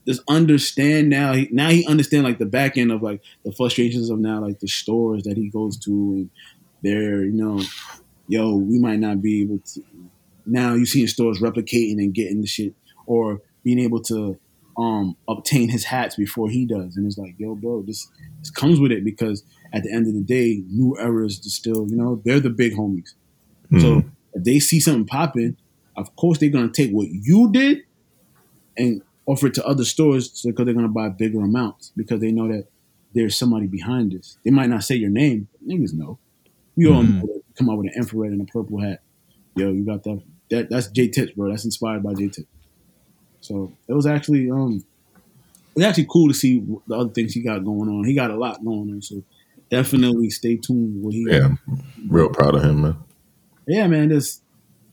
just 0.07 0.21
understand 0.27 1.09
now. 1.09 1.33
He, 1.33 1.47
now 1.51 1.69
he 1.69 1.85
understand 1.85 2.23
like 2.23 2.39
the 2.39 2.45
back 2.45 2.77
end 2.77 2.91
of 2.91 3.03
like 3.03 3.21
the 3.45 3.51
frustrations 3.51 4.09
of 4.09 4.19
now 4.19 4.41
like 4.41 4.59
the 4.59 4.67
stores 4.67 5.23
that 5.23 5.37
he 5.37 5.49
goes 5.49 5.77
to 5.79 5.91
and 5.91 6.29
they're 6.81 7.23
you 7.23 7.33
know, 7.33 7.61
yo, 8.27 8.55
we 8.55 8.79
might 8.79 8.99
not 8.99 9.21
be 9.21 9.41
able 9.41 9.59
to. 9.59 9.83
Now 10.45 10.73
you 10.73 10.85
seeing 10.85 11.07
stores 11.07 11.39
replicating 11.39 11.99
and 11.99 12.13
getting 12.13 12.41
the 12.41 12.47
shit 12.47 12.73
or 13.05 13.41
being 13.63 13.79
able 13.79 14.01
to 14.03 14.39
um 14.77 15.15
obtain 15.27 15.69
his 15.69 15.83
hats 15.83 16.15
before 16.15 16.49
he 16.49 16.65
does, 16.65 16.97
and 16.97 17.05
it's 17.05 17.17
like, 17.17 17.35
yo, 17.37 17.55
bro, 17.55 17.83
this 17.83 18.09
this 18.39 18.49
comes 18.49 18.79
with 18.79 18.91
it 18.91 19.03
because 19.03 19.43
at 19.73 19.83
the 19.83 19.91
end 19.93 20.07
of 20.07 20.13
the 20.13 20.21
day, 20.21 20.63
New 20.69 20.97
Era 20.99 21.25
is 21.25 21.39
still, 21.53 21.87
you 21.89 21.95
know, 21.95 22.21
they're 22.25 22.39
the 22.39 22.49
big 22.49 22.73
homies. 22.73 23.13
So 23.79 24.01
Mm. 24.01 24.11
if 24.33 24.43
they 24.43 24.59
see 24.59 24.79
something 24.79 25.05
popping, 25.05 25.55
of 25.95 26.13
course 26.15 26.39
they're 26.39 26.49
gonna 26.49 26.69
take 26.71 26.91
what 26.91 27.07
you 27.09 27.49
did 27.51 27.79
and 28.77 29.01
offer 29.25 29.47
it 29.47 29.53
to 29.55 29.65
other 29.65 29.85
stores 29.85 30.41
because 30.43 30.65
they're 30.65 30.73
gonna 30.73 30.87
buy 30.89 31.09
bigger 31.09 31.41
amounts 31.41 31.91
because 31.95 32.19
they 32.19 32.31
know 32.31 32.47
that 32.47 32.67
there's 33.13 33.35
somebody 33.37 33.67
behind 33.67 34.11
this. 34.11 34.37
They 34.43 34.51
might 34.51 34.69
not 34.69 34.83
say 34.83 34.95
your 34.95 35.09
name, 35.09 35.47
but 35.51 35.67
niggas 35.67 35.93
know. 35.93 36.19
You 36.75 36.93
all 36.93 37.03
know 37.03 37.21
that 37.21 37.33
you 37.35 37.43
come 37.57 37.69
out 37.69 37.77
with 37.77 37.87
an 37.87 37.93
infrared 37.95 38.31
and 38.31 38.41
a 38.41 38.45
purple 38.45 38.79
hat. 38.79 39.01
Yo, 39.55 39.71
you 39.71 39.83
got 39.85 40.03
that. 40.03 40.21
That 40.49 40.69
that's 40.69 40.87
J 40.87 41.07
Tips, 41.09 41.31
bro. 41.33 41.49
That's 41.49 41.65
inspired 41.65 42.03
by 42.03 42.13
J 42.13 42.27
Tips. 42.29 42.47
So 43.41 43.71
it 43.87 43.93
was 43.93 44.05
actually 44.05 44.49
um, 44.49 44.83
it 45.15 45.75
was 45.75 45.85
actually 45.85 46.07
cool 46.09 46.27
to 46.27 46.33
see 46.33 46.63
the 46.87 46.95
other 46.95 47.09
things 47.11 47.33
he 47.33 47.41
got 47.41 47.63
going 47.63 47.89
on. 47.89 48.05
He 48.05 48.13
got 48.13 48.31
a 48.31 48.37
lot 48.37 48.63
going 48.63 48.89
on, 48.91 49.01
so 49.01 49.23
definitely 49.71 50.29
stay 50.29 50.57
tuned. 50.57 51.01
What 51.01 51.13
he 51.13 51.25
Yeah, 51.27 51.49
real 52.07 52.29
proud 52.29 52.53
of 52.55 52.63
him, 52.63 52.81
man. 52.83 52.95
yeah, 53.67 53.87
man, 53.87 54.09
just 54.09 54.43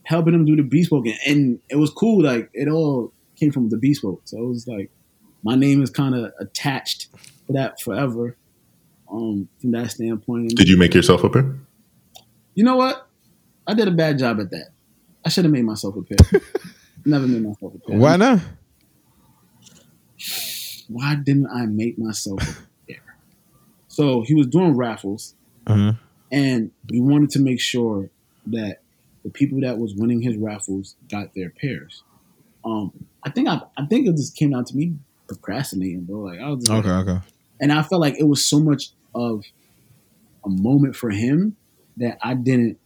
helping 0.03 0.33
him 0.33 0.45
do 0.45 0.55
the 0.55 0.63
bespoke, 0.63 1.05
and, 1.05 1.17
and 1.27 1.59
it 1.69 1.75
was 1.75 1.91
cool. 1.91 2.23
Like 2.23 2.49
it 2.53 2.67
all 2.67 3.13
came 3.35 3.51
from 3.51 3.69
the 3.69 3.77
beast 3.77 4.01
bespoke, 4.01 4.21
so 4.25 4.37
it 4.37 4.47
was 4.47 4.65
like 4.67 4.89
my 5.43 5.55
name 5.55 5.83
is 5.83 5.89
kind 5.91 6.15
of 6.15 6.31
attached 6.39 7.09
to 7.47 7.53
that 7.53 7.79
forever. 7.79 8.35
Um, 9.11 9.49
from 9.59 9.71
that 9.71 9.89
standpoint, 9.91 10.55
Did 10.55 10.69
you 10.69 10.77
make 10.77 10.93
yourself 10.93 11.23
up 11.25 11.33
here? 11.33 11.57
you 12.53 12.63
know 12.63 12.75
what? 12.75 13.07
I 13.65 13.73
did 13.73 13.87
a 13.87 13.91
bad 13.91 14.19
job 14.19 14.39
at 14.39 14.51
that. 14.51 14.69
I 15.25 15.29
should 15.29 15.45
have 15.45 15.51
made 15.51 15.63
myself 15.65 15.95
a 15.95 16.01
pair. 16.03 16.41
Never 17.05 17.25
made 17.27 17.41
myself 17.43 17.73
a 17.75 17.79
pair. 17.79 17.97
why 17.97 18.17
not? 18.17 18.39
Why 20.89 21.15
didn't 21.15 21.47
I 21.47 21.65
make 21.65 21.97
myself 21.97 22.41
a 22.41 22.45
pair? 22.45 22.68
So 23.99 24.21
he 24.21 24.33
was 24.33 24.47
doing 24.47 24.77
raffles, 24.77 25.35
Uh-huh. 25.67 25.91
and 26.31 26.71
we 26.89 27.01
wanted 27.01 27.31
to 27.31 27.39
make 27.39 27.59
sure 27.59 28.09
that 28.47 28.77
the 29.25 29.29
people 29.29 29.59
that 29.59 29.77
was 29.77 29.93
winning 29.93 30.21
his 30.21 30.37
raffles 30.37 30.95
got 31.09 31.33
their 31.35 31.49
pairs. 31.49 32.03
Um, 32.63 32.93
I 33.23 33.29
think 33.29 33.49
I, 33.49 33.59
I 33.77 33.85
think 33.87 34.07
it 34.07 34.15
just 34.15 34.37
came 34.37 34.51
down 34.51 34.63
to 34.63 34.75
me 34.77 34.93
procrastinating, 35.27 36.05
bro. 36.05 36.21
Like 36.21 36.39
I 36.39 36.47
was 36.49 36.59
just 36.59 36.71
like- 36.71 36.85
Okay, 36.85 37.11
okay. 37.11 37.19
and 37.59 37.73
I 37.73 37.81
felt 37.83 37.99
like 37.99 38.15
it 38.17 38.23
was 38.23 38.45
so 38.45 38.61
much 38.61 38.91
of 39.13 39.43
a 40.45 40.49
moment 40.49 40.95
for 40.95 41.09
him 41.09 41.57
that 41.97 42.17
I 42.23 42.35
didn't 42.35 42.77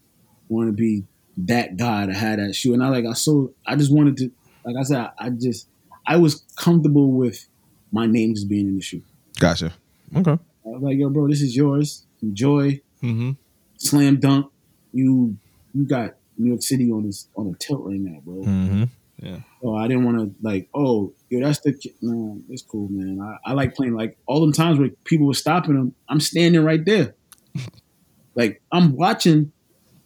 want 0.49 0.69
to 0.69 0.73
be 0.73 1.03
that 1.37 1.77
guy 1.77 2.07
to 2.07 2.13
have 2.13 2.39
that 2.39 2.55
shoe. 2.55 2.73
And 2.73 2.83
I 2.83 2.89
like 2.89 3.05
I 3.05 3.13
so 3.13 3.53
I 3.67 3.75
just 3.75 3.93
wanted 3.93 4.17
to 4.17 4.31
like 4.65 4.75
I 4.79 4.81
said 4.83 4.97
I, 4.97 5.09
I 5.19 5.29
just 5.29 5.67
I 6.07 6.17
was 6.17 6.43
comfortable 6.55 7.11
with 7.11 7.47
my 7.91 8.07
name 8.07 8.33
just 8.33 8.49
being 8.49 8.67
in 8.67 8.75
the 8.77 8.81
shoe. 8.81 9.03
Gotcha. 9.39 9.73
Okay. 10.15 10.39
I 10.65 10.69
was 10.69 10.81
like, 10.81 10.97
yo, 10.97 11.09
bro, 11.09 11.27
this 11.27 11.41
is 11.41 11.55
yours. 11.55 12.05
Enjoy. 12.21 12.81
Mm-hmm. 13.01 13.31
Slam 13.77 14.19
dunk. 14.19 14.51
You 14.93 15.37
you 15.73 15.85
got 15.85 16.15
New 16.37 16.49
York 16.49 16.61
City 16.61 16.91
on 16.91 17.05
this 17.05 17.27
on 17.35 17.47
a 17.47 17.57
tilt 17.57 17.81
right 17.83 17.99
now, 17.99 18.19
bro. 18.21 18.35
Mm-hmm. 18.35 18.83
Yeah. 19.17 19.39
So 19.61 19.75
I 19.75 19.87
didn't 19.87 20.05
want 20.05 20.17
to 20.17 20.35
like, 20.41 20.69
oh, 20.73 21.13
yo, 21.29 21.41
that's 21.41 21.59
the. 21.59 21.73
No, 22.01 22.41
it's 22.49 22.61
cool, 22.61 22.89
man. 22.89 23.21
I, 23.21 23.51
I 23.51 23.53
like 23.53 23.75
playing 23.75 23.93
like 23.93 24.17
all 24.25 24.41
them 24.41 24.51
times 24.51 24.79
where 24.79 24.89
people 25.05 25.27
were 25.27 25.33
stopping 25.33 25.75
them. 25.75 25.95
I'm 26.09 26.19
standing 26.19 26.63
right 26.63 26.83
there, 26.83 27.15
like 28.35 28.61
I'm 28.71 28.95
watching. 28.95 29.51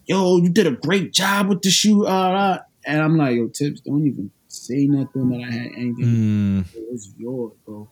Yo, 0.05 0.38
you 0.38 0.49
did 0.49 0.67
a 0.67 0.71
great 0.71 1.11
job 1.11 1.49
with 1.49 1.61
the 1.61 1.69
shoe, 1.69 2.05
uh, 2.05 2.09
uh, 2.09 2.59
and 2.85 3.01
I'm 3.01 3.17
like, 3.17 3.35
yo, 3.35 3.47
tips, 3.47 3.81
don't 3.81 4.07
even 4.07 4.31
say 4.47 4.85
nothing 4.85 5.29
that 5.29 5.45
I 5.45 5.51
had 5.51 5.71
anything. 5.75 6.05
Mm. 6.05 6.65
It's 6.93 7.11
yours, 7.17 7.51
bro. 7.65 7.89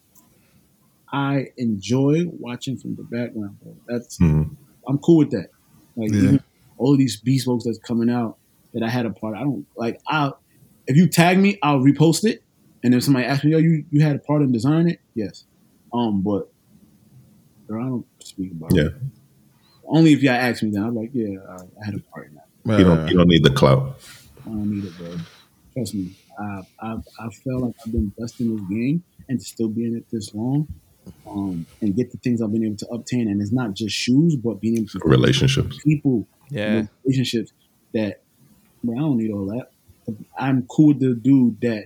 I 1.11 1.47
enjoy 1.57 2.25
watching 2.27 2.77
from 2.77 2.95
the 2.95 3.03
background, 3.03 3.57
bro. 3.61 3.75
That's 3.87 4.17
Mhm. 4.19 4.55
I'm 4.87 4.97
cool 4.99 5.17
with 5.17 5.31
that. 5.31 5.49
Like 5.95 6.11
Yeah. 6.11 6.21
even 6.21 6.39
all 6.77 6.93
of 6.93 6.99
these 6.99 7.21
bespokes 7.21 7.63
that's 7.65 7.79
coming 7.79 8.09
out 8.09 8.37
that 8.73 8.83
I 8.83 8.89
had 8.89 9.05
a 9.05 9.11
part. 9.11 9.35
I 9.35 9.41
don't 9.43 9.65
like. 9.77 9.99
I 10.07 10.31
if 10.87 10.95
you 10.95 11.07
tag 11.07 11.39
me, 11.39 11.57
I'll 11.63 11.79
repost 11.79 12.25
it. 12.25 12.43
And 12.83 12.93
if 12.93 13.03
somebody 13.03 13.25
asks 13.25 13.43
me, 13.45 13.51
"Yo, 13.51 13.57
you 13.57 13.85
you 13.89 14.01
had 14.01 14.15
a 14.15 14.19
part 14.19 14.41
in 14.43 14.51
designing 14.51 14.89
it?" 14.93 14.99
Yes. 15.15 15.45
Um, 15.93 16.21
but 16.21 16.51
bro, 17.67 17.83
I 17.83 17.87
don't 17.89 18.05
speak 18.21 18.51
about 18.51 18.75
Yeah. 18.75 18.83
it. 18.83 18.93
Only 19.87 20.13
if 20.13 20.21
y'all 20.23 20.33
ask 20.33 20.63
me, 20.63 20.71
then 20.71 20.83
I'm 20.83 20.95
like, 20.95 21.11
yeah, 21.13 21.37
I, 21.47 21.55
I 21.81 21.85
had 21.85 21.93
a 21.95 21.99
part 22.13 22.27
in 22.27 22.35
that. 22.35 22.79
You 22.79 22.83
don't 22.85 23.07
you 23.09 23.17
don't 23.17 23.27
need 23.27 23.43
the 23.43 23.51
clout. 23.51 23.99
I 24.45 24.49
don't 24.49 24.69
need 24.69 24.83
it, 24.83 24.97
bro. 24.97 25.15
Trust 25.73 25.95
me. 25.95 26.11
I 26.39 26.61
I 26.81 26.95
I 27.19 27.29
feel 27.43 27.59
like 27.61 27.73
I've 27.85 27.91
been 27.91 28.11
blessed 28.17 28.41
in 28.41 28.55
this 28.55 28.65
game 28.69 29.03
and 29.29 29.39
to 29.39 29.45
still 29.45 29.69
be 29.69 29.85
in 29.85 29.95
it 29.95 30.05
this 30.11 30.33
long, 30.33 30.67
um, 31.27 31.65
and 31.81 31.95
get 31.95 32.11
the 32.11 32.17
things 32.17 32.41
I've 32.41 32.51
been 32.51 32.63
able 32.65 32.77
to 32.77 32.87
obtain. 32.87 33.27
And 33.27 33.41
it's 33.41 33.51
not 33.51 33.73
just 33.73 33.95
shoes, 33.95 34.35
but 34.35 34.59
being 34.61 34.77
able 34.77 34.87
to 34.87 34.99
Relationships. 35.05 35.79
people, 35.83 36.27
Yeah. 36.49 36.87
relationships 37.03 37.51
that. 37.93 38.21
Bro, 38.83 38.95
I 38.95 38.99
don't 38.99 39.17
need 39.17 39.31
all 39.31 39.45
that. 39.47 39.69
I'm 40.37 40.63
cool 40.69 40.89
with 40.89 40.99
the 40.99 41.13
dude 41.15 41.59
that 41.61 41.85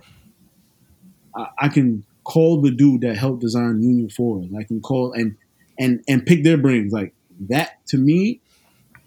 I, 1.35 1.47
I 1.59 1.67
can 1.69 2.03
call 2.23 2.61
the 2.61 2.71
dude 2.71 3.01
that 3.01 3.15
helped 3.17 3.41
design 3.41 3.81
Union 3.81 4.09
Four. 4.09 4.43
I 4.57 4.63
can 4.63 4.81
call 4.81 5.13
and 5.13 5.35
and 5.77 6.03
and 6.07 6.25
pick 6.25 6.43
their 6.43 6.57
brains. 6.57 6.91
Like 6.91 7.13
that 7.47 7.85
to 7.87 7.97
me, 7.97 8.41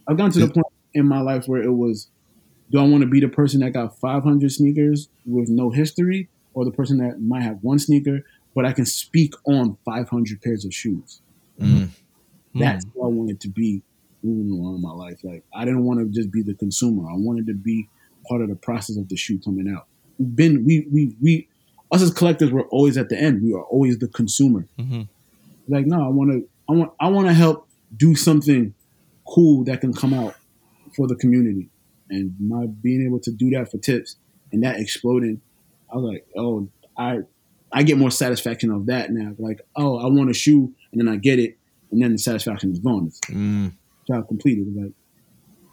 I've 0.08 0.16
gotten 0.16 0.32
to 0.32 0.46
the 0.46 0.52
point 0.52 0.66
in 0.94 1.06
my 1.06 1.20
life 1.20 1.46
where 1.46 1.62
it 1.62 1.72
was 1.72 2.08
do 2.70 2.78
I 2.78 2.82
want 2.84 3.02
to 3.02 3.06
be 3.08 3.20
the 3.20 3.28
person 3.28 3.60
that 3.60 3.70
got 3.72 3.98
500 3.98 4.50
sneakers 4.50 5.08
with 5.26 5.50
no 5.50 5.68
history 5.70 6.28
or 6.54 6.64
the 6.64 6.70
person 6.70 6.96
that 6.98 7.20
might 7.20 7.42
have 7.42 7.58
one 7.60 7.78
sneaker 7.78 8.24
but 8.54 8.64
I 8.66 8.72
can 8.72 8.86
speak 8.86 9.34
on 9.46 9.76
500 9.84 10.42
pairs 10.42 10.64
of 10.64 10.72
shoes? 10.72 11.20
Mm. 11.60 11.88
That's 12.54 12.84
what 12.94 13.06
I 13.06 13.10
wanted 13.10 13.40
to 13.40 13.48
be 13.48 13.82
moving 14.22 14.52
along 14.52 14.76
in 14.76 14.82
my 14.82 14.92
life. 14.92 15.18
Like 15.22 15.44
I 15.54 15.64
didn't 15.64 15.84
want 15.84 16.00
to 16.00 16.06
just 16.06 16.30
be 16.30 16.42
the 16.42 16.54
consumer. 16.54 17.08
I 17.08 17.14
wanted 17.16 17.46
to 17.46 17.54
be 17.54 17.88
part 18.28 18.42
of 18.42 18.48
the 18.48 18.56
process 18.56 18.96
of 18.96 19.08
the 19.08 19.16
shoe 19.16 19.38
coming 19.38 19.72
out. 19.74 19.86
We've 20.18 20.36
been 20.36 20.64
we 20.64 20.86
we 20.92 21.16
we 21.20 21.48
us 21.90 22.02
as 22.02 22.12
collectors 22.12 22.52
we're 22.52 22.68
always 22.68 22.96
at 22.96 23.08
the 23.08 23.18
end. 23.18 23.42
We 23.42 23.52
are 23.54 23.62
always 23.62 23.98
the 23.98 24.08
consumer. 24.08 24.66
Mhm. 24.78 25.08
Like 25.68 25.86
no, 25.86 26.04
I 26.04 26.08
want 26.08 26.30
to 26.30 26.48
I 26.68 26.72
want 26.72 26.92
I 27.00 27.08
want 27.08 27.26
to 27.28 27.34
help 27.34 27.68
do 27.96 28.14
something 28.14 28.74
cool 29.26 29.64
that 29.64 29.80
can 29.80 29.92
come 29.92 30.12
out 30.14 30.34
for 30.94 31.06
the 31.06 31.16
community. 31.16 31.68
And 32.10 32.34
my 32.38 32.66
being 32.66 33.04
able 33.06 33.20
to 33.20 33.30
do 33.30 33.50
that 33.50 33.70
for 33.70 33.78
tips 33.78 34.16
and 34.52 34.62
that 34.62 34.78
exploding, 34.78 35.40
I 35.90 35.96
was 35.96 36.12
like, 36.12 36.26
oh, 36.36 36.68
I 36.96 37.20
I 37.72 37.82
get 37.82 37.98
more 37.98 38.10
satisfaction 38.10 38.70
of 38.70 38.86
that 38.86 39.10
now. 39.12 39.32
Like, 39.38 39.60
oh, 39.76 39.98
I 39.98 40.06
want 40.06 40.30
a 40.30 40.34
shoe, 40.34 40.72
and 40.92 41.00
then 41.00 41.08
I 41.08 41.16
get 41.16 41.38
it, 41.38 41.58
and 41.90 42.02
then 42.02 42.12
the 42.12 42.18
satisfaction 42.18 42.70
is 42.72 42.78
gone. 42.78 43.06
It's 43.06 43.20
Mm. 43.20 43.72
job 44.06 44.28
completed. 44.28 44.66
Like 44.76 44.92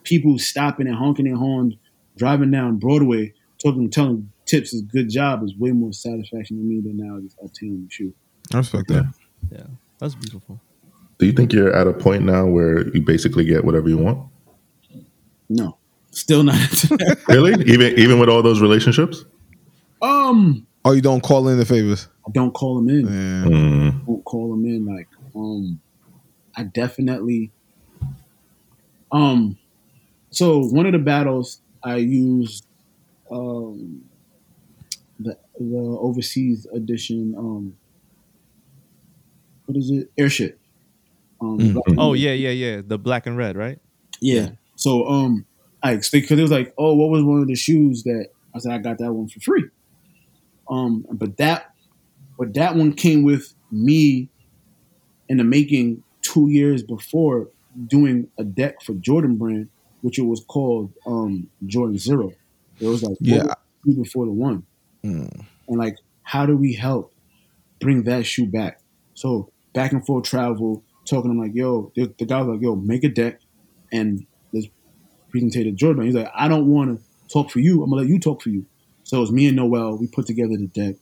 people 0.04 0.38
stopping 0.40 0.88
and 0.88 0.96
honking 0.96 1.26
their 1.26 1.36
horns, 1.36 1.76
driving 2.18 2.52
down 2.52 2.78
Broadway, 2.78 3.34
talking, 3.62 3.90
telling 3.90 4.32
tips 4.46 4.74
is 4.74 4.82
good 4.84 5.10
job 5.10 5.44
is 5.44 5.54
way 5.58 5.72
more 5.72 5.94
satisfaction 5.94 6.58
to 6.58 6.64
me 6.64 6.80
than 6.82 6.98
now 6.98 7.20
just 7.22 7.38
obtaining 7.44 7.84
the 7.86 7.90
shoe. 7.92 8.14
I 8.54 8.58
respect 8.58 8.88
that. 8.88 9.14
Yeah. 9.52 9.64
That's 10.00 10.16
beautiful. 10.16 10.60
Do 11.20 11.26
you 11.26 11.34
think 11.34 11.52
you're 11.54 11.74
at 11.76 11.86
a 11.86 11.94
point 11.94 12.24
now 12.24 12.48
where 12.48 12.88
you 12.96 13.02
basically 13.02 13.44
get 13.46 13.66
whatever 13.66 13.90
you 13.90 13.98
want? 13.98 14.28
No, 15.50 15.78
still 16.12 16.44
not. 16.44 16.56
Really? 17.28 17.52
even 17.72 18.00
even 18.00 18.20
with 18.20 18.30
all 18.30 18.42
those 18.42 18.62
relationships? 18.62 19.26
um, 20.02 20.66
Oh, 20.86 20.92
you 20.94 21.02
don't 21.02 21.22
call 21.22 21.48
in 21.50 21.58
the 21.58 21.66
favors? 21.66 22.08
I 22.28 22.32
don't 22.32 22.52
call 22.54 22.76
them 22.76 22.90
in. 22.90 23.06
Yeah. 23.06 23.46
Mm. 23.50 24.06
won't 24.06 24.24
call 24.26 24.52
them 24.52 24.66
in. 24.66 24.86
Like, 24.86 25.08
um, 25.36 25.80
I 26.56 26.64
definitely, 26.64 27.52
um, 29.12 29.58
so 30.32 30.64
one 30.64 30.86
of 30.86 30.92
the 30.94 31.00
battles 31.00 31.62
I 31.84 31.98
used, 31.98 32.66
um, 33.32 34.04
the 35.20 35.38
the 35.60 35.78
overseas 36.00 36.66
edition, 36.74 37.36
um, 37.38 37.76
what 39.66 39.78
is 39.78 39.90
it? 39.92 40.10
Airship. 40.18 40.60
Um, 41.42 41.58
Mm. 41.60 41.74
Black- 41.74 41.96
Oh 41.98 42.14
yeah, 42.14 42.32
yeah, 42.34 42.50
yeah. 42.52 42.82
The 42.86 42.98
black 42.98 43.26
and 43.28 43.38
red, 43.38 43.56
right? 43.58 43.80
yeah. 44.22 44.52
So 44.76 45.06
um, 45.08 45.46
I 45.84 45.92
expect 45.92 46.24
because 46.24 46.40
it 46.40 46.42
was 46.42 46.52
like, 46.52 46.74
oh, 46.78 46.96
what 46.96 47.10
was 47.10 47.24
one 47.24 47.42
of 47.42 47.48
the 47.48 47.56
shoes 47.56 48.04
that 48.04 48.28
I 48.56 48.60
said 48.60 48.72
I 48.72 48.78
got 48.78 48.98
that 49.00 49.12
one 49.12 49.28
for 49.28 49.40
free. 49.42 49.66
Um, 50.70 51.06
but 51.12 51.38
that, 51.38 51.74
but 52.38 52.54
that 52.54 52.76
one 52.76 52.94
came 52.94 53.24
with 53.24 53.54
me 53.72 54.30
in 55.28 55.38
the 55.38 55.44
making 55.44 56.04
two 56.22 56.50
years 56.50 56.84
before 56.84 57.50
doing 57.88 58.28
a 58.38 58.44
deck 58.44 58.82
for 58.82 58.94
Jordan 58.96 59.36
Brand, 59.38 59.70
which 60.02 60.20
it 60.20 60.24
was 60.24 60.44
called 60.48 60.92
um 61.06 61.48
Jordan 61.66 61.98
Zero. 61.98 62.32
It 62.80 62.88
was 62.88 63.04
like 63.04 63.18
Yeah. 63.20 63.44
was 63.86 63.96
before 63.96 64.26
the 64.26 64.32
one, 64.32 64.64
Mm. 65.04 65.46
and 65.68 65.78
like 65.78 65.96
how 66.24 66.46
do 66.46 66.56
we 66.56 66.74
help 66.74 67.14
bring 67.80 68.04
that 68.04 68.26
shoe 68.26 68.46
back? 68.46 68.82
So 69.14 69.50
back 69.74 69.92
and 69.92 70.06
forth 70.06 70.26
travel, 70.26 70.84
talking. 71.06 71.32
I'm 71.32 71.40
like, 71.40 71.56
yo, 71.56 71.92
the, 71.96 72.14
the 72.18 72.26
guy 72.26 72.42
was 72.42 72.56
like, 72.56 72.62
yo, 72.62 72.76
make 72.76 73.04
a 73.04 73.10
deck 73.10 73.40
and 73.92 74.26
let's 74.54 74.68
presentate 75.34 75.64
to 75.64 75.72
Jordan. 75.72 76.06
He's 76.06 76.16
like, 76.16 76.32
I 76.36 76.48
don't 76.48 76.68
want 76.68 77.00
to 77.00 77.04
talk 77.34 77.50
for 77.52 77.60
you. 77.60 77.84
I'm 77.84 77.90
gonna 77.90 78.02
let 78.04 78.10
you 78.10 78.20
talk 78.20 78.42
for 78.42 78.50
you. 78.50 78.66
So 79.10 79.18
it 79.18 79.22
was 79.22 79.32
me 79.32 79.48
and 79.48 79.56
Noel. 79.56 79.98
We 79.98 80.06
put 80.06 80.28
together 80.28 80.56
the 80.56 80.68
deck, 80.68 80.96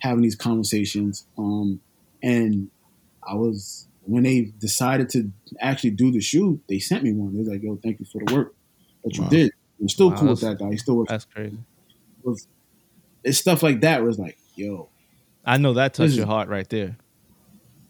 having 0.00 0.22
these 0.22 0.34
conversations. 0.34 1.26
Um, 1.36 1.82
and 2.22 2.70
I 3.28 3.34
was 3.34 3.86
when 4.00 4.22
they 4.22 4.50
decided 4.58 5.10
to 5.10 5.30
actually 5.60 5.90
do 5.90 6.10
the 6.10 6.22
shoe, 6.22 6.58
they 6.70 6.78
sent 6.78 7.04
me 7.04 7.12
one. 7.12 7.34
They 7.34 7.40
was 7.40 7.48
like, 7.48 7.62
yo, 7.62 7.78
thank 7.82 8.00
you 8.00 8.06
for 8.06 8.24
the 8.24 8.34
work 8.34 8.54
that 9.04 9.14
you 9.14 9.24
Wow. 9.24 9.28
did. 9.28 9.52
I'm 9.78 9.90
still 9.90 10.08
Wow, 10.08 10.16
cool 10.16 10.28
with 10.28 10.40
that 10.40 10.58
guy. 10.58 10.70
He 10.70 10.78
still 10.78 10.96
works. 10.96 11.10
That's 11.10 11.26
crazy. 11.26 11.58
Was 12.22 12.48
it's 13.24 13.36
stuff 13.36 13.62
like 13.62 13.82
that 13.82 14.00
where 14.00 14.08
it's 14.08 14.18
like, 14.18 14.38
yo, 14.56 14.88
I 15.44 15.58
know 15.58 15.74
that 15.74 15.92
touched 15.92 16.14
your 16.14 16.24
heart 16.24 16.48
right 16.48 16.68
there. 16.70 16.96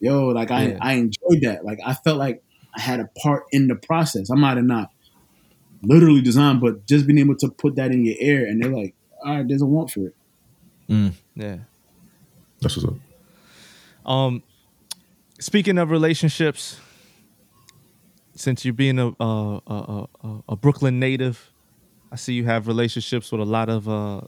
yo, 0.01 0.27
like 0.31 0.51
I, 0.51 0.71
Yeah. 0.71 0.79
I 0.81 0.95
enjoyed 0.95 1.43
that. 1.43 1.65
Like 1.65 1.79
I 1.87 1.95
felt 1.95 2.19
like 2.19 2.43
I 2.77 2.81
had 2.81 2.99
a 2.99 3.09
part 3.23 3.45
in 3.53 3.69
the 3.69 3.77
process. 3.77 4.33
I 4.33 4.35
might 4.35 4.57
have 4.57 4.67
not 4.67 4.91
literally 5.81 6.23
designed, 6.23 6.61
but 6.61 6.89
just 6.89 7.07
being 7.07 7.19
able 7.21 7.37
to 7.37 7.49
put 7.51 7.77
that 7.77 7.93
in 7.93 8.05
your 8.05 8.17
ear 8.19 8.45
and 8.45 8.61
they're 8.61 8.73
like, 8.73 8.97
all 9.25 9.37
right, 9.37 9.49
there's 9.49 9.63
a 9.63 9.67
want 9.67 9.91
for 9.91 10.07
it. 10.07 10.15
Mm. 10.89 11.13
Yeah. 11.35 11.59
That's 12.61 12.77
what's 12.77 12.89
up. 12.89 14.11
Um, 14.11 14.43
speaking 15.39 15.79
of 15.79 15.91
relationships, 15.91 16.81
since 18.35 18.65
you 18.65 18.73
being 18.73 18.99
a 18.99 19.09
a, 19.21 19.61
a, 19.67 20.09
a, 20.25 20.43
a 20.51 20.57
Brooklyn 20.57 20.99
native, 20.99 21.53
I 22.11 22.17
see 22.17 22.33
you 22.35 22.45
have 22.45 22.67
relationships 22.67 23.31
with 23.31 23.41
a 23.41 23.45
lot 23.45 23.69
of 23.69 23.89
uh, 23.89 24.23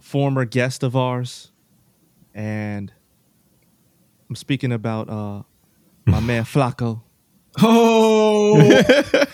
former 0.00 0.44
guests 0.44 0.82
of 0.82 0.96
ours, 0.96 1.50
and 2.34 2.92
I'm 4.28 4.36
speaking 4.36 4.72
about 4.72 5.08
uh, 5.08 5.42
my 6.06 6.20
man 6.28 6.44
Flacco. 6.44 7.02
Oh, 7.62 8.58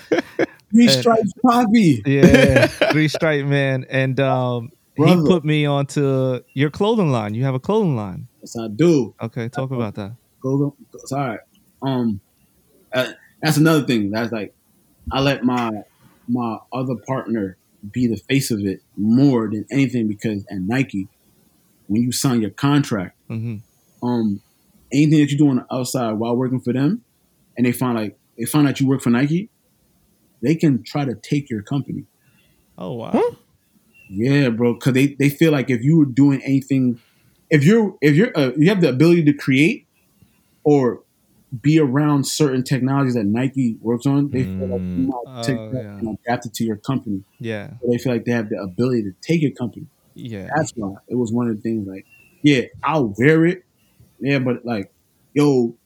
three 0.73 0.89
stripes 0.89 1.33
poppy. 1.45 2.03
Yeah, 2.07 2.67
three 2.93 3.09
stripe 3.09 3.47
man, 3.47 3.87
and 3.91 4.19
um, 4.21 4.71
he 4.97 5.03
Brother. 5.03 5.27
put 5.27 5.45
me 5.45 5.67
onto 5.67 6.41
your 6.55 6.71
clothing 6.71 7.11
line. 7.11 7.35
You 7.35 7.45
have 7.45 7.55
a 7.55 7.61
clothing 7.61 7.97
line. 7.97 8.29
Yes, 8.41 8.57
I 8.57 8.69
do. 8.69 9.15
Okay, 9.23 9.49
talk 9.49 9.71
about 9.71 9.95
that. 9.97 10.17
Go, 10.43 10.77
it's 10.95 11.13
all 11.13 11.19
right. 11.19 11.41
Um, 11.83 12.21
uh, 12.93 13.13
that's 13.43 13.57
another 13.57 13.85
thing. 13.85 14.11
That's 14.11 14.33
like, 14.33 14.55
I 15.13 15.21
let 15.21 15.45
my 15.45 15.71
my 16.29 16.59
other 16.73 16.95
partner 17.07 17.57
be 17.91 18.07
the 18.07 18.17
face 18.17 18.51
of 18.51 18.61
it 18.61 18.81
more 18.97 19.49
than 19.49 19.65
anything 19.71 20.07
because 20.07 20.45
at 20.51 20.59
Nike, 20.59 21.09
when 21.87 22.03
you 22.03 22.13
sign 22.13 22.41
your 22.41 22.51
contract, 22.51 23.17
hmm 23.29 23.57
um, 24.03 24.41
anything 24.93 25.21
that 25.21 25.31
you 25.31 25.39
do 25.39 25.49
on 25.49 25.57
the 25.57 25.67
outside 25.75 26.13
while 26.13 26.37
working 26.37 26.61
for 26.61 26.73
them, 26.73 27.03
and 27.57 27.67
they 27.67 27.73
find 27.73 27.97
like 27.97 28.19
they 28.39 28.45
find 28.45 28.67
out 28.67 28.81
you 28.81 28.87
work 28.87 29.03
for 29.03 29.11
Nike, 29.11 29.51
they 30.43 30.55
can 30.55 30.83
try 30.83 31.05
to 31.05 31.15
take 31.15 31.51
your 31.51 31.63
company. 31.63 32.05
Oh 32.79 32.95
wow. 32.95 33.23
Yeah, 34.09 34.49
bro, 34.49 34.75
because 34.75 34.95
they, 34.95 35.15
they 35.15 35.29
feel 35.29 35.53
like 35.53 35.71
if 35.71 35.83
you 35.83 35.99
were 35.99 36.05
doing 36.05 36.43
anything, 36.43 37.01
if 37.49 37.65
you're 37.65 37.97
if 38.01 38.17
you're 38.17 38.37
uh, 38.37 38.51
you 38.57 38.69
have 38.69 38.81
the 38.81 38.89
ability 38.89 39.25
to 39.25 39.33
create 39.33 39.87
or 40.65 41.03
be 41.63 41.79
around 41.79 42.27
certain 42.27 42.63
technologies 42.63 43.15
that 43.15 43.25
Nike 43.25 43.77
works 43.81 44.07
on, 44.07 44.31
they 44.31 44.45
feel 44.45 44.69
like 44.69 44.81
you 44.81 45.13
might 45.13 45.45
take 45.45 45.59
Oh, 45.59 45.71
that 45.73 45.83
yeah. 45.83 45.99
and 45.99 46.19
adapt 46.25 46.47
it 46.47 46.55
to 46.55 46.65
your 46.65 46.77
company. 46.77 47.23
Yeah. 47.39 47.71
So 47.81 47.89
they 47.91 47.99
feel 47.99 48.13
like 48.13 48.25
they 48.25 48.33
have 48.33 48.49
the 48.49 48.61
ability 48.61 49.03
to 49.03 49.13
take 49.21 49.43
your 49.43 49.51
company. 49.53 49.87
Yeah. 50.15 50.49
That's 50.57 50.73
why 50.77 50.95
it 51.09 51.17
was 51.17 51.33
one 51.33 51.49
of 51.49 51.57
the 51.57 51.63
things. 51.63 51.87
Like, 51.89 52.07
yeah, 52.43 52.63
I'll 52.83 53.15
wear 53.19 53.47
it. 53.47 53.65
Yeah, 54.21 54.39
but 54.39 54.65
like, 54.65 54.93
yo, 55.35 55.77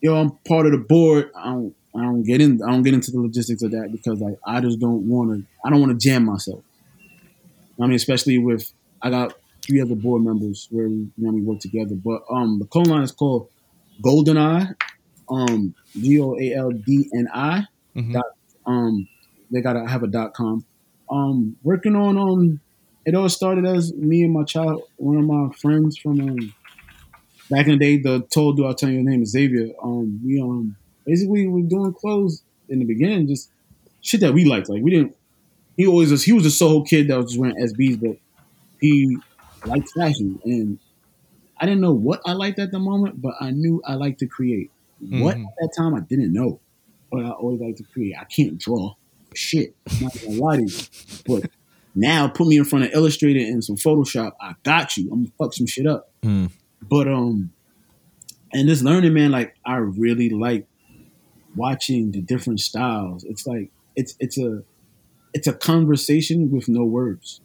yo, 0.00 0.16
I'm 0.16 0.30
part 0.48 0.66
of 0.66 0.72
the 0.72 0.78
board. 0.78 1.30
I 1.34 1.44
don't, 1.44 1.74
I 1.94 2.02
don't 2.02 2.22
get 2.22 2.40
in. 2.40 2.62
I 2.62 2.70
don't 2.70 2.82
get 2.82 2.94
into 2.94 3.10
the 3.10 3.20
logistics 3.20 3.62
of 3.62 3.72
that 3.72 3.90
because 3.92 4.20
like 4.20 4.38
I 4.46 4.60
just 4.60 4.78
don't 4.78 5.08
want 5.08 5.30
to. 5.32 5.46
I 5.64 5.70
don't 5.70 5.80
want 5.80 5.92
to 5.92 5.98
jam 5.98 6.24
myself. 6.24 6.62
I 7.80 7.86
mean, 7.86 7.94
especially 7.94 8.38
with 8.38 8.72
I 9.02 9.10
got 9.10 9.34
three 9.62 9.80
other 9.80 9.94
board 9.94 10.22
members 10.22 10.68
where 10.70 10.88
we, 10.88 10.94
you 10.94 11.12
know, 11.18 11.32
we 11.32 11.42
work 11.42 11.60
together. 11.60 11.94
But 11.94 12.22
um, 12.30 12.58
the 12.58 12.66
clone 12.66 12.84
line 12.84 13.02
is 13.02 13.12
called 13.12 13.48
Golden 14.02 14.36
Eye, 14.38 14.68
um, 15.28 15.74
G 15.92 16.20
O 16.20 16.36
A 16.38 16.54
L 16.54 16.70
D 16.70 17.08
N 17.14 17.28
I. 17.32 17.64
Mhm. 17.96 18.12
Dot, 18.12 18.24
um, 18.66 19.08
they 19.50 19.60
gotta 19.60 19.86
have 19.86 20.02
a 20.02 20.06
dot 20.06 20.32
com. 20.34 20.64
Um, 21.10 21.56
working 21.64 21.96
on 21.96 22.16
um, 22.16 22.60
it 23.04 23.14
all 23.16 23.28
started 23.28 23.66
as 23.66 23.92
me 23.94 24.22
and 24.22 24.32
my 24.32 24.44
child, 24.44 24.82
one 24.96 25.16
of 25.16 25.24
my 25.24 25.52
friends 25.54 25.98
from 25.98 26.20
um, 26.20 26.54
back 27.50 27.66
in 27.66 27.78
the 27.78 27.78
day. 27.78 27.96
The 27.98 28.20
told 28.30 28.56
do 28.58 28.64
I'll 28.66 28.74
tell 28.74 28.90
you 28.90 28.96
your 29.00 29.10
name 29.10 29.22
is 29.22 29.30
Xavier. 29.30 29.70
Um, 29.82 30.20
we 30.24 30.40
um 30.40 30.76
basically 31.10 31.46
we 31.48 31.62
were 31.62 31.68
doing 31.68 31.92
clothes 31.92 32.42
in 32.68 32.78
the 32.78 32.84
beginning, 32.84 33.26
just 33.26 33.50
shit 34.00 34.20
that 34.20 34.32
we 34.32 34.44
liked. 34.44 34.68
Like 34.68 34.82
we 34.82 34.90
didn't. 34.90 35.16
He 35.76 35.86
always 35.86 36.10
was. 36.10 36.22
He 36.22 36.32
was 36.32 36.46
a 36.46 36.50
Soho 36.50 36.82
kid 36.82 37.08
that 37.08 37.16
was 37.16 37.26
just 37.32 37.40
wearing 37.40 37.56
SBs, 37.56 38.00
but 38.00 38.16
he 38.80 39.16
liked 39.66 39.90
fashion, 39.90 40.38
and 40.44 40.78
I 41.58 41.66
didn't 41.66 41.80
know 41.80 41.92
what 41.92 42.20
I 42.26 42.32
liked 42.32 42.58
at 42.58 42.70
the 42.70 42.78
moment, 42.78 43.20
but 43.20 43.34
I 43.40 43.50
knew 43.50 43.82
I 43.84 43.94
liked 43.94 44.20
to 44.20 44.26
create. 44.26 44.70
What 45.00 45.36
Mhm. 45.36 45.44
at 45.46 45.54
that 45.60 45.72
time 45.76 45.94
I 45.94 46.00
didn't 46.00 46.32
know, 46.32 46.60
but 47.10 47.24
I 47.24 47.30
always 47.30 47.60
liked 47.60 47.78
to 47.78 47.84
create. 47.84 48.14
I 48.20 48.24
can't 48.24 48.58
draw 48.58 48.94
shit. 49.34 49.74
I'm 49.90 50.04
not 50.04 50.20
gonna 50.22 50.36
lie 50.40 50.56
to 50.58 50.62
you, 50.64 50.78
but 51.26 51.50
now 51.94 52.28
put 52.28 52.46
me 52.46 52.58
in 52.58 52.64
front 52.64 52.84
of 52.84 52.92
Illustrator 52.92 53.40
and 53.40 53.64
some 53.64 53.76
Photoshop, 53.76 54.32
I 54.40 54.54
got 54.62 54.96
you. 54.96 55.04
I'm 55.10 55.22
gonna 55.24 55.32
fuck 55.38 55.54
some 55.54 55.66
shit 55.66 55.86
up. 55.86 56.10
Mm. 56.22 56.50
But 56.88 57.08
um, 57.08 57.50
and 58.52 58.68
this 58.68 58.82
learning, 58.82 59.14
man, 59.14 59.30
like 59.30 59.54
I 59.64 59.76
really 59.76 60.28
like 60.30 60.66
watching 61.56 62.12
the 62.12 62.20
different 62.20 62.60
styles. 62.60 63.24
It's 63.24 63.46
like 63.46 63.70
it's 63.96 64.14
it's 64.20 64.38
a 64.38 64.62
it's 65.34 65.46
a 65.46 65.52
conversation 65.52 66.50
with 66.50 66.68
no 66.68 66.84
words 66.84 67.40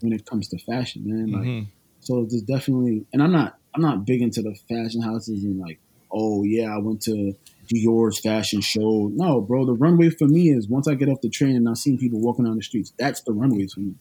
when 0.00 0.12
it 0.12 0.26
comes 0.26 0.48
to 0.48 0.58
fashion, 0.58 1.02
man. 1.06 1.32
Like 1.32 1.42
Mhm. 1.48 1.66
so 2.00 2.24
there's 2.28 2.42
definitely 2.42 3.06
and 3.12 3.22
I'm 3.22 3.32
not 3.32 3.58
I'm 3.74 3.82
not 3.82 4.04
big 4.06 4.22
into 4.22 4.42
the 4.42 4.54
fashion 4.68 5.00
houses 5.02 5.44
and 5.44 5.58
like, 5.58 5.78
oh 6.12 6.42
yeah, 6.44 6.74
I 6.74 6.78
went 6.78 7.02
to 7.02 7.34
Dior's 7.68 8.18
fashion 8.20 8.60
show. 8.60 9.10
No, 9.14 9.40
bro, 9.40 9.64
the 9.66 9.72
runway 9.72 10.10
for 10.10 10.28
me 10.28 10.50
is 10.50 10.68
once 10.68 10.86
I 10.86 10.94
get 10.94 11.08
off 11.08 11.20
the 11.22 11.30
train 11.30 11.56
and 11.56 11.68
I 11.68 11.74
see 11.74 11.96
people 11.96 12.20
walking 12.20 12.44
down 12.44 12.56
the 12.56 12.62
streets, 12.62 12.92
that's 12.98 13.22
the 13.22 13.32
runway 13.32 13.66
for 13.68 13.80
me. 13.80 13.94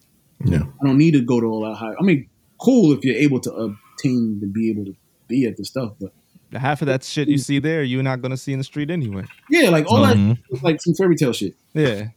Yeah. 0.46 0.64
I 0.82 0.86
don't 0.86 0.98
need 0.98 1.12
to 1.12 1.22
go 1.22 1.40
to 1.40 1.46
all 1.48 1.62
that 1.62 1.76
high. 1.76 1.94
I 2.00 2.04
mean, 2.04 2.28
cool 2.60 2.92
if 2.92 3.04
you're 3.06 3.16
able 3.16 3.40
to 3.40 3.52
obtain 3.54 4.40
to 4.42 4.48
be 4.48 4.70
able 4.70 4.86
to 4.86 4.96
be 5.28 5.46
at 5.46 5.56
the 5.58 5.64
stuff, 5.64 5.94
but 6.00 6.12
Half 6.54 6.82
of 6.82 6.88
that 6.88 7.04
shit 7.04 7.28
you 7.28 7.38
see 7.38 7.60
there, 7.60 7.84
you're 7.84 8.04
not 8.04 8.22
gonna 8.22 8.38
see 8.38 8.54
in 8.54 8.60
the 8.60 8.64
street 8.64 8.90
anyway. 8.92 9.24
yeah, 9.50 9.70
like 9.70 9.86
all 9.92 10.00
Mhm. 10.06 10.38
that 10.50 10.56
is 10.58 10.64
like 10.64 10.82
some 10.82 10.94
fairy 10.94 11.16
tale 11.16 11.34
shit. 11.34 11.56
Yeah. 11.74 12.08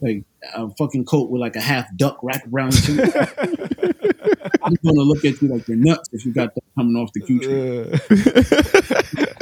Like 0.00 0.24
a 0.54 0.68
fucking 0.76 1.04
coat 1.06 1.30
with 1.30 1.40
like 1.40 1.56
a 1.56 1.60
half 1.60 1.86
duck 1.96 2.18
wrapped 2.22 2.46
around 2.52 2.74
you. 2.88 3.02
I'm 4.62 4.74
gonna 4.84 5.00
look 5.00 5.24
at 5.24 5.40
you 5.40 5.48
like 5.48 5.66
you're 5.68 5.76
nuts 5.76 6.08
if 6.12 6.24
you 6.26 6.32
got 6.32 6.54
that 6.54 6.62
coming 6.76 6.96
off 6.96 7.10
the 7.14 7.20
Q 7.20 7.40
tree. 7.40 9.24
Uh, 9.24 9.34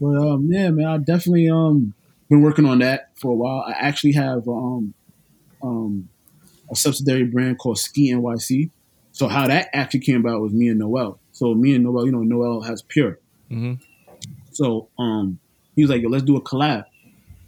But 0.00 0.16
um, 0.16 0.48
yeah, 0.50 0.70
man, 0.70 0.86
I 0.86 0.96
definitely 0.96 1.48
um 1.50 1.92
been 2.30 2.40
working 2.40 2.64
on 2.64 2.78
that 2.78 3.10
for 3.16 3.32
a 3.32 3.34
while. 3.34 3.62
I 3.66 3.72
actually 3.72 4.12
have 4.12 4.48
um 4.48 4.94
um 5.62 6.08
a 6.70 6.74
subsidiary 6.76 7.24
brand 7.24 7.58
called 7.58 7.78
Ski 7.78 8.10
NYC. 8.12 8.70
So 9.12 9.28
how 9.28 9.46
that 9.48 9.68
actually 9.74 10.00
came 10.00 10.20
about 10.20 10.40
was 10.40 10.52
me 10.54 10.68
and 10.68 10.78
Noel. 10.78 11.19
So 11.40 11.54
me 11.54 11.74
and 11.74 11.84
Noel, 11.84 12.04
you 12.04 12.12
know, 12.12 12.22
Noel 12.22 12.60
has 12.60 12.82
Pure. 12.82 13.18
mhm. 13.50 13.80
So 14.52 14.90
um 14.98 15.38
he 15.74 15.82
was 15.82 15.90
like, 15.90 16.02
Yo, 16.02 16.10
let's 16.10 16.22
do 16.24 16.36
a 16.36 16.42
collab. 16.42 16.84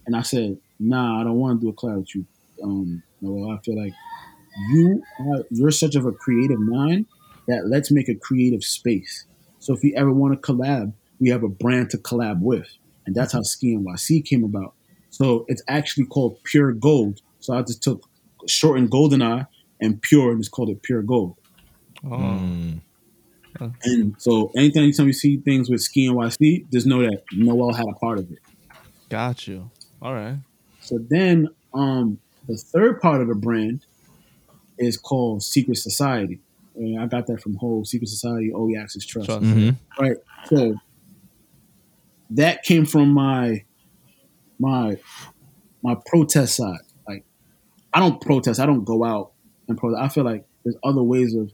And 0.07 0.17
I 0.17 0.23
said, 0.23 0.57
Nah, 0.81 1.21
I 1.21 1.25
don't 1.25 1.37
want 1.37 1.61
to 1.61 1.67
do 1.67 1.69
a 1.69 1.75
collab 1.75 1.99
with 1.99 2.15
you. 2.15 2.25
Um, 2.65 3.03
Noel, 3.21 3.51
I 3.53 3.59
feel 3.63 3.77
like 3.77 3.93
you 4.71 5.03
are 5.21 5.45
you're 5.51 5.71
such 5.71 5.95
of 5.95 6.07
a 6.07 6.13
creative 6.13 6.59
mind 6.59 7.05
that 7.49 7.67
let's 7.67 7.91
make 7.91 8.09
a 8.09 8.15
creative 8.15 8.65
space. 8.65 9.27
So 9.59 9.75
if 9.75 9.85
you 9.85 9.93
ever 9.95 10.11
want 10.11 10.33
to 10.41 10.53
collab, 10.53 10.95
we 11.21 11.29
have 11.29 11.43
a 11.43 11.49
brand 11.49 11.91
to 11.91 11.99
collab 11.99 12.41
with. 12.41 12.69
And 13.05 13.15
that's 13.15 13.35
how 13.35 13.43
Ski 13.43 13.77
NYC 13.77 14.25
came 14.25 14.43
about. 14.43 14.73
So 15.11 15.45
it's 15.49 15.63
actually 15.69 16.07
called 16.07 16.43
Pure 16.45 16.73
Gold. 16.89 17.21
So 17.41 17.53
I 17.53 17.61
just 17.61 17.83
took 17.83 18.09
shortened 18.47 18.91
Goldeneye 18.91 19.47
and 19.83 20.01
Pure 20.01 20.31
and 20.33 20.41
just 20.41 20.51
called 20.51 20.71
it 20.71 20.81
Pure 20.83 21.03
Gold. 21.03 21.37
Oh. 22.07 22.17
Mm. 22.17 22.81
And 23.85 24.15
so 24.19 24.51
anytime 24.57 25.07
you 25.07 25.13
see 25.13 25.37
things 25.39 25.71
with 25.71 25.81
Ski 25.81 26.07
and 26.07 26.17
NYC, 26.17 26.71
just 26.73 26.87
know 26.87 27.01
that 27.03 27.23
Noel 27.33 27.73
had 27.73 27.87
a 27.89 27.95
part 27.95 28.19
of 28.19 28.31
it. 28.31 28.39
Got 29.09 29.47
you. 29.47 29.71
All 30.01 30.15
right. 30.15 30.37
So 30.81 30.99
then 30.99 31.49
um, 31.75 32.19
the 32.49 32.57
third 32.57 33.01
part 33.01 33.21
of 33.21 33.29
the 33.29 33.35
brand 33.35 33.85
is 34.79 34.97
called 34.97 35.43
Secret 35.43 35.77
Society. 35.77 36.41
And 36.75 37.01
I 37.01 37.07
got 37.07 37.27
that 37.27 37.41
from 37.43 37.55
whole 37.57 37.85
Secret 37.85 38.09
Society, 38.09 38.53
OE 38.53 38.75
Access 38.81 39.05
Trust. 39.05 39.27
Trust. 39.29 39.43
Mhm. 39.45 39.77
Right. 40.01 40.17
So 40.47 40.75
that 42.31 42.63
came 42.63 42.85
from 42.87 43.11
my 43.11 43.65
my 44.59 44.97
my 45.83 45.97
protest 46.07 46.57
side. 46.57 46.81
Like 47.07 47.25
I 47.93 48.01
don't 48.01 48.21
protest. 48.21 48.59
I 48.61 48.67
don't 48.67 48.85
go 48.85 49.05
out 49.05 49.33
and 49.69 49.77
protest. 49.77 50.03
I 50.03 50.09
feel 50.09 50.25
like 50.25 50.45
there's 50.65 50.77
other 50.83 51.03
ways 51.03 51.35
of 51.35 51.53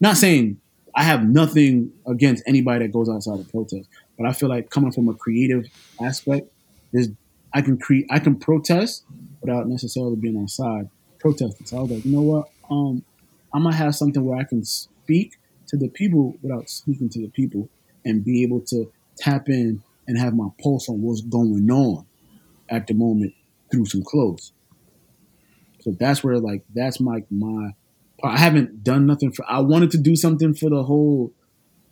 not 0.00 0.16
saying 0.16 0.60
I 0.96 1.02
have 1.02 1.28
nothing 1.28 1.92
against 2.06 2.42
anybody 2.46 2.86
that 2.86 2.92
goes 2.92 3.08
outside 3.08 3.38
of 3.38 3.50
protest, 3.50 3.88
but 4.16 4.26
I 4.26 4.32
feel 4.32 4.48
like 4.48 4.70
coming 4.70 4.90
from 4.90 5.10
a 5.10 5.14
creative 5.14 5.66
aspect, 6.02 6.50
there's 6.92 7.08
I 7.52 7.60
can 7.60 7.78
create 7.78 8.06
I 8.10 8.18
can 8.18 8.36
protest 8.36 9.04
without 9.42 9.68
necessarily 9.68 10.16
being 10.16 10.40
outside 10.40 10.88
protesting. 11.20 11.66
So 11.66 11.76
I 11.76 11.80
was 11.82 11.90
like, 11.90 12.04
you 12.04 12.12
know 12.12 12.22
what? 12.22 12.48
Um, 12.70 13.04
I 13.52 13.58
might 13.58 13.74
have 13.74 13.94
something 13.94 14.24
where 14.24 14.38
I 14.38 14.44
can 14.44 14.64
speak 14.64 15.36
to 15.68 15.76
the 15.76 15.88
people 15.88 16.36
without 16.42 16.70
speaking 16.70 17.08
to 17.10 17.20
the 17.20 17.28
people 17.28 17.68
and 18.04 18.24
be 18.24 18.42
able 18.42 18.60
to 18.60 18.90
tap 19.18 19.48
in 19.48 19.82
and 20.06 20.18
have 20.18 20.34
my 20.34 20.48
pulse 20.62 20.88
on 20.88 21.02
what's 21.02 21.20
going 21.20 21.70
on 21.70 22.06
at 22.68 22.86
the 22.86 22.94
moment 22.94 23.34
through 23.70 23.86
some 23.86 24.02
clothes. 24.02 24.52
So 25.80 25.94
that's 25.98 26.24
where 26.24 26.38
like 26.38 26.64
that's 26.74 27.00
my 27.00 27.22
my. 27.30 27.74
I 28.22 28.38
haven't 28.38 28.82
done 28.82 29.06
nothing 29.06 29.32
for 29.32 29.44
I 29.48 29.60
wanted 29.60 29.90
to 29.92 29.98
do 29.98 30.16
something 30.16 30.54
for 30.54 30.70
the 30.70 30.82
whole 30.82 31.32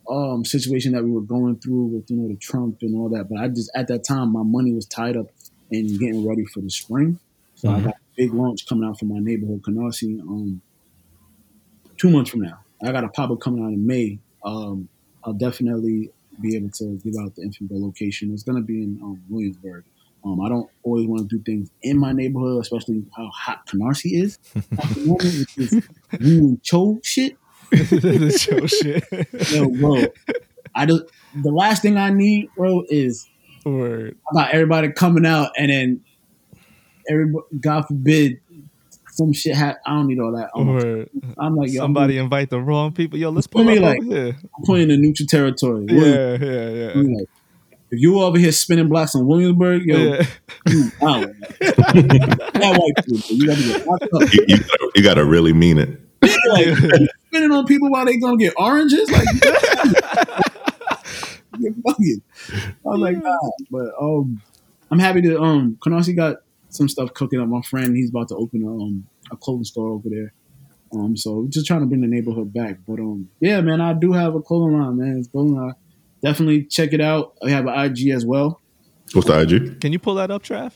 um 0.09 0.45
situation 0.45 0.91
that 0.93 1.03
we 1.03 1.11
were 1.11 1.21
going 1.21 1.57
through 1.57 1.85
with 1.85 2.09
you 2.09 2.17
know 2.17 2.27
the 2.27 2.35
Trump 2.35 2.79
and 2.81 2.95
all 2.95 3.09
that, 3.09 3.29
but 3.29 3.39
I 3.39 3.47
just 3.47 3.71
at 3.75 3.87
that 3.87 4.03
time 4.03 4.31
my 4.31 4.43
money 4.43 4.73
was 4.73 4.85
tied 4.85 5.17
up 5.17 5.27
in 5.71 5.87
getting 5.97 6.27
ready 6.27 6.45
for 6.45 6.61
the 6.61 6.69
spring. 6.69 7.19
So 7.55 7.69
I 7.69 7.79
got 7.79 7.93
a 7.93 8.15
big 8.17 8.33
launch 8.33 8.67
coming 8.67 8.87
out 8.87 8.99
from 8.99 9.09
my 9.09 9.19
neighborhood, 9.19 9.61
Canarsie, 9.63 10.19
um 10.21 10.61
two 11.97 12.09
months 12.09 12.29
from 12.29 12.41
now. 12.41 12.59
I 12.83 12.91
got 12.91 13.03
a 13.03 13.09
pop 13.09 13.31
up 13.31 13.39
coming 13.39 13.63
out 13.63 13.71
in 13.71 13.85
May. 13.85 14.19
Um 14.43 14.89
I'll 15.23 15.33
definitely 15.33 16.11
be 16.41 16.55
able 16.55 16.69
to 16.69 16.99
give 17.03 17.15
out 17.19 17.35
the 17.35 17.43
info 17.43 17.65
location. 17.71 18.33
It's 18.33 18.43
gonna 18.43 18.61
be 18.61 18.83
in 18.83 18.99
um, 19.01 19.23
Williamsburg. 19.29 19.85
Um, 20.25 20.41
I 20.41 20.49
don't 20.49 20.69
always 20.83 21.05
want 21.07 21.29
to 21.29 21.37
do 21.37 21.43
things 21.43 21.69
in 21.83 21.99
my 21.99 22.11
neighborhood, 22.11 22.61
especially 22.61 23.05
how 23.15 23.29
hot 23.29 23.67
Canarsie 23.67 24.21
is 24.23 24.39
at 24.55 24.89
the 24.89 25.05
moment, 25.05 25.39
which 25.39 25.57
is 25.57 25.87
Wu 26.19 26.59
Cho 26.63 26.99
shit. 27.03 27.37
the 27.69 28.37
show 28.37 28.65
shit. 28.65 29.03
Yo, 29.51 29.69
bro, 29.69 30.05
I 30.73 30.85
just 30.85 31.03
the 31.33 31.51
last 31.51 31.81
thing 31.81 31.97
I 31.97 32.09
need, 32.09 32.49
bro, 32.55 32.83
is 32.89 33.29
Word. 33.65 34.17
about 34.31 34.51
everybody 34.51 34.91
coming 34.91 35.25
out 35.25 35.51
and 35.57 35.69
then 35.69 36.01
everybody, 37.09 37.45
God 37.59 37.85
forbid, 37.87 38.39
some 39.11 39.33
shit. 39.33 39.55
Ha- 39.55 39.75
I 39.85 39.91
don't 39.91 40.07
need 40.07 40.19
all 40.19 40.31
that. 40.35 40.49
I'm, 40.55 40.73
Word. 40.73 41.09
I'm 41.37 41.55
like, 41.55 41.71
yo, 41.71 41.81
Somebody 41.81 42.17
invite 42.17 42.49
the 42.49 42.59
wrong 42.59 42.93
people. 42.93 43.19
Yo, 43.19 43.29
let's 43.29 43.47
Put 43.47 43.65
me 43.65 43.79
like-. 43.79 44.01
I'm 44.01 44.63
playing 44.63 44.89
in 44.89 45.01
neutral 45.01 45.27
territory. 45.27 45.85
Yeah, 45.89 46.37
yeah, 46.39 46.69
yeah. 46.69 46.91
I'm 46.95 47.13
like, 47.13 47.27
if 47.95 48.01
you 48.01 48.21
over 48.21 48.37
here 48.37 48.51
spinning 48.51 48.89
blocks 48.89 49.15
in 49.15 49.25
Williamsburg, 49.25 49.83
yo, 49.85 49.97
yeah. 49.97 50.25
you 50.67 50.91
out. 51.01 51.29
that 51.59 52.75
white 52.77 53.05
people, 53.05 53.35
you 53.35 53.47
gotta 53.47 53.63
get 53.63 53.87
locked 53.87 54.03
up. 54.03 54.33
You, 54.33 54.45
you, 54.47 54.57
gotta, 54.57 54.91
you 54.95 55.03
gotta 55.03 55.25
really 55.25 55.53
mean 55.53 55.77
it. 55.77 56.01
like 56.21 57.09
spinning 57.27 57.51
on 57.51 57.65
people 57.65 57.89
while 57.89 58.05
they 58.05 58.17
gonna 58.17 58.37
get 58.37 58.53
oranges, 58.57 59.09
like 59.11 59.27
you're 61.59 61.71
bugging. 61.73 62.21
I 62.51 62.73
was 62.83 62.99
like, 62.99 63.23
nah, 63.23 63.37
but 63.71 63.93
um, 63.99 64.41
I'm 64.91 64.99
happy 64.99 65.21
to 65.21 65.39
um, 65.39 65.77
Canarsie 65.81 66.15
got 66.15 66.37
some 66.69 66.89
stuff 66.89 67.13
cooking 67.13 67.39
up. 67.39 67.47
My 67.47 67.61
friend, 67.61 67.95
he's 67.95 68.09
about 68.09 68.27
to 68.29 68.35
open 68.35 68.63
a 68.63 68.69
um 68.69 69.07
a 69.31 69.37
clothing 69.37 69.63
store 69.63 69.89
over 69.89 70.09
there. 70.09 70.33
Um, 70.93 71.15
so 71.17 71.45
just 71.49 71.65
trying 71.65 71.81
to 71.81 71.85
bring 71.85 72.01
the 72.01 72.07
neighborhood 72.07 72.53
back. 72.53 72.77
But 72.87 72.99
um, 72.99 73.29
yeah, 73.39 73.61
man, 73.61 73.81
I 73.81 73.93
do 73.93 74.11
have 74.11 74.35
a 74.35 74.41
clothing 74.41 74.77
line, 74.77 74.97
man. 74.97 75.17
It's 75.17 75.27
clothing 75.27 75.55
line. 75.55 75.73
Definitely 76.23 76.65
check 76.65 76.93
it 76.93 77.01
out. 77.01 77.33
I 77.43 77.49
have 77.51 77.65
an 77.67 77.77
IG 77.77 78.09
as 78.09 78.25
well. 78.25 78.61
What's 79.13 79.27
the 79.27 79.39
IG? 79.39 79.81
Can 79.81 79.93
you 79.93 79.99
pull 79.99 80.15
that 80.15 80.31
up, 80.31 80.43
Trav? 80.43 80.73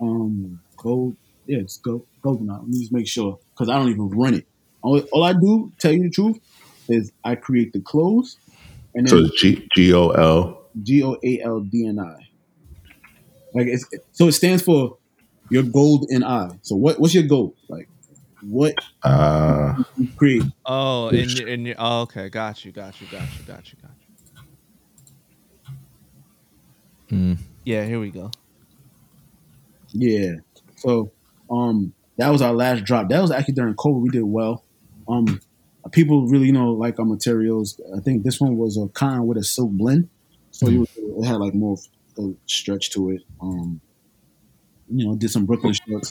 Um, 0.00 0.60
gold, 0.76 1.16
yeah, 1.46 1.58
it's 1.58 1.78
gold, 1.78 2.06
golden 2.22 2.46
line. 2.46 2.60
Let 2.60 2.68
me 2.68 2.78
just 2.80 2.92
make 2.92 3.08
sure 3.08 3.38
because 3.54 3.68
I 3.70 3.76
don't 3.78 3.88
even 3.88 4.08
run 4.10 4.34
it. 4.34 4.46
All, 4.82 4.98
all 5.12 5.24
I 5.24 5.32
do, 5.32 5.72
tell 5.80 5.92
you 5.92 6.02
the 6.04 6.10
truth, 6.10 6.36
is 6.88 7.12
I 7.24 7.34
create 7.34 7.72
the 7.72 7.80
clothes, 7.80 8.36
and 8.94 9.08
So 9.08 9.16
then 9.16 9.24
it's 9.26 9.40
G 9.40 9.68
G 9.74 9.92
O 9.94 10.08
L. 10.10 10.68
G 10.82 11.02
O 11.02 11.16
A 11.24 11.40
L 11.42 11.60
D 11.60 11.86
N 11.86 11.98
I. 11.98 12.14
Like 13.54 13.66
it's 13.66 13.84
so 14.12 14.28
it 14.28 14.32
stands 14.32 14.62
for 14.62 14.96
your 15.50 15.64
gold 15.64 16.06
in 16.08 16.22
I. 16.22 16.50
So 16.62 16.76
what 16.76 17.00
what's 17.00 17.14
your 17.14 17.24
goal? 17.24 17.54
Like 17.68 17.88
what 18.42 18.74
Uh, 19.02 19.74
you 19.98 20.08
create? 20.16 20.42
Oh, 20.64 21.08
and 21.08 21.30
you- 21.30 21.46
and 21.46 21.66
you- 21.66 21.74
oh, 21.78 22.02
okay, 22.02 22.28
got 22.28 22.64
you, 22.64 22.72
got 22.72 23.00
you, 23.00 23.06
got 23.08 23.22
you, 23.38 23.44
got 23.44 23.72
you, 23.72 23.78
got 23.82 23.90
you. 23.90 23.99
Mm. 27.10 27.38
Yeah, 27.64 27.84
here 27.84 28.00
we 28.00 28.10
go. 28.10 28.30
Yeah. 29.88 30.36
So 30.76 31.10
um 31.50 31.92
that 32.16 32.28
was 32.30 32.42
our 32.42 32.52
last 32.52 32.84
drop. 32.84 33.08
That 33.08 33.20
was 33.20 33.30
actually 33.30 33.54
during 33.54 33.74
COVID. 33.74 34.00
We 34.00 34.08
did 34.10 34.22
well. 34.22 34.64
Um 35.08 35.40
people 35.92 36.26
really 36.26 36.46
you 36.46 36.52
know 36.52 36.72
like 36.72 36.98
our 36.98 37.04
materials. 37.04 37.80
I 37.96 38.00
think 38.00 38.22
this 38.22 38.40
one 38.40 38.56
was 38.56 38.76
a 38.76 38.88
con 38.88 39.26
with 39.26 39.38
a 39.38 39.44
silk 39.44 39.70
blend. 39.70 40.08
So 40.50 40.68
you 40.68 40.86
it 40.96 41.24
had 41.24 41.36
like 41.36 41.54
more 41.54 41.74
of 41.74 42.24
a 42.24 42.34
stretch 42.46 42.90
to 42.90 43.10
it. 43.10 43.22
Um 43.40 43.80
you 44.88 45.06
know, 45.06 45.16
did 45.16 45.30
some 45.30 45.46
Brooklyn 45.46 45.72
shirts 45.72 46.10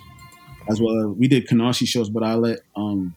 as 0.69 0.81
well. 0.81 1.09
We 1.09 1.27
did 1.27 1.47
Canarsie 1.47 1.87
shows, 1.87 2.09
but 2.09 2.23
I 2.23 2.35
let 2.35 2.59
um 2.75 3.15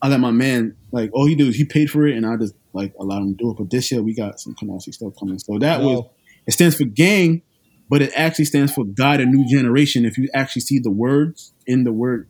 I 0.00 0.08
let 0.08 0.20
my 0.20 0.32
man 0.32 0.76
like 0.90 1.10
all 1.12 1.26
he 1.26 1.36
did 1.36 1.46
was 1.46 1.56
he 1.56 1.64
paid 1.64 1.90
for 1.90 2.06
it 2.06 2.16
and 2.16 2.26
I 2.26 2.36
just 2.36 2.54
like 2.72 2.94
allowed 2.98 3.22
him 3.22 3.36
to 3.36 3.44
do 3.44 3.50
it. 3.50 3.56
But 3.58 3.70
this 3.70 3.90
year 3.90 4.02
we 4.02 4.14
got 4.14 4.40
some 4.40 4.54
Canarsie 4.54 4.94
stuff 4.94 5.14
coming. 5.18 5.38
So 5.38 5.58
that 5.58 5.80
was 5.80 6.04
it 6.46 6.52
stands 6.52 6.76
for 6.76 6.84
gang, 6.84 7.42
but 7.88 8.02
it 8.02 8.12
actually 8.16 8.46
stands 8.46 8.72
for 8.72 8.84
God 8.84 9.20
a 9.20 9.26
new 9.26 9.46
generation. 9.48 10.04
If 10.04 10.18
you 10.18 10.28
actually 10.34 10.62
see 10.62 10.78
the 10.78 10.90
words 10.90 11.52
in 11.66 11.84
the 11.84 11.92
word 11.92 12.28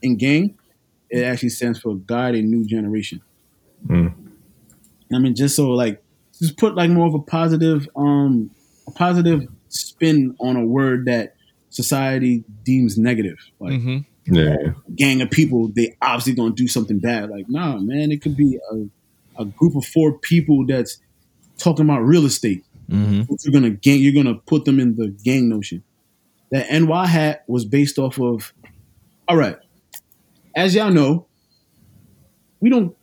in 0.00 0.16
gang, 0.16 0.58
it 1.10 1.22
actually 1.22 1.50
stands 1.50 1.78
for 1.78 1.94
God 1.94 2.34
a 2.34 2.42
new 2.42 2.64
generation. 2.64 3.20
Mm. 3.86 4.14
I 5.12 5.18
mean, 5.18 5.34
just 5.34 5.56
so 5.56 5.70
like 5.70 6.02
just 6.38 6.56
put 6.56 6.74
like 6.74 6.90
more 6.90 7.06
of 7.06 7.14
a 7.14 7.20
positive, 7.20 7.88
um, 7.96 8.50
a 8.86 8.90
positive 8.90 9.46
spin 9.68 10.36
on 10.40 10.56
a 10.56 10.64
word 10.64 11.06
that 11.06 11.34
society 11.70 12.44
deems 12.64 12.96
negative. 12.96 13.38
Like 13.58 13.80
hmm 13.80 13.98
yeah. 14.26 14.56
gang 14.94 15.20
of 15.22 15.30
people, 15.30 15.68
they 15.74 15.96
obviously 16.00 16.34
gonna 16.34 16.54
do 16.54 16.68
something 16.68 16.98
bad. 16.98 17.30
Like, 17.30 17.48
nah, 17.48 17.78
man, 17.78 18.12
it 18.12 18.22
could 18.22 18.36
be 18.36 18.58
a, 18.70 18.86
a 19.38 19.44
group 19.44 19.76
of 19.76 19.84
four 19.84 20.18
people 20.18 20.66
that's 20.66 20.98
talking 21.58 21.84
about 21.84 22.00
real 22.00 22.24
estate. 22.24 22.64
Mm-hmm. 22.90 23.34
You're 23.42 23.52
gonna 23.52 23.70
gang, 23.70 24.00
you're 24.00 24.22
gonna 24.22 24.38
put 24.38 24.64
them 24.64 24.78
in 24.78 24.96
the 24.96 25.08
gang 25.08 25.48
notion. 25.48 25.82
That 26.50 26.70
NY 26.70 27.06
hat 27.06 27.44
was 27.46 27.64
based 27.64 27.98
off 27.98 28.20
of. 28.20 28.52
All 29.28 29.36
right, 29.36 29.56
as 30.54 30.74
y'all 30.74 30.90
know, 30.90 31.26
we 32.60 32.68
don't 32.68 32.94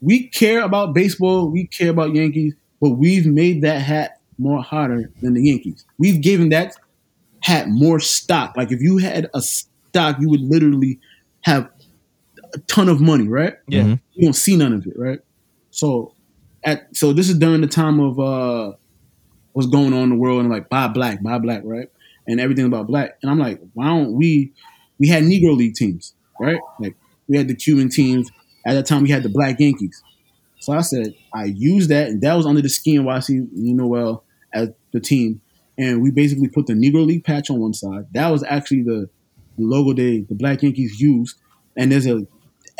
we 0.00 0.28
care 0.28 0.62
about 0.62 0.94
baseball, 0.94 1.50
we 1.50 1.66
care 1.66 1.90
about 1.90 2.14
Yankees, 2.14 2.54
but 2.80 2.90
we've 2.90 3.26
made 3.26 3.62
that 3.62 3.82
hat 3.82 4.20
more 4.38 4.62
hotter 4.62 5.10
than 5.20 5.34
the 5.34 5.42
Yankees. 5.42 5.84
We've 5.98 6.20
given 6.20 6.48
that 6.50 6.76
hat 7.42 7.68
more 7.68 8.00
stock. 8.00 8.56
Like 8.56 8.72
if 8.72 8.80
you 8.80 8.98
had 8.98 9.28
a 9.34 9.42
stock, 9.42 10.16
you 10.20 10.28
would 10.30 10.40
literally 10.40 10.98
have 11.42 11.68
a 12.54 12.58
ton 12.60 12.88
of 12.88 13.00
money, 13.00 13.28
right? 13.28 13.54
Yeah. 13.68 13.96
You 14.12 14.24
don't 14.24 14.32
see 14.32 14.56
none 14.56 14.72
of 14.72 14.86
it, 14.86 14.94
right? 14.96 15.20
So 15.70 16.14
at 16.64 16.94
so 16.96 17.12
this 17.12 17.28
is 17.28 17.38
during 17.38 17.60
the 17.60 17.66
time 17.66 18.00
of 18.00 18.18
uh 18.18 18.72
what's 19.52 19.68
going 19.68 19.92
on 19.92 20.04
in 20.04 20.10
the 20.10 20.16
world 20.16 20.40
and 20.40 20.50
like 20.50 20.68
buy 20.68 20.88
black, 20.88 21.22
buy 21.22 21.38
black, 21.38 21.62
right? 21.64 21.88
And 22.26 22.40
everything 22.40 22.66
about 22.66 22.86
black. 22.86 23.18
And 23.22 23.30
I'm 23.30 23.38
like, 23.38 23.60
why 23.74 23.86
don't 23.86 24.12
we 24.12 24.52
we 24.98 25.08
had 25.08 25.22
Negro 25.24 25.56
League 25.56 25.74
teams, 25.74 26.14
right? 26.38 26.60
Like 26.78 26.96
we 27.28 27.36
had 27.36 27.48
the 27.48 27.54
Cuban 27.54 27.88
teams. 27.88 28.30
At 28.66 28.74
that 28.74 28.86
time 28.86 29.02
we 29.02 29.10
had 29.10 29.22
the 29.22 29.28
black 29.28 29.58
Yankees. 29.58 30.02
So 30.60 30.74
I 30.74 30.82
said, 30.82 31.14
I 31.32 31.44
used 31.44 31.88
that 31.88 32.08
and 32.08 32.20
that 32.20 32.34
was 32.34 32.44
under 32.44 32.60
the 32.60 32.68
Ski 32.68 32.98
NYC, 32.98 33.48
you 33.54 33.74
know 33.74 33.86
well, 33.86 34.24
as 34.52 34.68
the 34.92 35.00
team. 35.00 35.40
And 35.78 36.02
we 36.02 36.10
basically 36.10 36.48
put 36.48 36.66
the 36.66 36.74
Negro 36.74 37.06
League 37.06 37.24
patch 37.24 37.48
on 37.48 37.58
one 37.58 37.72
side. 37.72 38.06
That 38.12 38.28
was 38.28 38.44
actually 38.44 38.82
the 38.82 39.08
logo 39.56 39.94
they 39.94 40.20
the 40.20 40.34
black 40.34 40.62
Yankees 40.62 41.00
used. 41.00 41.36
And 41.76 41.90
there's 41.90 42.06
a 42.06 42.26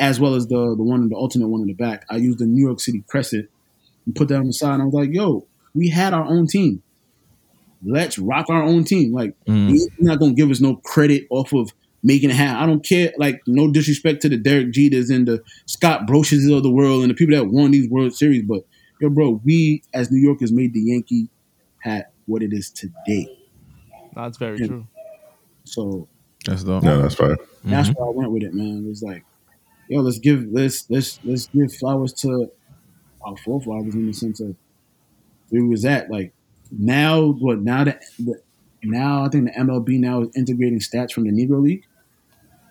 as 0.00 0.18
well 0.18 0.34
as 0.34 0.48
the 0.48 0.74
the 0.76 0.82
one 0.82 1.08
the 1.08 1.14
alternate 1.14 1.48
one 1.48 1.60
in 1.60 1.68
the 1.68 1.74
back. 1.74 2.04
I 2.10 2.16
used 2.16 2.38
the 2.40 2.46
New 2.46 2.64
York 2.66 2.80
City 2.80 3.04
crescent 3.06 3.48
and 4.06 4.16
put 4.16 4.28
that 4.28 4.36
on 4.38 4.46
the 4.46 4.52
side. 4.52 4.74
And 4.74 4.82
I 4.82 4.84
was 4.86 4.94
like, 4.94 5.10
yo, 5.12 5.46
we 5.74 5.88
had 5.88 6.12
our 6.14 6.24
own 6.26 6.46
team. 6.48 6.82
Let's 7.84 8.18
rock 8.18 8.46
our 8.50 8.62
own 8.62 8.84
team. 8.84 9.12
Like 9.12 9.34
Mm. 9.46 9.70
you're 9.70 9.88
not 10.00 10.18
gonna 10.18 10.34
give 10.34 10.50
us 10.50 10.60
no 10.60 10.76
credit 10.76 11.26
off 11.30 11.52
of 11.52 11.72
making 12.02 12.30
it 12.30 12.36
happen. 12.36 12.62
I 12.62 12.66
don't 12.66 12.84
care. 12.84 13.12
Like 13.18 13.40
no 13.46 13.70
disrespect 13.70 14.22
to 14.22 14.28
the 14.28 14.36
Derek 14.36 14.72
Jeters 14.72 15.14
and 15.14 15.26
the 15.28 15.42
Scott 15.66 16.06
Brosius 16.06 16.54
of 16.54 16.62
the 16.62 16.70
world 16.70 17.02
and 17.02 17.10
the 17.10 17.14
people 17.14 17.36
that 17.36 17.46
won 17.48 17.70
these 17.70 17.88
World 17.88 18.14
Series, 18.14 18.42
but 18.42 18.64
yo, 19.00 19.08
bro, 19.10 19.40
we 19.44 19.82
as 19.94 20.10
New 20.10 20.18
Yorkers 20.20 20.52
made 20.52 20.72
the 20.74 20.80
Yankee 20.80 21.28
hat 21.78 22.12
what 22.26 22.42
it 22.42 22.52
is 22.52 22.70
today. 22.70 23.26
That's 24.14 24.36
very 24.38 24.58
Yeah. 24.58 24.66
true. 24.66 24.86
So 25.64 26.08
That's 26.46 26.64
dope. 26.64 26.82
No, 26.82 27.00
that's 27.02 27.14
fine. 27.14 27.36
that's 27.64 27.90
Mhm. 27.90 27.96
where 27.98 28.06
I 28.08 28.10
went 28.10 28.30
with 28.32 28.42
it, 28.42 28.54
man. 28.54 28.84
It 28.84 28.88
was 28.88 29.02
like, 29.02 29.24
yo, 29.90 30.00
let's 30.00 30.18
give 30.18 30.46
let's 30.50 30.88
let's 30.88 31.18
let's 31.24 31.46
give 31.48 31.74
flowers 31.74 32.12
to 32.14 32.50
our 33.22 33.36
forefathers 33.36 33.94
in 33.94 34.06
the 34.06 34.12
sense 34.14 34.40
of 34.40 34.56
where 35.50 35.64
was 35.64 35.84
at. 35.84 36.10
Like 36.10 36.32
now, 36.70 37.22
what 37.32 37.58
now 37.60 37.84
that 37.84 38.02
the, 38.18 38.40
now 38.82 39.24
I 39.24 39.28
think 39.28 39.46
the 39.46 39.60
MLB 39.60 39.98
now 39.98 40.22
is 40.22 40.28
integrating 40.36 40.78
stats 40.80 41.12
from 41.12 41.24
the 41.24 41.30
Negro 41.32 41.60
League, 41.62 41.84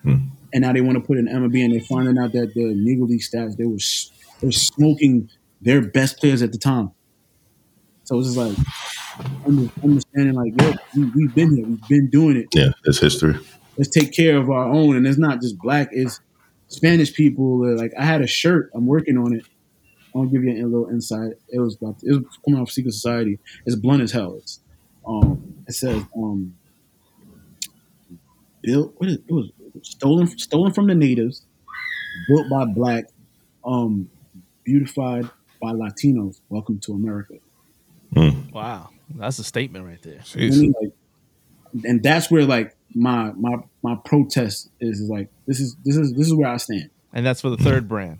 Hmm. 0.04 0.16
and 0.54 0.62
now 0.62 0.72
they 0.74 0.82
want 0.82 0.96
to 0.96 1.02
put 1.02 1.18
in 1.18 1.28
MLB, 1.28 1.64
and 1.64 1.74
they're 1.74 1.82
finding 1.82 2.18
out 2.18 2.32
that 2.32 2.54
the 2.56 2.62
Negro 2.62 3.08
League 3.08 3.22
stats 3.22 3.58
they 3.58 3.66
were 3.66 3.78
they 4.40 4.48
were 4.48 4.52
smoking 4.52 5.30
their 5.62 5.82
best 5.82 6.18
players 6.20 6.41
at 6.41 6.52
the 6.54 6.58
time. 6.58 6.91
So 8.06 8.18
it's 8.18 8.34
just 8.34 8.38
like 8.38 8.58
understanding, 9.84 10.34
like, 10.34 10.54
yo, 10.60 10.74
we, 10.96 11.06
we've 11.14 11.36
been 11.36 11.56
here, 11.56 11.66
we've 11.68 11.88
been 11.90 12.10
doing 12.10 12.38
it 12.38 12.48
Yeah, 12.56 12.70
it's 12.86 12.98
history. 13.00 13.36
let's 13.78 13.90
take 13.90 14.14
care 14.14 14.38
of 14.38 14.50
our 14.50 14.64
own. 14.70 14.96
And 14.96 15.06
it's 15.06 15.18
not 15.20 15.41
just 15.41 15.60
black, 15.60 15.90
it's 15.91 16.20
Spanish 16.70 17.14
people. 17.14 17.64
uh, 17.64 17.76
Like 17.78 17.91
I 18.00 18.06
had 18.06 18.22
a 18.22 18.28
shirt, 18.28 18.72
I'm 18.74 18.86
working 18.88 19.18
on 19.18 19.34
it. 19.36 19.46
I'll 20.16 20.26
give 20.26 20.44
you 20.44 20.52
a 20.54 20.66
little 20.68 20.90
insight. 20.90 21.34
It 21.50 21.60
was 21.60 21.76
about 21.76 21.98
it 22.02 22.12
was 22.14 22.38
coming 22.44 22.60
off 22.60 22.72
Secret 22.72 22.94
Society. 22.94 23.38
It's 23.66 23.76
blunt 23.76 24.02
as 24.02 24.12
hell. 24.12 24.36
It's 24.38 24.60
um 25.06 25.56
it 25.68 25.74
says 25.74 26.04
um 26.16 26.56
built 28.62 28.94
what 28.98 29.10
is 29.10 29.18
it 29.28 29.32
was 29.32 29.52
stolen 29.82 30.28
stolen 30.38 30.74
from 30.74 30.88
the 30.88 30.96
natives, 30.96 31.46
built 32.28 32.50
by 32.50 32.66
black, 32.66 33.06
um 33.64 34.10
beautified 34.64 35.30
by 35.62 35.72
Latinos. 35.72 36.40
Welcome 36.50 36.80
to 36.80 36.94
America. 36.94 37.36
Wow, 38.52 38.90
that's 39.16 39.38
a 39.40 39.44
statement 39.44 39.86
right 39.86 40.02
there. 40.02 40.22
You 40.34 40.50
know 40.50 40.56
what 40.56 40.56
I 40.56 40.58
Jeez. 40.58 40.60
mean? 40.62 40.74
Like, 40.82 41.86
and 41.86 42.04
that's 42.04 42.32
where 42.32 42.46
like 42.46 42.76
my 42.95 43.32
my 43.34 43.57
my 43.84 43.95
protest 44.06 44.70
is, 44.80 44.99
is 45.02 45.10
like 45.10 45.30
this 45.45 45.60
is 45.60 45.76
this 45.86 45.95
is 45.95 46.14
this 46.14 46.28
is 46.28 46.34
where 46.34 46.49
I 46.49 46.57
stand. 46.57 46.90
And 47.14 47.26
that's 47.26 47.41
for 47.41 47.49
the 47.49 47.57
third 47.57 47.88
brand. 47.88 48.20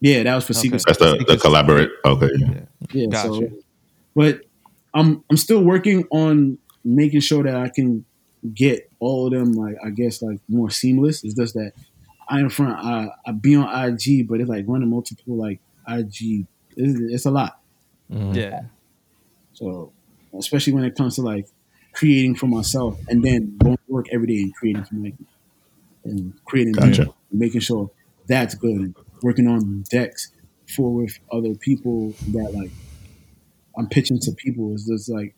Yeah, 0.00 0.22
that 0.22 0.34
was 0.34 0.46
for 0.46 0.54
Secret. 0.54 0.82
That's 0.86 0.98
the, 0.98 1.22
the 1.26 1.36
collaborate. 1.36 1.90
Okay. 2.04 2.28
Yeah. 2.38 2.60
Yeah, 2.92 3.06
Gotcha. 3.06 3.28
so, 3.28 3.48
but 4.14 4.40
I'm 4.94 5.22
I'm 5.30 5.36
still 5.36 5.62
working 5.62 6.06
on 6.10 6.58
making 6.84 7.20
sure 7.20 7.42
that 7.42 7.54
I 7.54 7.68
can 7.68 8.04
get 8.54 8.90
all 8.98 9.26
of 9.26 9.32
them 9.32 9.52
like 9.52 9.76
I 9.84 9.90
guess 9.90 10.22
like 10.22 10.40
more 10.48 10.70
seamless. 10.70 11.22
It's 11.24 11.34
just 11.34 11.54
that 11.54 11.72
I 12.28 12.40
in 12.40 12.48
front 12.48 12.78
I 12.78 13.08
I 13.26 13.32
be 13.32 13.56
on 13.56 13.68
IG, 13.68 14.26
but 14.26 14.40
it's 14.40 14.48
like 14.48 14.64
running 14.66 14.88
multiple 14.90 15.36
like 15.36 15.60
IG. 15.86 16.46
It's, 16.76 17.00
it's 17.14 17.26
a 17.26 17.30
lot. 17.30 17.60
Mhm. 18.10 18.34
Yeah. 18.34 18.62
So 19.52 19.92
especially 20.38 20.72
when 20.72 20.84
it 20.84 20.94
comes 20.94 21.16
to 21.16 21.22
like 21.22 21.46
creating 21.92 22.36
for 22.36 22.46
myself 22.46 22.98
and 23.08 23.22
then 23.22 23.56
going 23.58 23.76
to 23.76 23.82
work 23.92 24.06
every 24.12 24.26
day 24.26 24.42
and 24.42 24.54
creating 24.54 24.84
for 24.84 24.94
Nike 24.94 25.26
and 26.04 26.44
creating 26.44 26.72
Gotcha. 26.74 27.08
making 27.30 27.60
sure 27.60 27.90
that's 28.26 28.54
good 28.54 28.76
and 28.76 28.96
working 29.22 29.46
on 29.46 29.84
decks 29.90 30.32
for 30.68 30.92
with 30.92 31.18
other 31.32 31.54
people 31.54 32.14
that 32.28 32.52
like 32.54 32.70
I'm 33.76 33.88
pitching 33.88 34.18
to 34.20 34.32
people 34.32 34.74
is 34.74 34.86
just 34.86 35.10
like 35.10 35.34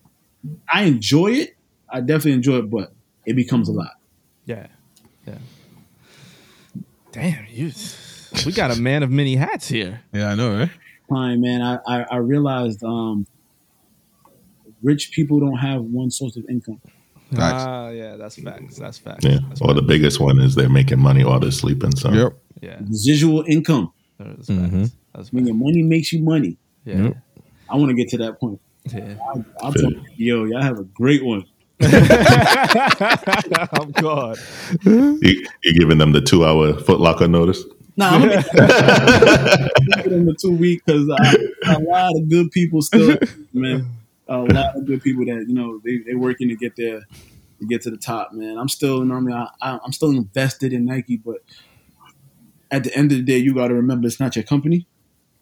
I 0.73 0.83
enjoy 0.83 1.33
it. 1.33 1.57
I 1.89 2.01
definitely 2.01 2.33
enjoy 2.33 2.59
it, 2.59 2.71
but 2.71 2.93
it 3.27 3.35
becomes 3.35 3.69
a 3.69 3.73
lot. 3.73 3.93
Yeah. 4.47 4.67
Yeah. 5.27 5.39
Damn, 7.13 7.47
you 7.51 7.71
we 8.47 8.53
got 8.53 8.71
a 8.71 8.81
man 8.81 9.03
of 9.03 9.11
many 9.11 9.37
hats 9.37 9.69
here. 9.69 10.01
Yeah, 10.13 10.31
I 10.31 10.35
know, 10.35 10.57
right? 10.59 10.71
Fine, 11.09 11.43
man. 11.43 11.61
I, 11.61 11.79
I, 11.87 12.07
I 12.11 12.17
realized 12.17 12.83
um, 12.83 13.27
rich 14.83 15.13
people 15.13 15.41
don't 15.41 15.59
have 15.59 15.83
one 15.83 16.11
source 16.11 16.37
of 16.37 16.45
income. 16.49 16.81
Facts. 17.35 17.65
Ah, 17.67 17.89
yeah, 17.91 18.17
that's 18.17 18.37
facts. 18.41 18.77
That's 18.77 18.99
facts. 18.99 19.25
Yeah. 19.25 19.39
That's 19.49 19.61
Or 19.63 19.73
the 19.75 19.83
biggest 19.83 20.21
one 20.21 20.39
is 20.41 20.55
they're 20.55 20.69
making 20.69 21.01
money 21.01 21.25
while 21.25 21.41
they're 21.41 21.51
sleeping. 21.51 21.97
So 21.97 22.13
Yep. 22.13 22.33
yeah. 22.61 22.79
Residual 22.89 23.45
income. 23.49 23.93
That's 24.19 24.49
Mhm. 24.49 24.83
facts. 24.83 24.95
That's 25.15 25.33
When 25.33 25.45
facts. 25.45 25.49
your 25.49 25.57
money 25.57 25.83
makes 25.83 26.13
you 26.13 26.23
money. 26.23 26.59
Yeah. 26.85 27.15
I 27.71 27.77
want 27.77 27.89
to 27.91 27.95
get 27.95 28.09
to 28.11 28.19
that 28.19 28.39
point. 28.39 28.61
Yeah. 28.93 29.15
I, 29.35 29.45
I'll 29.63 29.73
tell 29.73 29.91
yo, 30.17 30.45
y'all 30.45 30.61
have 30.61 30.79
a 30.79 30.85
great 30.85 31.25
one. 31.25 31.45
oh 31.83 31.89
God. 33.95 34.39
You, 34.85 35.19
you 35.65 35.75
giving 35.79 35.99
them 35.99 36.13
the 36.13 36.21
two 36.21 36.45
hour 36.45 36.75
Foot 36.75 37.01
Locker 37.01 37.29
notice? 37.29 37.65
Nah, 37.97 38.11
I'm 38.11 38.21
gonna 38.23 38.37
give 39.97 40.11
them 40.11 40.27
the 40.27 40.35
two 40.41 40.53
week 40.57 40.83
because 40.85 41.07
a 41.09 41.79
lot 41.81 42.13
of 42.17 42.29
good 42.29 42.51
people 42.51 42.83
still, 42.83 43.17
man. 43.53 43.87
A 44.35 44.53
lot 44.53 44.77
of 44.77 44.87
good 44.87 45.03
people 45.03 45.25
that 45.27 45.45
you 45.49 45.55
know 45.55 45.81
they 45.85 45.99
they 45.99 46.15
working 46.15 46.49
to 46.49 46.57
get 46.57 46.75
there, 46.77 47.01
to 47.61 47.67
get 47.67 47.83
to 47.83 47.91
the 47.91 47.97
top, 47.97 48.33
man. 48.33 48.59
I'm 48.59 48.69
still 48.69 48.99
you 48.99 49.05
know 49.05 49.17
I 49.17 49.21
mean 49.21 49.37
I, 49.37 49.49
I 49.61 49.79
I'm 49.85 49.93
still 49.93 50.11
invested 50.11 50.73
in 50.73 50.85
Nike, 50.85 51.17
but 51.17 51.39
at 52.71 52.85
the 52.85 52.97
end 52.97 53.13
of 53.13 53.19
the 53.19 53.25
day, 53.25 53.37
you 53.39 53.55
got 53.55 53.69
to 53.69 53.75
remember 53.75 54.07
it's 54.07 54.19
not 54.19 54.35
your 54.35 54.45
company. 54.45 54.87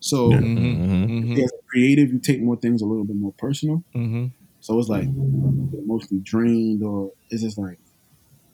So 0.01 0.31
Mm-hmm. 0.31 1.33
as 1.33 1.53
a 1.53 1.63
creative, 1.69 2.13
you 2.13 2.19
take 2.19 2.41
more 2.43 2.57
things 2.57 2.83
a 2.83 2.87
little 2.87 3.05
bit 3.05 3.17
more 3.17 3.35
personal. 3.39 3.85
Mm-hmm. 3.95 4.27
So 4.61 4.79
it's 4.79 4.89
like 4.89 5.05
you're 5.05 5.87
mostly 5.87 6.19
drained, 6.19 6.83
or 6.83 7.13
it's 7.31 7.43
just 7.43 7.59
like 7.59 7.79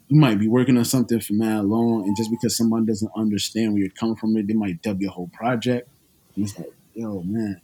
you 0.09 0.21
might 0.21 0.39
be 0.39 0.49
working 0.49 0.77
on 0.77 0.85
something 0.85 1.19
for 1.21 1.33
mad 1.33 1.65
long, 1.65 2.05
and 2.05 2.17
just 2.17 2.31
because 2.31 2.57
someone 2.57 2.85
doesn't 2.87 3.11
understand 3.17 3.73
where 3.73 3.83
you're 3.83 3.91
coming 3.91 4.17
from, 4.17 4.35
they 4.35 4.55
might 4.55 4.83
dub 4.83 5.01
your 5.01 5.11
whole 5.13 5.29
project. 5.33 5.89
And 6.35 6.45
it's 6.45 6.59
like, 6.59 6.73
yo, 6.95 7.23
man, 7.23 7.61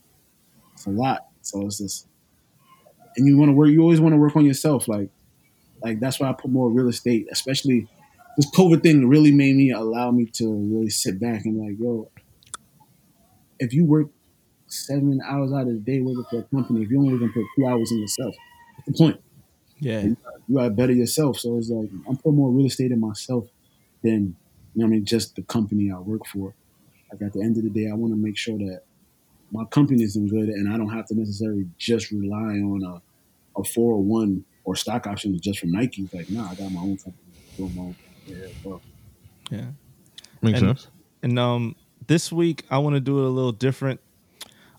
it's 0.72 0.86
a 0.86 0.90
lot. 0.90 1.26
So 1.42 1.66
it's 1.66 1.78
just, 1.78 2.06
and 3.16 3.26
you 3.26 3.36
want 3.36 3.48
to 3.50 3.52
work. 3.52 3.68
You 3.68 3.82
always 3.82 4.00
want 4.00 4.14
to 4.14 4.18
work 4.18 4.36
on 4.36 4.44
yourself. 4.44 4.88
Like, 4.88 5.10
like 5.82 6.00
that's 6.00 6.20
why 6.20 6.28
I 6.28 6.32
put 6.32 6.50
more 6.50 6.70
real 6.70 6.88
estate, 6.88 7.28
especially 7.30 7.88
this 8.36 8.50
COVID 8.50 8.82
thing 8.82 9.08
really 9.08 9.32
made 9.32 9.56
me 9.56 9.70
allow 9.70 10.10
me 10.10 10.26
to 10.34 10.52
really 10.52 10.90
sit 10.90 11.20
back 11.20 11.44
and 11.44 11.58
like, 11.58 11.78
yo, 11.78 12.10
if 13.58 13.72
you 13.72 13.84
work 13.84 14.08
seven 14.66 15.20
hours 15.26 15.52
out 15.52 15.62
of 15.62 15.68
the 15.68 15.74
day 15.74 16.00
working 16.00 16.24
for 16.30 16.38
a 16.38 16.42
company, 16.44 16.82
if 16.82 16.90
you 16.90 16.98
only 16.98 17.18
can 17.18 17.32
put 17.32 17.44
two 17.56 17.66
hours 17.66 17.92
in 17.92 17.98
yourself, 17.98 18.34
what's 18.76 18.98
the 18.98 19.04
point? 19.04 19.20
Yeah. 19.78 20.02
You 20.02 20.16
gotta 20.54 20.70
better 20.70 20.92
yourself. 20.92 21.38
So 21.38 21.58
it's 21.58 21.68
like 21.68 21.90
I'm 22.08 22.16
putting 22.16 22.36
more 22.36 22.50
real 22.50 22.66
estate 22.66 22.92
in 22.92 23.00
myself 23.00 23.48
than 24.02 24.36
you 24.74 24.80
know 24.80 24.86
what 24.86 24.86
I 24.86 24.90
mean, 24.90 25.04
just 25.04 25.36
the 25.36 25.42
company 25.42 25.90
I 25.90 25.98
work 25.98 26.26
for. 26.26 26.54
Like 27.10 27.22
at 27.22 27.32
the 27.34 27.42
end 27.42 27.58
of 27.58 27.64
the 27.64 27.70
day, 27.70 27.90
I 27.90 27.94
want 27.94 28.12
to 28.12 28.16
make 28.16 28.38
sure 28.38 28.56
that 28.58 28.82
my 29.52 29.64
company 29.66 30.02
is 30.02 30.16
in 30.16 30.26
good 30.28 30.48
and 30.48 30.72
I 30.72 30.76
don't 30.76 30.88
have 30.90 31.06
to 31.08 31.14
necessarily 31.14 31.68
just 31.78 32.10
rely 32.10 32.54
on 32.58 32.82
a, 32.82 33.60
a 33.60 33.64
401 33.64 34.44
or 34.64 34.74
stock 34.76 35.06
options 35.06 35.40
just 35.40 35.58
from 35.60 35.70
Nike. 35.72 36.02
It's 36.02 36.14
like, 36.14 36.30
nah, 36.30 36.50
I 36.50 36.54
got 36.54 36.72
my 36.72 36.80
own 36.80 36.96
company. 36.96 37.16
doing 37.56 37.74
my 37.76 37.82
own 37.82 37.94
thing. 38.26 38.36
Yeah, 38.40 38.46
well, 38.64 38.80
Yeah. 39.50 39.66
Makes 40.40 40.60
And- 40.60 40.68
sense. 40.78 40.88
And 41.22 41.38
um, 41.38 41.76
this 42.08 42.32
week 42.32 42.64
I 42.70 42.78
want 42.78 42.94
to 42.96 43.00
do 43.00 43.18
it 43.20 43.24
a 43.26 43.28
little 43.28 43.52
different. 43.52 44.00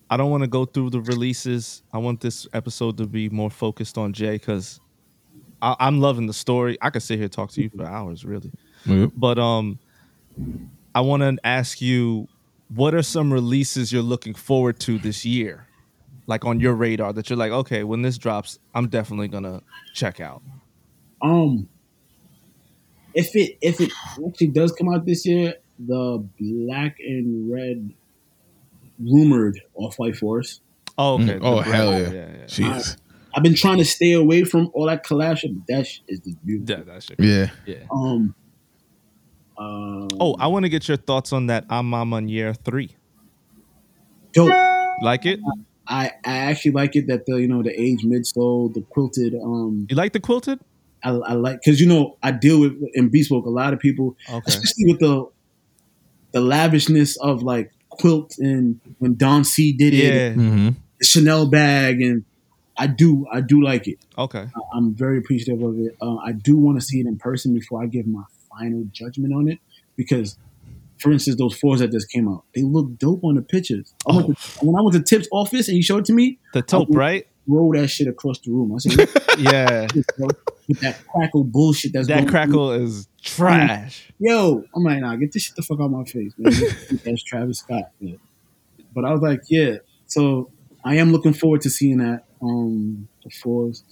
I 0.09 0.17
don't 0.17 0.29
want 0.29 0.41
to 0.43 0.47
go 0.49 0.65
through 0.65 0.89
the 0.89 1.01
releases. 1.01 1.81
I 1.93 1.97
want 1.99 2.19
this 2.21 2.47
episode 2.53 2.97
to 2.97 3.07
be 3.07 3.29
more 3.29 3.49
focused 3.49 3.97
on 3.97 4.11
Jay 4.13 4.33
because 4.33 4.79
I'm 5.61 6.01
loving 6.01 6.27
the 6.27 6.33
story. 6.33 6.77
I 6.81 6.89
could 6.89 7.01
sit 7.01 7.15
here 7.15 7.23
and 7.23 7.31
talk 7.31 7.51
to 7.51 7.61
you 7.61 7.69
for 7.69 7.85
hours, 7.85 8.25
really. 8.25 8.51
Yep. 8.85 9.11
But 9.15 9.39
um, 9.39 9.79
I 10.93 10.99
want 11.01 11.23
to 11.23 11.37
ask 11.47 11.81
you, 11.81 12.27
what 12.75 12.93
are 12.93 13.01
some 13.03 13.31
releases 13.31 13.91
you're 13.91 14.01
looking 14.01 14.33
forward 14.33 14.79
to 14.81 14.97
this 14.99 15.25
year, 15.25 15.67
like 16.27 16.45
on 16.45 16.59
your 16.59 16.73
radar 16.73 17.13
that 17.13 17.29
you're 17.29 17.37
like, 17.37 17.51
okay, 17.51 17.83
when 17.83 18.01
this 18.01 18.17
drops, 18.17 18.59
I'm 18.73 18.87
definitely 18.87 19.27
gonna 19.27 19.61
check 19.93 20.19
out. 20.19 20.41
Um, 21.21 21.67
if 23.13 23.35
it 23.35 23.57
if 23.61 23.79
it 23.81 23.91
actually 24.25 24.47
does 24.47 24.71
come 24.71 24.89
out 24.93 25.05
this 25.05 25.25
year, 25.25 25.55
the 25.79 26.25
black 26.39 26.97
and 26.99 27.51
red 27.51 27.91
rumored 28.99 29.59
off 29.75 29.95
white 29.97 30.15
force. 30.15 30.61
Oh, 30.97 31.15
okay. 31.15 31.39
Mm. 31.39 31.39
Oh, 31.41 31.55
The 31.57 31.61
hell 31.63 31.89
brand. 31.91 32.13
yeah. 32.13 32.19
yeah, 32.27 32.37
yeah. 32.39 32.45
Jeez. 32.45 32.97
I've 33.35 33.41
been 33.41 33.55
trying 33.55 33.79
to 33.79 33.85
stay 33.85 34.11
away 34.13 34.43
from 34.43 34.69
all 34.75 34.85
that 34.85 35.03
collab 35.03 35.37
shit, 35.39 35.55
but 35.57 35.65
that 35.67 35.87
shit 35.87 36.03
is 36.07 36.19
just 36.19 36.45
beautiful. 36.45 36.77
Yeah, 36.85 36.93
that 36.93 37.01
shit. 37.03 37.19
Yeah. 37.19 37.49
Yeah. 37.65 37.77
Um. 37.91 38.35
Um, 39.57 40.07
Oh, 40.19 40.35
I 40.39 40.47
want 40.47 40.63
to 40.65 40.69
get 40.69 40.87
your 40.87 40.97
thoughts 40.97 41.31
on 41.33 41.47
that. 41.47 41.65
I'm 41.69 41.89
Mama 41.89 42.17
in 42.17 42.29
year 42.29 42.53
three. 42.53 42.95
dope. 44.33 44.51
Like 45.01 45.25
it? 45.25 45.39
I, 45.87 46.11
I 46.25 46.37
actually 46.37 46.71
like 46.71 46.95
it 46.95 47.07
that 47.07 47.25
the 47.25 47.35
you 47.41 47.47
know 47.47 47.61
the 47.63 47.79
age 47.79 48.03
midsole, 48.03 48.73
the 48.73 48.81
quilted. 48.81 49.35
Um, 49.35 49.87
You 49.89 49.95
like 49.95 50.13
the 50.13 50.19
quilted? 50.19 50.59
I, 51.03 51.09
I 51.09 51.33
like 51.33 51.59
because 51.63 51.81
you 51.81 51.87
know 51.87 52.17
I 52.23 52.31
deal 52.31 52.59
with 52.59 52.73
in 52.93 53.09
bespoke 53.09 53.45
a 53.45 53.49
lot 53.49 53.73
of 53.73 53.79
people, 53.79 54.15
Okay. 54.29 54.43
especially 54.47 54.85
with 54.93 54.99
the 54.99 55.27
the 56.31 56.39
lavishness 56.41 57.17
of 57.17 57.43
like 57.43 57.71
quilt 57.89 58.35
and 58.39 58.79
when 58.99 59.15
Don 59.15 59.43
C 59.43 59.73
did 59.73 59.93
it, 59.93 59.97
Yeah. 60.03 60.29
Mm-hmm. 60.43 60.69
the 60.99 61.05
Chanel 61.05 61.49
bag, 61.49 62.01
and 62.01 62.23
I 62.77 62.87
do 62.87 63.27
I 63.31 63.41
do 63.41 63.61
like 63.63 63.87
it. 63.87 63.99
Okay. 64.17 64.47
I- 64.55 64.77
I'm 64.77 64.93
very 64.95 65.17
appreciative 65.17 65.61
of 65.61 65.77
it. 65.79 65.95
Uh, 66.01 66.15
I 66.17 66.31
do 66.31 66.55
want 66.57 66.79
to 66.79 66.85
see 66.85 67.01
it 67.01 67.07
in 67.07 67.17
person 67.17 67.53
before 67.53 67.83
I 67.83 67.87
give 67.87 68.07
my 68.07 68.23
final 68.57 68.85
judgment 68.91 69.33
on 69.33 69.47
it 69.49 69.59
because, 69.95 70.37
for 70.99 71.11
instance, 71.11 71.37
those 71.37 71.55
fours 71.57 71.79
that 71.79 71.91
just 71.91 72.09
came 72.11 72.27
out, 72.27 72.43
they 72.55 72.61
look 72.63 72.97
dope 72.97 73.23
on 73.23 73.35
the 73.35 73.41
pictures. 73.41 73.93
I 74.07 74.13
to, 74.21 74.35
when 74.61 74.75
I 74.75 74.81
went 74.81 74.93
to 74.93 75.01
Tip's 75.03 75.27
office 75.31 75.67
and 75.67 75.75
he 75.75 75.81
showed 75.83 75.99
it 75.99 76.05
to 76.05 76.13
me, 76.13 76.39
The 76.53 76.61
taupe, 76.61 76.89
Oh. 76.91 76.95
right? 76.97 77.27
roll 77.45 77.73
that 77.73 77.89
shit 77.89 78.07
across 78.07 78.39
the 78.39 78.51
room. 78.51 78.73
I 78.73 78.77
said, 78.77 79.09
Yeah. 79.37 79.87
with 80.67 80.79
that 80.79 80.97
crackle 81.07 81.43
bullshit 81.43 81.91
that's 81.91 82.07
that 82.07 82.25
crackle 82.29 82.71
is 82.71 83.09
trash. 83.21 84.09
Yo, 84.17 84.63
I'm 84.73 84.83
like, 84.83 84.99
nah, 85.01 85.13
get 85.17 85.33
this 85.33 85.43
shit 85.43 85.55
the 85.57 85.61
fuck 85.61 85.81
out 85.81 85.91
my 85.91 86.05
face, 86.05 86.31
man. 86.37 86.53
That's 87.03 87.21
Travis 87.25 87.59
Scott. 87.59 87.91
Man. 87.99 88.17
But 88.95 89.03
I 89.03 89.11
was 89.11 89.21
like, 89.21 89.41
yeah. 89.49 89.77
So 90.05 90.51
I 90.85 90.95
am 90.95 91.11
looking 91.11 91.33
forward 91.33 91.59
to 91.61 91.69
seeing 91.69 91.97
that. 91.97 92.23
Um, 92.41 93.07
the 93.25 93.29
fours. 93.29 93.83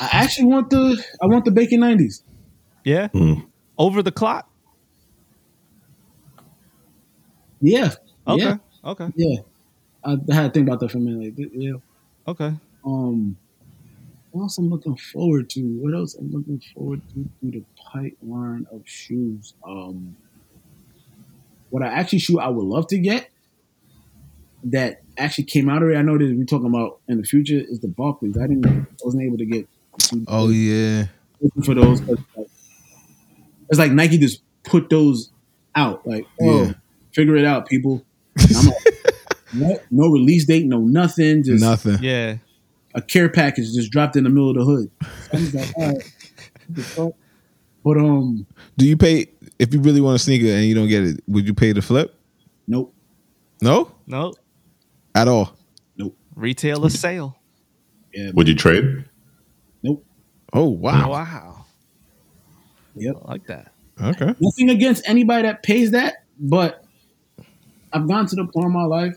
I 0.00 0.08
actually 0.12 0.46
want 0.48 0.70
the 0.70 1.02
I 1.22 1.26
want 1.26 1.44
the 1.44 1.50
Bacon 1.50 1.80
nineties. 1.80 2.22
Yeah. 2.86 3.08
Mm. 3.08 3.44
Over 3.76 4.00
the 4.00 4.12
clock. 4.12 4.48
Yeah. 7.60 7.90
Okay. 8.28 8.44
Yeah. 8.44 8.56
Okay. 8.84 9.08
Yeah. 9.16 9.40
I, 10.04 10.12
I 10.30 10.34
had 10.34 10.42
to 10.44 10.50
think 10.50 10.68
about 10.68 10.78
that 10.80 10.92
for 10.92 10.98
a 10.98 11.00
minute. 11.00 11.34
Like, 11.36 11.48
yeah. 11.52 11.72
Okay. 12.28 12.52
Um, 12.84 13.36
what 14.30 14.42
else 14.42 14.58
I'm 14.58 14.70
looking 14.70 14.96
forward 14.96 15.50
to? 15.50 15.60
What 15.80 15.94
else 15.94 16.14
I'm 16.14 16.30
looking 16.30 16.62
forward 16.74 17.02
to 17.14 17.28
through 17.40 17.50
the 17.50 17.64
pipeline 17.92 18.66
of 18.72 18.82
shoes? 18.84 19.54
Um, 19.66 20.14
what 21.70 21.82
I 21.82 21.88
actually 21.88 22.20
shoe 22.20 22.38
I 22.38 22.46
would 22.48 22.64
love 22.64 22.86
to 22.88 22.98
get 22.98 23.30
that 24.62 25.02
actually 25.18 25.44
came 25.44 25.68
out 25.68 25.78
of 25.78 25.82
already. 25.84 25.98
I 25.98 26.02
know 26.02 26.18
that 26.18 26.36
we're 26.36 26.44
talking 26.44 26.68
about 26.68 27.00
in 27.08 27.16
the 27.20 27.24
future 27.24 27.58
is 27.58 27.80
the 27.80 27.88
Barclays. 27.88 28.38
I 28.38 28.46
didn't, 28.46 28.64
I 28.66 28.86
wasn't 29.02 29.24
able 29.24 29.38
to 29.38 29.46
get 29.46 29.68
Oh 30.28 30.50
yeah. 30.50 31.06
looking 31.40 31.62
for 31.64 31.74
those. 31.74 32.00
'cause, 32.00 32.18
like, 32.36 32.46
It's 33.68 33.78
like 33.78 33.92
Nike 33.92 34.18
just 34.18 34.42
put 34.64 34.88
those 34.90 35.30
out. 35.74 36.06
Like, 36.06 36.26
oh, 36.40 36.64
Yeah. 36.66 36.72
figure 37.12 37.36
it 37.36 37.44
out, 37.44 37.66
people. 37.68 38.04
And 38.38 38.56
I'm 38.56 38.66
like, 38.66 38.76
what? 39.54 39.84
No 39.90 40.08
release 40.08 40.46
date, 40.46 40.66
no 40.66 40.80
nothing. 40.80 41.42
Just 41.42 41.62
Nothing. 41.62 41.98
Yeah. 42.02 42.36
a 42.94 43.02
care 43.02 43.28
package 43.28 43.66
just 43.74 43.90
dropped 43.90 44.16
in 44.16 44.24
the 44.24 44.30
middle 44.30 44.50
of 44.50 44.56
the 44.56 44.64
hood. 44.64 44.90
I 45.32 45.36
was 45.36 45.54
like, 45.54 45.72
all 45.76 45.86
right. 45.86 45.96
what 46.66 46.76
the 46.76 46.82
fuck? 46.82 47.12
But 47.84 47.98
um, 47.98 48.46
Do 48.76 48.86
you 48.86 48.96
pay 48.96 49.26
if 49.58 49.72
you 49.72 49.80
really 49.80 50.00
want 50.00 50.16
a 50.16 50.18
sneaker 50.18 50.46
and 50.48 50.64
you 50.64 50.74
don't 50.74 50.88
get 50.88 51.04
it? 51.04 51.20
Would 51.28 51.46
you 51.46 51.54
pay 51.54 51.72
the 51.72 51.82
flip? 51.82 52.14
nope, 52.66 52.92
No, 53.62 53.92
No. 54.08 54.34
at 55.14 55.28
all. 55.28 55.56
Nope. 55.96 56.16
Retail 56.34 56.84
or 56.84 56.90
sale. 56.90 57.36
yeah, 58.12 58.30
Would 58.34 58.48
you 58.48 58.54
trade? 58.56 59.04
nope, 59.84 60.04
Oh 60.52 60.68
wow. 60.68 61.10
Wow. 61.10 61.55
Yep. 62.96 63.16
I 63.24 63.30
like 63.32 63.46
that. 63.46 63.72
Okay. 64.00 64.34
Nothing 64.40 64.70
against 64.70 65.02
anybody 65.08 65.42
that 65.42 65.62
pays 65.62 65.92
that, 65.92 66.24
but 66.38 66.84
I've 67.92 68.06
gone 68.06 68.26
to 68.26 68.36
the 68.36 68.44
point 68.46 68.66
in 68.66 68.72
my 68.72 68.84
life, 68.84 69.16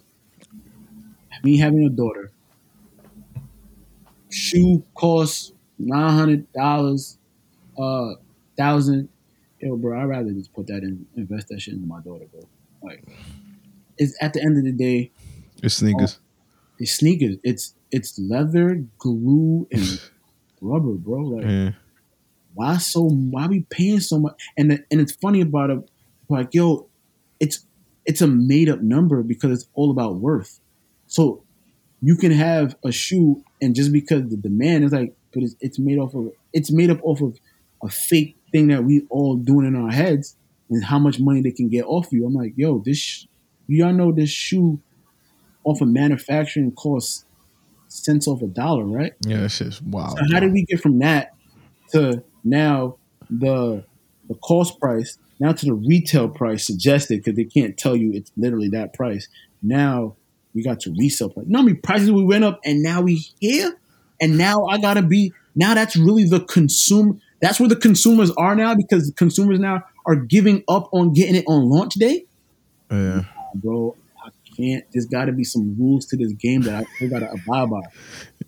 me 1.44 1.58
having 1.58 1.84
a 1.84 1.90
daughter, 1.90 2.32
shoe 4.30 4.84
costs 4.96 5.52
nine 5.78 6.14
hundred 6.14 6.52
dollars, 6.54 7.18
uh, 7.78 8.14
thousand. 8.58 9.10
Yo, 9.60 9.76
bro, 9.76 10.00
I'd 10.00 10.06
rather 10.06 10.32
just 10.32 10.54
put 10.54 10.68
that 10.68 10.84
in, 10.84 11.06
invest 11.18 11.50
that 11.50 11.60
shit 11.62 11.74
into 11.74 11.86
my 11.88 12.00
daughter, 12.00 12.26
bro. 12.32 12.48
Like, 12.82 13.04
it's 13.98 14.16
at 14.22 14.32
the 14.34 14.42
end 14.42 14.58
of 14.58 14.64
the 14.64 14.72
day, 14.72 15.12
It's 15.62 15.76
sneakers. 15.76 16.20
it's 16.80 16.94
sneakers. 16.96 17.36
It's 17.44 17.76
it's 17.92 18.18
leather, 18.18 18.82
glue, 18.98 19.68
and 19.72 20.00
rubber, 20.62 20.94
bro. 20.94 21.22
Like, 21.24 21.44
Yeah. 21.46 21.72
Why 22.60 22.76
so? 22.76 23.04
Why 23.04 23.48
we 23.48 23.62
paying 23.70 24.02
so 24.02 24.20
much? 24.20 24.36
And 24.58 24.72
the, 24.72 24.84
and 24.92 25.00
it's 25.00 25.14
funny 25.14 25.40
about 25.40 25.70
it, 25.70 25.80
like 26.28 26.54
yo, 26.54 26.90
it's 27.40 27.66
it's 28.06 28.22
a 28.22 28.28
made 28.28 28.68
up 28.68 28.82
number 28.82 29.24
because 29.24 29.52
it's 29.52 29.70
all 29.76 29.92
about 29.92 30.16
worth. 30.16 30.60
So 31.08 31.42
you 32.02 32.18
can 32.18 32.32
have 32.32 32.76
a 32.84 32.92
shoe, 32.92 33.42
and 33.62 33.74
just 33.74 33.94
because 33.94 34.30
the 34.30 34.36
demand 34.36 34.84
is 34.84 34.92
like, 34.92 35.16
but 35.34 35.44
it's, 35.44 35.56
it's 35.62 35.80
made 35.80 36.00
off 36.00 36.14
of 36.14 36.34
it's 36.52 36.70
made 36.70 36.90
up 36.90 37.00
off 37.02 37.22
of 37.22 37.40
a 37.82 37.88
fake 37.90 38.36
thing 38.52 38.68
that 38.68 38.84
we 38.84 39.04
all 39.10 39.38
doing 39.38 39.66
in 39.66 39.78
our 39.78 39.92
heads, 39.92 40.36
and 40.70 40.84
how 40.84 41.00
much 41.00 41.18
money 41.18 41.42
they 41.42 41.52
can 41.52 41.70
get 41.70 41.86
off 41.86 42.12
you. 42.12 42.26
I'm 42.26 42.34
like, 42.34 42.52
yo, 42.58 42.80
this 42.80 43.26
y'all 43.68 43.94
know 43.94 44.12
this 44.12 44.30
shoe 44.30 44.82
off 45.64 45.80
of 45.80 45.88
manufacturing 45.88 46.74
costs 46.74 47.24
cents 47.88 48.28
off 48.28 48.42
a 48.42 48.48
dollar, 48.48 48.84
right? 48.84 49.14
Yeah, 49.22 49.44
that 49.44 49.50
shit's 49.50 49.82
wow. 49.82 50.10
So 50.10 50.24
how 50.34 50.42
did 50.42 50.52
we 50.52 50.66
get 50.66 50.82
from 50.82 51.00
that 51.00 51.34
to 51.92 52.22
now 52.44 52.98
the 53.30 53.84
the 54.28 54.36
cost 54.36 54.80
price 54.80 55.18
now 55.40 55.52
to 55.52 55.66
the 55.66 55.74
retail 55.74 56.30
price 56.30 56.66
suggested 56.66 57.20
because 57.20 57.36
they 57.36 57.46
can't 57.46 57.78
tell 57.78 57.96
you 57.96 58.12
it's 58.14 58.32
literally 58.38 58.70
that 58.70 58.94
price. 58.94 59.28
Now 59.62 60.16
we 60.54 60.64
got 60.64 60.80
to 60.82 60.94
resale 60.98 61.30
price. 61.30 61.46
You 61.46 61.54
know 61.54 61.60
how 61.60 61.66
many 61.66 61.78
prices 61.78 62.12
we 62.12 62.24
went 62.24 62.44
up 62.44 62.60
and 62.66 62.82
now 62.82 63.02
we 63.02 63.26
here? 63.40 63.78
And 64.22 64.38
now 64.38 64.66
I 64.66 64.80
gotta 64.80 65.02
be 65.02 65.34
now 65.56 65.74
that's 65.74 65.96
really 65.96 66.26
the 66.26 66.42
consumer 66.42 67.16
that's 67.42 67.60
where 67.60 67.70
the 67.70 67.76
consumers 67.76 68.32
are 68.32 68.56
now 68.56 68.76
because 68.76 69.08
the 69.08 69.14
consumers 69.14 69.60
now 69.60 69.84
are 70.06 70.16
giving 70.16 70.64
up 70.68 70.90
on 70.92 71.14
getting 71.14 71.36
it 71.36 71.46
on 71.48 71.70
launch 71.70 71.94
day. 71.94 72.26
Oh, 72.92 72.98
yeah. 72.98 73.22
Bro, 73.56 73.96
I 74.24 74.30
can't 74.58 74.84
there's 74.92 75.06
gotta 75.06 75.32
be 75.32 75.44
some 75.44 75.76
rules 75.80 76.06
to 76.08 76.18
this 76.18 76.34
game 76.34 76.62
that 76.62 76.84
I 76.84 76.96
still 76.96 77.10
gotta 77.10 77.32
abide 77.32 77.70
by. 77.70 77.82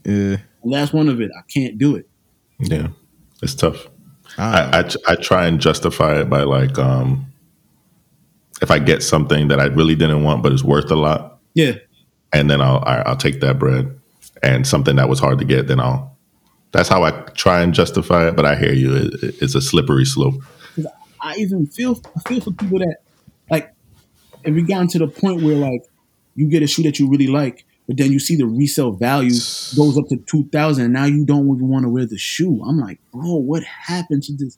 Yeah. 0.03 0.37
And 0.63 0.73
that's 0.73 0.91
one 0.91 1.07
of 1.07 1.21
it. 1.21 1.31
I 1.37 1.41
can't 1.51 1.77
do 1.77 1.95
it. 1.95 2.07
Yeah, 2.59 2.89
it's 3.41 3.55
tough. 3.55 3.87
Ah, 4.37 4.69
I, 4.71 4.79
I 4.79 4.89
I 5.09 5.15
try 5.15 5.47
and 5.47 5.59
justify 5.59 6.19
it 6.21 6.29
by 6.29 6.43
like 6.43 6.77
um 6.79 7.25
if 8.61 8.69
I 8.71 8.79
get 8.79 9.01
something 9.03 9.47
that 9.49 9.59
I 9.59 9.65
really 9.65 9.95
didn't 9.95 10.23
want 10.23 10.43
but 10.43 10.51
it's 10.51 10.63
worth 10.63 10.91
a 10.91 10.95
lot, 10.95 11.39
Yeah. 11.55 11.73
and 12.31 12.49
then 12.49 12.61
I'll 12.61 12.83
I, 12.85 12.97
I'll 13.05 13.17
take 13.17 13.41
that 13.41 13.57
bread, 13.59 13.99
and 14.43 14.65
something 14.67 14.95
that 14.97 15.09
was 15.09 15.19
hard 15.19 15.39
to 15.39 15.45
get, 15.45 15.67
then 15.67 15.79
I'll. 15.79 16.17
That's 16.71 16.87
how 16.87 17.03
I 17.03 17.11
try 17.35 17.61
and 17.61 17.73
justify 17.73 18.29
it. 18.29 18.35
But 18.37 18.45
I 18.45 18.55
hear 18.55 18.71
you; 18.73 18.95
it, 18.95 19.13
it's 19.41 19.55
a 19.55 19.61
slippery 19.61 20.05
slope. 20.05 20.35
I 21.19 21.35
even 21.35 21.67
feel 21.67 21.99
I 22.15 22.29
feel 22.29 22.39
for 22.41 22.51
people 22.51 22.79
that 22.79 22.97
like 23.49 23.73
if 24.45 24.55
we 24.55 24.61
gotten 24.61 24.87
to 24.89 24.99
the 24.99 25.07
point 25.07 25.41
where 25.43 25.55
like 25.55 25.81
you 26.35 26.47
get 26.49 26.63
a 26.63 26.67
shoe 26.67 26.83
that 26.83 26.97
you 26.97 27.09
really 27.09 27.27
like, 27.27 27.65
but 27.91 27.97
then 27.97 28.13
you 28.13 28.19
see 28.19 28.37
the 28.37 28.45
resale 28.45 28.93
value 28.93 29.31
goes 29.75 29.97
up 29.97 30.07
to 30.07 30.15
two 30.25 30.47
thousand, 30.47 30.85
and 30.85 30.93
now 30.93 31.03
you 31.03 31.25
don't 31.25 31.53
even 31.53 31.67
want 31.67 31.83
to 31.83 31.89
wear 31.89 32.05
the 32.05 32.17
shoe. 32.17 32.63
I'm 32.65 32.79
like, 32.79 32.99
bro, 33.11 33.33
what 33.35 33.63
happened 33.63 34.23
to 34.23 34.37
just 34.37 34.57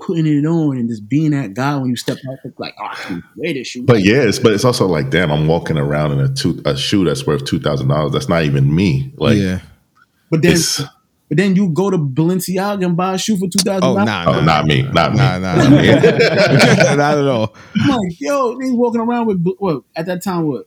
putting 0.00 0.26
it 0.26 0.44
on 0.44 0.76
and 0.76 0.88
just 0.88 1.08
being 1.08 1.30
that 1.30 1.54
guy 1.54 1.76
when 1.76 1.90
you 1.90 1.94
step 1.94 2.18
out? 2.28 2.38
It's 2.42 2.58
like, 2.58 2.74
oh, 2.80 2.86
I 2.86 2.94
can 2.96 3.22
wear 3.36 3.54
this 3.54 3.68
shoe. 3.68 3.84
But 3.84 4.02
yes, 4.02 4.40
but 4.40 4.52
it's 4.54 4.64
also 4.64 4.88
like, 4.88 5.10
damn, 5.10 5.30
I'm 5.30 5.46
walking 5.46 5.78
around 5.78 6.18
in 6.18 6.18
a 6.18 6.34
two 6.34 6.60
a 6.64 6.76
shoe 6.76 7.04
that's 7.04 7.24
worth 7.24 7.44
two 7.44 7.60
thousand 7.60 7.86
dollars. 7.86 8.10
That's 8.10 8.28
not 8.28 8.42
even 8.42 8.74
me. 8.74 9.12
Like, 9.18 9.36
yeah. 9.38 9.60
but 10.28 10.42
then 10.42 10.54
it's 10.54 10.82
but 11.28 11.38
then 11.38 11.54
you 11.54 11.68
go 11.68 11.90
to 11.90 11.96
Balenciaga 11.96 12.84
and 12.86 12.96
buy 12.96 13.14
a 13.14 13.18
shoe 13.18 13.36
for 13.36 13.46
two 13.46 13.60
thousand 13.60 13.84
Oh, 13.84 13.94
dollars. 13.94 14.06
nah, 14.06 14.24
oh, 14.26 14.32
nah, 14.32 14.40
not 14.40 14.64
me, 14.64 14.82
not 14.82 15.12
me. 15.12 15.18
Nah, 15.18 15.38
nah, 15.38 15.54
nah. 15.68 15.68
not 16.96 17.18
at 17.18 17.28
all. 17.28 17.54
I'm 17.80 17.88
like, 17.90 18.20
yo, 18.20 18.58
he's 18.58 18.72
walking 18.72 19.00
around 19.00 19.26
with 19.26 19.46
what 19.60 19.84
at 19.94 20.06
that 20.06 20.24
time 20.24 20.48
what 20.48 20.66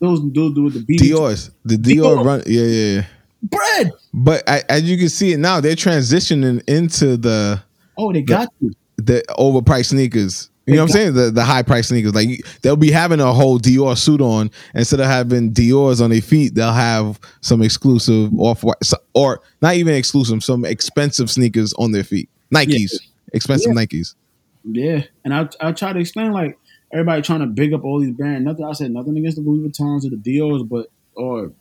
those 0.00 0.20
dudes 0.32 0.58
with 0.58 0.74
the 0.86 0.94
BD 0.94 1.10
Dior's. 1.10 1.50
The 1.64 1.76
Dior 1.76 2.16
Dior. 2.18 2.24
run. 2.24 2.42
Yeah, 2.46 2.62
yeah, 2.62 2.94
yeah. 3.00 3.06
bread. 3.42 3.92
But 4.12 4.48
I, 4.48 4.62
as 4.68 4.82
you 4.84 4.96
can 4.98 5.08
see 5.08 5.32
it 5.32 5.38
now, 5.38 5.60
they're 5.60 5.74
transitioning 5.76 6.62
into 6.68 7.16
the 7.16 7.62
Oh, 7.98 8.12
they 8.12 8.22
got 8.22 8.48
you. 8.60 8.72
the 8.98 9.22
overpriced 9.30 9.86
sneakers. 9.86 10.50
You 10.66 10.74
know 10.74 10.82
what 10.82 10.90
I'm 10.90 10.92
saying? 10.92 11.14
The 11.14 11.30
the 11.30 11.44
high 11.44 11.62
price 11.62 11.88
sneakers. 11.88 12.12
Like 12.14 12.44
they'll 12.62 12.74
be 12.76 12.90
having 12.90 13.20
a 13.20 13.32
whole 13.32 13.60
Dior 13.60 13.96
suit 13.96 14.20
on 14.20 14.50
instead 14.74 14.98
of 14.98 15.06
having 15.06 15.52
Dior's 15.52 16.00
on 16.00 16.10
their 16.10 16.20
feet. 16.20 16.56
They'll 16.56 16.72
have 16.72 17.20
some 17.40 17.62
exclusive 17.62 18.32
off 18.38 18.64
white 18.64 18.76
or 19.14 19.40
not 19.62 19.76
even 19.76 19.94
exclusive, 19.94 20.42
some 20.42 20.64
expensive 20.64 21.30
sneakers 21.30 21.72
on 21.74 21.92
their 21.92 22.02
feet. 22.02 22.28
Nikes, 22.52 22.92
expensive 23.32 23.72
Nikes. 23.72 24.16
Yeah, 24.64 25.04
and 25.24 25.32
I 25.32 25.48
I 25.60 25.70
try 25.70 25.92
to 25.92 26.00
explain 26.00 26.32
like 26.32 26.58
everybody 26.92 27.22
trying 27.22 27.40
to 27.40 27.46
big 27.46 27.72
up 27.72 27.84
all 27.84 28.00
these 28.00 28.12
brands. 28.12 28.44
Nothing 28.44 28.64
I 28.64 28.72
said 28.72 28.90
nothing 28.90 29.16
against 29.16 29.36
the 29.36 29.42
Louis 29.42 29.68
Vuittons 29.68 30.06
or 30.06 30.10
the 30.10 30.16
Dior's, 30.16 30.62
but 30.62 30.86
or 31.14 31.52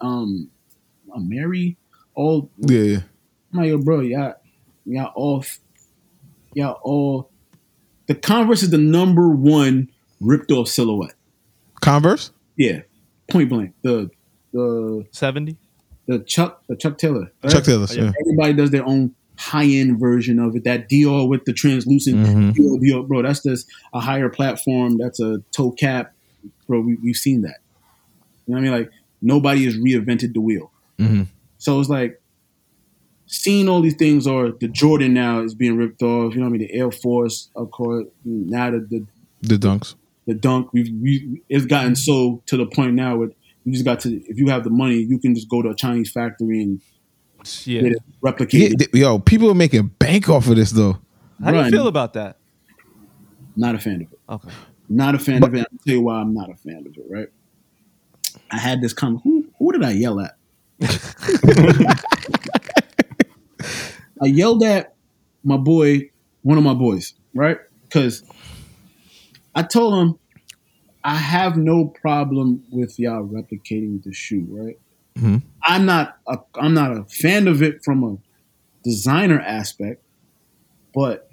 um, 0.00 0.50
Amiri, 1.16 1.76
all 2.14 2.50
Yeah, 2.58 2.80
yeah. 2.80 3.00
I'm 3.52 3.60
like 3.60 3.68
yo, 3.68 3.78
bro, 3.78 4.00
y'all 4.00 4.34
y'all 4.84 5.12
all 5.14 5.44
y'all 6.54 6.78
all. 6.82 7.30
The 8.06 8.14
Converse 8.14 8.62
is 8.62 8.70
the 8.70 8.78
number 8.78 9.28
one 9.28 9.90
ripped 10.20 10.50
off 10.50 10.68
silhouette. 10.68 11.14
Converse. 11.80 12.32
Yeah, 12.56 12.82
point 13.30 13.50
blank. 13.50 13.74
The 13.82 14.10
the 14.52 15.06
70? 15.12 15.56
the 16.06 16.18
Chuck 16.20 16.62
the 16.68 16.76
Chuck 16.76 16.98
Taylor. 16.98 17.30
right? 17.42 17.52
Chuck 17.52 17.64
Taylor's. 17.64 17.94
Yeah. 17.94 18.12
Everybody 18.20 18.54
does 18.54 18.70
their 18.70 18.84
own 18.86 19.14
high 19.38 19.64
end 19.66 19.98
version 20.00 20.38
of 20.38 20.56
it. 20.56 20.64
That 20.64 20.90
Dior 20.90 21.28
with 21.28 21.44
the 21.44 21.52
translucent 21.52 22.16
Mhm. 22.26 22.54
Dior, 22.54 22.80
Dior, 22.80 23.06
bro. 23.06 23.22
That's 23.22 23.42
just 23.42 23.66
a 23.94 24.00
higher 24.00 24.28
platform. 24.28 24.98
That's 24.98 25.20
a 25.20 25.42
toe 25.52 25.70
cap, 25.70 26.12
bro. 26.66 26.80
We, 26.80 26.96
we've 26.96 27.16
seen 27.16 27.42
that. 27.42 27.58
You 28.46 28.54
know 28.54 28.60
what 28.60 28.68
I 28.68 28.70
mean? 28.70 28.80
Like 28.80 28.90
nobody 29.22 29.64
has 29.64 29.76
reinvented 29.76 30.34
the 30.34 30.40
wheel. 30.40 30.70
Mhm. 30.98 31.28
So 31.58 31.78
it's 31.80 31.88
like 31.88 32.20
seeing 33.26 33.68
all 33.68 33.80
these 33.80 33.94
things, 33.96 34.26
or 34.26 34.52
the 34.52 34.68
Jordan 34.68 35.14
now 35.14 35.40
is 35.42 35.54
being 35.54 35.76
ripped 35.76 36.02
off. 36.02 36.34
You 36.34 36.40
know 36.40 36.46
what 36.46 36.54
I 36.54 36.58
mean? 36.58 36.68
The 36.68 36.72
Air 36.74 36.90
Force, 36.90 37.50
of 37.54 37.70
course. 37.70 38.06
Now 38.24 38.70
the 38.70 38.80
the, 38.80 39.06
The 39.42 39.56
dunks. 39.58 39.94
the 40.26 40.34
Dunk, 40.34 40.72
we've 40.72 40.90
we, 41.00 41.42
it's 41.48 41.66
gotten 41.66 41.94
so 41.94 42.42
to 42.46 42.56
the 42.56 42.66
point 42.66 42.94
now 42.94 43.16
where 43.16 43.30
you 43.64 43.72
just 43.72 43.84
got 43.84 44.00
to 44.00 44.14
if 44.28 44.38
you 44.38 44.48
have 44.48 44.64
the 44.64 44.70
money, 44.70 44.96
you 44.96 45.18
can 45.18 45.34
just 45.34 45.48
go 45.48 45.62
to 45.62 45.68
a 45.70 45.74
Chinese 45.74 46.10
factory 46.10 46.62
and 46.62 46.80
Yeah. 47.64 47.82
get 47.82 47.92
it 47.92 48.88
Yeah, 48.92 49.00
yo, 49.00 49.18
people 49.18 49.50
are 49.50 49.54
making 49.54 49.88
bank 49.98 50.28
off 50.28 50.48
of 50.48 50.56
this 50.56 50.70
though. 50.70 50.98
How 51.42 51.52
do 51.52 51.58
you 51.58 51.70
feel 51.70 51.86
about 51.86 52.14
that? 52.14 52.36
Not 53.56 53.74
a 53.74 53.78
fan 53.78 54.02
of 54.02 54.12
it. 54.12 54.20
Okay. 54.28 54.48
Not 54.88 55.14
a 55.14 55.18
fan 55.18 55.42
of 55.44 55.54
it. 55.54 55.58
I'll 55.60 55.78
tell 55.84 55.94
you 55.94 56.02
why 56.02 56.20
I'm 56.20 56.34
not 56.34 56.50
a 56.50 56.56
fan 56.56 56.86
of 56.86 56.96
it, 56.96 57.04
right? 57.08 57.28
I 58.50 58.58
had 58.58 58.80
this 58.80 58.92
comment. 58.92 59.20
Who, 59.24 59.46
who 59.58 59.72
did 59.72 59.82
I 59.82 59.90
yell 59.90 60.20
at? 60.20 60.36
I 64.20 64.26
yelled 64.26 64.62
at 64.62 64.94
my 65.44 65.56
boy, 65.56 66.10
one 66.42 66.58
of 66.58 66.64
my 66.64 66.74
boys, 66.74 67.14
right? 67.34 67.58
Because 67.82 68.24
I 69.54 69.62
told 69.62 69.94
him 69.94 70.18
I 71.04 71.14
have 71.14 71.56
no 71.56 71.86
problem 71.86 72.64
with 72.70 72.98
y'all 72.98 73.26
replicating 73.26 74.02
the 74.02 74.12
shoe, 74.12 74.46
right? 74.48 74.78
Mhm. 75.18 75.42
I'm 75.62 75.86
not 75.86 76.18
a, 76.28 76.38
I'm 76.56 76.74
not 76.74 76.96
a 76.96 77.04
fan 77.04 77.48
of 77.48 77.62
it 77.62 77.84
from 77.84 78.04
a 78.04 78.16
designer 78.84 79.40
aspect, 79.40 80.02
but 80.94 81.28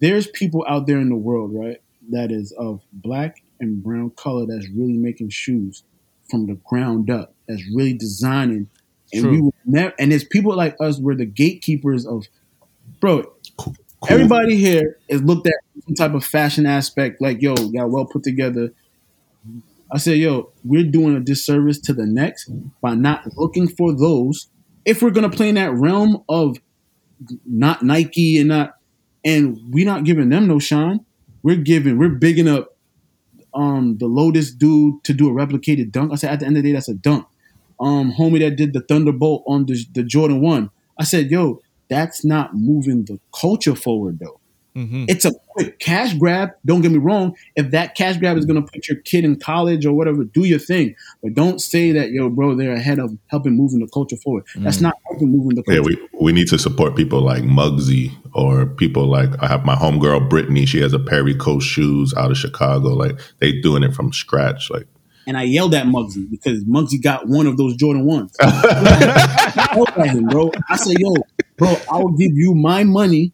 there's 0.00 0.26
people 0.28 0.64
out 0.68 0.86
there 0.86 0.98
in 0.98 1.08
the 1.08 1.16
world, 1.16 1.52
right, 1.54 1.80
that 2.10 2.30
is 2.32 2.52
of 2.52 2.80
black 2.92 3.42
and 3.60 3.82
brown 3.82 4.10
color 4.10 4.46
that's 4.46 4.68
really 4.70 4.96
making 4.96 5.30
shoes 5.30 5.82
from 6.30 6.46
the 6.46 6.54
ground 6.68 7.10
up, 7.10 7.34
that's 7.48 7.62
really 7.74 7.92
designing. 7.94 8.68
And 9.12 9.30
we 9.30 9.40
will 9.40 9.54
never 9.66 9.92
and 9.98 10.12
there's 10.12 10.24
people 10.24 10.54
like 10.56 10.76
us 10.80 11.00
we're 11.00 11.16
the 11.16 11.26
gatekeepers 11.26 12.06
of 12.06 12.26
bro, 13.00 13.24
Cool. 13.58 13.74
everybody 14.08 14.56
here 14.56 14.98
is 15.08 15.22
looked 15.22 15.46
at 15.48 15.54
some 15.86 15.94
type 15.94 16.14
of 16.14 16.24
fashion 16.24 16.66
aspect, 16.66 17.20
like, 17.20 17.42
yo, 17.42 17.54
y'all 17.72 17.88
well 17.88 18.06
put 18.06 18.22
together. 18.22 18.72
I 19.92 19.98
said, 19.98 20.18
yo, 20.18 20.52
we're 20.64 20.84
doing 20.84 21.16
a 21.16 21.20
disservice 21.20 21.78
to 21.80 21.92
the 21.92 22.06
next 22.06 22.50
by 22.80 22.94
not 22.94 23.36
looking 23.36 23.68
for 23.68 23.92
those. 23.92 24.48
If 24.84 25.02
we're 25.02 25.10
gonna 25.10 25.30
play 25.30 25.48
in 25.48 25.56
that 25.56 25.72
realm 25.72 26.22
of 26.28 26.58
not 27.44 27.82
Nike 27.82 28.38
and 28.38 28.48
not, 28.48 28.74
and 29.24 29.58
we're 29.70 29.84
not 29.84 30.04
giving 30.04 30.30
them 30.30 30.46
no 30.46 30.58
shine. 30.58 31.04
We're 31.42 31.56
giving, 31.56 31.98
we're 31.98 32.10
bigging 32.10 32.48
up 32.48 32.76
um 33.52 33.98
the 33.98 34.06
Lotas 34.06 34.56
dude 34.56 35.02
to 35.04 35.12
do 35.12 35.28
a 35.28 35.32
replicated 35.32 35.90
dunk. 35.90 36.12
I 36.12 36.16
said, 36.16 36.30
at 36.30 36.40
the 36.40 36.46
end 36.46 36.56
of 36.56 36.62
the 36.62 36.68
day, 36.68 36.74
that's 36.74 36.88
a 36.88 36.94
dunk. 36.94 37.26
Um, 37.80 38.12
homie 38.12 38.40
that 38.40 38.56
did 38.56 38.72
the 38.74 38.80
Thunderbolt 38.82 39.42
on 39.46 39.66
the, 39.66 39.84
the 39.94 40.02
Jordan 40.02 40.40
One. 40.40 40.70
I 40.98 41.04
said, 41.04 41.30
yo, 41.30 41.62
that's 41.88 42.24
not 42.24 42.54
moving 42.54 43.04
the 43.04 43.18
culture 43.38 43.74
forward 43.74 44.18
though. 44.20 44.39
Mm-hmm. 44.76 45.06
It's 45.08 45.24
a 45.24 45.32
quick 45.48 45.78
cash 45.78 46.14
grab. 46.14 46.50
Don't 46.64 46.80
get 46.80 46.92
me 46.92 46.98
wrong. 46.98 47.36
If 47.56 47.70
that 47.72 47.94
cash 47.94 48.16
grab 48.18 48.36
is 48.36 48.46
going 48.46 48.64
to 48.64 48.70
put 48.70 48.88
your 48.88 48.98
kid 48.98 49.24
in 49.24 49.38
college 49.38 49.84
or 49.84 49.92
whatever, 49.92 50.24
do 50.24 50.44
your 50.44 50.58
thing. 50.58 50.94
But 51.22 51.34
don't 51.34 51.60
say 51.60 51.92
that, 51.92 52.10
yo, 52.10 52.30
bro, 52.30 52.54
they're 52.54 52.72
ahead 52.72 52.98
of 52.98 53.16
helping 53.26 53.56
moving 53.56 53.80
the 53.80 53.88
culture 53.88 54.16
forward. 54.16 54.44
That's 54.56 54.80
not 54.80 54.94
helping 55.08 55.32
moving 55.32 55.56
the 55.56 55.62
culture. 55.62 55.80
Yeah, 55.80 55.98
we, 56.12 56.18
we 56.20 56.32
need 56.32 56.48
to 56.48 56.58
support 56.58 56.96
people 56.96 57.20
like 57.20 57.42
Muggsy 57.42 58.12
or 58.32 58.66
people 58.66 59.06
like 59.06 59.30
I 59.42 59.48
have 59.48 59.64
my 59.64 59.74
homegirl 59.74 60.28
Brittany. 60.28 60.66
She 60.66 60.80
has 60.80 60.92
a 60.92 60.98
Perry 60.98 61.34
Coast 61.34 61.66
shoes 61.66 62.14
out 62.16 62.30
of 62.30 62.36
Chicago. 62.36 62.90
Like 62.90 63.18
they 63.38 63.60
doing 63.60 63.82
it 63.82 63.94
from 63.94 64.12
scratch. 64.12 64.70
Like 64.70 64.86
and 65.26 65.36
I 65.36 65.42
yelled 65.42 65.74
at 65.74 65.86
Muggsy 65.86 66.30
because 66.30 66.64
Muggsy 66.64 67.02
got 67.02 67.28
one 67.28 67.46
of 67.46 67.56
those 67.56 67.76
Jordan 67.76 68.04
ones. 68.04 68.34
I 68.40 69.72
yelled 69.74 69.88
at 69.90 70.14
him, 70.14 70.26
bro. 70.26 70.50
I 70.68 70.76
said, 70.76 70.96
yo, 70.98 71.14
bro, 71.56 71.76
I 71.92 71.98
will 71.98 72.16
give 72.16 72.32
you 72.32 72.54
my 72.54 72.84
money 72.84 73.32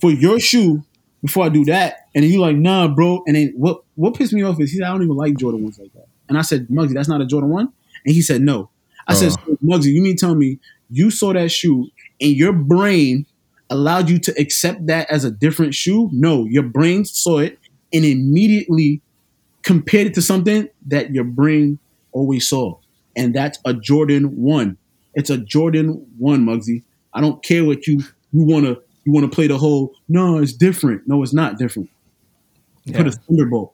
for 0.00 0.10
your 0.10 0.38
shoe 0.40 0.84
before 1.22 1.44
I 1.46 1.48
do 1.48 1.64
that. 1.66 2.08
And 2.14 2.24
then 2.24 2.30
you 2.30 2.40
like, 2.40 2.56
nah, 2.56 2.88
bro. 2.88 3.22
And 3.26 3.36
then 3.36 3.52
what 3.56 3.82
what 3.94 4.14
pissed 4.14 4.32
me 4.32 4.42
off 4.42 4.60
is 4.60 4.70
he 4.70 4.78
said, 4.78 4.86
I 4.86 4.90
don't 4.92 5.02
even 5.02 5.16
like 5.16 5.36
Jordan 5.36 5.62
ones 5.62 5.78
like 5.78 5.92
that. 5.94 6.06
And 6.28 6.38
I 6.38 6.42
said, 6.42 6.68
Muggsy, 6.68 6.94
that's 6.94 7.08
not 7.08 7.20
a 7.20 7.26
Jordan 7.26 7.50
one? 7.50 7.72
And 8.04 8.14
he 8.14 8.22
said, 8.22 8.40
no. 8.42 8.70
I 9.08 9.14
said, 9.14 9.32
Oh. 9.32 9.36
so, 9.46 9.58
Muggsy, 9.64 9.92
you 9.92 10.02
mean 10.02 10.16
to 10.16 10.20
tell 10.26 10.34
me 10.34 10.58
you 10.90 11.10
saw 11.10 11.32
that 11.32 11.50
shoe 11.50 11.88
and 12.20 12.32
your 12.32 12.52
brain 12.52 13.26
allowed 13.70 14.08
you 14.08 14.18
to 14.20 14.34
accept 14.40 14.86
that 14.86 15.10
as 15.10 15.24
a 15.24 15.30
different 15.30 15.74
shoe? 15.74 16.08
No, 16.12 16.44
your 16.44 16.62
brain 16.62 17.04
saw 17.04 17.38
it 17.38 17.58
and 17.92 18.04
immediately 18.04 19.00
compared 19.62 20.08
it 20.08 20.14
to 20.14 20.22
something 20.22 20.68
that 20.86 21.12
your 21.12 21.24
brain 21.24 21.78
always 22.12 22.46
saw. 22.48 22.78
and 23.16 23.34
that's 23.34 23.58
a 23.64 23.72
Jordan 23.72 24.36
one. 24.42 24.76
It's 25.14 25.30
a 25.30 25.38
Jordan 25.38 26.06
one, 26.18 26.44
Muggsy. 26.44 26.82
I 27.14 27.20
don't 27.22 27.42
care 27.42 27.64
what 27.64 27.86
you 27.86 28.00
you 28.32 28.44
wanna 28.44 28.76
you 29.06 29.12
wanna 29.12 29.28
play 29.28 29.46
the 29.46 29.56
whole. 29.56 29.94
No, 30.08 30.36
it's 30.38 30.52
different. 30.52 31.02
No, 31.06 31.22
it's 31.22 31.32
not 31.32 31.56
different. 31.58 31.88
You 32.84 32.92
Put 32.92 33.06
a 33.06 33.12
Thunderbolt. 33.12 33.72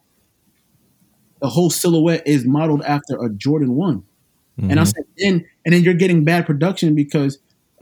The 1.41 1.49
whole 1.49 1.69
silhouette 1.69 2.23
is 2.25 2.45
modeled 2.45 2.83
after 2.83 3.21
a 3.21 3.29
Jordan 3.29 3.75
one, 3.75 4.03
and 4.57 4.79
I 4.79 4.85
said, 4.85 5.03
and 5.19 5.43
and 5.65 5.73
then 5.73 5.83
you're 5.83 5.93
getting 5.93 6.23
bad 6.23 6.45
production 6.45 6.95
because 6.95 7.39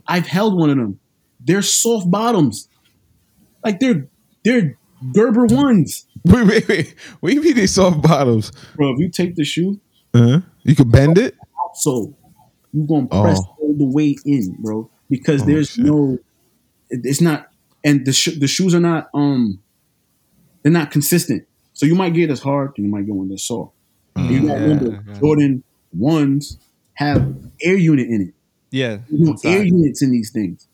I've 0.08 0.26
held 0.26 0.58
one 0.58 0.68
of 0.70 0.76
them. 0.78 0.98
They're 1.38 1.62
soft 1.62 2.10
bottoms, 2.10 2.68
like 3.64 3.78
they're 3.78 4.08
they're 4.44 4.76
Gerber 5.14 5.46
ones, 5.46 6.06
Wait, 6.24 6.46
wait, 6.46 6.68
wait. 6.68 6.94
What 7.20 7.30
do 7.30 7.34
you 7.36 7.42
mean 7.42 7.54
these 7.56 7.74
soft 7.74 8.02
bottoms? 8.02 8.52
bro. 8.76 8.92
If 8.94 8.98
you 9.00 9.08
take 9.10 9.34
the 9.36 9.44
shoe 9.44 9.80
Uh-huh. 10.14 10.40
You 10.62 10.74
can 10.76 10.90
bend 10.90 11.18
it. 11.18 11.34
outsole, 11.58 12.14
you're 12.72 12.86
gonna 12.86 13.06
press 13.08 13.40
Oh. 13.40 13.56
all 13.60 13.74
the 13.76 13.84
way 13.86 14.16
in, 14.24 14.56
bro, 14.60 14.88
because 15.10 15.42
Oh, 15.42 15.46
there's 15.46 15.70
shit. 15.70 15.84
no, 15.86 16.18
it's 16.92 17.20
not, 17.20 17.48
and 17.84 18.04
the 18.06 18.12
sh- 18.12 18.38
the 18.38 18.46
shoes 18.46 18.74
are 18.74 18.80
not 18.80 19.08
um, 19.14 19.60
they're 20.62 20.72
not 20.72 20.90
consistent. 20.90 21.46
So 21.72 21.86
you 21.86 21.94
might 21.94 22.14
get 22.14 22.30
as 22.30 22.40
hard, 22.40 22.72
and 22.76 22.86
you 22.86 22.92
might 22.92 23.06
get 23.06 23.14
one 23.14 23.28
that's 23.28 23.44
soft. 23.44 23.72
you 24.16 24.46
got 24.46 24.54
to 24.56 24.60
remember, 24.60 25.02
yeah. 25.06 25.18
Jordan 25.18 25.64
ones 25.92 26.58
have 26.94 27.34
air 27.62 27.76
unit 27.76 28.08
in 28.08 28.20
it. 28.28 28.34
Yeah. 28.70 28.98
You 29.10 29.24
know, 29.26 29.36
air 29.44 29.62
units 29.62 30.02
in 30.02 30.10
these 30.10 30.30
things. 30.30 30.68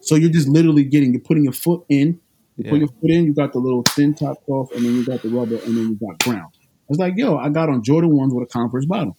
So 0.00 0.14
you're 0.14 0.30
just 0.30 0.48
literally 0.48 0.84
getting, 0.84 1.12
you're 1.12 1.22
putting 1.22 1.44
your 1.44 1.52
foot 1.54 1.84
in, 1.88 2.20
you 2.56 2.64
put 2.64 2.72
Yeah. 2.74 2.78
your 2.80 2.88
foot 2.88 3.10
in, 3.10 3.24
you 3.24 3.34
got 3.34 3.52
the 3.52 3.58
little 3.60 3.82
thin 3.82 4.14
top 4.14 4.42
off, 4.46 4.70
and 4.72 4.84
then 4.84 4.94
you 4.94 5.04
got 5.06 5.22
the 5.22 5.28
rubber, 5.30 5.56
and 5.56 5.76
then 5.76 5.88
you 5.88 5.94
got 6.06 6.18
ground. 6.18 6.52
It's 6.88 6.98
like, 6.98 7.14
yo, 7.16 7.36
I 7.38 7.48
got 7.48 7.68
on 7.70 7.82
Jordan 7.82 8.14
ones 8.16 8.34
with 8.34 8.44
a 8.48 8.52
Converse 8.52 8.84
bottom. 8.84 9.14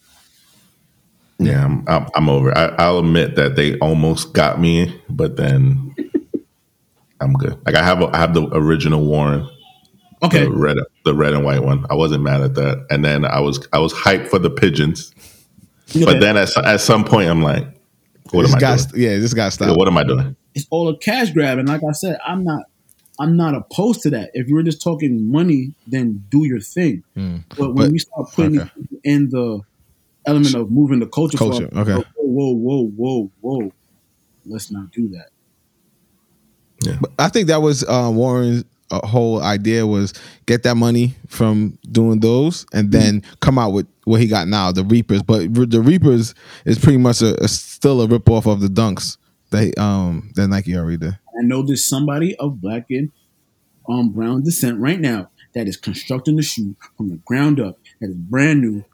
Yeah, 1.39 1.65
I'm, 1.65 1.83
I'm, 1.87 2.07
I'm 2.15 2.29
over. 2.29 2.55
I, 2.57 2.67
I'll 2.77 2.99
admit 2.99 3.35
that 3.35 3.55
they 3.55 3.77
almost 3.79 4.33
got 4.33 4.59
me, 4.61 5.01
but 5.09 5.35
then 5.35 5.95
I'm 7.21 7.33
good. 7.33 7.59
Like 7.65 7.75
I 7.75 7.83
have, 7.83 8.01
a, 8.01 8.07
I 8.15 8.17
have 8.17 8.33
the 8.33 8.47
original 8.51 9.05
Warren, 9.05 9.47
Okay. 10.21 10.43
the 10.43 10.51
red, 10.51 10.77
the 11.05 11.13
red 11.13 11.33
and 11.33 11.43
white 11.45 11.63
one. 11.63 11.85
I 11.89 11.95
wasn't 11.95 12.23
mad 12.23 12.41
at 12.41 12.55
that, 12.55 12.85
and 12.89 13.03
then 13.03 13.25
I 13.25 13.39
was, 13.39 13.65
I 13.73 13.79
was 13.79 13.93
hyped 13.93 14.27
for 14.29 14.39
the 14.39 14.49
pigeons, 14.49 15.13
Okay. 15.95 16.05
but 16.05 16.19
then 16.19 16.37
at, 16.37 16.55
at 16.57 16.81
some 16.81 17.03
point, 17.05 17.29
I'm 17.29 17.41
like, 17.41 17.65
what 18.31 18.43
this 18.43 18.51
am 18.51 18.57
I 18.57 18.59
guy, 18.59 18.75
doing? 18.77 18.89
yeah, 19.01 19.17
this 19.19 19.33
guy 19.33 19.45
Yeah, 19.45 19.49
stopped. 19.49 19.77
what 19.77 19.87
am 19.87 19.97
I 19.97 20.03
doing? 20.03 20.35
it's 20.55 20.67
all 20.69 20.87
a 20.89 20.97
cash 20.97 21.31
grab. 21.31 21.57
And 21.59 21.67
like 21.67 21.81
I 21.87 21.91
said, 21.93 22.17
I'm 22.25 22.43
not 22.43 22.63
I'm 23.19 23.35
not 23.37 23.53
opposed 23.55 24.01
to 24.03 24.09
that. 24.11 24.31
If 24.33 24.47
you're 24.47 24.63
just 24.63 24.81
talking 24.81 25.31
money, 25.31 25.73
then 25.87 26.23
do 26.29 26.45
your 26.47 26.59
thing. 26.59 27.03
Mm. 27.15 27.43
But 27.49 27.73
when 27.73 27.75
But- 27.75 27.91
we 27.91 27.99
start 27.99 28.31
putting 28.33 28.59
okay. 28.61 28.69
in 29.03 29.29
the 29.29 29.61
element 30.25 30.55
of 30.55 30.71
moving 30.71 30.99
the 30.99 31.05
culture, 31.07 31.37
Culture, 31.37 31.67
forward, 31.69 31.89
okay. 31.89 32.07
Whoa, 32.17 32.53
whoa, 32.55 32.87
whoa, 32.87 33.31
whoa, 33.41 33.59
whoa. 33.61 33.71
Let's 34.45 34.71
not 34.71 34.91
do 34.91 35.09
that. 35.09 35.29
But 37.01 37.11
I 37.19 37.29
think 37.29 37.47
that 37.47 37.61
was 37.61 37.83
uh, 37.83 38.11
Warren's 38.13 38.63
uh, 38.91 39.05
whole 39.07 39.41
idea 39.41 39.87
was 39.87 40.13
get 40.45 40.63
that 40.63 40.75
money 40.75 41.15
from 41.27 41.77
doing 41.91 42.19
those 42.19 42.65
and 42.73 42.91
then 42.91 43.23
come 43.39 43.57
out 43.57 43.71
with 43.71 43.87
what 44.03 44.21
he 44.21 44.27
got 44.27 44.47
now, 44.47 44.71
the 44.71 44.83
Reapers. 44.83 45.23
But 45.23 45.47
re- 45.57 45.65
the 45.65 45.81
Reapers 45.81 46.35
is 46.65 46.77
pretty 46.77 46.97
much 46.97 47.21
a, 47.21 47.41
a 47.43 47.47
still 47.47 48.01
a 48.01 48.07
rip 48.07 48.29
off 48.29 48.45
of 48.45 48.59
the 48.59 48.67
Dunks 48.67 49.17
that 49.49 49.77
um 49.79 50.31
that 50.35 50.47
Nike 50.47 50.75
already 50.75 50.97
did. 50.97 51.17
I 51.39 51.43
know 51.43 51.63
there's 51.63 51.85
somebody 51.85 52.35
of 52.35 52.61
black 52.61 52.85
and 52.89 53.11
um, 53.89 54.09
brown 54.11 54.43
descent 54.43 54.79
right 54.79 54.99
now 54.99 55.29
that 55.53 55.67
is 55.67 55.77
constructing 55.77 56.35
the 56.35 56.43
shoe 56.43 56.75
from 56.97 57.09
the 57.09 57.17
ground 57.25 57.59
up, 57.59 57.79
that 57.99 58.09
is 58.09 58.15
brand 58.15 58.61
new, 58.61 58.85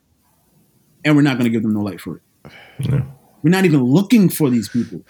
and 1.03 1.15
we're 1.15 1.21
not 1.21 1.37
going 1.37 1.45
to 1.45 1.49
give 1.49 1.61
them 1.61 1.73
no 1.73 1.81
light 1.81 2.01
for 2.01 2.17
it. 2.17 2.51
Yeah. 2.79 3.01
We're 3.43 3.49
not 3.51 3.65
even 3.65 3.81
looking 3.83 4.29
for 4.29 4.49
these 4.49 4.67
people. 4.69 5.01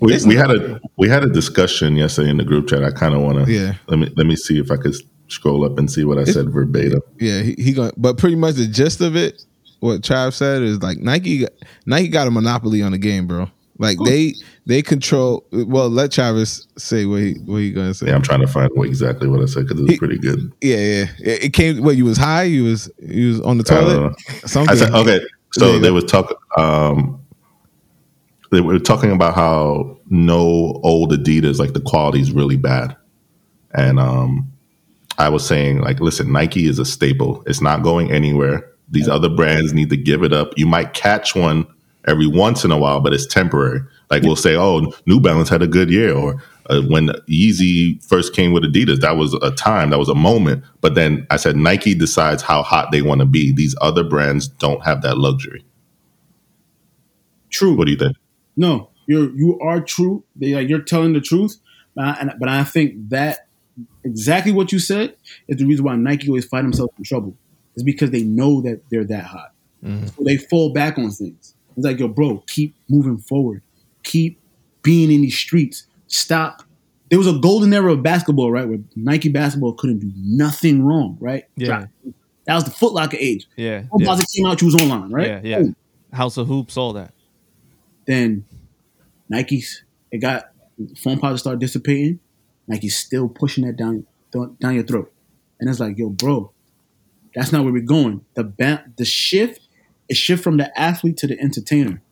We, 0.00 0.16
we 0.26 0.34
had 0.36 0.50
a 0.50 0.80
we 0.96 1.08
had 1.08 1.24
a 1.24 1.28
discussion 1.28 1.96
yesterday 1.96 2.30
in 2.30 2.36
the 2.36 2.44
group 2.44 2.68
chat. 2.68 2.84
I 2.84 2.90
kind 2.92 3.14
of 3.14 3.20
want 3.22 3.44
to 3.44 3.52
Yeah. 3.52 3.74
let 3.88 3.98
me 3.98 4.12
let 4.16 4.26
me 4.26 4.36
see 4.36 4.58
if 4.58 4.70
I 4.70 4.76
could 4.76 4.94
scroll 5.28 5.64
up 5.64 5.78
and 5.78 5.90
see 5.90 6.04
what 6.04 6.18
I 6.18 6.24
said 6.24 6.50
verbatim. 6.52 7.00
Yeah, 7.18 7.40
he, 7.42 7.54
he 7.58 7.72
going 7.72 7.92
but 7.96 8.16
pretty 8.18 8.36
much 8.36 8.54
the 8.56 8.66
gist 8.66 9.00
of 9.00 9.16
it, 9.16 9.42
what 9.80 10.02
Trav 10.02 10.34
said 10.34 10.62
is 10.62 10.82
like 10.82 10.98
Nike 10.98 11.46
Nike 11.86 12.08
got 12.08 12.28
a 12.28 12.30
monopoly 12.30 12.80
on 12.82 12.92
the 12.92 12.98
game, 12.98 13.26
bro. 13.26 13.50
Like 13.78 13.98
they 14.04 14.34
they 14.66 14.82
control. 14.82 15.44
Well, 15.50 15.88
let 15.90 16.12
Travis 16.12 16.68
say 16.78 17.06
what 17.06 17.20
he 17.22 17.32
what 17.46 17.56
he 17.56 17.72
gonna 17.72 17.94
say. 17.94 18.06
Yeah, 18.06 18.14
I'm 18.14 18.22
trying 18.22 18.42
to 18.42 18.46
find 18.46 18.70
what, 18.74 18.86
exactly 18.86 19.26
what 19.26 19.40
I 19.40 19.46
said 19.46 19.64
because 19.66 19.80
it 19.80 19.82
was 19.84 19.90
He- 19.92 19.98
pretty 19.98 20.18
good. 20.18 20.52
Yeah, 20.60 20.76
yeah. 20.76 21.06
It 21.18 21.44
it 21.46 21.52
came. 21.54 21.82
What 21.82 21.96
you 21.96 22.04
was 22.04 22.18
high? 22.18 22.44
You 22.44 22.64
was 22.64 22.88
you 23.00 23.28
was 23.30 23.40
on 23.40 23.58
the 23.58 23.64
toilet. 23.64 23.94
know. 23.98 24.14
Something. 24.46 24.70
I 24.76 24.78
said 24.78 24.92
okay. 24.94 25.20
So 25.54 25.72
you 25.72 25.80
they 25.80 25.88
go. 25.88 25.94
was 25.94 26.04
talking. 26.04 26.36
Um, 26.56 27.18
they 28.52 28.60
were 28.60 28.78
talking 28.78 29.10
about 29.10 29.34
how 29.34 29.98
no 30.08 30.80
old 30.84 31.12
Adidas 31.12 31.58
like 31.58 31.72
the 31.72 31.80
quality 31.80 32.20
is 32.20 32.30
really 32.32 32.56
bad, 32.56 32.96
and 33.74 33.98
um, 33.98 34.52
I 35.18 35.28
was 35.28 35.46
saying 35.46 35.80
like, 35.80 36.00
listen, 36.00 36.32
Nike 36.32 36.66
is 36.66 36.78
a 36.78 36.84
staple. 36.84 37.42
It's 37.46 37.60
not 37.60 37.82
going 37.82 38.12
anywhere. 38.12 38.68
These 38.90 39.08
other 39.08 39.28
brands 39.28 39.72
need 39.72 39.90
to 39.90 39.96
give 39.96 40.22
it 40.22 40.32
up. 40.32 40.52
You 40.56 40.66
might 40.66 40.92
catch 40.92 41.34
one 41.34 41.66
every 42.06 42.26
once 42.26 42.64
in 42.64 42.70
a 42.70 42.78
while, 42.78 43.00
but 43.00 43.14
it's 43.14 43.26
temporary. 43.26 43.80
Like 44.10 44.22
we'll 44.22 44.36
say, 44.36 44.54
oh, 44.54 44.92
New 45.06 45.20
Balance 45.20 45.48
had 45.48 45.62
a 45.62 45.66
good 45.66 45.90
year, 45.90 46.14
or 46.14 46.42
uh, 46.68 46.82
when 46.82 47.08
Yeezy 47.28 48.04
first 48.04 48.34
came 48.34 48.52
with 48.52 48.64
Adidas, 48.64 49.00
that 49.00 49.16
was 49.16 49.34
a 49.34 49.50
time, 49.52 49.90
that 49.90 49.98
was 49.98 50.08
a 50.08 50.14
moment. 50.14 50.62
But 50.80 50.94
then 50.94 51.26
I 51.30 51.36
said 51.36 51.56
Nike 51.56 51.94
decides 51.94 52.42
how 52.42 52.62
hot 52.62 52.92
they 52.92 53.02
want 53.02 53.20
to 53.20 53.26
be. 53.26 53.52
These 53.52 53.74
other 53.80 54.04
brands 54.04 54.48
don't 54.48 54.84
have 54.84 55.02
that 55.02 55.16
luxury. 55.18 55.64
True. 57.50 57.74
What 57.76 57.86
do 57.86 57.92
you 57.92 57.98
think? 57.98 58.16
No, 58.56 58.90
you're 59.06 59.30
you 59.36 59.58
are 59.60 59.80
true. 59.80 60.24
They 60.36 60.54
like 60.54 60.68
you're 60.68 60.82
telling 60.82 61.12
the 61.12 61.20
truth, 61.20 61.56
but 61.94 62.04
I, 62.04 62.16
and- 62.20 62.34
but 62.38 62.48
I 62.48 62.64
think 62.64 63.08
that 63.10 63.46
exactly 64.04 64.52
what 64.52 64.72
you 64.72 64.78
said 64.78 65.16
is 65.48 65.56
the 65.56 65.66
reason 65.66 65.84
why 65.84 65.96
Nike 65.96 66.28
always 66.28 66.44
find 66.44 66.64
themselves 66.64 66.92
in 66.98 67.04
trouble. 67.04 67.36
Is 67.74 67.82
because 67.82 68.10
they 68.10 68.22
know 68.22 68.60
that 68.60 68.82
they're 68.90 69.04
that 69.06 69.24
hot, 69.24 69.52
mm-hmm. 69.82 70.06
so 70.06 70.22
they 70.24 70.36
fall 70.36 70.74
back 70.74 70.98
on 70.98 71.10
things. 71.10 71.54
It's 71.74 71.86
like, 71.86 71.98
yo, 71.98 72.08
bro, 72.08 72.44
keep 72.46 72.74
moving 72.90 73.16
forward, 73.16 73.62
keep 74.02 74.38
being 74.82 75.10
in 75.10 75.22
these 75.22 75.38
streets. 75.38 75.86
Stop. 76.06 76.64
There 77.08 77.18
was 77.18 77.26
a 77.26 77.38
golden 77.38 77.72
era 77.72 77.92
of 77.92 78.02
basketball, 78.02 78.50
right, 78.52 78.68
where 78.68 78.78
Nike 78.94 79.30
basketball 79.30 79.72
couldn't 79.72 80.00
do 80.00 80.10
nothing 80.16 80.84
wrong, 80.84 81.16
right? 81.18 81.44
Yeah. 81.56 81.86
That 82.46 82.54
was 82.56 82.64
the 82.64 82.70
Footlocker 82.70 83.16
age. 83.18 83.48
Yeah. 83.56 83.84
Yeah. 83.96 84.06
Locker 84.06 84.24
came 84.34 84.46
out, 84.46 84.60
you 84.60 84.66
was 84.66 84.74
online, 84.74 85.10
right? 85.10 85.28
Yeah. 85.28 85.40
yeah. 85.42 85.58
Boom. 85.60 85.76
House 86.12 86.36
of 86.36 86.48
Hoops, 86.48 86.76
all 86.76 86.92
that. 86.92 87.14
Then 88.06 88.44
Nike's 89.28 89.84
it 90.10 90.18
got 90.18 90.50
phone 90.98 91.18
pods 91.18 91.40
start 91.40 91.58
dissipating. 91.58 92.20
Nike's 92.68 92.96
still 92.96 93.28
pushing 93.28 93.64
that 93.66 93.76
down 93.76 94.06
down 94.60 94.74
your 94.74 94.84
throat, 94.84 95.12
and 95.60 95.68
it's 95.68 95.80
like, 95.80 95.98
yo, 95.98 96.08
bro, 96.08 96.52
that's 97.34 97.52
not 97.52 97.64
where 97.64 97.72
we're 97.72 97.82
going. 97.82 98.24
The 98.34 98.44
ba- 98.44 98.84
the 98.96 99.04
shift 99.04 99.60
is 100.08 100.16
shift 100.18 100.42
from 100.42 100.56
the 100.56 100.78
athlete 100.80 101.16
to 101.18 101.26
the 101.26 101.38
entertainer, 101.40 102.02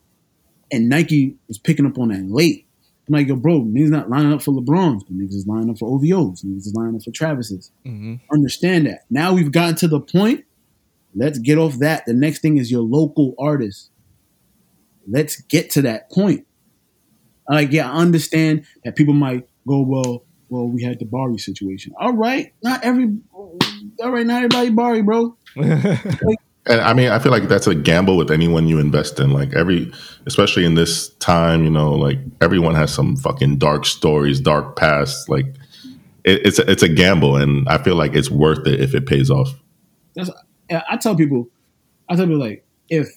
and 0.70 0.88
Nike 0.88 1.36
was 1.48 1.58
picking 1.58 1.86
up 1.86 1.98
on 1.98 2.08
that 2.08 2.24
late. 2.24 2.66
I'm 3.08 3.14
like, 3.14 3.26
yo, 3.28 3.34
bro, 3.36 3.62
niggas 3.62 3.88
not 3.88 4.08
lining 4.08 4.32
up 4.32 4.40
for 4.42 4.52
LeBrons, 4.52 5.00
but 5.00 5.16
niggas 5.16 5.34
is 5.34 5.46
lining 5.46 5.70
up 5.70 5.78
for 5.78 5.98
OVOs, 5.98 6.44
niggas 6.44 6.58
is 6.66 6.74
lining 6.76 6.94
up 6.96 7.02
for 7.02 7.10
Travis's. 7.10 7.72
hmm 7.84 8.16
Understand 8.32 8.86
that. 8.86 9.00
Now 9.10 9.32
we've 9.32 9.50
gotten 9.50 9.74
to 9.76 9.88
the 9.88 10.00
point. 10.00 10.44
Let's 11.14 11.38
get 11.40 11.58
off 11.58 11.78
that. 11.80 12.04
The 12.06 12.12
next 12.14 12.40
thing 12.40 12.58
is 12.58 12.70
your 12.70 12.82
local 12.82 13.34
artist. 13.36 13.89
Let's 15.10 15.40
get 15.42 15.70
to 15.70 15.82
that 15.82 16.10
point. 16.10 16.46
Like, 17.48 17.72
yeah, 17.72 17.90
I 17.90 17.96
understand 17.96 18.64
that 18.84 18.94
people 18.96 19.14
might 19.14 19.48
go, 19.66 19.80
well, 19.82 20.24
well, 20.48 20.68
we 20.68 20.82
had 20.82 20.98
the 20.98 21.04
Bari 21.04 21.38
situation. 21.38 21.92
All 21.98 22.12
right, 22.12 22.52
not 22.62 22.84
every, 22.84 23.18
all 23.32 23.58
right, 24.10 24.26
not 24.26 24.44
everybody 24.44 24.70
Bari, 24.70 25.02
bro. 25.02 25.36
And 26.66 26.80
I 26.82 26.92
mean, 26.92 27.10
I 27.10 27.18
feel 27.18 27.32
like 27.32 27.48
that's 27.48 27.66
a 27.66 27.74
gamble 27.74 28.16
with 28.16 28.30
anyone 28.30 28.68
you 28.68 28.78
invest 28.78 29.18
in. 29.18 29.30
Like 29.30 29.54
every, 29.54 29.90
especially 30.26 30.64
in 30.66 30.74
this 30.74 31.08
time, 31.14 31.64
you 31.64 31.70
know, 31.70 31.92
like 31.92 32.18
everyone 32.40 32.74
has 32.74 32.92
some 32.92 33.16
fucking 33.16 33.58
dark 33.58 33.86
stories, 33.86 34.40
dark 34.40 34.76
past. 34.76 35.28
Like 35.28 35.46
it, 36.24 36.46
it's 36.46 36.58
a, 36.58 36.70
it's 36.70 36.82
a 36.82 36.88
gamble, 36.88 37.36
and 37.36 37.66
I 37.68 37.82
feel 37.82 37.96
like 37.96 38.14
it's 38.14 38.30
worth 38.30 38.66
it 38.66 38.78
if 38.78 38.94
it 38.94 39.06
pays 39.06 39.30
off. 39.30 39.48
That's 40.14 40.30
I 40.70 40.82
I 40.90 40.96
tell 40.98 41.16
people, 41.16 41.48
I 42.08 42.16
tell 42.16 42.26
people 42.26 42.40
like, 42.40 42.64
if 42.90 43.08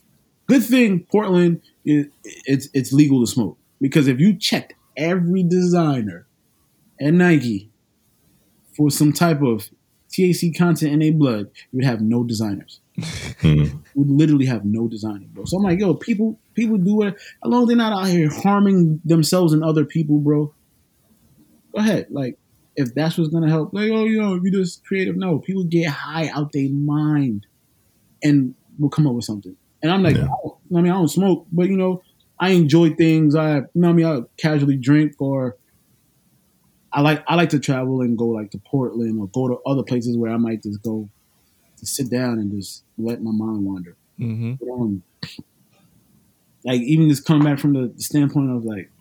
good 0.48 0.64
thing 0.64 1.06
Portland 1.12 1.62
is 1.86 2.08
it's 2.24 2.70
it's 2.74 2.94
legal 2.94 3.20
to 3.22 3.28
smoke 3.32 3.58
because 3.82 4.08
if 4.08 4.20
you 4.20 4.38
checked 4.38 4.74
every 4.96 5.44
designer 5.44 6.28
at 7.00 7.14
Nike 7.14 7.70
for 8.76 8.90
some 8.90 9.14
type 9.14 9.42
of 9.42 9.70
THC 10.12 10.56
content 10.56 10.94
in 10.94 11.00
their 11.00 11.12
blood, 11.12 11.50
you 11.72 11.78
would 11.78 11.86
have 11.86 12.02
no 12.02 12.24
designers. 12.24 12.80
Hmm. 13.42 13.64
You 13.64 13.82
would 13.96 14.10
literally 14.10 14.46
have 14.46 14.64
no 14.64 14.88
designers, 14.88 15.28
bro. 15.34 15.44
So 15.44 15.58
I'm 15.58 15.64
like, 15.64 15.80
yo, 15.80 15.96
people 15.96 16.40
people 16.54 16.78
do 16.78 17.02
it 17.02 17.16
as 17.16 17.22
long 17.44 17.64
as 17.64 17.68
they're 17.68 17.76
not 17.76 17.92
out 17.92 18.08
here 18.08 18.30
harming 18.30 19.02
themselves 19.04 19.52
and 19.52 19.64
other 19.64 19.84
people, 19.84 20.20
bro. 20.20 20.54
Go 21.74 21.80
ahead, 21.80 22.08
like. 22.10 22.38
If 22.76 22.96
that's 22.96 23.20
what's 23.20 23.30
gonna 23.30 23.50
help, 23.50 23.72
like, 23.72 23.92
oh, 23.92 24.06
you 24.06 24.20
know, 24.20 24.34
if 24.34 24.42
you 24.44 24.50
just 24.52 24.84
creative, 24.84 25.16
no, 25.16 25.38
people 25.38 25.64
get 25.64 25.90
high 25.90 26.30
out 26.30 26.54
their 26.54 26.70
mind 26.70 27.46
and 28.24 28.56
we'll 28.80 28.90
come 28.90 29.06
up 29.06 29.14
with 29.14 29.26
something. 29.26 29.56
And 29.84 29.92
I'm 29.92 30.02
like, 30.02 30.16
Yeah. 30.16 30.28
I 30.76 30.82
mean, 30.82 30.92
I 30.92 30.96
don't 30.96 31.08
smoke, 31.08 31.46
but 31.52 31.68
you 31.70 31.78
know, 31.78 32.02
I 32.40 32.50
enjoy 32.50 32.94
things. 32.96 33.36
I, 33.36 33.58
you 33.58 33.68
know, 33.76 33.90
I 33.90 33.94
mean, 33.94 34.06
I 34.06 34.20
casually 34.38 34.76
drink 34.78 35.14
or 35.20 35.56
I 36.92 37.02
like 37.02 37.24
I 37.28 37.36
like 37.36 37.50
to 37.50 37.60
travel 37.60 38.02
and 38.02 38.18
go 38.18 38.28
like 38.28 38.52
to 38.52 38.58
Portland 38.60 39.20
or 39.20 39.28
go 39.28 39.48
to 39.48 39.60
other 39.66 39.84
places 39.84 40.18
where 40.18 40.32
I 40.32 40.38
might 40.38 40.64
just 40.64 40.82
go 40.84 41.10
to 41.78 41.86
sit 41.86 42.10
down 42.10 42.40
and 42.40 42.52
just 42.52 42.84
let 42.98 43.22
my 43.22 43.32
mind 43.32 43.66
wander. 43.66 43.96
Mm-hmm. 44.20 44.54
But, 44.60 44.72
um, 44.72 45.04
like 46.64 46.82
even 46.82 47.10
just 47.10 47.26
coming 47.26 47.44
back 47.44 47.60
from 47.60 47.74
the, 47.74 47.88
the 47.96 48.02
standpoint 48.02 48.52
of 48.52 48.64
like 48.64 48.92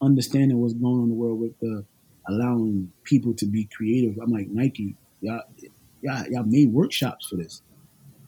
understanding 0.00 0.58
what's 0.58 0.74
going 0.74 0.96
on 0.96 1.02
in 1.04 1.08
the 1.10 1.14
world 1.14 1.40
with 1.40 1.58
the 1.60 1.84
allowing 2.28 2.92
people 3.04 3.34
to 3.34 3.46
be 3.46 3.64
creative. 3.66 4.18
I'm 4.20 4.30
like 4.30 4.48
Nike, 4.48 4.96
y'all, 5.20 5.42
y'all, 6.00 6.24
y'all 6.28 6.44
made 6.44 6.72
workshops 6.72 7.28
for 7.28 7.36
this. 7.36 7.62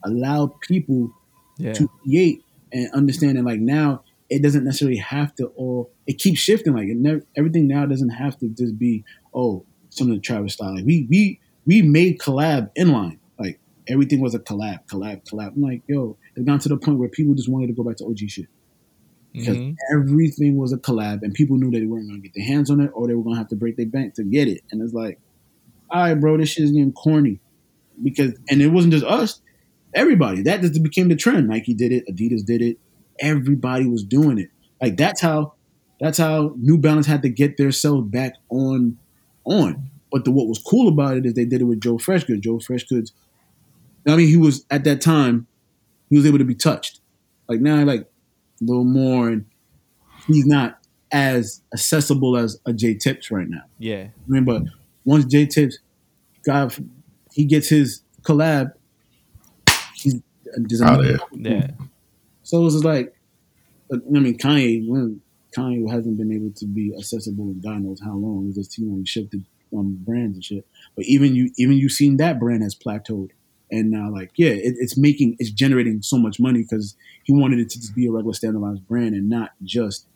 Allow 0.05 0.55
people 0.61 1.13
Yeah. 1.59 1.73
to 1.75 1.89
create 2.03 2.44
and 2.75 2.91
understanding 2.93 3.45
like 3.45 3.61
now 3.61 4.03
it 4.29 4.43
doesn't 4.43 4.65
necessarily 4.65 4.97
have 4.99 5.35
to 5.37 5.47
all 5.57 5.91
it 6.07 6.19
keeps 6.19 6.41
shifting 6.41 6.75
like 6.75 6.89
it 6.89 6.97
never, 6.97 7.23
everything 7.37 7.67
now 7.69 7.87
doesn't 7.87 8.11
have 8.11 8.37
to 8.39 8.49
just 8.49 8.79
be 8.79 9.05
oh 9.33 9.65
something 9.91 10.21
Travis 10.21 10.55
style 10.55 10.75
like 10.75 10.85
we 10.85 11.07
we 11.09 11.41
we 11.67 11.81
made 11.83 12.19
collab 12.19 12.71
inline 12.77 13.19
like 13.39 13.61
everything 13.89 14.21
was 14.21 14.35
a 14.35 14.39
collab 14.39 14.81
collab 14.87 15.25
collab. 15.27 15.55
I'm 15.55 15.63
like 15.63 15.83
yo 15.87 16.19
it 16.37 16.45
got 16.45 16.61
to 16.63 16.69
the 16.69 16.77
point 16.77 16.99
where 16.99 17.09
people 17.09 17.35
just 17.35 17.49
wanted 17.49 17.69
to 17.69 17.73
go 17.75 17.85
back 17.85 17.97
to 17.99 18.05
OG 18.05 18.29
shit. 18.29 18.47
Because 19.33 19.57
Mhm. 19.57 19.77
everything 19.93 20.57
was 20.57 20.73
a 20.73 20.79
collab 20.79 21.23
and 21.23 21.33
people 21.35 21.57
knew 21.57 21.71
that 21.71 21.79
they 21.81 21.87
weren't 21.87 22.07
gonna 22.09 22.21
get 22.21 22.33
their 22.35 22.45
hands 22.45 22.71
on 22.71 22.81
it 22.81 22.91
or 22.95 23.07
they 23.07 23.15
were 23.15 23.23
gonna 23.25 23.37
have 23.37 23.49
to 23.49 23.57
break 23.57 23.77
their 23.77 23.87
bank 23.87 24.15
to 24.15 24.25
get 24.25 24.49
it. 24.49 24.63
And 24.73 24.83
it's 24.83 24.95
like 24.95 25.19
all 25.91 26.01
right 26.01 26.15
bro 26.15 26.37
this 26.37 26.49
shit 26.49 26.65
is 26.65 26.73
getting 26.73 26.93
corny. 26.93 27.41
Because 28.03 28.33
and 28.51 28.61
it 28.61 28.69
wasn't 28.69 28.93
just 28.95 29.05
us 29.05 29.41
everybody 29.95 30.43
that 30.43 30.61
just 30.61 30.83
became 30.83 31.09
the 31.09 31.17
trend 31.17 31.49
Nike 31.49 31.75
did 31.75 31.93
it 31.93 32.07
Adidas 32.09 32.45
did 32.45 32.63
it 32.63 32.79
everybody 33.19 33.87
was 33.87 34.05
doing 34.05 34.39
it. 34.39 34.51
Like 34.81 34.97
that's 34.97 35.21
how 35.21 35.55
that's 36.01 36.19
how 36.19 36.55
New 36.59 36.79
Balance 36.79 37.07
had 37.07 37.23
to 37.23 37.29
get 37.29 37.57
their 37.57 37.73
selves 37.73 38.09
back 38.09 38.35
on 38.49 38.99
on. 39.45 39.91
But 40.11 40.25
the, 40.25 40.31
what 40.31 40.47
was 40.47 40.59
cool 40.59 40.89
about 40.89 41.17
it 41.17 41.27
is 41.27 41.35
they 41.35 41.45
did 41.45 41.61
it 41.61 41.65
with 41.65 41.81
Joe 41.81 41.97
Freshgood. 41.97 42.41
Joe 42.41 42.59
Freshgood's 42.59 43.13
I 44.07 44.17
mean, 44.17 44.29
he 44.29 44.37
was 44.37 44.67
at 44.71 44.85
that 44.85 45.01
time, 45.01 45.47
he 46.11 46.17
was 46.17 46.27
able 46.27 46.39
to 46.39 46.45
be 46.45 46.55
touched. 46.55 47.01
Like 47.49 47.61
now 47.61 47.83
like 47.85 48.03
a 48.03 48.65
little 48.65 48.85
more 48.85 49.29
and 49.29 49.47
he's 50.27 50.47
not 50.47 50.79
as 51.13 51.63
accessible 51.73 52.37
as 52.37 52.59
a 52.67 52.73
J 52.73 52.95
Tips 52.95 53.31
right 53.31 53.49
now. 53.49 53.63
Yeah. 53.79 54.09
I 54.09 54.29
mean, 54.29 54.45
but 54.45 54.63
once 55.05 55.25
J 55.27 55.47
Tips 55.47 55.79
got 56.45 56.79
he 57.33 57.45
gets 57.45 57.69
his 57.69 58.03
collab, 58.23 58.73
just 60.69 60.83
Out 60.83 61.03
there. 61.03 61.19
Yeah. 61.33 61.71
so 62.43 62.61
it 62.61 62.65
was 62.65 62.75
just 62.75 62.85
like, 62.85 63.15
I 63.93 63.97
mean, 64.09 64.39
Kanye, 64.39 65.21
Kanye 65.57 65.91
hasn't 65.91 66.17
been 66.17 66.33
able 66.33 66.51
to 66.57 66.67
be 66.67 66.95
accessible 66.99 67.45
in 67.45 67.61
God 67.61 67.83
knows 67.83 68.01
how 68.01 68.15
long. 68.15 68.47
It's 68.49 68.57
just 68.57 68.79
you 68.79 68.87
know 68.87 68.97
he 68.99 69.07
shifted 69.07 69.45
um, 69.77 69.99
brands 70.01 70.37
and 70.37 70.45
shit. 70.45 70.67
But 70.97 71.05
even 71.07 71.35
you, 71.35 71.51
even 71.57 71.77
you 71.77 71.89
seen 71.89 72.17
that 72.19 72.39
brand 72.39 72.63
has 72.63 72.75
plateaued, 72.75 73.31
and 73.71 73.91
now 73.91 74.11
like 74.11 74.33
yeah, 74.37 74.51
it, 74.51 74.75
it's 74.79 74.97
making 74.97 75.37
it's 75.39 75.51
generating 75.51 76.03
so 76.03 76.19
much 76.19 76.41
money 76.41 76.63
because 76.63 76.97
he 77.25 77.33
wanted 77.33 77.59
it 77.59 77.71
to 77.71 77.81
just 77.81 77.95
be 77.95 78.07
a 78.07 78.11
regular 78.11 78.35
standardized 78.35 78.87
brand 78.89 79.15
and 79.15 79.29
not 79.29 79.51
just 79.63 80.07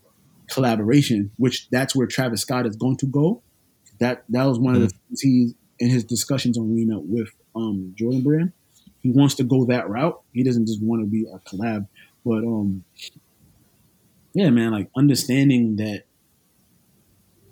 collaboration. 0.51 1.31
Which 1.37 1.69
that's 1.71 1.95
where 1.95 2.07
Travis 2.07 2.43
Scott 2.43 2.67
is 2.67 2.77
going 2.77 2.97
to 2.99 3.07
go. 3.07 3.43
That 4.01 4.25
that 4.31 4.45
was 4.45 4.59
one 4.59 4.75
of 4.75 4.81
the 4.81 4.89
things 4.89 5.21
he 5.21 5.55
in 5.79 5.91
his 5.91 6.05
discussions 6.05 6.59
on 6.59 6.75
Lean 6.75 6.91
with 7.09 7.29
um, 7.55 7.95
Jordan 7.97 8.23
Brand. 8.23 8.53
He 9.01 9.11
wants 9.11 9.35
to 9.37 9.45
go 9.45 9.65
that 9.67 9.89
route. 9.89 10.21
He 10.33 10.43
doesn't 10.43 10.67
just 10.67 10.83
want 10.83 11.03
to 11.03 11.07
be 11.07 11.25
a 11.33 11.39
collab. 11.49 11.87
But 12.25 12.39
um, 12.45 12.85
yeah, 14.35 14.51
man, 14.51 14.73
like 14.73 14.91
understanding 14.97 15.77
that 15.77 16.05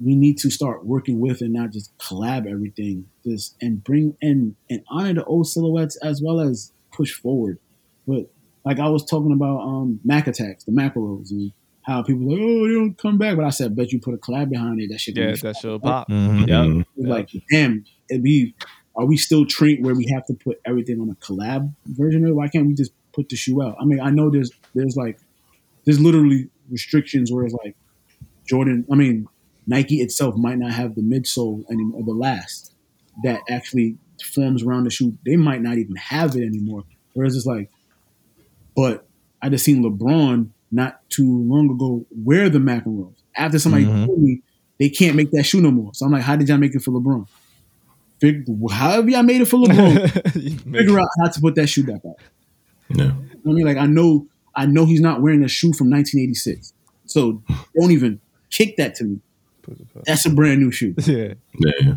we 0.01 0.15
need 0.15 0.39
to 0.39 0.51
start 0.51 0.85
working 0.85 1.21
with 1.21 1.41
and 1.41 1.53
not 1.53 1.71
just 1.71 1.97
collab 1.99 2.51
everything, 2.51 3.07
just 3.25 3.57
and 3.61 3.83
bring 3.83 4.17
and 4.21 4.55
and 4.69 4.83
honor 4.91 5.15
the 5.15 5.25
old 5.25 5.47
silhouettes 5.49 5.97
as 6.03 6.21
well 6.23 6.41
as 6.41 6.73
push 6.93 7.13
forward. 7.13 7.59
But 8.07 8.31
like 8.65 8.79
I 8.79 8.89
was 8.89 9.05
talking 9.05 9.33
about 9.33 9.61
um 9.61 10.01
Mac 10.05 10.27
attacks, 10.27 10.65
the 10.65 10.73
macaros, 10.73 11.31
and 11.31 11.53
how 11.83 12.03
people 12.03 12.29
like, 12.29 12.41
oh, 12.41 12.67
they 12.69 12.75
don't 12.75 12.99
come 12.99 13.17
back. 13.17 13.37
But 13.37 13.45
I 13.47 13.51
said, 13.51 13.77
bet 13.77 13.93
you 13.93 14.01
put 14.01 14.13
a 14.15 14.19
collab 14.19 14.51
behind 14.51 14.81
it, 14.81 14.91
that 14.91 15.01
shit. 15.01 15.17
Yeah. 15.17 15.31
be 15.31 15.37
That 15.37 15.57
should 15.57 15.81
pop. 15.81 16.09
Mhm. 16.11 16.49
Yeah. 16.49 16.83
it's 16.97 17.07
like, 17.09 17.31
damn, 17.51 17.85
it'd 18.11 18.23
be 18.23 18.55
are 18.97 19.05
we 19.07 19.17
still 19.17 19.45
trained 19.45 19.85
where 19.85 19.95
we 19.95 20.07
have 20.15 20.25
to 20.27 20.35
put 20.35 20.61
everything 20.65 21.01
on 21.01 21.11
a 21.11 21.15
collab 21.17 21.73
version 21.87 22.25
of 22.25 22.31
it? 22.31 22.35
Why 22.35 22.49
can't 22.49 22.67
we 22.67 22.75
just 22.75 22.93
put 23.13 23.29
the 23.29 23.37
shoe 23.37 23.63
out? 23.63 23.77
I 23.81 23.85
mean, 23.85 24.01
I 24.01 24.11
know 24.11 24.31
there's 24.31 24.51
there's 24.75 24.97
like 24.97 25.19
there's 25.85 26.01
literally 26.01 26.49
restrictions 26.71 27.31
where 27.31 27.45
it's 27.45 27.55
like 27.65 27.77
Jordan, 28.49 28.87
I 28.91 28.95
mean, 28.95 29.29
Nike 29.67 29.97
itself 29.97 30.37
might 30.37 30.59
not 30.59 30.73
have 30.73 30.95
the 30.95 31.03
midsole 31.03 31.65
anymore, 31.71 32.03
the 32.05 32.13
last 32.13 32.73
that 33.25 33.41
actually 33.51 33.97
forms 34.35 34.63
around 34.63 34.85
the 34.85 34.91
shoe. 34.91 35.17
They 35.25 35.37
might 35.37 35.63
not 35.63 35.79
even 35.79 35.97
have 35.97 36.37
it 36.37 36.45
anymore. 36.45 36.85
Whereas 37.15 37.37
it's 37.37 37.47
like, 37.47 37.71
but 38.75 39.07
I 39.43 39.49
just 39.49 39.65
seen 39.65 39.83
LeBron 39.83 40.51
not 40.71 41.09
too 41.09 41.43
long 41.45 41.71
ago 41.71 42.05
wear 42.11 42.49
the 42.49 42.61
macaroons. 42.61 43.17
After 43.37 43.59
somebody 43.59 43.85
Mhm. 43.85 44.07
told 44.07 44.23
me 44.23 44.43
they 44.79 44.89
can't 44.89 45.17
make 45.17 45.31
that 45.33 45.45
shoe 45.45 45.61
no 45.61 45.71
more. 45.71 45.93
So 45.95 46.07
I'm 46.07 46.13
like, 46.13 46.23
how 46.23 46.37
did 46.37 46.49
y'all 46.49 46.59
make 46.59 46.75
it 46.75 46.83
for 46.83 46.91
LeBron? 46.93 47.27
Fig- 48.21 48.47
however 48.71 49.11
y'all 49.11 49.23
made 49.23 49.41
it 49.43 49.45
for 49.47 49.59
LeBron, 49.59 50.33
figure 50.73 50.99
out 51.01 51.09
how 51.21 51.29
to 51.29 51.41
put 51.41 51.55
that 51.57 51.67
shoe 51.69 51.85
back 51.85 52.01
out. 52.07 52.17
Yeah. 52.89 53.13
I 53.47 53.49
mean, 53.51 53.67
like 53.67 53.77
I 53.77 53.87
know, 53.87 54.27
I 54.55 54.67
know 54.67 54.87
he's 54.87 55.01
not 55.01 55.21
wearing 55.21 55.43
a 55.45 55.49
shoe 55.49 55.73
from 55.73 55.91
1986. 55.91 56.73
So 57.05 57.43
don't 57.79 57.91
even 57.91 58.21
kick 58.51 58.77
that 58.79 58.95
to 58.97 59.05
me. 59.05 59.21
That's 60.07 60.25
a 60.27 60.31
brand 60.31 60.61
new 60.61 60.71
shoe. 60.71 60.95
Yeah. 60.99 61.35
Yeah. 61.59 61.73
yeah. 61.81 61.95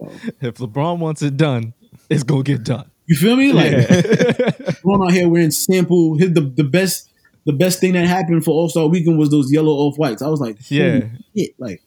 If 0.40 0.54
LeBron 0.56 0.98
wants 0.98 1.22
it 1.22 1.36
done, 1.36 1.74
it's 2.10 2.22
gonna 2.24 2.42
get 2.42 2.64
done. 2.64 2.90
You 3.06 3.16
feel 3.16 3.36
me? 3.36 3.52
Like 3.52 3.70
Yeah. 3.72 4.50
going 4.84 5.02
out 5.02 5.12
here 5.12 5.28
wearing 5.28 5.50
sample. 5.52 6.16
His 6.16 6.32
the 6.32 6.40
the 6.40 6.64
best 6.64 7.10
the 7.44 7.52
best 7.52 7.78
thing 7.80 7.92
that 7.92 8.06
happened 8.06 8.44
for 8.44 8.50
All 8.52 8.68
Star 8.68 8.86
Weekend 8.88 9.18
was 9.18 9.30
those 9.30 9.52
yellow 9.52 9.72
off 9.72 9.96
whites. 9.98 10.22
I 10.22 10.28
was 10.28 10.40
like, 10.40 10.56
Yeah. 10.70 11.02
shit, 11.36 11.54
like 11.58 11.82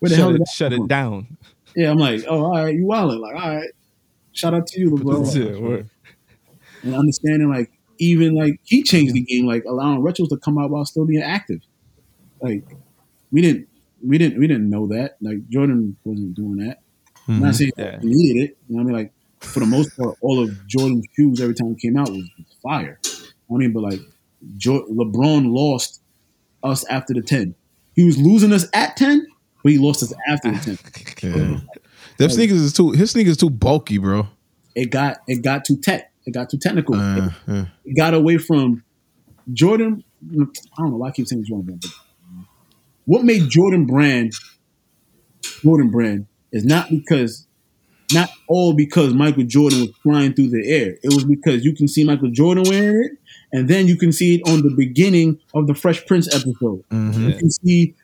where 0.00 0.08
the 0.08 0.16
hell 0.16 0.30
shut 0.30 0.32
did 0.32 0.36
it, 0.36 0.38
that 0.44 0.52
shut 0.52 0.70
come 0.70 0.72
it 0.72 0.78
from? 0.78 0.86
down. 0.88 1.36
Yeah, 1.76 1.90
I'm 1.90 1.98
like, 1.98 2.24
oh, 2.28 2.44
all 2.46 2.50
right, 2.52 2.74
you 2.74 2.84
wildin'. 2.84 3.20
Like, 3.20 3.34
all 3.34 3.56
right, 3.56 3.70
shout 4.32 4.54
out 4.54 4.66
to 4.68 4.80
you, 4.80 4.90
LeBron. 4.90 5.88
And 6.82 6.94
understanding 6.94 7.50
like 7.50 7.70
even 7.98 8.34
like 8.34 8.58
he 8.64 8.82
changed 8.82 9.12
the 9.14 9.20
game, 9.20 9.46
like 9.46 9.64
allowing 9.64 10.00
retros 10.00 10.28
to 10.30 10.36
come 10.38 10.56
out 10.58 10.70
while 10.70 10.84
still 10.86 11.04
being 11.04 11.22
active. 11.22 11.60
Like 12.40 12.64
we 13.30 13.42
didn't 13.42 13.68
we 14.04 14.16
didn't 14.16 14.38
we 14.38 14.46
didn't 14.46 14.70
know 14.70 14.86
that. 14.88 15.16
Like 15.20 15.46
Jordan 15.50 15.96
wasn't 16.04 16.34
doing 16.34 16.56
that. 16.66 16.78
I'm 17.28 17.40
not 17.40 17.54
saying 17.54 17.72
Yeah. 17.76 18.00
he 18.00 18.06
needed 18.08 18.42
it. 18.50 18.58
You 18.68 18.76
know 18.76 18.82
what 18.82 18.90
I 18.90 18.92
mean? 18.94 18.96
Like 18.96 19.12
for 19.40 19.60
the 19.60 19.66
most 19.66 19.94
part, 19.96 20.16
all 20.22 20.42
of 20.42 20.66
Jordan's 20.66 21.04
shoes 21.14 21.40
every 21.40 21.54
time 21.54 21.72
it 21.72 21.78
came 21.80 21.96
out 21.98 22.08
was 22.08 22.24
fire. 22.62 22.98
I 23.52 23.54
mean, 23.56 23.72
but 23.72 23.82
like 23.82 24.00
jo- 24.56 24.86
LeBron 24.90 25.52
lost 25.54 26.00
us 26.62 26.84
after 26.88 27.12
the 27.12 27.20
ten. 27.22 27.54
He 27.94 28.04
was 28.04 28.16
losing 28.16 28.52
us 28.54 28.66
at 28.72 28.96
ten, 28.96 29.26
but 29.62 29.72
he 29.72 29.78
lost 29.78 30.02
us 30.02 30.12
after 30.28 30.50
the 30.52 30.58
ten. 30.58 30.78
Yeah. 31.22 31.60
Them 32.16 32.30
sneakers 32.30 32.60
is 32.60 32.72
too 32.72 32.90
his 32.92 33.10
sneakers 33.10 33.36
too 33.36 33.50
bulky, 33.50 33.98
bro. 33.98 34.26
It 34.74 34.90
got 34.90 35.18
it 35.26 35.42
got 35.42 35.64
too 35.64 35.76
tech. 35.76 36.12
It 36.26 36.32
got 36.32 36.50
too 36.50 36.58
technical. 36.58 36.94
Uh, 36.94 37.30
uh, 37.48 37.64
It 37.84 37.96
got 37.96 38.14
away 38.14 38.36
from 38.38 38.84
Jordan. 39.52 40.04
I 40.30 40.36
don't 40.78 40.90
know 40.90 40.96
why 40.96 41.08
I 41.08 41.10
keep 41.12 41.26
saying 41.26 41.44
Jordan 41.46 41.64
brand. 41.66 41.80
But 41.82 41.90
what 43.06 43.24
made 43.24 43.48
Jordan 43.48 43.86
brand 43.86 44.32
Jordan 45.62 45.90
brand 45.90 46.26
is 46.52 46.64
not 46.64 46.90
because 46.90 47.46
not 48.12 48.28
all 48.48 48.72
because 48.74 49.14
Michael 49.14 49.44
Jordan 49.44 49.80
was 49.80 49.90
flying 50.02 50.34
through 50.34 50.50
the 50.50 50.68
air. 50.68 50.96
It 51.02 51.14
was 51.14 51.24
because 51.24 51.64
you 51.64 51.74
can 51.74 51.86
see 51.88 52.04
Michael 52.04 52.30
Jordan 52.30 52.64
wearing 52.68 53.04
it, 53.04 53.18
and 53.52 53.68
then 53.68 53.86
you 53.86 53.96
can 53.96 54.10
see 54.12 54.36
it 54.36 54.48
on 54.50 54.62
the 54.62 54.74
beginning 54.76 55.38
of 55.54 55.66
the 55.68 55.74
Fresh 55.74 56.06
Prince 56.06 56.26
episode. 56.34 56.82
mhm. 56.90 57.28
You 57.32 57.38
can 57.38 57.50
see 57.50 57.94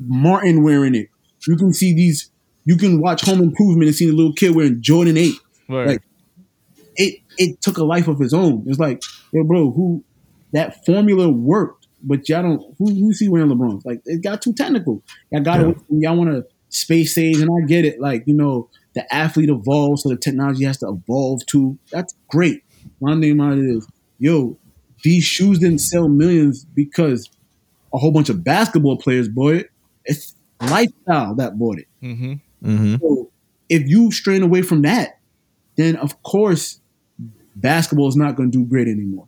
Martin 0.00 0.62
wearing 0.62 0.94
it. 0.94 1.08
You 1.46 1.56
can 1.56 1.72
see 1.72 1.94
these. 1.94 2.30
You 2.64 2.76
can 2.76 3.00
watch 3.00 3.22
Home 3.22 3.40
Improvement 3.40 3.88
and 3.88 3.94
see 3.94 4.06
the 4.06 4.16
little 4.16 4.32
kid 4.32 4.54
wearing 4.54 4.80
Jordan 4.80 5.16
Eight 5.16 5.34
Word. 5.68 5.88
Like, 5.88 6.02
it 6.96 7.20
it 7.36 7.60
took 7.60 7.76
a 7.78 7.84
life 7.84 8.08
of 8.08 8.20
its 8.20 8.32
own. 8.32 8.64
It's 8.66 8.78
like, 8.78 9.02
yo, 9.32 9.44
bro, 9.44 9.70
who 9.72 10.02
that 10.52 10.84
formula 10.86 11.28
worked, 11.28 11.88
but 12.02 12.28
y'all 12.28 12.42
don't. 12.42 12.74
Who 12.78 12.94
who 12.94 13.12
see 13.12 13.28
wearing 13.28 13.50
LeBrons? 13.50 13.84
Like, 13.84 14.00
it 14.06 14.22
got 14.22 14.40
too 14.42 14.52
technical. 14.54 15.02
Y'all 15.30 15.42
got 15.42 15.60
Yeah. 15.60 15.72
y'all 15.90 16.16
want 16.16 16.30
to 16.30 16.46
space 16.70 17.18
age, 17.18 17.40
and 17.40 17.50
I 17.50 17.66
get 17.66 17.84
it. 17.84 18.00
Like, 18.00 18.24
you 18.26 18.34
know, 18.34 18.70
the 18.94 19.12
athlete 19.14 19.50
evolves, 19.50 20.02
so 20.02 20.08
the 20.08 20.16
technology 20.16 20.64
has 20.64 20.78
to 20.78 20.88
evolve 20.88 21.44
too. 21.46 21.78
That's 21.90 22.14
great. 22.28 22.62
My 23.00 23.18
thing 23.18 23.32
about 23.32 23.58
it 23.58 23.64
is, 23.64 23.86
yo, 24.18 24.56
these 25.02 25.24
shoes 25.24 25.58
didn't 25.58 25.80
sell 25.80 26.08
millions 26.08 26.64
because 26.64 27.28
a 27.92 27.98
whole 27.98 28.10
bunch 28.12 28.28
of 28.28 28.42
basketball 28.42 28.96
players 28.96 29.28
bought 29.28 29.54
it. 29.54 29.70
It's 30.04 30.34
lifestyle 30.60 31.34
that 31.36 31.58
bought 31.58 31.78
it. 31.78 31.86
mm-hmm. 32.02 32.34
Mhm. 32.64 33.00
So 33.00 33.30
if 33.68 33.86
you 33.88 34.10
strain 34.10 34.42
away 34.42 34.62
from 34.62 34.82
that, 34.82 35.18
then 35.76 35.96
of 35.96 36.22
course 36.22 36.80
basketball 37.56 38.08
is 38.08 38.16
not 38.16 38.36
going 38.36 38.50
to 38.50 38.58
do 38.58 38.64
great 38.64 38.88
anymore. 38.88 39.26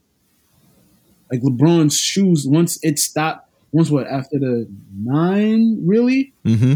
Like 1.31 1.43
LeBron's 1.43 1.99
shoes, 1.99 2.47
once 2.47 2.79
it 2.83 2.99
stopped, 2.99 3.51
once 3.73 3.91
what 3.91 4.07
after 4.07 4.39
the 4.39 4.69
nine, 4.97 5.81
really, 5.87 6.33
Mm-hmm. 6.45 6.75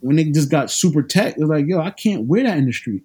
when 0.00 0.18
it 0.18 0.32
just 0.32 0.50
got 0.50 0.70
super 0.70 1.02
tech, 1.02 1.34
it's 1.36 1.44
like, 1.44 1.66
yo, 1.66 1.80
I 1.80 1.90
can't 1.90 2.24
wear 2.26 2.44
that 2.44 2.56
in 2.58 2.66
the 2.66 2.72
street. 2.72 3.02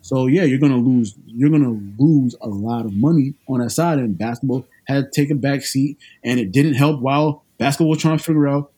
So 0.00 0.26
yeah, 0.26 0.42
you're 0.42 0.58
gonna 0.58 0.78
lose. 0.78 1.14
You're 1.26 1.50
gonna 1.50 1.80
lose 1.98 2.34
a 2.40 2.48
lot 2.48 2.86
of 2.86 2.92
money 2.92 3.34
on 3.48 3.60
that 3.60 3.70
side. 3.70 3.98
And 3.98 4.18
basketball 4.18 4.66
had 4.86 5.12
to 5.12 5.20
take 5.20 5.30
a 5.30 5.34
back 5.36 5.62
seat, 5.62 5.96
and 6.24 6.40
it 6.40 6.50
didn't 6.50 6.74
help 6.74 7.00
while 7.00 7.44
basketball 7.58 7.90
was 7.90 8.00
trying 8.00 8.18
to 8.18 8.24
figure 8.24 8.48
out 8.48 8.71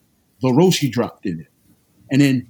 the 0.45 0.59
Roshe 0.61 0.91
dropped 0.91 1.25
in 1.25 1.39
it, 1.41 1.47
and 2.11 2.21
then 2.21 2.47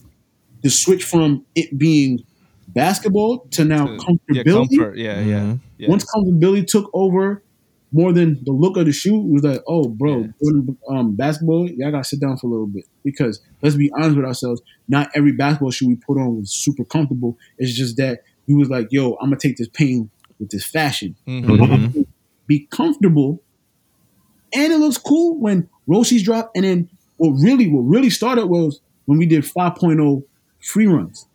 the 0.63 0.69
switch 0.69 1.03
from 1.03 1.45
it 1.55 1.77
being 1.77 2.23
basketball 2.69 3.39
to 3.51 3.63
now 3.65 3.89
Yeah, 3.89 3.97
comfortability. 3.97 4.77
comfort. 4.77 4.97
Yeah, 4.97 5.21
yeah. 5.21 5.39
Mhm. 5.41 5.59
yeah. 5.77 5.89
Once 5.89 6.05
comfortability 6.13 6.65
took 6.67 6.89
over 6.93 7.43
more 7.91 8.11
than 8.11 8.43
the 8.43 8.51
look 8.51 8.75
of 8.75 8.85
the 8.85 8.91
shoe, 8.91 9.15
it 9.21 9.27
was 9.31 9.43
like, 9.43 9.61
oh, 9.67 9.87
bro, 9.87 10.21
Yeah. 10.21 10.27
Jordan, 10.43 10.77
um, 10.89 11.15
basketball, 11.15 11.69
y'all 11.69 11.91
gotta 11.91 12.03
sit 12.03 12.19
down 12.19 12.35
for 12.37 12.47
a 12.47 12.49
little 12.49 12.67
bit 12.67 12.83
because 13.03 13.39
let's 13.61 13.75
be 13.75 13.89
honest 13.95 14.17
with 14.17 14.25
ourselves. 14.25 14.61
Not 14.89 15.09
every 15.15 15.31
basketball 15.31 15.71
shoe 15.71 15.87
we 15.87 15.95
put 15.95 16.17
on 16.17 16.37
was 16.39 16.51
super 16.51 16.83
comfortable. 16.83 17.37
It's 17.57 17.73
just 17.73 17.95
that 17.97 18.23
we 18.47 18.55
was 18.55 18.69
like, 18.69 18.87
yo, 18.91 19.13
I'm 19.21 19.27
gonna 19.29 19.37
take 19.37 19.55
this 19.57 19.69
pain 19.69 20.09
with 20.39 20.49
this 20.49 20.65
fashion, 20.65 21.15
Mhm. 21.27 22.05
be 22.47 22.67
comfortable, 22.69 23.41
and 24.53 24.73
it 24.73 24.77
looks 24.79 24.97
cool 24.97 25.37
when 25.39 25.69
Roshe's 25.87 26.23
drop. 26.23 26.51
And 26.55 26.65
then 26.65 26.89
what 27.17 27.31
really, 27.41 27.67
what 27.69 27.81
really 27.81 28.09
started 28.09 28.47
was 28.47 28.81
when 29.05 29.17
we 29.17 29.25
did 29.25 29.43
5.0 29.43 30.23
free 30.61 30.87
runs. 30.87 31.27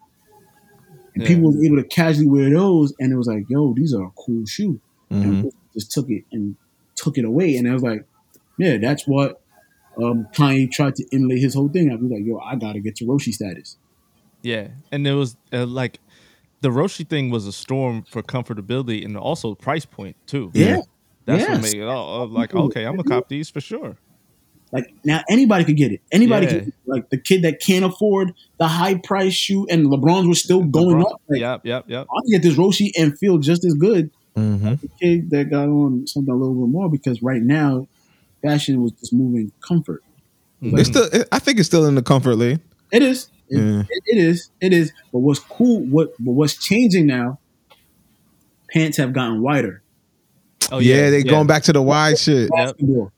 And 1.15 1.23
Yeah. 1.23 1.29
people 1.29 1.45
was 1.53 1.65
able 1.65 1.77
to 1.77 1.85
casually 1.85 2.29
wear 2.29 2.51
those, 2.51 2.95
and 3.01 3.13
it 3.13 3.17
was 3.17 3.27
like, 3.27 3.45
"Yo, 3.49 3.73
these 3.75 3.93
are 3.95 4.05
a 4.05 4.11
cool 4.11 4.45
shoe." 4.47 4.81
Mm-hmm. 5.11 5.23
And 5.23 5.53
just 5.75 5.91
took 5.93 6.09
it 6.09 6.25
and 6.33 6.57
took 6.95 7.19
it 7.19 7.25
away, 7.25 7.57
and 7.57 7.69
I 7.69 7.73
was 7.73 7.83
like, 7.83 8.05
"Yeah, 8.59 8.77
that's 8.79 9.07
what 9.07 9.41
um, 10.01 10.27
Kanye 10.35 10.71
tried 10.71 10.95
to 10.97 11.05
emulate 11.13 11.41
his 11.41 11.55
whole 11.55 11.69
thing." 11.69 11.91
I 11.91 11.97
was 11.97 12.11
like, 12.11 12.25
"Yo, 12.25 12.39
I 12.39 12.55
gotta 12.57 12.79
get 12.81 12.97
to 12.97 13.05
Roshe 13.07 13.33
status." 13.33 13.77
Yeah, 14.43 14.69
and 14.93 15.07
it 15.07 15.15
was 15.15 15.37
uh, 15.53 15.67
like 15.67 15.99
the 16.61 16.69
Roshe 16.69 17.09
thing 17.09 17.31
was 17.31 17.47
a 17.47 17.53
storm 17.53 18.05
for 18.09 18.23
comfortability 18.23 19.05
and 19.05 19.17
also 19.17 19.55
price 19.55 19.85
point 19.85 20.17
too. 20.27 20.51
Yeah, 20.55 20.83
that's 21.27 21.43
what 21.49 21.63
Yes. 21.63 21.73
made 21.73 21.83
it 21.83 21.89
all 21.89 22.29
like 22.29 22.55
okay. 22.55 22.85
I'm 22.87 22.97
gonna 22.97 23.09
cop 23.09 23.29
these 23.29 23.51
for 23.51 23.61
sure. 23.61 23.97
Like 24.73 24.93
now 25.05 25.23
anybody 25.29 25.65
could 25.65 25.77
get 25.77 25.91
it. 25.93 26.01
Anybody 26.13 26.47
Yeah. 26.47 26.53
could, 26.61 26.73
like 26.87 27.11
the 27.11 27.19
kid 27.19 27.43
that 27.43 27.61
can't 27.61 27.85
afford 27.85 28.33
the 28.59 28.69
high 28.69 28.95
price 28.95 29.35
shoe, 29.35 29.67
and 29.69 29.87
LeBron's 29.87 30.29
was 30.29 30.43
still 30.43 30.63
going 30.63 30.97
LeBron- 30.99 31.13
up. 31.13 31.21
Like, 31.29 31.41
yep, 31.41 31.67
yep, 31.67 31.85
yep. 31.89 32.07
I 32.09 32.21
can 32.23 32.31
get 32.31 32.43
this 32.43 32.57
Roshe 32.57 32.91
and 32.99 33.19
feel 33.19 33.39
just 33.39 33.65
as 33.65 33.75
good. 33.75 34.11
Mm-hmm. 34.37 34.75
The 34.81 34.89
kid 35.01 35.31
that 35.31 35.51
got 35.51 35.69
on 35.69 36.07
something 36.07 36.33
a 36.33 36.37
little 36.37 36.55
bit 36.55 36.71
more 36.71 36.89
because 36.89 37.21
right 37.21 37.43
now, 37.43 37.89
fashion 38.43 38.81
was 38.81 38.93
just 38.93 39.13
moving 39.13 39.51
comfort. 39.61 40.03
It's 40.63 40.89
still. 40.89 41.09
I 41.33 41.39
think 41.41 41.59
it's 41.59 41.67
still 41.67 41.87
in 41.87 41.95
the 41.97 42.03
comfort 42.03 42.37
lane. 42.37 42.61
It 42.93 43.03
is. 43.03 43.29
It, 43.49 43.59
Yeah. 43.59 43.81
it- 43.81 44.03
it 44.07 44.19
is. 44.19 44.51
It 44.61 44.73
is. 44.73 44.93
But 45.13 45.19
what's 45.21 45.41
cool? 45.41 45.81
What? 45.81 46.15
But 46.21 46.33
what's 46.33 46.55
changing 46.57 47.07
now? 47.07 47.41
Pants 48.73 48.99
have 48.99 49.13
gotten 49.13 49.43
wider. 49.43 49.83
Oh 50.71 50.79
yeah, 50.79 51.11
they 51.11 51.25
going 51.25 51.49
back 51.49 51.65
to 51.65 51.73
the 51.73 51.83
wide 51.83 52.19
shit. 52.19 52.49
Yep. 52.55 52.77
Basketball. 52.79 53.13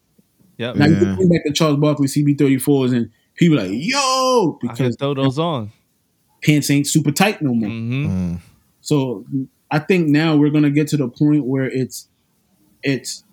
Yep. 0.62 0.76
Now 0.76 0.86
Yeah. 0.86 1.00
you 1.10 1.16
bring 1.16 1.28
back 1.28 1.42
the 1.44 1.52
Charles 1.52 1.78
Barkley 1.80 2.06
CB34s 2.06 2.94
and 2.94 3.10
people 3.34 3.56
like 3.56 3.70
yo 3.72 4.58
I 4.62 4.66
can 4.66 4.68
because 4.76 4.96
throw 4.96 5.12
those 5.14 5.38
on. 5.38 5.72
pants 6.42 6.70
ain't 6.70 6.86
super 6.86 7.10
tight 7.10 7.42
no 7.42 7.52
more. 7.54 7.68
hmm 7.68 8.06
Mm. 8.06 8.40
So 8.80 9.24
I 9.70 9.78
think 9.80 10.08
now 10.08 10.36
we're 10.36 10.50
gonna 10.50 10.70
get 10.70 10.86
to 10.88 10.96
the 10.96 11.08
point 11.08 11.44
where 11.46 11.64
it's 11.64 12.08
it's 12.82 13.24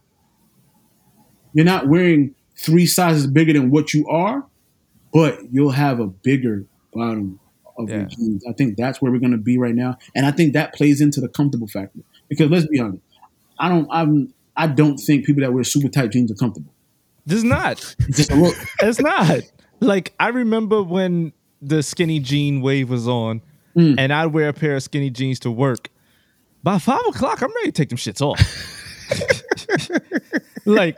you're 1.54 1.66
not 1.66 1.88
wearing 1.88 2.36
three 2.58 2.86
sizes 2.86 3.28
bigger 3.28 3.54
than 3.54 3.70
what 3.72 3.94
you 3.94 4.08
are, 4.08 4.46
but 5.14 5.40
you'll 5.52 5.72
have 5.72 6.00
a 6.00 6.08
bigger 6.08 6.66
bottom 6.94 7.40
of 7.78 7.90
your 7.90 8.00
Yeah. 8.00 8.06
jeans. 8.06 8.44
I 8.48 8.54
think 8.54 8.76
that's 8.78 9.02
where 9.02 9.12
we're 9.12 9.20
gonna 9.20 9.38
be 9.38 9.58
right 9.58 9.76
now, 9.76 9.98
and 10.16 10.26
I 10.26 10.32
think 10.32 10.54
that 10.54 10.74
plays 10.74 11.00
into 11.02 11.22
the 11.22 11.28
comfortable 11.30 11.68
factor. 11.68 12.00
Because 12.28 12.50
let's 12.50 12.68
be 12.68 12.80
honest, 12.80 13.04
I 13.60 13.70
don't 13.70 13.88
I'm 13.92 14.34
I 14.56 14.68
don't 14.68 14.98
think 14.98 15.26
people 15.26 15.42
that 15.42 15.54
wear 15.54 15.64
super 15.64 15.88
tight 15.90 16.12
jeans 16.12 16.32
are 16.32 16.36
comfortable. 16.36 16.74
This 17.26 17.38
is 17.40 17.44
not. 17.44 17.96
It's 18.00 18.18
just 18.18 18.32
a 18.32 18.36
look. 18.36 18.56
It's 18.82 19.00
not. 19.00 19.42
Like 19.80 20.14
I 20.20 20.30
remember 20.30 20.82
when 20.84 21.32
the 21.62 21.84
skinny 21.84 22.20
jean 22.20 22.62
wave 22.62 22.90
was 22.90 23.08
on, 23.08 23.42
Mm. 23.76 23.96
and 24.00 24.12
I'd 24.12 24.28
wear 24.28 24.50
a 24.50 24.54
pair 24.54 24.76
of 24.76 24.84
skinny 24.84 25.10
jeans 25.12 25.40
to 25.42 25.52
work. 25.52 25.90
By 26.64 26.80
five 26.80 27.02
o'clock, 27.08 27.42
I'm 27.44 27.54
ready 27.56 27.68
to 27.68 27.72
take 27.72 27.90
them 27.90 27.98
shits 28.00 28.20
off. 28.22 28.40
like 30.66 30.98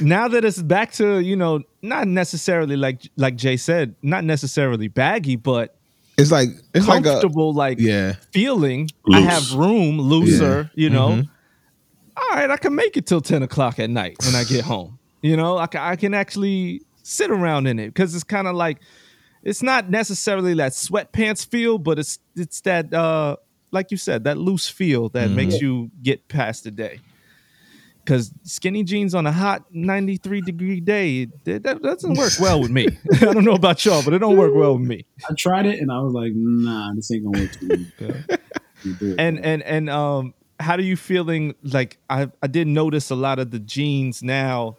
now 0.00 0.28
that 0.28 0.44
it's 0.44 0.60
back 0.62 0.92
to 0.92 1.20
you 1.20 1.36
know 1.36 1.60
not 1.82 2.06
necessarily 2.08 2.76
like 2.76 3.02
like 3.16 3.36
Jay 3.36 3.56
said, 3.56 3.94
not 4.02 4.24
necessarily 4.24 4.88
baggy, 4.88 5.36
but 5.36 5.76
It's 6.18 6.30
like 6.32 6.48
it's 6.74 6.86
like 6.88 7.00
a 7.06 7.10
comfortable, 7.10 7.52
like, 7.54 7.78
yeah. 7.80 8.14
feeling. 8.32 8.88
I 9.12 9.20
have 9.20 9.52
room, 9.54 9.98
looser. 10.00 10.70
You 10.74 10.90
know. 10.90 11.08
Mhm. 11.10 11.28
All 12.16 12.28
right, 12.36 12.50
I 12.50 12.56
can 12.56 12.74
make 12.74 12.96
it 12.96 13.06
till 13.06 13.20
ten 13.20 13.42
o'clock 13.42 13.78
at 13.80 13.90
night 13.90 14.16
when 14.24 14.34
I 14.36 14.44
get 14.44 14.64
home. 14.64 14.93
You 15.24 15.38
know, 15.38 15.56
I 15.56 15.66
can, 15.68 15.80
I 15.80 15.96
can 15.96 16.12
actually 16.12 16.82
sit 17.02 17.30
around 17.30 17.66
in 17.66 17.78
it 17.78 17.86
because 17.86 18.14
it's 18.14 18.24
kind 18.24 18.46
of 18.46 18.54
like 18.56 18.76
it's 19.42 19.62
not 19.62 19.88
necessarily 19.88 20.52
that 20.56 20.72
sweatpants 20.72 21.46
feel, 21.46 21.78
but 21.78 21.98
it's 21.98 22.18
it's 22.36 22.60
that 22.60 22.92
uh 22.92 23.36
like 23.70 23.90
you 23.90 23.96
said 23.96 24.24
that 24.24 24.36
loose 24.36 24.68
feel 24.68 25.08
that 25.08 25.30
makes 25.30 25.62
you 25.62 25.90
get 26.02 26.28
past 26.28 26.64
the 26.64 26.70
day. 26.70 27.00
Because 28.04 28.34
skinny 28.42 28.84
jeans 28.84 29.14
on 29.14 29.24
a 29.26 29.32
hot 29.32 29.64
93 29.70 30.42
degree 30.42 30.78
day, 30.80 31.28
that, 31.44 31.62
that 31.62 31.80
doesn't 31.80 32.18
work 32.18 32.34
well 32.38 32.60
with 32.60 32.70
me. 32.70 32.86
I 33.14 33.32
don't 33.32 33.44
know 33.44 33.54
about 33.54 33.82
y'all, 33.86 34.02
but 34.04 34.12
it 34.12 34.18
don't 34.18 34.36
work 34.36 34.52
well 34.54 34.76
with 34.76 34.86
me. 34.86 35.06
I 35.26 35.32
tried 35.32 35.64
it 35.64 35.80
and 35.80 35.90
I 35.90 36.00
was 36.00 36.12
like, 36.12 36.32
nah, 36.34 36.92
this 36.94 37.10
ain't 37.10 37.24
gonna 37.24 37.40
work. 37.44 37.54
For 37.54 37.64
me. 37.64 37.86
You 38.84 38.92
do 38.96 39.12
it. 39.12 39.18
and 39.18 39.42
and 39.42 39.62
and 39.62 39.88
um 39.88 40.34
how 40.60 40.76
do 40.76 40.82
you 40.84 40.94
feeling 40.98 41.54
like 41.62 41.96
i 42.10 42.30
i 42.42 42.46
did 42.46 42.66
notice 42.66 43.08
a 43.08 43.14
lot 43.14 43.38
of 43.38 43.50
the 43.50 43.58
jeans 43.58 44.22
now 44.22 44.76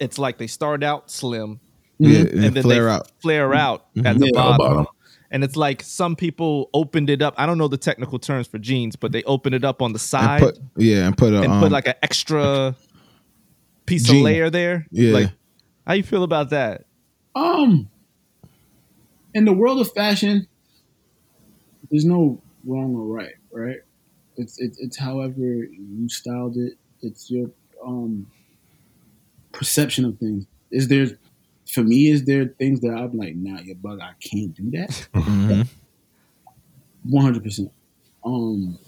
it's 0.00 0.18
like 0.18 0.38
they 0.38 0.46
start 0.46 0.82
out 0.82 1.10
slim 1.10 1.60
Yeah, 1.98 2.20
and, 2.20 2.28
and 2.44 2.56
then 2.56 2.62
flare 2.62 2.84
they 2.86 2.90
out. 2.90 3.12
flare 3.20 3.54
out 3.54 3.86
at 4.04 4.18
the 4.18 4.26
Yeah. 4.26 4.30
bottom. 4.34 4.58
Bottom. 4.58 4.86
and 5.30 5.44
it's 5.44 5.56
like 5.56 5.82
some 5.82 6.16
people 6.16 6.70
opened 6.72 7.10
it 7.10 7.20
up 7.22 7.34
i 7.36 7.44
don't 7.46 7.58
know 7.58 7.68
the 7.68 7.76
technical 7.76 8.18
terms 8.18 8.46
for 8.46 8.58
jeans 8.58 8.96
but 8.96 9.12
they 9.12 9.22
opened 9.24 9.54
it 9.54 9.64
up 9.64 9.82
on 9.82 9.92
the 9.92 9.98
And 9.98 10.00
side 10.00 10.40
put 10.40 10.58
yeah, 10.76 11.06
and 11.06 11.16
put 11.16 11.32
a 11.34 11.42
and 11.42 11.52
um, 11.52 11.60
put 11.62 11.70
like 11.72 11.86
an 11.86 11.94
extra 12.02 12.74
piece 13.86 14.04
jean. 14.06 14.16
of 14.16 14.22
layer 14.22 14.48
there 14.50 14.86
Yeah. 14.90 15.12
like 15.12 15.30
how 15.86 15.94
you 15.94 16.02
feel 16.02 16.22
about 16.22 16.50
that 16.50 16.84
Um, 17.34 17.88
in 19.34 19.44
the 19.44 19.52
world 19.52 19.80
of 19.80 19.92
fashion, 19.92 20.46
there's 21.90 22.04
no 22.04 22.42
wrong 22.64 22.94
or 22.96 23.04
right, 23.06 23.34
right? 23.52 23.78
It's 24.36 24.58
it's, 24.60 24.78
it's 24.80 24.98
however 24.98 25.40
you 25.40 26.08
styled 26.08 26.56
it. 26.56 26.74
It's 27.02 27.30
your 27.30 27.50
um 27.84 28.26
perception 29.58 30.04
of 30.04 30.18
things. 30.18 30.46
Is 30.70 30.88
there, 30.88 31.06
for 31.70 31.82
me, 31.82 32.08
is 32.08 32.24
there 32.24 32.46
things 32.58 32.80
that 32.80 32.92
I'm 32.94 33.16
like, 33.16 33.34
nah, 33.36 33.60
you 33.60 33.74
bug, 33.74 33.98
I 34.00 34.12
can't 34.20 34.54
do 34.54 34.70
that. 34.72 35.08
mhm. 35.14 35.66
One 37.04 37.24
hundred 37.24 37.42
percent. 37.44 37.70
Um, 38.24 38.78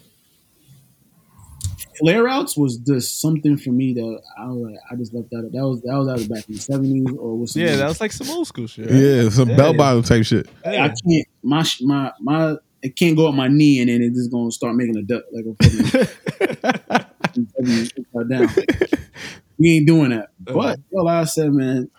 flare 1.98 2.28
outs 2.28 2.56
was 2.56 2.78
just 2.78 3.20
something 3.20 3.56
for 3.56 3.70
me 3.70 3.92
that 3.94 4.20
I 4.38 4.46
was 4.46 4.70
like, 4.70 4.80
I 4.90 4.96
just 4.96 5.14
left 5.14 5.30
that. 5.30 5.50
That 5.52 5.66
was 5.66 5.80
that 5.82 5.94
was 5.96 6.08
either 6.08 6.34
back 6.34 6.48
in 6.48 6.54
the 6.54 6.60
seventies 6.60 7.06
or 7.18 7.36
was 7.38 7.54
yeah 7.56 7.76
that 7.76 7.88
was 7.88 8.00
like 8.00 8.12
some 8.12 8.28
old 8.30 8.46
school 8.46 8.66
shit 8.66 8.86
right? 8.90 8.94
Yeah, 8.94 9.28
some 9.28 9.50
Yeah, 9.50 9.56
bell 9.56 9.72
yeah. 9.72 9.76
bottom 9.78 10.02
type 10.02 10.24
shit. 10.24 10.48
I 10.64 10.88
can't 10.88 11.26
my 11.42 11.64
my 11.82 12.12
my 12.20 12.56
it 12.82 12.96
can't 12.96 13.16
go 13.16 13.28
up 13.28 13.34
my 13.34 13.48
knee 13.48 13.80
and 13.80 13.88
then 13.90 14.02
it's 14.02 14.16
just 14.16 14.30
gonna 14.30 14.50
start 14.50 14.74
making 14.76 14.96
a 14.96 15.02
duck 15.02 15.24
like 15.32 15.44
a 15.46 15.54
fucking 15.62 17.46
upside 18.14 18.28
down. 18.28 18.48
We 19.60 19.76
ain't 19.76 19.86
doing 19.86 20.10
that. 20.10 20.30
But 20.40 20.80
yo, 20.90 21.02
like 21.04 21.20
I 21.20 21.24
said, 21.24 21.52
man, 21.52 21.90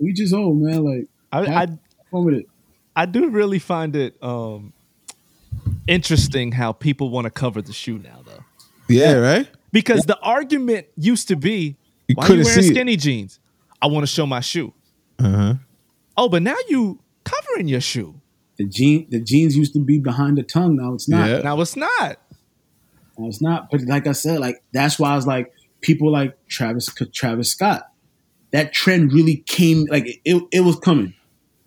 we 0.00 0.12
just 0.12 0.20
his 0.20 0.32
own, 0.34 0.64
man. 0.64 0.84
Like 0.84 1.08
I, 1.32 1.62
I 1.62 1.66
fun 2.12 2.24
with 2.24 2.34
it. 2.34 2.48
I 2.94 3.06
do 3.06 3.28
really 3.28 3.58
find 3.58 3.96
it 3.96 4.22
um 4.22 4.72
interesting 5.88 6.52
how 6.52 6.72
people 6.72 7.10
want 7.10 7.24
to 7.24 7.30
cover 7.30 7.60
the 7.60 7.72
shoe 7.72 7.98
now 7.98 8.20
though. 8.24 8.44
Yeah, 8.88 9.14
right. 9.14 9.48
Because 9.72 10.02
the 10.04 10.18
argument 10.20 10.86
used 10.96 11.28
to 11.28 11.36
be 11.36 11.76
You 12.06 12.14
why 12.14 12.24
you 12.24 12.26
couldn't 12.28 12.44
wearing 12.44 12.62
see 12.62 12.68
it. 12.68 12.74
skinny 12.74 12.96
jeans? 12.96 13.40
I 13.80 13.88
want 13.88 14.04
to 14.04 14.06
show 14.06 14.26
my 14.26 14.40
shoe. 14.40 14.72
Uh-huh. 15.18 15.54
Oh, 16.16 16.28
but 16.28 16.42
now 16.42 16.56
you 16.68 17.00
covering 17.24 17.66
your 17.66 17.80
shoe. 17.80 18.14
The 18.58 18.64
jean 18.66 19.08
the 19.10 19.18
jeans 19.18 19.56
used 19.56 19.72
to 19.72 19.80
be 19.80 19.98
behind 19.98 20.38
the 20.38 20.44
tongue. 20.44 20.76
Now 20.76 20.94
it's 20.94 21.08
not. 21.08 21.28
Yeah. 21.28 21.38
Now 21.38 21.60
it's 21.60 21.74
not. 21.74 22.18
Now 23.18 23.26
it's 23.26 23.42
not. 23.42 23.70
But 23.72 23.80
like 23.82 24.06
I 24.06 24.12
said, 24.12 24.38
like 24.38 24.62
that's 24.72 25.00
why 25.00 25.12
I 25.12 25.16
was 25.16 25.26
like 25.26 25.52
people 25.82 26.10
like 26.10 26.36
Travis 26.48 26.88
Travis 27.12 27.50
Scott. 27.50 27.88
That 28.52 28.72
trend 28.72 29.12
really 29.12 29.38
came 29.46 29.84
like 29.90 30.20
it, 30.24 30.42
it 30.50 30.60
was 30.60 30.76
coming, 30.78 31.14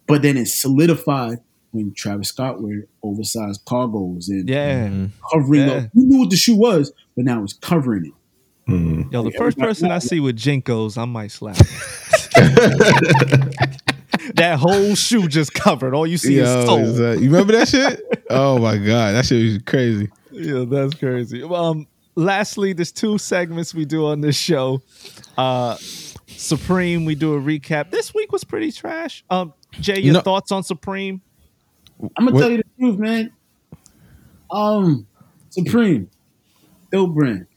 but 0.08 0.22
then 0.24 0.38
it 0.38 0.48
solidified 0.48 1.40
when 1.72 1.94
Travis 1.94 2.30
Scott 2.30 2.62
wore 2.62 2.86
oversized 3.04 3.66
cargos 3.66 4.28
and 4.30 4.48
Yeah. 4.50 4.88
Mm-hmm. 4.88 5.06
covering 5.32 5.68
Yeah. 5.68 5.74
up. 5.76 5.84
You 5.94 6.06
knew 6.06 6.20
what 6.20 6.30
the 6.30 6.36
shoe 6.38 6.56
was, 6.56 6.92
but 7.16 7.26
now 7.26 7.44
it's 7.44 7.54
covering 7.54 8.06
it. 8.08 8.14
Mm. 8.72 9.12
Yo, 9.12 9.22
the 9.24 9.32
first 9.32 9.58
person 9.60 9.92
I 9.92 10.00
see 10.00 10.20
with 10.20 10.38
JNCOs, 10.38 10.98
I 10.98 11.06
might 11.06 11.32
slap. 11.32 11.56
that 14.36 14.58
whole 14.60 14.96
shoe 14.96 15.28
just 15.28 15.54
covered. 15.54 15.94
All 15.94 16.08
you 16.08 16.18
see 16.18 16.38
Yo, 16.38 16.44
is 16.44 16.50
is 16.50 16.66
toe. 16.66 16.92
that- 16.94 17.20
you 17.22 17.30
remember 17.30 17.54
that 17.54 17.68
shit? 17.68 18.02
Oh 18.28 18.58
my 18.58 18.78
god, 18.78 19.14
that 19.14 19.26
shit 19.28 19.44
was 19.44 19.60
crazy. 19.68 20.10
Yeah, 20.32 20.66
that's 20.68 20.96
crazy. 20.96 21.44
Um, 21.44 21.86
lastly, 22.16 22.74
there's 22.74 22.92
two 22.92 23.18
segments 23.18 23.74
we 23.74 23.86
do 23.86 24.06
on 24.08 24.22
this 24.22 24.36
show. 24.36 24.82
Uh, 25.38 25.78
Supreme, 26.28 27.06
we 27.06 27.16
do 27.16 27.34
a 27.36 27.40
recap. 27.40 27.92
This 27.92 28.14
week 28.14 28.32
was 28.32 28.44
pretty 28.44 28.72
trash. 28.72 29.24
Um, 29.30 29.54
Jay, 29.80 30.00
your 30.02 30.16
No. 30.16 30.22
thoughts 30.22 30.52
on 30.52 30.64
Supreme? 30.64 31.22
I'm 32.02 32.10
gonna 32.26 32.32
What- 32.32 32.42
tell 32.42 32.52
you 32.52 32.58
the 32.58 32.64
truth, 32.80 33.00
man. 33.00 33.32
Um, 34.52 35.08
Supreme, 35.50 36.10
dope 36.92 37.14
brand. 37.14 37.48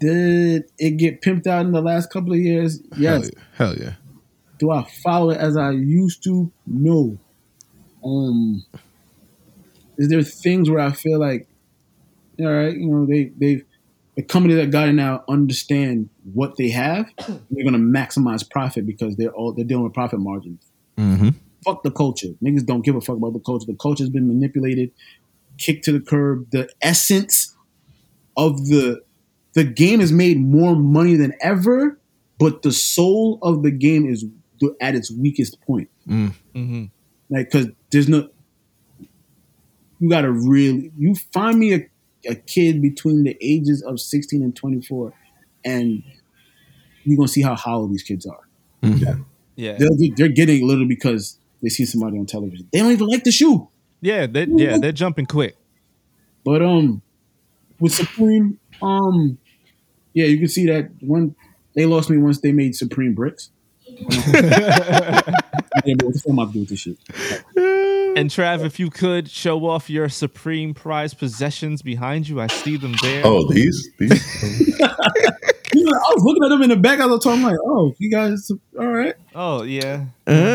Did 0.00 0.64
it 0.78 0.90
get 0.96 1.22
pimped 1.22 1.46
out 1.46 1.64
in 1.66 1.72
the 1.72 1.80
last 1.82 2.10
couple 2.10 2.32
of 2.32 2.38
years? 2.38 2.80
Yes. 2.96 3.22
Hell 3.22 3.22
yeah. 3.22 3.42
Hell 3.54 3.76
yeah. 3.78 3.94
Do 4.58 4.70
I 4.72 4.84
follow 5.04 5.30
it 5.30 5.38
as 5.38 5.56
I 5.56 5.70
used 5.70 6.24
to? 6.24 6.50
No. 6.66 7.16
Um, 8.04 8.64
is 9.96 10.08
there 10.08 10.22
things 10.22 10.68
where 10.70 10.80
I 10.80 10.90
feel 10.92 11.20
like, 11.20 11.47
all 12.40 12.46
right, 12.46 12.76
you 12.76 12.86
know, 12.86 13.06
they 13.06 13.32
they've 13.36 13.64
the 14.16 14.22
company 14.22 14.54
that 14.54 14.70
got 14.70 14.88
it 14.88 14.94
now 14.94 15.22
understand 15.28 16.10
what 16.32 16.56
they 16.56 16.70
have. 16.70 17.06
They're 17.50 17.64
gonna 17.64 17.78
maximize 17.78 18.48
profit 18.48 18.86
because 18.86 19.16
they're 19.16 19.30
all 19.30 19.52
they're 19.52 19.64
dealing 19.64 19.84
with 19.84 19.94
profit 19.94 20.20
margins. 20.20 20.64
Mm-hmm. 20.96 21.30
Fuck 21.64 21.82
the 21.82 21.90
culture. 21.90 22.28
Niggas 22.42 22.66
don't 22.66 22.82
give 22.82 22.96
a 22.96 23.00
fuck 23.00 23.16
about 23.16 23.32
the 23.32 23.40
culture. 23.40 23.66
The 23.66 23.76
culture 23.76 24.02
has 24.02 24.10
been 24.10 24.26
manipulated, 24.26 24.90
kicked 25.56 25.84
to 25.84 25.92
the 25.92 26.00
curb. 26.00 26.50
The 26.50 26.68
essence 26.82 27.54
of 28.36 28.66
the 28.68 29.02
the 29.54 29.64
game 29.64 30.00
has 30.00 30.12
made 30.12 30.38
more 30.38 30.76
money 30.76 31.16
than 31.16 31.34
ever, 31.40 31.98
but 32.38 32.62
the 32.62 32.72
soul 32.72 33.38
of 33.42 33.62
the 33.62 33.70
game 33.70 34.06
is 34.06 34.24
at 34.80 34.94
its 34.94 35.10
weakest 35.10 35.60
point. 35.62 35.88
Mm-hmm. 36.08 36.84
Like, 37.30 37.50
cause 37.50 37.66
there's 37.90 38.08
no, 38.08 38.28
you 39.98 40.08
gotta 40.08 40.30
really, 40.30 40.92
you 40.96 41.14
find 41.32 41.58
me 41.58 41.74
a, 41.74 41.88
a 42.26 42.34
kid 42.34 42.82
between 42.82 43.24
the 43.24 43.36
ages 43.40 43.82
of 43.82 44.00
16 44.00 44.42
and 44.42 44.54
24, 44.54 45.12
and 45.64 46.02
you're 47.04 47.16
gonna 47.16 47.28
see 47.28 47.42
how 47.42 47.54
hollow 47.54 47.86
these 47.86 48.02
kids 48.02 48.26
are. 48.26 48.40
Yeah, 48.82 49.16
yeah. 49.56 49.76
They're, 49.78 50.10
they're 50.16 50.28
getting 50.28 50.62
a 50.62 50.66
little 50.66 50.86
because 50.86 51.38
they 51.62 51.68
see 51.68 51.84
somebody 51.84 52.18
on 52.18 52.26
television. 52.26 52.68
They 52.72 52.80
don't 52.80 52.92
even 52.92 53.08
like 53.08 53.24
the 53.24 53.32
shoe. 53.32 53.68
yeah, 54.00 54.26
they, 54.26 54.46
yeah. 54.48 54.78
They're 54.78 54.92
jumping 54.92 55.26
quick. 55.26 55.56
But 56.44 56.62
um, 56.62 57.02
with 57.80 57.92
Supreme, 57.92 58.58
um, 58.80 59.38
yeah, 60.14 60.26
you 60.26 60.38
can 60.38 60.48
see 60.48 60.66
that 60.66 60.90
one. 61.00 61.34
They 61.74 61.86
lost 61.86 62.10
me 62.10 62.18
once 62.18 62.40
they 62.40 62.52
made 62.52 62.74
Supreme 62.74 63.14
bricks. 63.14 63.50
yeah, 63.88 65.22
but 65.96 66.04
what 66.04 66.14
the 66.14 66.20
fuck 66.24 66.30
am 66.30 66.38
I 66.40 66.44
doing 66.44 66.60
with 66.60 66.68
this 66.68 66.80
shit? 66.80 66.98
And 68.18 68.30
Trav, 68.30 68.64
if 68.64 68.80
you 68.80 68.90
could 68.90 69.30
show 69.30 69.66
off 69.66 69.88
your 69.88 70.08
Supreme 70.08 70.74
prize 70.74 71.14
possessions 71.14 71.82
behind 71.82 72.28
you, 72.28 72.40
I 72.40 72.48
see 72.48 72.76
them 72.76 72.98
there. 73.00 73.22
Oh, 73.24 73.50
these 73.52 73.88
these. 73.98 74.80
You 75.74 75.84
know, 75.84 75.92
I 75.92 76.12
was 76.14 76.22
looking 76.24 76.44
at 76.44 76.48
them 76.48 76.62
in 76.62 76.70
the 76.70 76.76
back. 76.76 76.98
I 76.98 77.06
was 77.06 77.22
talking 77.22 77.42
like, 77.42 77.58
oh, 77.62 77.92
you 77.98 78.10
guys, 78.10 78.50
all 78.80 78.86
right. 78.88 79.14
Oh, 79.34 79.62
yeah. 79.62 80.06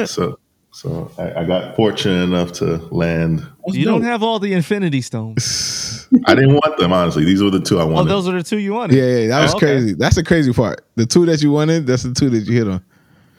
so 0.06 0.40
so 0.72 1.12
I, 1.20 1.42
I 1.42 1.46
got 1.46 1.76
fortunate 1.76 2.24
enough 2.24 2.52
to 2.54 2.78
land. 2.92 3.40
That's 3.64 3.78
You 3.78 3.86
don't 3.86 4.02
have 4.02 4.24
all 4.24 4.40
the 4.40 4.54
Infinity 4.54 5.02
Stones. 5.02 6.10
I 6.26 6.34
didn't 6.34 6.56
want 6.56 6.78
them 6.78 6.92
honestly. 6.92 7.24
These 7.26 7.44
were 7.44 7.52
the 7.52 7.62
two 7.62 7.80
I 7.80 7.84
Oh, 7.84 7.88
wanted. 7.88 8.10
those 8.10 8.28
are 8.28 8.32
the 8.34 8.44
two 8.44 8.58
you 8.58 8.74
wanted. 8.74 8.98
Yeah, 8.98 9.04
yeah, 9.20 9.28
that 9.28 9.42
was 9.44 9.54
Oh, 9.54 9.58
okay. 9.58 9.66
crazy. 9.68 9.94
That's 9.94 10.16
the 10.16 10.24
crazy 10.24 10.52
part. 10.52 10.84
The 10.96 11.06
two 11.06 11.26
that 11.28 11.42
you 11.44 11.52
wanted, 11.52 11.86
that's 11.86 12.04
the 12.04 12.14
two 12.14 12.30
that 12.32 12.40
you 12.40 12.58
hit 12.58 12.68
on. 12.68 12.84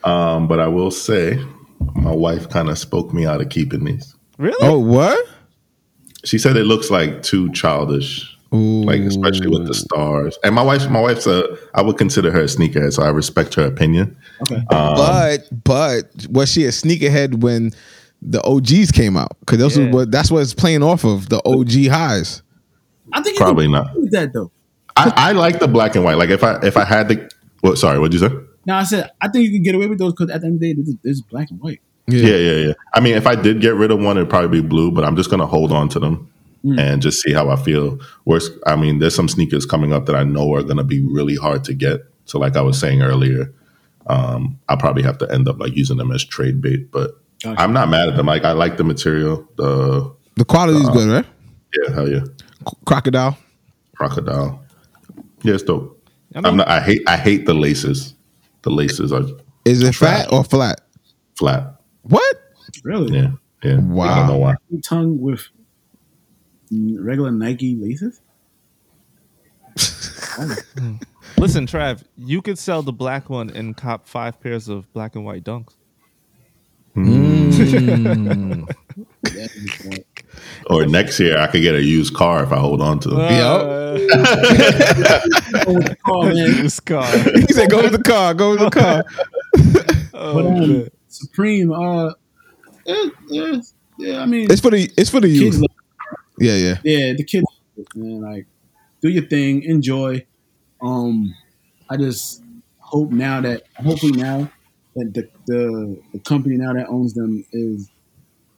Um, 0.04 0.46
but 0.48 0.60
I 0.60 0.68
will 0.68 0.92
say, 0.92 1.38
my 1.96 2.12
wife 2.14 2.48
kind 2.48 2.70
of 2.70 2.78
spoke 2.78 3.12
me 3.12 3.26
out 3.26 3.40
of 3.40 3.48
keeping 3.48 3.84
these. 3.84 4.13
Really? 4.38 4.56
Oh, 4.66 4.78
what? 4.78 5.26
She 6.24 6.38
said 6.38 6.56
it 6.56 6.64
looks 6.64 6.90
like 6.90 7.22
too 7.22 7.52
childish, 7.52 8.36
Ooh. 8.54 8.82
like 8.82 9.00
especially 9.00 9.48
with 9.48 9.66
the 9.66 9.74
stars. 9.74 10.38
And 10.42 10.54
my 10.54 10.62
wife, 10.62 10.88
my 10.88 11.00
wife's 11.00 11.26
a, 11.26 11.58
I 11.74 11.82
would 11.82 11.98
consider 11.98 12.30
her 12.30 12.42
a 12.42 12.44
sneakerhead, 12.44 12.94
so 12.94 13.02
I 13.02 13.10
respect 13.10 13.54
her 13.54 13.66
opinion. 13.66 14.16
Okay. 14.42 14.56
Um, 14.70 14.96
but 14.96 15.64
but 15.64 16.26
was 16.30 16.50
she 16.50 16.64
a 16.64 16.70
sneakerhead 16.70 17.40
when 17.40 17.72
the 18.22 18.42
OGs 18.42 18.90
came 18.92 19.16
out? 19.16 19.36
Because 19.40 19.58
those 19.58 19.78
yeah. 19.78 19.90
what 19.90 20.10
that's 20.10 20.30
what 20.30 20.40
it's 20.40 20.54
playing 20.54 20.82
off 20.82 21.04
of 21.04 21.28
the 21.28 21.42
OG 21.44 21.92
highs. 21.92 22.42
I 23.12 23.22
think 23.22 23.36
Probably 23.36 23.68
not. 23.68 23.94
do 23.94 24.08
that 24.10 24.32
though. 24.32 24.50
I, 24.96 25.12
I 25.16 25.32
like 25.32 25.58
the 25.58 25.68
black 25.68 25.94
and 25.94 26.04
white. 26.04 26.16
Like 26.16 26.30
if 26.30 26.42
I 26.42 26.58
if 26.62 26.76
I 26.76 26.84
had 26.84 27.08
the, 27.08 27.30
what? 27.60 27.76
Sorry, 27.76 27.98
what'd 27.98 28.18
you 28.18 28.26
say? 28.26 28.34
No, 28.66 28.76
I 28.76 28.84
said 28.84 29.10
I 29.20 29.28
think 29.28 29.44
you 29.44 29.52
can 29.52 29.62
get 29.62 29.74
away 29.74 29.88
with 29.88 29.98
those 29.98 30.12
because 30.12 30.30
at 30.30 30.40
the 30.40 30.46
end 30.46 30.54
of 30.56 30.60
the 30.60 30.74
day, 30.74 30.80
this 30.80 30.94
this 31.02 31.16
is 31.16 31.22
black 31.22 31.50
and 31.50 31.60
white. 31.60 31.80
Yeah, 32.06 32.36
yeah, 32.36 32.66
yeah. 32.66 32.72
I 32.92 33.00
mean, 33.00 33.14
if 33.14 33.26
I 33.26 33.34
did 33.34 33.60
get 33.60 33.74
rid 33.74 33.90
of 33.90 33.98
one, 34.00 34.16
it'd 34.18 34.28
probably 34.28 34.60
be 34.60 34.66
blue, 34.66 34.90
but 34.90 35.04
I'm 35.04 35.16
just 35.16 35.30
gonna 35.30 35.46
hold 35.46 35.72
on 35.72 35.88
to 35.90 35.98
them 35.98 36.30
and 36.78 37.02
just 37.02 37.20
see 37.22 37.32
how 37.32 37.50
I 37.50 37.56
feel. 37.56 37.98
Worst, 38.24 38.52
I 38.66 38.76
mean, 38.76 38.98
there's 38.98 39.14
some 39.14 39.28
sneakers 39.28 39.66
coming 39.66 39.92
up 39.92 40.06
that 40.06 40.16
I 40.16 40.22
know 40.24 40.54
are 40.54 40.62
gonna 40.62 40.84
be 40.84 41.00
really 41.02 41.36
hard 41.36 41.64
to 41.64 41.74
get. 41.74 42.00
So, 42.26 42.38
like 42.38 42.56
I 42.56 42.60
was 42.62 42.78
saying 42.78 43.02
earlier, 43.02 43.52
um, 44.06 44.58
I'll 44.68 44.76
probably 44.76 45.02
have 45.02 45.18
to 45.18 45.30
end 45.32 45.48
up 45.48 45.58
like 45.58 45.74
using 45.76 45.96
them 45.98 46.10
as 46.12 46.24
trade 46.24 46.60
bait. 46.60 46.90
But 46.90 47.12
Gotcha. 47.42 47.60
I'm 47.60 47.72
not 47.72 47.88
mad 47.90 48.08
at 48.08 48.16
them. 48.16 48.26
Like 48.26 48.44
I 48.44 48.52
like 48.52 48.76
the 48.76 48.84
material. 48.84 49.46
The 49.56 50.10
The 50.36 50.44
quality 50.44 50.78
is 50.80 50.88
good, 50.90 51.08
right? 51.08 51.26
yeah, 51.82 51.94
hell 51.94 52.08
yeah, 52.08 52.24
C- 52.68 52.76
Crocodile. 52.86 53.36
crocodile. 53.96 54.62
Yeah, 55.42 55.54
it's 55.54 55.62
dope. 55.62 56.02
I 56.34 56.38
I 56.38 56.40
mean- 56.40 56.46
am 56.52 56.56
not. 56.58 56.68
I 56.68 56.80
hate. 56.80 57.02
I 57.06 57.16
hate 57.16 57.44
the 57.46 57.54
laces. 57.54 58.14
The 58.62 58.70
laces 58.70 59.12
are 59.12 59.24
Is 59.66 59.82
it 59.82 59.94
fat 59.94 60.32
or 60.32 60.44
flat? 60.44 60.80
flat. 61.36 61.73
What? 62.04 62.36
Really? 62.82 63.14
Yeah, 63.16 63.32
yeah. 63.62 63.74
I 63.76 63.80
Wow. 63.80 64.14
don't 64.16 64.26
know 64.28 64.38
why. 64.38 64.54
Tongue 64.82 65.20
with 65.20 65.46
regular 66.70 67.30
Nike 67.30 67.76
laces. 67.76 68.20
Listen, 71.38 71.66
Trav, 71.66 72.02
you 72.16 72.40
could 72.42 72.58
sell 72.58 72.82
the 72.82 72.92
black 72.92 73.28
one 73.30 73.50
and 73.50 73.76
cop 73.76 74.06
five 74.06 74.40
pairs 74.40 74.68
of 74.68 74.90
black 74.92 75.14
and 75.16 75.24
white 75.24 75.44
dunks. 75.44 75.74
That 79.22 79.50
is 79.54 79.86
like- 79.86 80.24
Or 80.70 80.86
next 80.86 81.18
year, 81.20 81.38
I 81.38 81.46
could 81.48 81.62
get 81.62 81.74
a 81.74 81.82
used 81.82 82.14
car 82.14 82.42
if 82.44 82.52
I 82.52 82.56
hold 82.58 82.80
on 82.80 82.98
to 83.00 83.08
them. 83.10 83.18
Uh, 83.20 83.24
oh 86.06 86.22
man, 86.22 86.62
this 86.62 86.78
car. 86.80 87.06
He 87.34 87.52
said, 87.52 87.68
"Go 87.70 87.82
with 87.82 87.92
the 87.92 88.02
car. 88.02 88.32
Go 88.34 88.50
with 88.50 88.60
the 88.60 88.70
car." 88.70 89.04
Oh, 90.14 90.34
But 90.34 90.46
um, 90.46 90.54
man. 90.54 90.88
Supreme, 91.14 91.72
uh, 91.72 92.12
yeah, 92.86 93.04
yeah, 93.28 93.60
yeah. 93.98 94.20
I 94.20 94.26
mean, 94.26 94.50
It's 94.50 94.60
for 94.60 94.70
the 94.70 94.90
it's 94.96 95.10
for 95.10 95.20
the 95.20 95.28
kids, 95.28 95.40
youth. 95.40 95.60
love- 95.60 96.16
Yeah, 96.38 96.56
yeah. 96.56 96.78
yeah, 96.84 97.12
the 97.16 97.24
kids, 97.24 97.46
man, 97.94 98.20
like, 98.20 98.46
do 99.00 99.08
your 99.08 99.24
thing, 99.26 99.62
enjoy. 99.62 100.26
Um, 100.82 101.34
I 101.88 101.96
just 101.96 102.42
hope 102.78 103.10
now 103.12 103.40
that 103.40 103.62
hopefully 103.76 104.12
now 104.12 104.50
that 104.96 105.14
the 105.14 105.28
the, 105.46 106.00
the 106.12 106.18
company 106.20 106.56
now 106.56 106.72
that 106.72 106.88
owns 106.88 107.14
them 107.14 107.44
is 107.52 107.88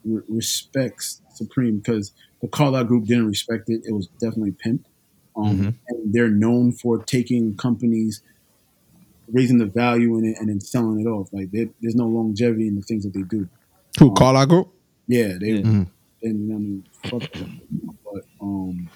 re- 0.05 0.23
respects 0.29 1.21
Supreme 1.35 1.79
because 1.79 2.13
the 2.41 2.49
Carlyle 2.49 2.85
Group 2.85 3.05
didn't 3.05 3.27
respect 3.27 3.69
it. 3.69 3.83
It 3.85 3.93
was 3.93 4.07
definitely 4.21 4.53
pimped. 4.53 4.85
Um, 5.37 5.77
and 5.89 6.15
they're 6.15 6.31
known 6.31 6.73
for 6.73 6.97
taking 7.05 7.57
companies, 7.59 8.23
raising 9.33 9.59
the 9.59 9.67
value 9.67 10.17
in 10.19 10.25
it, 10.25 10.37
and 10.39 10.49
then 10.49 10.61
selling 10.61 11.01
it 11.01 11.07
off. 11.07 11.29
Like 11.33 11.51
there's 11.51 11.95
no 11.97 12.07
longevity 12.07 12.69
in 12.69 12.77
the 12.77 12.83
things 12.83 13.05
that 13.05 13.13
they 13.15 13.23
do. 13.23 13.49
Who 13.99 14.13
Carlyle 14.15 14.47
Group? 14.47 14.69
Yeah, 15.09 15.37
they 15.41 15.49
Yeah. 15.53 15.85
and 16.23 16.53
I 16.53 16.57
mean 16.59 16.85
fuck 17.05 17.31
them. 17.33 17.61
But 18.05 18.25
um 18.41 18.89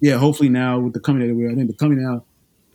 yeah, 0.00 0.16
hopefully 0.18 0.48
now 0.50 0.78
with 0.80 0.92
the 0.92 1.00
company 1.00 1.28
that 1.28 1.34
we're 1.34 1.50
I 1.50 1.54
think 1.54 1.68
the 1.68 1.76
company 1.76 2.02
now 2.02 2.24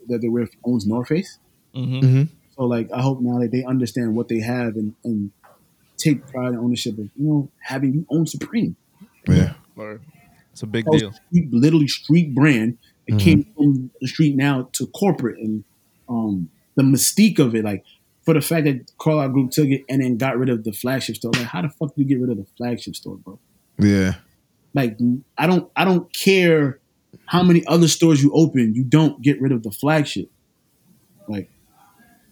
that 0.08 0.22
they're 0.22 0.32
with 0.32 0.52
owns 0.66 0.86
North 0.88 1.08
Face. 1.10 1.38
Mhm. 1.76 2.30
So 2.56 2.64
like 2.66 2.90
I 2.92 3.02
hope 3.02 3.22
now 3.22 3.40
that 3.40 3.52
they 3.52 3.64
understand 3.64 4.16
what 4.16 4.28
they 4.28 4.40
have 4.40 4.76
and, 4.76 4.94
and 5.04 5.32
take 5.98 6.26
pride 6.28 6.50
and 6.54 6.60
ownership 6.60 6.94
of, 6.98 7.10
you 7.16 7.28
know, 7.28 7.50
having 7.62 7.94
you 7.94 8.06
own 8.10 8.26
Supreme. 8.26 8.76
Yeah. 9.28 9.54
It's 10.54 10.64
a 10.64 10.68
big 10.68 10.86
deal. 10.92 11.10
a 11.10 11.14
street- 11.14 11.54
literally 11.54 11.88
street 11.88 12.34
brand. 12.34 12.78
It 13.08 13.18
came 13.20 13.44
from 13.56 13.92
the 14.02 14.08
street 14.08 14.36
now 14.36 14.70
to 14.74 14.86
corporate 14.88 15.40
and 15.40 15.64
um 16.10 16.50
the 16.76 16.84
mystique 16.84 17.40
of 17.40 17.56
it, 17.56 17.64
like 17.64 17.84
for 18.24 18.34
the 18.34 18.42
fact 18.42 18.66
that 18.66 18.92
Carlyle 18.98 19.30
Group 19.30 19.52
took 19.52 19.68
it 19.68 19.84
and 19.90 20.02
then 20.02 20.18
got 20.18 20.38
rid 20.38 20.50
of 20.50 20.64
the 20.64 20.72
flagship 20.72 21.16
store. 21.16 21.32
Like 21.34 21.46
how 21.46 21.62
the 21.62 21.70
fuck 21.70 21.96
do 21.96 22.02
you 22.02 22.08
get 22.08 22.20
rid 22.20 22.30
of 22.30 22.38
the 22.38 22.46
flagship 22.58 22.96
store, 22.96 23.18
bro? 23.18 23.40
Yeah. 23.80 24.16
like 24.74 24.98
I 25.38 25.48
don't 25.48 25.72
I 25.76 25.86
don't 25.86 26.12
care 26.14 26.80
how 27.26 27.44
many 27.44 27.66
other 27.66 27.88
stores 27.88 28.22
you 28.22 28.32
open, 28.34 28.76
you 28.76 28.84
don't 28.84 29.22
get 29.22 29.42
rid 29.42 29.52
of 29.52 29.64
the 29.64 29.72
flagship. 29.72 30.30
Like 31.28 31.50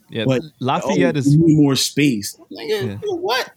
Yeah, 0.10 0.26
but 0.26 0.42
Lafayette 0.60 1.16
oh, 1.16 1.20
is 1.20 1.36
need 1.36 1.58
more 1.58 1.76
space. 1.76 2.38
Like, 2.50 2.68
yeah, 2.70 2.76
Yeah. 2.82 2.82
you 2.84 3.00
know 3.04 3.18
what? 3.18 3.52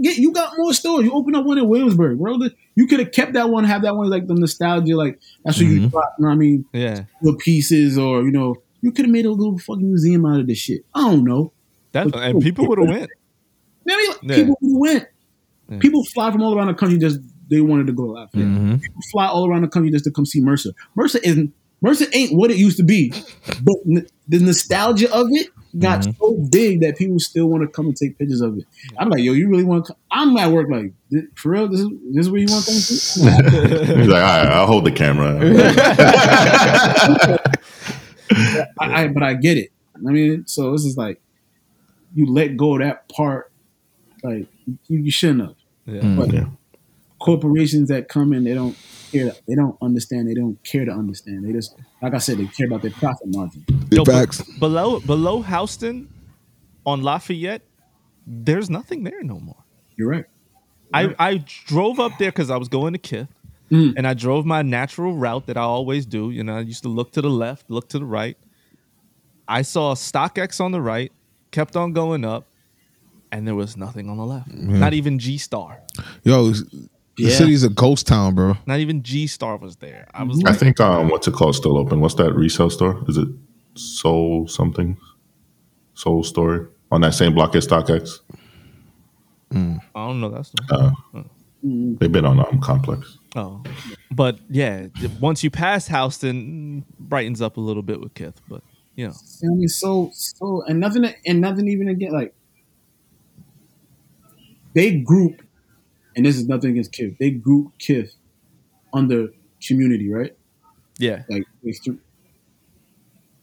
Get, 0.00 0.16
you 0.18 0.32
got 0.32 0.54
more 0.56 0.72
stores. 0.74 1.04
You 1.04 1.12
open 1.12 1.34
up 1.34 1.44
one 1.44 1.58
in 1.58 1.68
Williamsburg, 1.68 2.18
bro. 2.18 2.38
You 2.74 2.86
could 2.86 3.00
have 3.00 3.12
kept 3.12 3.34
that 3.34 3.48
one, 3.50 3.64
have 3.64 3.82
that 3.82 3.94
one 3.96 4.08
like 4.10 4.26
the 4.26 4.34
nostalgia, 4.34 4.96
like 4.96 5.20
that's 5.44 5.58
what 5.58 5.66
you 5.66 5.88
drop. 5.88 6.14
You 6.18 6.22
know 6.22 6.28
what 6.28 6.34
I 6.34 6.36
mean? 6.36 6.64
Yeah. 6.72 7.04
The 7.22 7.34
pieces, 7.34 7.98
or 7.98 8.22
you 8.22 8.30
know, 8.32 8.56
you 8.80 8.92
could 8.92 9.04
have 9.06 9.12
made 9.12 9.26
a 9.26 9.30
little 9.30 9.58
fucking 9.58 9.86
museum 9.86 10.24
out 10.26 10.40
of 10.40 10.46
this 10.46 10.58
shit. 10.58 10.84
I 10.94 11.00
don't 11.02 11.24
know. 11.24 11.52
That 11.92 12.14
and 12.14 12.40
people 12.42 12.66
would 12.68 12.78
have 12.78 12.88
went. 12.88 13.10
Mean, 13.84 14.12
Yeah. 14.22 14.36
people 14.36 14.56
went. 14.62 15.06
Yeah. 15.68 15.78
People 15.78 16.04
fly 16.04 16.30
from 16.30 16.42
all 16.42 16.56
around 16.56 16.68
the 16.68 16.74
country 16.74 16.98
just 16.98 17.20
they 17.48 17.60
wanted 17.60 17.86
to 17.88 17.92
go 17.92 18.04
live. 18.04 18.30
Mhm. 18.32 18.80
People 18.80 19.00
fly 19.10 19.26
all 19.26 19.46
around 19.48 19.62
the 19.62 19.68
country 19.68 19.90
just 19.90 20.04
to 20.04 20.10
come 20.10 20.24
see 20.24 20.40
Mercer. 20.40 20.70
Mercer 20.94 21.18
isn't 21.22 21.52
Mercer 21.82 22.06
ain't 22.12 22.32
what 22.34 22.50
it 22.50 22.56
used 22.56 22.76
to 22.78 22.84
be, 22.84 23.12
but 23.62 23.74
n- 23.90 24.06
the 24.28 24.38
nostalgia 24.38 25.12
of 25.12 25.26
it 25.32 25.48
got 25.78 26.00
mm-hmm. 26.00 26.10
so 26.18 26.48
big 26.50 26.80
that 26.80 26.98
people 26.98 27.18
still 27.18 27.46
want 27.46 27.62
to 27.62 27.68
come 27.68 27.86
and 27.86 27.96
take 27.96 28.18
pictures 28.18 28.40
of 28.40 28.58
it. 28.58 28.64
I'm 28.98 29.08
like, 29.08 29.22
yo, 29.22 29.32
you 29.32 29.48
really 29.48 29.64
want 29.64 29.86
to? 29.86 29.96
I'm 30.10 30.36
at 30.36 30.50
work 30.50 30.68
like, 30.70 30.92
for 31.34 31.52
real, 31.52 31.68
this 31.68 31.80
is 31.80 31.88
this 32.10 32.26
is 32.26 32.30
where 32.30 32.40
you 32.40 32.46
want 32.50 32.64
to 32.64 32.70
come 32.70 32.80
see? 32.80 33.22
He's 34.00 34.08
like, 34.08 34.22
all 34.22 34.44
right, 34.44 34.46
I'll 34.46 34.66
hold 34.66 34.84
the 34.84 34.92
camera. 34.92 35.38
I, 38.78 39.04
I, 39.04 39.08
but 39.08 39.22
I 39.22 39.34
get 39.34 39.58
it. 39.58 39.70
I 39.94 40.10
mean, 40.10 40.46
so 40.46 40.72
this 40.72 40.84
is 40.84 40.96
like, 40.96 41.20
you 42.14 42.26
let 42.26 42.56
go 42.56 42.74
of 42.74 42.80
that 42.80 43.08
part, 43.08 43.50
like 44.22 44.46
you, 44.66 44.98
you 44.98 45.10
shouldn't 45.10 45.40
have. 45.40 45.54
Yeah. 45.86 46.00
Mm, 46.00 46.16
but 46.16 46.32
Yeah. 46.32 46.46
corporations 47.18 47.88
that 47.88 48.08
come 48.08 48.32
in, 48.32 48.44
they 48.44 48.54
don't 48.54 48.76
care. 49.12 49.32
They 49.46 49.54
don't 49.54 49.76
understand. 49.82 50.28
They 50.28 50.34
don't 50.34 50.58
care 50.64 50.84
to 50.84 50.90
understand. 50.92 51.44
They 51.46 51.52
just, 51.52 51.74
like 52.02 52.14
I 52.14 52.18
said, 52.18 52.38
they 52.38 52.46
care 52.46 52.66
about 52.66 52.82
their 52.82 52.90
profit 52.92 53.28
margin. 53.28 53.64
Yo, 53.90 54.04
be- 54.04 54.10
Facts. 54.12 54.42
below 54.58 54.98
below 55.00 55.42
Houston 55.42 56.08
on 56.84 57.02
Lafayette, 57.02 57.62
there's 58.26 58.68
nothing 58.70 59.04
there 59.04 59.22
no 59.22 59.38
more. 59.38 59.62
You're 59.96 60.08
right. 60.08 60.24
I, 60.94 61.14
I 61.18 61.44
drove 61.66 62.00
up 62.00 62.12
there 62.18 62.30
because 62.30 62.50
I 62.50 62.56
was 62.56 62.68
going 62.68 62.92
to 62.92 62.98
Kith, 62.98 63.28
Mm. 63.70 63.94
and 63.96 64.06
I 64.06 64.12
drove 64.12 64.44
my 64.44 64.60
natural 64.60 65.14
route 65.14 65.46
that 65.46 65.56
I 65.56 65.62
always 65.62 66.04
do. 66.04 66.30
You 66.30 66.44
know, 66.44 66.56
I 66.56 66.60
used 66.60 66.82
to 66.82 66.90
look 66.90 67.12
to 67.12 67.22
the 67.22 67.30
left, 67.30 67.70
look 67.70 67.88
to 67.90 67.98
the 67.98 68.04
right. 68.04 68.36
I 69.48 69.62
saw 69.62 69.94
StockX 69.94 70.60
on 70.60 70.72
the 70.72 70.80
right, 70.82 71.10
kept 71.52 71.74
on 71.74 71.94
going 71.94 72.22
up, 72.22 72.46
and 73.30 73.46
there 73.46 73.54
was 73.54 73.74
nothing 73.78 74.10
on 74.10 74.18
the 74.18 74.26
left. 74.26 74.52
Not 74.52 74.92
even 74.92 75.18
G 75.18 75.38
Star. 75.38 75.80
Yo, 76.22 76.52
the 77.16 77.24
Yeah. 77.24 77.30
city's 77.30 77.62
a 77.64 77.68
ghost 77.68 78.06
town, 78.06 78.34
bro. 78.34 78.56
Not 78.66 78.80
even 78.80 79.02
G 79.02 79.26
Star 79.26 79.56
was 79.56 79.76
there. 79.76 80.08
I 80.14 80.22
was 80.22 80.42
I 80.44 80.52
think 80.54 80.80
um, 80.80 81.08
what's 81.08 81.28
it 81.28 81.34
called 81.34 81.54
still 81.56 81.76
open? 81.76 82.00
What's 82.00 82.14
that 82.14 82.32
resale 82.34 82.70
store? 82.70 83.02
Is 83.08 83.18
it 83.18 83.28
Soul 83.74 84.48
something? 84.48 84.96
Soul 85.94 86.22
Story 86.24 86.66
on 86.90 87.00
that 87.02 87.14
same 87.14 87.34
block 87.34 87.54
as 87.54 87.66
StockX. 87.66 88.20
I 89.54 89.78
don't 89.94 90.20
know 90.20 90.30
that's 90.30 90.52
Uh, 90.70 90.90
they've 91.62 92.10
been 92.10 92.24
on 92.24 92.40
um, 92.40 92.58
Complex. 92.60 93.18
oh, 93.36 93.62
but 94.10 94.38
yeah, 94.48 94.86
once 95.20 95.44
you 95.44 95.50
pass 95.50 95.86
Houston, 95.88 96.84
mm, 96.88 96.98
brightens 96.98 97.42
up 97.42 97.58
a 97.58 97.60
little 97.60 97.82
bit 97.82 98.00
with 98.00 98.14
Kith, 98.14 98.40
but 98.48 98.62
you 98.96 99.08
know, 99.08 99.12
I 99.44 99.46
mean, 99.54 99.68
so 99.68 100.10
so, 100.14 100.62
and 100.66 100.80
nothing, 100.80 101.04
and 101.26 101.40
nothing 101.42 101.68
even 101.68 101.88
again. 101.88 102.12
Like 102.12 102.34
they 104.74 104.98
group, 105.00 105.41
and 106.16 106.26
this 106.26 106.36
is 106.36 106.46
nothing 106.46 106.70
against 106.72 106.92
Kith. 106.92 107.14
They 107.18 107.30
group 107.30 107.72
Kith 107.78 108.14
under 108.92 109.28
community, 109.66 110.12
right? 110.12 110.32
yeah, 110.98 111.22
Like, 111.28 111.44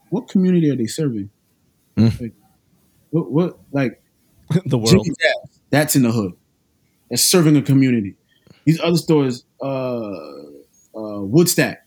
what 0.10 0.28
community 0.28 0.70
are 0.70 0.76
they 0.76 0.86
serving? 0.86 1.30
Mm. 1.98 2.22
Like, 2.22 2.34
what, 3.12 3.32
what, 3.32 3.60
like 3.72 4.02
the 4.66 4.78
world. 4.78 4.92
Jimmy 4.92 5.16
Jazz, 5.22 5.60
that's 5.70 5.96
in 5.96 6.04
the 6.04 6.12
hood. 6.12 6.34
That's 7.10 7.24
serving 7.24 7.58
a 7.58 7.62
community. 7.62 8.16
These 8.66 8.80
other 8.82 8.98
stores, 8.98 9.46
uh, 9.62 9.66
uh, 10.96 11.22
Woodstack, 11.22 11.78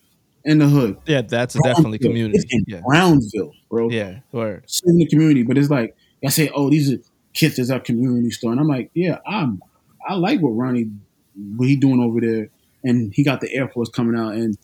in 0.44 0.58
the 0.58 0.66
hood. 0.66 0.96
Yeah, 1.06 1.22
that's 1.22 1.54
definitely 1.54 1.98
community. 1.98 2.38
It's 2.38 2.52
in 2.52 2.64
Yeah, 2.66 2.80
Brownsville, 2.84 3.52
bro. 3.70 3.90
yeah, 3.90 4.20
word. 4.32 4.64
serving 4.66 4.98
the 4.98 5.06
community. 5.06 5.42
But 5.44 5.58
it's 5.58 5.70
like 5.70 5.94
I 6.24 6.28
say, 6.30 6.50
oh, 6.54 6.70
these 6.70 6.92
are 6.92 6.98
Kith 7.34 7.58
is 7.58 7.70
our 7.70 7.80
community 7.80 8.30
store, 8.30 8.52
and 8.52 8.60
I'm 8.60 8.68
like, 8.68 8.90
yeah, 8.94 9.18
I'm 9.26 9.60
I 10.08 10.14
like 10.14 10.40
what 10.40 10.50
Ronnie 10.50 10.90
what 11.56 11.68
he 11.68 11.76
doing 11.76 12.00
over 12.00 12.20
there, 12.20 12.48
and 12.84 13.12
he 13.14 13.24
got 13.24 13.40
the 13.40 13.52
Air 13.52 13.68
Force 13.68 13.88
coming 13.88 14.18
out 14.18 14.34
and 14.34 14.56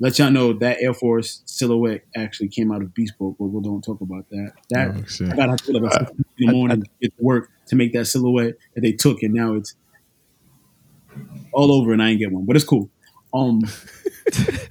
let 0.00 0.18
y'all 0.18 0.30
know 0.30 0.52
that 0.54 0.78
Air 0.80 0.94
Force 0.94 1.42
silhouette 1.44 2.02
actually 2.16 2.48
came 2.48 2.72
out 2.72 2.82
of 2.82 2.94
Beast 2.94 3.12
Bespoke, 3.14 3.36
but 3.38 3.46
we 3.46 3.62
don't 3.62 3.82
talk 3.82 4.00
about 4.00 4.28
that. 4.30 4.52
That 4.70 4.88
Oh. 4.88 5.32
I 5.32 5.36
got 5.36 5.58
to 5.58 5.72
get 5.72 5.82
up 5.82 5.92
at 5.92 6.08
6 6.08 6.18
in 6.18 6.24
the 6.46 6.52
morning 6.52 6.82
to 6.82 6.88
get 7.00 7.16
to 7.16 7.22
work 7.22 7.50
to 7.68 7.76
make 7.76 7.92
that 7.94 8.06
silhouette 8.06 8.54
that 8.74 8.80
they 8.80 8.92
took, 8.92 9.22
and 9.22 9.34
now 9.34 9.54
it's 9.54 9.74
all 11.52 11.72
over, 11.72 11.92
and 11.92 12.02
I 12.02 12.10
ain't 12.10 12.20
get 12.20 12.32
one, 12.32 12.46
but 12.46 12.56
it's 12.56 12.64
cool. 12.64 12.90
Um, 13.34 13.60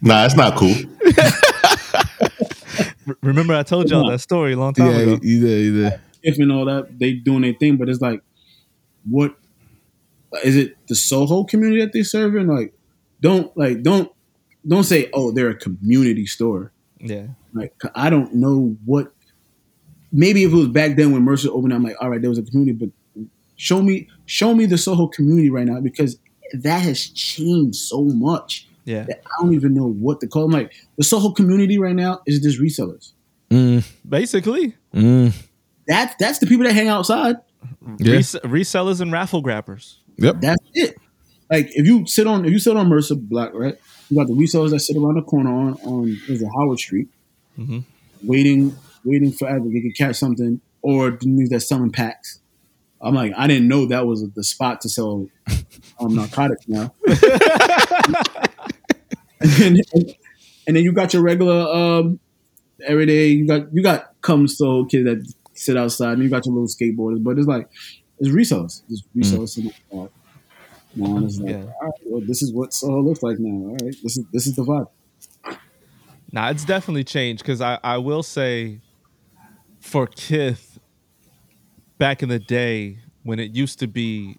Nah, 0.02 0.26
it's 0.26 0.36
not 0.36 0.56
cool. 0.56 0.76
Remember, 3.24 3.56
I 3.56 3.64
told 3.64 3.90
y'all 3.90 4.10
that 4.10 4.20
story 4.20 4.54
a 4.54 4.58
long 4.58 4.74
time 4.74 4.92
Yeah, 4.92 4.98
ago. 5.14 5.20
either 5.24 5.48
either. 5.48 6.02
if 6.24 6.38
and 6.40 6.52
all 6.52 6.66
that, 6.66 7.00
they 7.00 7.14
doing 7.14 7.42
their 7.42 7.54
thing, 7.54 7.78
but 7.78 7.90
it's 7.90 8.02
like, 8.02 8.22
what 9.10 9.36
is 10.44 10.56
it? 10.56 10.76
The 10.88 10.96
Soho 10.96 11.44
community 11.44 11.82
that 11.82 11.94
they 11.94 12.04
serving? 12.04 12.48
Like, 12.48 12.74
don't 13.22 13.56
like 13.58 13.84
don't 13.84 14.12
don't 14.68 14.84
say, 14.84 15.10
oh, 15.14 15.32
they're 15.32 15.50
a 15.50 15.56
community 15.56 16.26
store. 16.26 16.74
Yeah, 17.00 17.28
Like, 17.54 17.74
I 17.96 18.10
don't 18.10 18.34
know 18.34 18.76
what. 18.86 19.14
Maybe 20.12 20.44
if 20.44 20.52
it 20.52 20.56
was 20.56 20.70
back 20.70 20.96
then 20.96 21.12
when 21.12 21.22
Mercer 21.22 21.50
opened, 21.52 21.74
I'm 21.74 21.84
like, 21.84 21.96
all 22.02 22.10
right, 22.10 22.20
there 22.20 22.30
was 22.30 22.40
a 22.40 22.44
community, 22.44 22.74
but 22.74 22.90
show 23.56 23.82
me 23.82 24.08
show 24.26 24.54
me 24.54 24.66
the 24.66 24.78
Soho 24.78 25.08
community 25.08 25.50
right 25.50 25.66
now 25.66 25.80
because 25.80 26.18
that 26.54 26.80
has 26.80 27.10
changed 27.10 27.76
so 27.76 28.04
much 28.04 28.68
yeah, 28.86 29.04
that 29.04 29.22
I 29.26 29.42
don't 29.42 29.54
even 29.54 29.74
know 29.74 29.92
what 29.92 30.22
to 30.22 30.28
call 30.28 30.44
them. 30.44 30.52
Like 30.52 30.74
the 30.98 31.04
Soho 31.04 31.32
community 31.32 31.78
right 31.78 31.96
now 31.96 32.22
is 32.26 32.40
just 32.40 32.60
resellers. 32.60 33.12
Mm, 33.50 33.88
basically, 34.08 34.76
mm. 34.94 35.34
That's 35.88 36.16
that's 36.16 36.40
the 36.40 36.48
people 36.48 36.66
that 36.66 36.74
hang 36.74 36.88
outside. 36.88 37.38
Yeah. 38.00 38.14
res- 38.14 38.36
resellers 38.44 39.02
and 39.02 39.12
raffle 39.12 39.42
grabbers. 39.42 40.02
Yep. 40.18 40.42
That's 40.42 40.64
it. 40.74 40.98
Like 41.50 41.70
if 41.72 41.86
you 41.86 42.06
sit 42.06 42.28
on 42.28 42.46
if 42.46 42.52
you 42.52 42.60
sit 42.60 42.76
on 42.76 42.90
Mercer 42.90 43.16
Block, 43.16 43.52
right? 43.54 43.76
You 44.10 44.18
got 44.18 44.28
the 44.28 44.34
resellers 44.34 44.72
that 44.72 44.80
sit 44.80 44.98
around 44.98 45.16
the 45.16 45.22
corner 45.22 45.50
on 45.50 45.74
on 45.84 46.18
is 46.28 46.42
it 46.42 46.50
Howard 46.56 46.80
Street, 46.80 47.08
mm-hmm. 47.58 47.80
waiting 48.24 48.76
waiting 49.06 49.32
forever. 49.32 49.66
They 49.72 49.82
could 49.82 49.96
catch 49.96 50.18
something, 50.18 50.62
or 50.82 51.12
the 51.12 51.26
news 51.26 51.50
that 51.50 51.62
selling 51.62 51.92
packs. 51.92 52.40
I'm 53.00 53.14
like, 53.14 53.32
I 53.38 53.48
didn't 53.48 53.68
know 53.68 53.86
that 53.88 54.08
was 54.08 54.28
the 54.30 54.44
spot 54.44 54.82
to 54.82 54.90
sell 54.90 55.28
um, 56.00 56.16
narcotics 56.16 56.68
now. 56.68 56.94
and, 59.40 59.52
then, 59.60 59.78
and 60.66 60.76
then 60.76 60.84
you 60.84 60.92
got 60.92 61.14
your 61.14 61.22
regular 61.22 61.62
um, 61.74 62.20
everyday. 62.86 63.28
You 63.28 63.48
got 63.48 63.74
you 63.74 63.84
got 63.84 64.14
come 64.22 64.48
so 64.48 64.86
kids 64.86 65.06
that 65.06 65.34
sit 65.54 65.78
outside, 65.78 66.14
and 66.14 66.24
you 66.24 66.30
got 66.30 66.46
your 66.46 66.56
little 66.56 66.68
skateboarders. 66.68 67.24
But 67.24 67.38
it's 67.38 67.48
like 67.48 67.70
it's 68.20 68.30
resellers, 68.30 68.82
it's 68.90 69.04
resellers. 69.16 69.50
sitting 69.50 69.72
outside. 69.94 70.10
Now 70.96 71.18
it's 71.26 71.40
like, 71.40 71.52
Yeah. 71.52 71.64
all 71.82 71.86
right, 71.88 71.94
well, 72.06 72.22
this 72.26 72.42
is 72.42 72.52
what 72.54 72.74
Soho 72.74 73.02
looks 73.02 73.22
like 73.22 73.38
now. 73.40 73.70
All 73.70 73.78
right, 73.82 73.96
this 74.04 74.18
is 74.18 74.26
this 74.32 74.48
is 74.48 74.56
the 74.56 74.64
vibe. 74.64 74.88
Nah, 76.32 76.50
it's 76.50 76.66
definitely 76.66 77.04
changed 77.04 77.42
because 77.44 77.62
I, 77.62 77.80
I 77.84 77.98
will 77.98 78.24
say 78.24 78.82
for 79.80 80.08
Kith, 80.08 80.78
back 81.98 82.22
in 82.22 82.30
the 82.30 82.40
day 82.40 83.00
when 83.24 83.40
it 83.40 83.56
used 83.56 83.80
to 83.80 83.88
be 83.88 84.38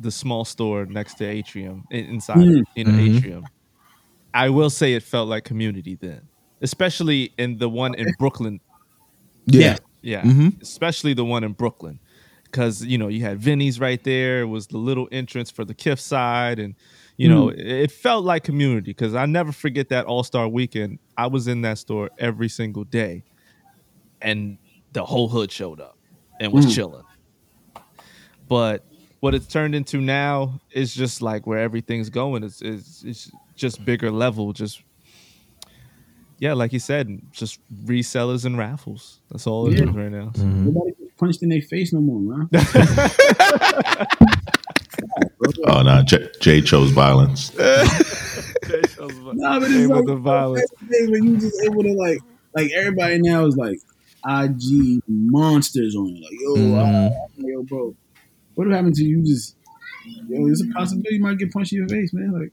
the 0.00 0.10
small 0.10 0.44
store 0.44 0.84
next 0.86 1.14
to 1.14 1.24
Atrium, 1.24 1.84
inside, 1.90 2.36
Mm. 2.38 2.64
you 2.74 2.84
know, 2.84 2.90
Mhm. 2.92 3.16
Atrium, 3.18 3.44
I 4.34 4.50
will 4.50 4.70
say 4.70 4.94
it 4.94 5.02
felt 5.02 5.28
like 5.28 5.44
community 5.44 5.94
then, 5.94 6.22
especially 6.60 7.32
in 7.38 7.58
the 7.58 7.68
one 7.68 7.94
in 7.94 8.12
Brooklyn. 8.18 8.60
Yeah. 9.46 9.78
Yeah, 10.02 10.22
Mhm. 10.22 10.60
especially 10.60 11.14
the 11.14 11.24
one 11.24 11.44
in 11.44 11.52
Brooklyn. 11.52 11.98
Because 12.54 12.84
you 12.84 12.98
know 12.98 13.08
you 13.08 13.20
had 13.22 13.40
Vinny's 13.40 13.80
right 13.80 14.00
there. 14.04 14.42
It 14.42 14.46
was 14.46 14.68
the 14.68 14.78
little 14.78 15.08
entrance 15.10 15.50
for 15.50 15.64
the 15.64 15.74
Kith 15.74 15.98
side, 15.98 16.60
and 16.60 16.76
you 17.16 17.28
know 17.28 17.48
it, 17.48 17.58
it 17.58 17.90
felt 17.90 18.24
like 18.24 18.44
community. 18.44 18.92
Because 18.92 19.12
I 19.16 19.26
never 19.26 19.50
forget 19.50 19.88
that 19.88 20.06
All 20.06 20.22
Star 20.22 20.46
Weekend. 20.46 21.00
I 21.16 21.26
was 21.26 21.48
in 21.48 21.62
that 21.62 21.78
store 21.78 22.10
every 22.16 22.48
single 22.48 22.84
day, 22.84 23.24
and 24.22 24.56
the 24.92 25.04
whole 25.04 25.28
hood 25.28 25.50
showed 25.50 25.80
up 25.80 25.98
and 26.38 26.52
was 26.52 26.66
Mm. 26.66 26.74
chilling. 26.76 27.02
But 28.46 28.84
what 29.18 29.34
it's 29.34 29.46
turned 29.48 29.74
into 29.74 30.00
now 30.00 30.60
is 30.70 30.94
just 30.94 31.22
like 31.22 31.48
where 31.48 31.58
everything's 31.58 32.08
going. 32.08 32.44
It's 32.44 32.62
it's, 32.62 33.02
it's 33.02 33.32
just 33.56 33.84
bigger 33.84 34.12
level. 34.12 34.52
Just 34.52 34.80
yeah, 36.38 36.52
like 36.52 36.72
you 36.72 36.78
said, 36.78 37.20
just 37.32 37.58
resellers 37.84 38.44
and 38.44 38.56
raffles. 38.56 39.20
That's 39.30 39.48
all 39.48 39.66
it 39.66 39.74
is 39.74 39.80
Yeah. 39.80 39.86
right 40.00 40.12
now. 40.12 40.30
Nobody 40.36 40.92
gets 41.14 41.20
punched 41.20 41.42
in 41.42 41.48
their 41.48 41.62
face 41.62 41.92
no 41.92 42.00
more, 42.00 42.20
man. 42.20 42.48
Oh 45.66 45.82
no, 45.82 46.02
Jay, 46.02 46.28
Jay 46.40 46.60
chose 46.60 46.90
violence. 46.90 47.52
Nah, 49.36 49.60
but 49.60 49.68
Came 49.68 49.76
it's 49.80 49.90
like 49.90 49.96
with 49.96 50.06
the 50.06 50.16
violence. 50.16 50.70
days 50.90 51.10
when 51.10 51.24
you 51.24 51.36
just 51.38 51.54
able 51.64 51.82
to 51.82 51.92
like 51.92 52.18
like 52.54 52.70
everybody 52.74 53.18
now 53.20 53.44
is 53.46 53.56
like 53.56 53.76
IG 54.26 55.00
monsters 55.06 55.94
on 55.96 56.06
you. 56.06 56.22
Like 56.22 56.32
yo, 56.40 56.54
Mhm. 56.56 57.10
ah, 57.10 57.26
yo, 57.36 57.62
bro. 57.64 57.94
what 58.54 58.68
happened 58.70 58.94
to 58.94 59.04
you? 59.04 59.22
Just 59.22 59.56
yo, 60.28 60.46
there's 60.46 60.62
a 60.62 60.72
possibility 60.72 61.16
you 61.16 61.22
might 61.22 61.38
get 61.38 61.52
punched 61.52 61.72
in 61.72 61.78
your 61.80 61.88
face, 61.88 62.12
man. 62.14 62.32
Like 62.32 62.50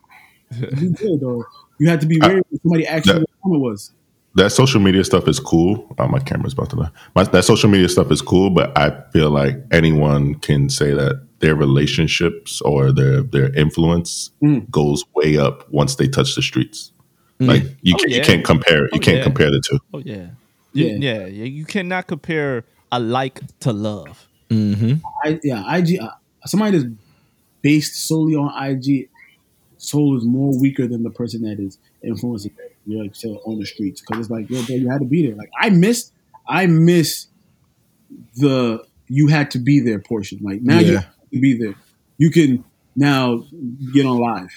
you 0.81 0.89
good 0.97 1.19
though. 1.21 1.43
You 1.79 1.89
had 1.89 2.01
to 2.01 2.07
be 2.07 2.19
wary 2.19 2.41
when 2.49 2.59
somebody 2.61 2.87
asked 2.87 3.05
you 3.07 3.13
what 3.13 3.21
the 3.21 3.27
comment 3.43 3.61
was. 3.61 3.91
That 4.35 4.51
social 4.51 4.79
media 4.79 5.03
stuff 5.03 5.27
is 5.27 5.39
cool. 5.39 5.93
Oh, 5.99 6.07
my 6.07 6.19
camera's 6.19 6.53
about 6.53 6.69
to 6.71 6.75
die. 6.77 6.89
My, 7.15 7.23
that 7.23 7.43
social 7.43 7.69
media 7.69 7.89
stuff 7.89 8.11
is 8.11 8.21
cool, 8.21 8.49
but 8.49 8.77
I 8.77 9.01
feel 9.11 9.29
like 9.29 9.57
anyone 9.71 10.35
can 10.35 10.69
say 10.69 10.93
that 10.93 11.21
their 11.39 11.55
relationships 11.55 12.61
or 12.61 12.91
their 12.91 13.23
their 13.23 13.53
influence 13.55 14.31
Mm. 14.43 14.69
goes 14.71 15.03
way 15.15 15.37
up 15.37 15.69
once 15.71 15.95
they 15.95 16.07
touch 16.07 16.35
the 16.35 16.41
streets. 16.41 16.91
Like 17.39 17.63
you, 17.81 17.95
Oh, 17.95 17.97
can, 17.99 18.09
yeah. 18.11 18.17
you 18.17 18.23
can't 18.23 18.45
compare. 18.45 18.83
You 18.83 18.89
Oh, 18.93 18.99
can't 18.99 19.17
yeah. 19.17 19.23
compare 19.23 19.49
the 19.49 19.61
two. 19.67 19.79
Oh 19.93 19.97
yeah. 19.99 20.27
Yeah. 20.73 20.87
Yeah. 20.87 20.95
yeah, 20.99 21.25
yeah. 21.25 21.45
You 21.45 21.65
cannot 21.65 22.05
compare 22.07 22.63
a 22.91 22.99
like 22.99 23.41
to 23.61 23.73
love. 23.73 24.27
I 24.51 25.39
yeah, 25.43 25.75
IG. 25.77 25.99
Uh, 25.99 26.09
somebody 26.45 26.77
that's 26.77 26.89
based 27.61 28.07
solely 28.07 28.35
on 28.35 28.51
IG, 28.63 29.09
soul 29.77 30.15
is 30.17 30.23
more 30.23 30.57
weaker 30.59 30.87
than 30.87 31.01
the 31.03 31.09
person 31.09 31.41
that 31.43 31.59
is 31.59 31.77
influencing 32.03 32.51
you 32.85 32.97
know, 32.97 33.03
like 33.03 33.15
say, 33.15 33.29
on 33.29 33.59
the 33.59 33.65
streets 33.65 34.01
because 34.01 34.19
it's 34.21 34.29
like 34.29 34.49
yo, 34.49 34.63
bro, 34.65 34.75
you 34.75 34.89
had 34.89 34.99
to 34.99 35.05
be 35.07 35.25
there. 35.27 35.35
Like 35.35 35.49
I 35.59 35.69
missed, 35.69 36.13
I 36.47 36.65
miss 36.67 37.27
the 38.35 38.83
you 39.07 39.27
had 39.27 39.51
to 39.51 39.59
be 39.59 39.79
there 39.79 39.99
portion. 39.99 40.39
Like 40.41 40.61
now 40.61 40.79
you 40.79 40.93
Yeah. 40.93 40.99
have 41.01 41.29
to 41.33 41.39
be 41.39 41.57
there. 41.57 41.75
You 42.17 42.31
can 42.31 42.63
now 42.95 43.43
get 43.93 44.05
on 44.05 44.17
live. 44.19 44.49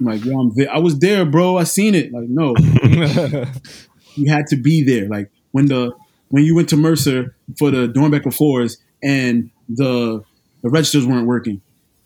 I'm 0.00 0.06
like 0.06 0.24
yo, 0.24 0.38
I'm 0.38 0.52
there. 0.54 0.72
I 0.72 0.78
was 0.78 0.98
there, 0.98 1.24
bro. 1.24 1.56
I 1.58 1.64
seen 1.64 1.94
it. 1.94 2.12
Like 2.12 2.28
no, 2.28 2.54
you 4.16 4.30
had 4.32 4.46
to 4.48 4.56
be 4.56 4.82
there. 4.82 5.08
Like 5.08 5.30
when 5.52 5.66
the 5.66 5.92
when 6.28 6.44
you 6.44 6.54
went 6.54 6.68
to 6.70 6.76
Mercer 6.76 7.34
for 7.58 7.70
the 7.70 7.88
Doernbecher 7.88 8.32
floors 8.34 8.78
and 9.02 9.50
the 9.68 10.22
the 10.62 10.70
registers 10.70 11.06
weren't 11.06 11.26
working, 11.26 11.60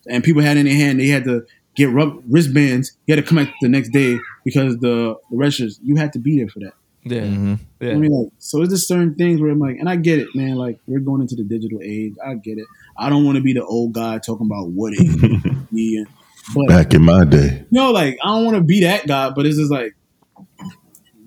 and 0.08 0.24
people 0.24 0.42
had 0.42 0.56
in 0.56 0.66
their 0.66 0.74
hand 0.74 0.98
they 1.00 1.08
had 1.08 1.24
to 1.24 1.46
get 1.74 1.90
rub 1.90 2.22
wristbands. 2.28 2.96
You 3.06 3.14
had 3.14 3.22
to 3.24 3.28
come 3.28 3.44
back 3.44 3.54
the 3.60 3.68
next 3.68 3.90
day 3.90 4.18
because 4.46 4.78
the 4.78 5.16
the 5.30 5.36
registers 5.36 5.78
you 5.82 5.96
had 5.96 6.14
to 6.14 6.18
be 6.18 6.38
there 6.38 6.48
for 6.48 6.60
that. 6.60 6.72
Yeah. 7.04 7.20
Mm-hmm. 7.20 7.54
Yeah. 7.80 7.90
I 7.92 7.94
mean, 7.96 8.10
like, 8.10 8.32
so 8.38 8.62
it's 8.62 8.70
just 8.72 8.88
certain 8.88 9.14
things 9.14 9.40
where 9.40 9.50
I'm 9.50 9.60
like, 9.60 9.76
and 9.78 9.88
I 9.88 9.94
get 9.96 10.18
it, 10.18 10.28
man. 10.34 10.56
Like, 10.56 10.78
we're 10.88 10.98
going 10.98 11.20
into 11.20 11.36
the 11.36 11.44
digital 11.44 11.78
age. 11.80 12.14
I 12.24 12.34
get 12.34 12.58
it. 12.58 12.66
I 12.96 13.08
don't 13.10 13.24
want 13.24 13.36
to 13.36 13.42
be 13.42 13.52
the 13.52 13.64
old 13.64 13.92
guy 13.92 14.18
talking 14.18 14.46
about 14.46 14.70
what 14.70 14.92
it 14.94 15.00
used 15.04 15.20
to 15.20 15.38
be, 15.72 15.98
and- 15.98 16.06
but 16.54 16.68
Back 16.68 16.94
in 16.94 17.02
my 17.02 17.24
day, 17.24 17.64
you 17.70 17.80
know, 17.80 17.90
like 17.90 18.18
I 18.22 18.28
don't 18.28 18.44
want 18.44 18.56
to 18.56 18.62
be 18.62 18.80
that 18.82 19.06
guy. 19.08 19.30
But 19.30 19.46
it's 19.46 19.56
just 19.58 19.70
like, 19.70 19.94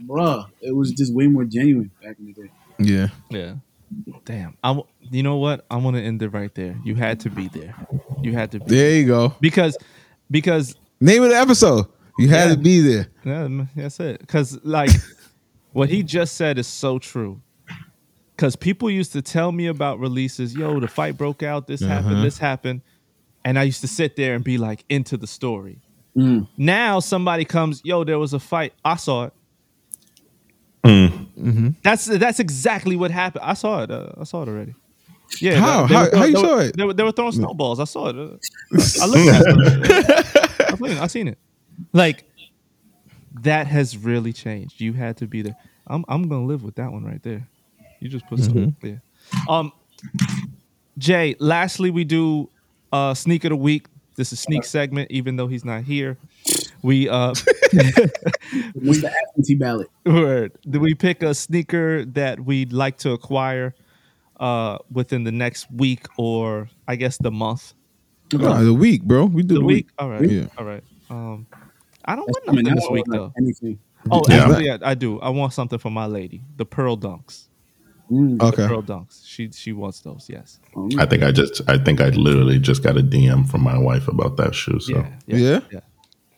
bruh, 0.06 0.48
it 0.62 0.76
was 0.76 0.92
just 0.92 1.14
way 1.14 1.28
more 1.28 1.44
genuine 1.46 1.92
back 2.02 2.18
in 2.20 2.26
the 2.28 2.34
day. 2.34 2.52
Yeah. 2.80 3.08
Yeah. 3.30 3.54
Damn. 4.26 4.56
I 4.64 4.70
w- 4.70 4.88
you 5.12 5.24
know 5.24 5.38
what? 5.38 5.66
I 5.70 5.78
want 5.78 5.98
to 5.98 6.02
end 6.02 6.22
it 6.22 6.30
right 6.30 6.54
there. 6.56 6.78
You 6.84 6.96
had 6.96 7.20
to 7.22 7.30
be 7.30 7.48
there. 7.50 7.76
You 8.22 8.34
had 8.34 8.52
to 8.52 8.60
be 8.60 8.66
There 8.76 8.92
you 8.96 9.08
go. 9.08 9.34
because 9.42 9.78
because 10.32 10.76
Name 11.02 11.24
of 11.24 11.30
the 11.30 11.38
episode. 11.38 11.86
You 12.20 12.28
had 12.30 12.50
Yeah. 12.50 12.56
to 12.56 12.58
be 12.62 12.80
there. 12.82 13.08
yeah, 13.26 13.44
m- 13.46 13.70
that's 13.76 14.00
it. 14.00 14.28
Cuz 14.28 14.58
like 14.64 14.92
what 15.74 15.90
he 15.90 16.04
just 16.04 16.36
said 16.36 16.58
is 16.58 16.68
so 16.68 17.00
true. 17.00 17.42
Cuz 18.38 18.56
people 18.56 18.90
used 18.90 19.12
to 19.14 19.22
tell 19.22 19.52
me 19.52 19.68
about 19.68 20.00
releases, 20.00 20.54
yo, 20.56 20.80
the 20.80 20.88
fight 20.88 21.18
broke 21.18 21.44
out, 21.44 21.68
this 21.68 21.82
happened, 21.82 22.24
this 22.24 22.38
happened, 22.38 22.82
and 23.44 23.58
I 23.60 23.64
used 23.64 23.82
to 23.82 23.88
sit 23.88 24.16
there 24.16 24.34
and 24.36 24.44
be 24.44 24.58
like 24.58 24.86
into 24.90 25.18
the 25.18 25.28
story. 25.28 25.80
Mm. 26.18 26.48
Now 26.58 27.00
somebody 27.00 27.46
comes, 27.46 27.82
yo, 27.84 28.04
there 28.04 28.18
was 28.20 28.34
a 28.34 28.40
fight. 28.40 28.74
I 28.84 28.96
saw 28.96 29.26
it. 29.26 29.34
That's 31.84 32.06
that's 32.06 32.40
exactly 32.40 32.96
what 32.96 33.12
happened. 33.12 33.44
I 33.46 33.54
saw 33.54 33.84
it. 33.84 33.92
Uh, 33.92 34.10
I 34.20 34.24
saw 34.24 34.44
it 34.44 34.50
already. 34.50 34.74
Yeah. 35.42 35.60
How? 35.60 35.86
they- 35.86 35.88
they 35.88 35.94
How- 35.96 36.06
throw- 36.06 36.20
how 36.20 36.26
you 36.26 36.34
they 36.34 36.42
were- 36.42 36.48
saw 36.48 36.58
it? 36.60 36.78
They 36.78 36.86
were, 36.86 36.94
they 36.94 37.04
were 37.04 37.12
throwing 37.12 37.32
snowballs. 37.34 37.80
I 37.80 37.84
saw 37.86 38.08
it. 38.10 38.16
Uh, 38.16 38.38
I 39.02 39.06
looked 39.06 39.30
at 39.30 40.82
it. 40.82 41.02
I 41.02 41.08
seen 41.08 41.28
it. 41.28 41.38
I 41.94 41.98
seen 41.98 42.10
it. 42.10 42.16
Like 42.16 42.26
that 43.42 43.68
has 43.68 43.98
really 43.98 44.34
changed. 44.34 44.82
You 44.82 44.94
had 44.94 45.18
to 45.18 45.28
be 45.28 45.42
there. 45.42 45.56
I'm 45.88 46.06
I'm 46.08 46.28
gonna 46.28 46.46
live 46.46 46.64
with 46.64 46.76
that 46.76 46.92
one 46.92 47.04
right 47.04 47.22
there. 47.24 47.48
You 48.00 48.10
just 48.10 48.28
put 48.28 48.40
some 48.40 48.76
yeah. 48.82 48.96
Um, 49.48 49.72
Jay. 50.98 51.36
Lastly, 51.40 51.90
we 51.90 52.04
do 52.04 52.50
uh 52.92 53.14
sneak 53.14 53.44
of 53.44 53.50
the 53.50 53.56
week. 53.56 53.88
This 54.16 54.34
is 54.34 54.40
a 54.40 54.42
sneak 54.42 54.66
segment, 54.66 55.12
even 55.12 55.36
though 55.38 55.48
he's 55.48 55.64
not 55.64 55.84
here. 55.84 56.18
We 56.82 57.10
uh 57.10 57.30
What's 58.74 59.02
the 59.02 59.14
absentee 59.30 59.56
ballot? 59.56 59.90
Word. 60.06 60.54
Do 60.70 60.80
we 60.80 60.94
pick 60.94 61.24
a 61.24 61.34
sneaker 61.34 62.06
that 62.06 62.40
we'd 62.40 62.74
like 62.74 62.98
to 63.00 63.12
acquire 63.12 63.76
uh 64.40 64.78
within 64.92 65.24
the 65.24 65.32
next 65.32 65.72
week 65.72 66.06
or 66.18 66.70
I 66.88 66.96
guess 66.96 67.18
the 67.18 67.32
month? 67.32 67.74
Ah, 68.36 68.62
the 68.62 68.74
week, 68.74 69.04
bro. 69.04 69.26
We 69.26 69.42
do 69.42 69.56
The 69.56 69.60
the, 69.60 69.66
week? 69.66 69.88
All 69.98 70.10
right. 70.10 70.30
Yeah. 70.30 70.48
All 70.58 70.66
right. 70.66 70.84
Um 71.10 71.48
I 72.10 72.16
don't 72.16 72.26
That's 72.26 72.46
want 72.46 72.48
nothing 72.48 72.66
coming 72.66 72.76
this 72.76 72.90
week 72.90 73.06
though. 73.08 73.34
Anything. 73.38 73.80
Oh, 74.10 74.24
Yeah. 74.28 74.36
actually, 74.50 74.72
I, 74.72 74.80
I 74.84 74.94
do. 74.96 75.20
I 75.20 75.30
want 75.30 75.54
something 75.54 75.78
for 75.78 75.92
my 75.92 76.06
lady, 76.08 76.42
the 76.58 76.66
pearl 76.66 76.98
dunks. 76.98 77.48
Mm. 78.10 78.42
Okay. 78.42 78.68
Pearl 78.68 78.82
dunks. 78.82 79.22
She 79.26 79.52
she 79.52 79.74
wants 79.74 80.00
those. 80.00 80.28
Yes. 80.28 80.60
Oh, 80.76 80.90
I 80.98 81.06
think 81.06 81.22
I 81.22 81.32
just, 81.32 81.62
I 81.70 81.78
think 81.78 82.02
I 82.02 82.10
literally 82.10 82.58
just 82.58 82.82
got 82.82 82.98
a 82.98 83.04
DM 83.04 83.48
from 83.48 83.62
my 83.62 83.78
wife 83.78 84.08
about 84.08 84.38
that 84.38 84.56
shoe. 84.56 84.80
So, 84.80 84.94
Yeah. 84.94 85.10
Yeah. 85.28 85.38
Yeah? 85.38 85.60
yeah. 85.72 85.80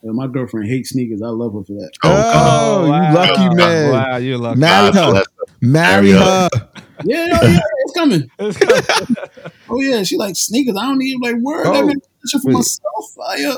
yeah, 0.02 0.10
my 0.12 0.26
girlfriend 0.26 0.68
hates 0.68 0.90
sneakers. 0.90 1.22
I 1.22 1.28
love 1.28 1.54
her 1.54 1.64
for 1.64 1.72
that. 1.72 1.92
Oh, 2.04 2.90
wow. 2.90 3.08
you 3.08 3.14
lucky 3.14 3.54
man. 3.56 3.92
Wow, 3.92 4.16
you're 4.18 4.36
lucky. 4.38 4.60
Marry 4.60 4.92
her. 4.92 5.10
bless 5.12 5.24
Marry 5.62 6.12
Marry 6.12 6.12
her. 6.12 6.48
Yeah, 7.04 7.26
no, 7.26 7.40
yeah, 7.42 7.58
it's 7.84 7.92
coming. 7.94 8.30
Oh 9.68 9.80
yeah, 9.80 10.02
she 10.02 10.16
like 10.18 10.36
sneakers. 10.36 10.76
I 10.76 10.82
don't 10.82 10.98
need 10.98 11.16
like 11.22 11.36
word. 11.36 11.66
Oh. 11.66 11.72
I 11.74 11.82
mean, 11.82 11.96
shit 12.28 12.42
for 12.42 12.50
myself. 12.50 13.18
I, 13.26 13.44
uh, 13.44 13.56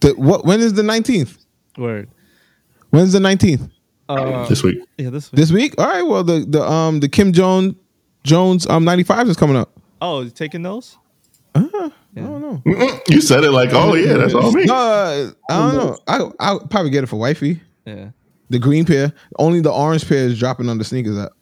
The, 0.00 0.14
what? 0.14 0.44
When 0.44 0.60
is 0.60 0.74
the 0.74 0.84
nineteenth? 0.84 1.36
Word. 1.78 2.08
When's 2.90 3.12
the 3.12 3.20
nineteenth? 3.20 3.70
Uh, 4.08 4.48
this 4.48 4.62
week. 4.62 4.78
yeah, 4.96 5.10
this 5.10 5.30
week. 5.30 5.36
This 5.38 5.52
week? 5.52 5.74
All 5.78 5.86
right. 5.86 6.02
Well, 6.02 6.24
the 6.24 6.44
the 6.48 6.62
um 6.62 7.00
the 7.00 7.08
Kim 7.08 7.32
Jones 7.32 7.74
Jones 8.24 8.66
um 8.68 8.84
ninety 8.84 9.04
five 9.04 9.28
is 9.28 9.36
coming 9.36 9.56
up. 9.56 9.70
Oh, 10.00 10.22
you 10.22 10.30
taking 10.30 10.62
those? 10.62 10.96
I 11.54 11.90
don't 12.14 12.40
know. 12.40 13.00
You 13.08 13.20
said 13.20 13.44
it 13.44 13.50
like, 13.52 13.70
oh 13.72 13.94
yeah, 13.94 14.14
that's 14.14 14.34
all 14.34 14.52
me. 14.52 14.64
No, 14.64 14.74
uh, 14.74 15.30
I 15.50 15.54
don't 15.56 15.74
know. 15.74 15.98
I 16.06 16.30
I'll 16.40 16.60
probably 16.66 16.90
get 16.90 17.04
it 17.04 17.08
for 17.08 17.16
wifey. 17.16 17.60
Yeah. 17.84 18.10
The 18.50 18.58
green 18.58 18.84
pair. 18.84 19.12
Only 19.38 19.60
the 19.60 19.72
orange 19.72 20.08
pair 20.08 20.26
is 20.26 20.38
dropping 20.38 20.68
on 20.68 20.78
the 20.78 20.84
sneakers 20.84 21.18
app. 21.18 21.32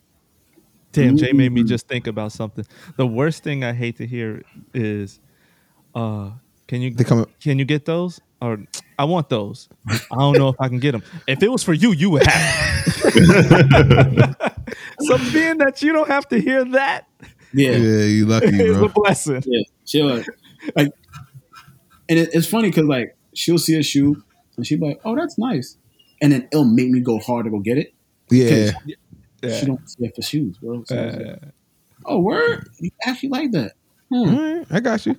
Damn, 0.92 1.16
Jay 1.16 1.32
made 1.32 1.52
me 1.52 1.62
just 1.62 1.86
think 1.86 2.06
about 2.06 2.32
something. 2.32 2.64
The 2.96 3.06
worst 3.06 3.42
thing 3.42 3.62
I 3.62 3.72
hate 3.74 3.98
to 3.98 4.06
hear 4.06 4.42
is, 4.72 5.20
uh, 5.94 6.30
can 6.66 6.80
you 6.80 6.94
come. 6.94 7.26
can 7.40 7.58
you 7.58 7.64
get 7.64 7.84
those? 7.84 8.20
Or 8.40 8.58
I 8.98 9.04
want 9.04 9.28
those. 9.30 9.68
I 9.88 9.98
don't 10.10 10.36
know 10.38 10.48
if 10.50 10.56
I 10.60 10.68
can 10.68 10.78
get 10.78 10.92
them. 10.92 11.02
If 11.26 11.42
it 11.42 11.50
was 11.50 11.62
for 11.62 11.72
you, 11.72 11.92
you 11.92 12.10
would 12.10 12.22
have. 12.26 13.12
them. 13.14 14.36
so 15.00 15.16
being 15.32 15.58
that 15.58 15.80
you 15.82 15.92
don't 15.92 16.08
have 16.08 16.28
to 16.28 16.40
hear 16.40 16.64
that 16.64 17.06
yeah, 17.52 17.70
Yeah, 17.70 17.76
yeah, 17.76 18.04
you 18.04 18.26
lucky, 18.26 18.46
is 18.60 18.76
a 18.76 18.80
bro. 18.80 18.88
blessing. 18.88 19.42
She 19.84 20.02
like, 20.02 20.26
like, 20.74 20.88
and 22.08 22.18
it, 22.18 22.30
it's 22.34 22.46
funny 22.46 22.68
because 22.68 22.84
like 22.84 23.16
she'll 23.34 23.58
see 23.58 23.78
a 23.78 23.82
shoe 23.82 24.22
and 24.56 24.66
she'll 24.66 24.80
be 24.80 24.86
like, 24.88 25.00
"Oh, 25.04 25.14
that's 25.16 25.38
nice," 25.38 25.76
and 26.20 26.32
then 26.32 26.48
it'll 26.52 26.64
make 26.64 26.90
me 26.90 27.00
go 27.00 27.18
hard 27.18 27.44
to 27.44 27.50
go 27.50 27.60
get 27.60 27.78
it. 27.78 27.94
Yeah. 28.30 28.72
Yeah. 29.42 29.58
She 29.60 29.66
don't 29.66 29.88
see 29.88 30.04
it 30.04 30.14
for 30.16 30.22
shoes, 30.22 30.58
bro. 30.58 30.82
So 30.84 30.94
it's 30.96 31.16
like, 31.16 31.26
Uh, 31.26 31.46
oh, 32.06 32.18
word, 32.20 32.68
you 32.80 32.90
actually 33.06 33.28
like 33.28 33.52
that? 33.52 33.72
Hmm. 34.08 34.14
All 34.14 34.56
right, 34.56 34.66
I 34.70 34.80
got 34.80 35.06
you. 35.06 35.16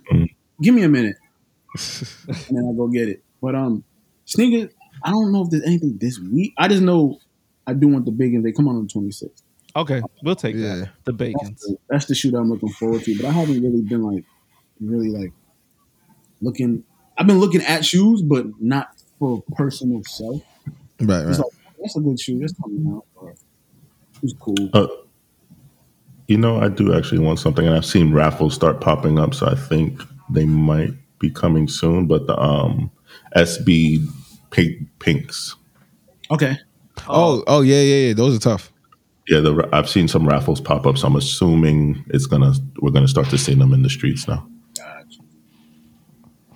Give 0.62 0.74
me 0.76 0.84
a 0.84 0.90
minute, 0.90 1.16
and 2.28 2.58
then 2.58 2.70
I 2.72 2.76
go 2.76 2.88
get 2.88 3.08
it. 3.10 3.24
But 3.42 3.56
um, 3.56 3.84
sneakers. 4.26 4.74
I 5.04 5.12
don't 5.12 5.32
know 5.32 5.44
if 5.44 5.52
there's 5.52 5.64
anything 5.64 5.98
this 6.00 6.20
week. 6.20 6.54
I 6.58 6.68
just 6.68 6.82
know 6.82 7.20
I 7.68 7.74
do 7.74 7.88
want 7.88 8.06
the 8.06 8.12
bacons. 8.12 8.44
They 8.44 8.52
come 8.52 8.68
out 8.68 8.72
on 8.76 8.88
the 8.88 8.94
26th. 8.94 9.42
okay, 9.76 10.02
we'll 10.24 10.36
take 10.36 10.56
Yeah. 10.56 10.76
that. 10.76 10.90
The 11.06 11.14
bacons. 11.14 11.66
That's 11.90 12.06
the 12.06 12.16
shoot 12.16 12.34
I'm 12.34 12.50
looking 12.50 12.70
forward 12.70 13.04
to. 13.04 13.16
But 13.18 13.28
I 13.28 13.32
haven't 13.32 13.62
really 13.62 13.82
been 13.84 14.02
like, 14.02 14.24
really 14.82 15.10
like 15.10 15.32
looking. 16.42 16.84
I've 17.18 17.28
been 17.28 17.40
looking 17.40 17.62
at 17.62 17.86
shoes, 17.86 18.22
but 18.22 18.46
not 18.60 18.90
for 19.20 19.44
personal 19.56 20.04
self. 20.06 20.42
Right, 21.00 21.28
It's 21.28 21.38
right. 21.38 21.40
like 21.40 21.76
that's 21.80 21.96
a 21.96 22.00
good 22.00 22.20
shoe. 22.20 22.40
That's 22.40 22.54
coming 22.54 22.92
out. 22.96 23.06
Or, 23.16 23.36
it's 24.24 24.34
cool. 24.40 24.56
Uh, 24.74 24.88
you 26.28 26.38
know, 26.38 26.60
I 26.60 26.70
do 26.70 26.94
actually 26.96 27.20
want 27.20 27.40
something, 27.40 27.66
and 27.66 27.76
I've 27.76 27.86
seen 27.86 28.12
raffles 28.14 28.54
start 28.56 28.82
popping 28.82 29.20
up, 29.20 29.34
so 29.36 29.48
I 29.48 29.56
think 29.56 30.02
they 30.32 30.46
might 30.46 30.92
be 31.20 31.30
coming 31.30 31.68
soon. 31.68 32.08
But 32.08 32.28
the 32.28 32.38
um, 32.40 32.92
SB 33.36 34.06
pink 34.52 34.88
pinks, 35.00 35.56
Okay. 36.32 36.58
Oh, 37.08 37.44
oh 37.48 37.62
yeah, 37.62 37.82
yeah, 37.82 38.08
yeah. 38.08 38.14
Those 38.14 38.36
are 38.36 38.40
tough. 38.40 38.72
yeah, 39.28 39.40
the 39.40 39.70
I've 39.72 39.88
seen 39.90 40.08
some 40.08 40.28
raffles 40.28 40.60
pop 40.60 40.86
up, 40.88 40.98
so 40.98 41.08
I'm 41.08 41.16
assuming 41.16 42.04
it's 42.10 42.26
gonna 42.26 42.54
we're 42.82 42.92
gonna 42.92 43.08
start 43.08 43.30
to 43.30 43.38
see 43.38 43.54
them 43.54 43.74
in 43.74 43.82
the 43.84 43.90
streets 43.90 44.28
now. 44.28 44.48
Gotcha. 44.76 45.20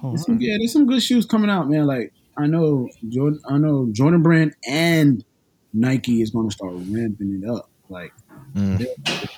There's 0.04 0.26
some, 0.26 0.38
yeah, 0.42 0.58
there's 0.58 0.74
some 0.74 0.88
good 0.88 1.04
shoes 1.04 1.26
coming 1.26 1.50
out, 1.50 1.70
man. 1.70 1.86
Like 1.86 2.12
I 2.38 2.48
know 2.48 2.90
Jordan, 3.10 3.40
I 3.48 3.58
know 3.60 3.88
Jordan 3.92 4.22
Brand 4.24 4.56
and 4.68 5.24
Nike 5.74 6.22
is 6.22 6.32
going 6.32 6.50
to 6.50 6.56
start 6.56 6.74
ramping 6.74 7.42
it 7.44 7.50
up. 7.50 7.70
Like 7.90 8.12
Mm. 8.56 8.80
they're- 8.80 9.30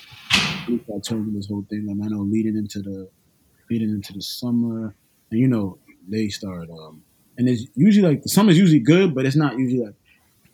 I 0.67 0.99
told 1.03 1.27
you 1.27 1.33
this 1.33 1.47
whole 1.49 1.65
thing. 1.69 1.85
Like, 1.85 2.05
I 2.05 2.09
know 2.09 2.21
leading 2.21 2.55
into 2.55 2.81
the 2.81 3.09
feeding 3.67 3.89
into 3.89 4.13
the 4.13 4.21
summer, 4.21 4.95
and 5.31 5.39
you 5.39 5.47
know 5.47 5.77
they 6.07 6.27
start. 6.29 6.69
Um, 6.69 7.03
and 7.37 7.49
it's 7.49 7.65
usually 7.75 8.07
like 8.07 8.23
the 8.23 8.29
summer's 8.29 8.57
usually 8.57 8.79
good, 8.79 9.13
but 9.15 9.25
it's 9.25 9.35
not 9.35 9.57
usually 9.57 9.85
like 9.85 9.95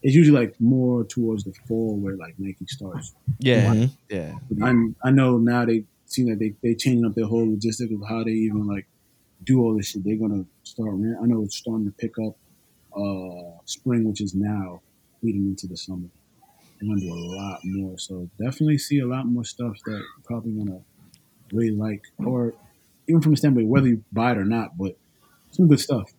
it's 0.01 0.15
usually 0.15 0.39
like 0.39 0.55
more 0.61 1.03
towards 1.03 1.43
the 1.43 1.53
fall 1.67 1.97
where 1.97 2.15
like 2.15 2.35
Nike 2.37 2.65
starts. 2.67 3.13
Yeah, 3.39 3.73
Mhm. 3.73 3.91
yeah. 4.09 4.35
I 4.61 5.07
I 5.07 5.11
know 5.11 5.37
now 5.37 5.65
they 5.65 5.83
seem 6.05 6.29
that 6.29 6.39
they 6.39 6.53
they 6.63 6.73
changing 6.75 7.05
up 7.05 7.15
their 7.15 7.25
whole 7.25 7.49
logistics 7.49 7.91
of 7.93 8.01
how 8.07 8.23
they 8.23 8.31
even 8.31 8.65
like 8.65 8.87
do 9.43 9.59
all 9.61 9.75
this 9.75 9.87
shit. 9.87 10.03
They're 10.03 10.15
gonna 10.15 10.45
start. 10.63 10.93
I 10.93 11.25
know 11.25 11.43
it's 11.43 11.57
starting 11.57 11.85
to 11.85 11.91
pick 11.91 12.17
up 12.19 12.37
uh 12.95 13.59
spring, 13.65 14.05
which 14.07 14.21
is 14.21 14.33
now 14.33 14.81
leading 15.21 15.47
into 15.47 15.67
the 15.67 15.75
summer. 15.77 16.07
They're 16.79 16.87
gonna 16.89 17.01
do 17.01 17.13
a 17.13 17.19
lot 17.35 17.59
more. 17.65 17.97
So 17.97 18.29
definitely 18.39 18.77
see 18.77 18.99
a 18.99 19.05
lot 19.07 19.25
more 19.27 19.43
stuff 19.43 19.75
that 19.85 20.01
probably 20.23 20.53
gonna 20.53 20.79
really 21.51 21.71
like, 21.75 22.03
or 22.19 22.53
even 23.09 23.21
from 23.21 23.31
the 23.31 23.37
standpoint 23.37 23.65
of 23.65 23.69
whether 23.69 23.87
you 23.87 24.03
buy 24.11 24.31
it 24.31 24.37
or 24.37 24.45
not, 24.45 24.77
but 24.77 24.97
some 25.51 25.67
good 25.67 25.79
stuff. 25.79 26.11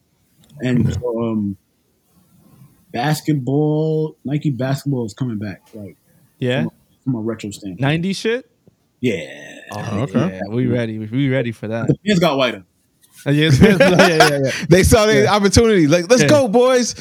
And 0.61 0.93
so, 0.93 1.23
um, 1.23 1.57
basketball, 2.93 4.17
Nike 4.25 4.51
basketball 4.51 5.07
is 5.07 5.15
coming 5.15 5.39
back, 5.39 5.63
like 5.73 5.97
Yeah, 6.39 6.67
from 7.05 7.15
a 7.15 7.21
retro 7.21 7.51
standpoint. 7.51 7.81
90 7.81 8.13
shit. 8.13 8.51
Yeah. 9.01 9.57
Oh, 9.73 10.01
okay. 10.03 10.19
Yeah, 10.19 10.41
we 10.55 10.67
ready. 10.67 10.99
We 10.99 11.31
ready 11.31 11.53
for 11.53 11.69
that. 11.69 11.87
The 11.87 11.95
pants 12.07 12.21
got 12.21 12.37
whiter. 12.37 12.65
Uh, 13.27 13.31
yeah, 13.31 13.51
yeah, 13.61 13.77
yeah, 13.79 14.39
yeah. 14.45 14.51
They 14.69 14.83
saw 14.83 15.07
the 15.07 15.27
opportunity. 15.29 15.87
Like, 15.87 16.11
let's 16.11 16.23
Yeah. 16.23 16.29
go, 16.29 16.49
boys. 16.49 16.95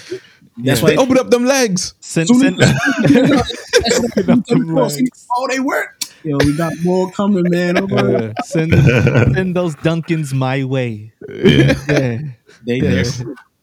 That's 0.58 0.82
They 0.82 0.96
why 0.98 1.02
open 1.02 1.18
up 1.18 1.30
them 1.30 1.46
legs. 1.46 1.94
Send, 2.02 2.28
Soon 2.28 2.40
send, 2.40 2.58
oh, 5.32 5.48
they 5.50 5.60
work. 5.60 5.99
Yo, 6.24 6.38
we 6.40 6.56
got 6.58 6.74
more 6.84 7.10
coming, 7.12 7.50
man. 7.50 7.78
Over. 7.78 8.34
uh, 8.38 8.42
send, 8.44 8.74
send 8.74 9.56
those 9.56 9.76
Dunkins 9.78 10.34
my 10.34 10.64
way. 10.64 11.14
Yeah. 11.28 11.74
Yeah, 11.88 12.18
they 12.66 12.80
they're, 12.82 13.04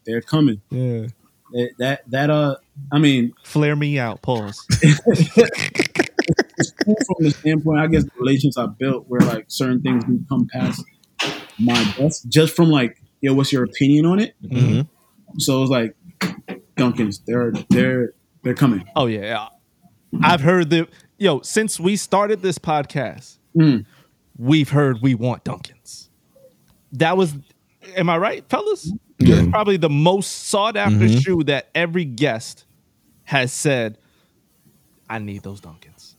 they're 0.07 0.21
coming. 0.23 0.61
yeah. 0.71 1.07
That, 1.53 1.71
that, 1.79 2.11
that, 2.11 2.31
uh, 2.31 2.57
I 2.91 2.99
mean, 2.99 3.33
Flare 3.45 3.77
me 3.77 3.99
out. 3.99 4.21
Pause. 4.23 4.67
it's 4.83 6.73
cool 6.85 6.97
from 7.07 7.17
the 7.25 7.31
standpoint, 7.31 7.79
I 7.81 7.87
guess, 7.87 8.05
the 8.05 8.11
relations 8.19 8.57
I 8.57 8.67
built 8.67 9.05
where 9.09 9.21
like 9.21 9.45
certain 9.49 9.81
things 9.83 10.05
do 10.05 10.19
come 10.29 10.49
past 10.53 10.83
my 11.59 11.95
best 11.99 12.29
just 12.29 12.57
from 12.57 12.71
like, 12.71 13.01
yo, 13.21 13.35
what's 13.35 13.53
your 13.53 13.65
opinion 13.65 14.07
on 14.07 14.19
it? 14.19 14.35
Mhm. 14.43 14.89
So 15.39 15.63
it's 15.63 15.71
like, 15.71 15.95
Duncan's, 16.77 17.21
they're, 17.27 17.53
they're, 17.71 18.13
they're 18.43 18.55
coming. 18.55 18.85
Oh 18.97 19.07
yeah, 19.07 19.21
yeah. 19.21 19.49
I've 20.23 20.41
heard 20.41 20.71
the 20.71 20.89
yo 21.19 21.41
since 21.41 21.79
we 21.81 21.97
started 21.97 22.43
this 22.43 22.59
podcast. 22.59 23.39
Mm. 23.57 23.85
We've 24.39 24.69
heard 24.69 24.99
we 25.03 25.15
want 25.15 25.45
Dunkins. 25.45 26.09
That 26.93 27.17
was, 27.17 27.35
am 27.97 28.11
I 28.11 28.19
right, 28.19 28.45
fellas? 28.49 28.93
Yeah. 29.19 29.37
It's 29.37 29.49
probably 29.49 29.79
the 29.79 29.89
most 29.89 30.49
sought 30.49 30.77
after 30.77 30.99
Mhm. 31.07 31.25
shoe 31.25 31.43
that 31.45 31.69
every 31.75 32.05
guest 32.05 32.67
has 33.25 33.51
said. 33.53 33.97
I 35.09 35.19
need 35.21 35.43
those 35.43 35.61
Dunkins. 35.61 36.17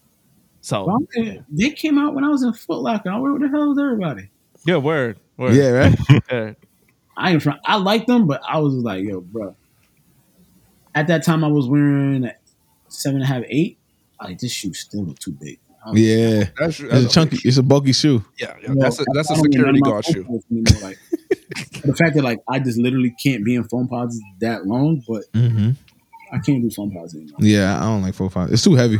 So 0.61 0.85
Well, 0.85 0.97
I'm- 1.17 1.45
they 1.51 1.69
came 1.71 1.97
out 1.99 2.15
when 2.15 2.23
I 2.23 2.29
was 2.29 2.41
in 2.43 2.53
Foot 2.53 2.81
Locker. 2.81 3.09
I 3.11 3.19
where 3.19 3.37
the 3.37 3.49
hell 3.49 3.71
is 3.71 3.77
everybody? 3.79 4.29
yeah, 4.65 4.77
word, 4.77 5.19
word. 5.37 5.53
Yeah, 5.53 5.69
right? 5.69 5.99
yeah. 6.31 6.53
I 7.15 7.31
ain't 7.31 7.41
trying. 7.41 7.59
I 7.65 7.75
like 7.77 8.05
them, 8.07 8.27
but 8.27 8.41
I 8.47 8.59
was 8.59 8.73
like, 8.73 9.03
yo, 9.03 9.21
bro. 9.21 9.55
At 10.95 11.07
that 11.07 11.23
time, 11.23 11.43
I 11.43 11.47
was 11.47 11.67
wearing 11.67 12.25
a 12.25 12.33
seven 12.87 13.21
and 13.21 13.23
a 13.23 13.27
half, 13.27 13.43
eight. 13.47 13.76
I 14.19 14.25
like 14.29 14.39
this 14.39 14.51
shoe 14.51 14.73
still 14.73 15.13
too 15.19 15.31
big. 15.31 15.59
I 15.85 15.91
was- 15.91 16.01
Yeah. 16.01 16.43
That's, 16.59 16.79
It's 16.79 17.05
a 17.05 17.09
chunky. 17.09 17.37
It's 17.47 17.57
a 17.57 17.63
bulky 17.63 17.93
shoe. 17.93 18.23
Yeah, 18.39 18.55
yeah. 18.61 18.69
you 18.69 18.75
know, 18.75 18.81
that's 18.81 18.99
a, 18.99 19.05
that's 19.13 19.29
a 19.29 19.33
I 19.33 19.35
don't 19.37 19.49
need 19.49 19.57
none 19.59 19.75
security 19.75 19.81
guard 19.81 20.05
shoe. 20.05 20.23
pods 20.25 20.45
anymore, 20.51 20.81
Like 20.89 20.99
the 21.83 21.95
fact 21.95 22.15
that 22.15 22.23
like 22.23 22.39
I 22.49 22.59
just 22.59 22.77
literally 22.79 23.15
can't 23.23 23.45
be 23.45 23.55
in 23.55 23.63
phone 23.65 23.87
pods 23.87 24.19
that 24.39 24.65
long, 24.65 25.03
but 25.07 25.23
Mm-hmm. 25.33 25.71
I 26.33 26.39
can't 26.39 26.61
do 26.61 26.69
phone 26.69 26.91
pods 26.91 27.15
anymore. 27.15 27.37
Yeah, 27.39 27.77
I 27.77 27.83
don't 27.83 28.01
like 28.01 28.13
four 28.13 28.29
five. 28.29 28.51
It's 28.51 28.63
too 28.63 28.75
heavy. 28.75 28.99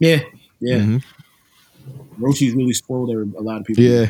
Yeah, 0.00 0.20
yeah. 0.60 0.78
Mhm. 0.78 1.02
Roshes 2.18 2.54
really 2.56 2.72
spoiled 2.72 3.10
a 3.10 3.40
lot 3.42 3.60
of 3.60 3.66
people. 3.66 3.82
Yeah. 3.84 4.06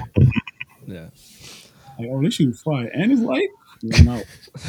Yeah. 0.86 1.08
Like, 1.98 2.08
oh, 2.10 2.22
this 2.22 2.34
shoe's 2.34 2.60
fire, 2.62 2.88
and 2.94 3.10
it's 3.10 3.20
light. 3.20 3.48
Yeah, 3.80 3.96
I'm 3.98 4.08
out. 4.08 4.24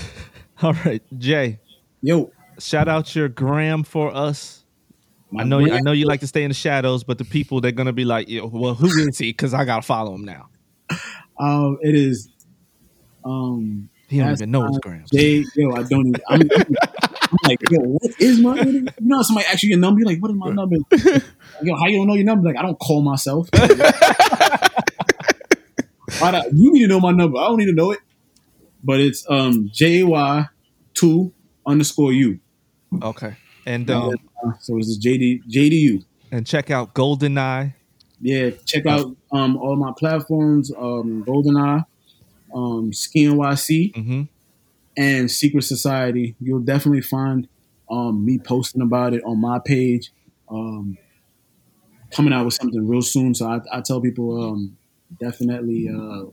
All 0.63 0.73
right, 0.85 1.03
Jay. 1.19 1.59
Yo, 2.01 2.31
Shout 2.59 2.87
out 2.87 3.15
your 3.15 3.29
gram 3.29 3.83
for 3.83 4.15
us. 4.15 4.62
I 5.37 5.43
know. 5.43 5.59
I 5.59 5.79
know 5.81 5.91
you 5.91 6.05
like 6.05 6.19
to 6.21 6.27
stay 6.27 6.43
in 6.43 6.49
the 6.49 6.55
shadows, 6.55 7.03
but 7.03 7.17
the 7.17 7.25
people 7.25 7.61
they're 7.61 7.71
gonna 7.71 7.93
be 7.93 8.05
like, 8.05 8.27
well, 8.29 8.75
who 8.75 8.87
is 8.87 9.17
he? 9.17 9.29
Because 9.31 9.53
I 9.53 9.65
gotta 9.65 9.81
follow 9.81 10.15
him 10.15 10.25
now. 10.25 10.49
Um, 11.39 11.79
it 11.81 11.95
is. 11.95 12.29
Um, 13.25 13.89
He 14.07 14.19
don't 14.19 14.33
even 14.33 14.51
know 14.51 14.67
his 14.67 14.77
grams. 14.77 15.09
Jay, 15.09 15.43
yo, 15.55 15.71
I 15.71 15.81
don't 15.81 16.07
even. 16.07 16.21
I'm, 16.29 16.41
I'm 16.41 17.37
like, 17.43 17.59
yo, 17.71 17.79
what 17.79 18.11
is 18.19 18.39
my? 18.39 18.61
You 18.61 18.85
know, 18.99 19.23
somebody 19.23 19.47
asks 19.47 19.63
you 19.63 19.69
your 19.69 19.79
number. 19.79 20.01
You're 20.01 20.09
like, 20.09 20.19
what 20.19 20.29
is 20.29 20.37
my 20.37 20.51
number? 20.51 20.75
yo, 21.63 21.75
how 21.75 21.87
you 21.87 21.97
don't 21.97 22.07
know 22.07 22.13
your 22.13 22.25
number? 22.25 22.47
Like, 22.47 22.57
I 22.57 22.61
don't 22.61 22.77
call 22.77 23.01
myself. 23.01 23.49
Not? 26.21 26.53
you 26.53 26.71
need 26.71 26.81
to 26.81 26.87
know 26.87 26.99
my 26.99 27.11
number. 27.11 27.37
I 27.39 27.47
don't 27.47 27.57
need 27.57 27.65
to 27.65 27.73
know 27.73 27.91
it. 27.91 27.99
But 28.83 28.99
it's 28.99 29.25
um 29.29 29.69
J 29.73 30.01
A 30.01 30.07
Y 30.07 30.45
two 30.93 31.33
underscore 31.65 32.13
U. 32.13 32.39
Okay, 33.01 33.35
and 33.65 33.89
um, 33.91 34.13
So 34.59 34.77
it's 34.77 34.97
JD 34.97 35.43
JDU. 35.49 36.03
and 36.31 36.45
check 36.45 36.69
out 36.71 36.93
GoldenEye. 36.93 37.73
Yeah, 38.21 38.51
check 38.65 38.85
out 38.85 39.15
um 39.31 39.57
all 39.57 39.75
my 39.75 39.91
platforms, 39.97 40.71
um 40.77 41.23
GoldenEye, 41.25 41.85
um 42.53 42.93
Ski 42.93 43.25
NYC. 43.27 43.93
Mm-hmm. 43.93 44.21
and 44.97 45.29
Secret 45.31 45.63
Society. 45.63 46.35
You'll 46.39 46.59
definitely 46.59 47.01
find 47.01 47.47
um, 47.89 48.23
me 48.25 48.37
posting 48.39 48.81
about 48.81 49.13
it 49.13 49.23
on 49.23 49.39
my 49.41 49.59
page. 49.59 50.11
Um, 50.49 50.97
coming 52.11 52.31
out 52.33 52.45
with 52.45 52.53
something 52.53 52.87
real 52.87 53.01
soon, 53.01 53.33
so 53.33 53.47
I, 53.47 53.59
I 53.71 53.81
tell 53.81 53.99
people 53.99 54.39
um, 54.51 54.77
definitely 55.19 55.89
uh, 55.89 56.25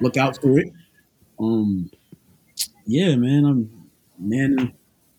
look 0.00 0.16
out 0.16 0.40
for 0.40 0.58
it. 0.58 0.72
Um, 1.38 1.90
yeah, 2.86 3.14
man, 3.16 3.44
I'm 3.44 3.88
man 4.18 4.72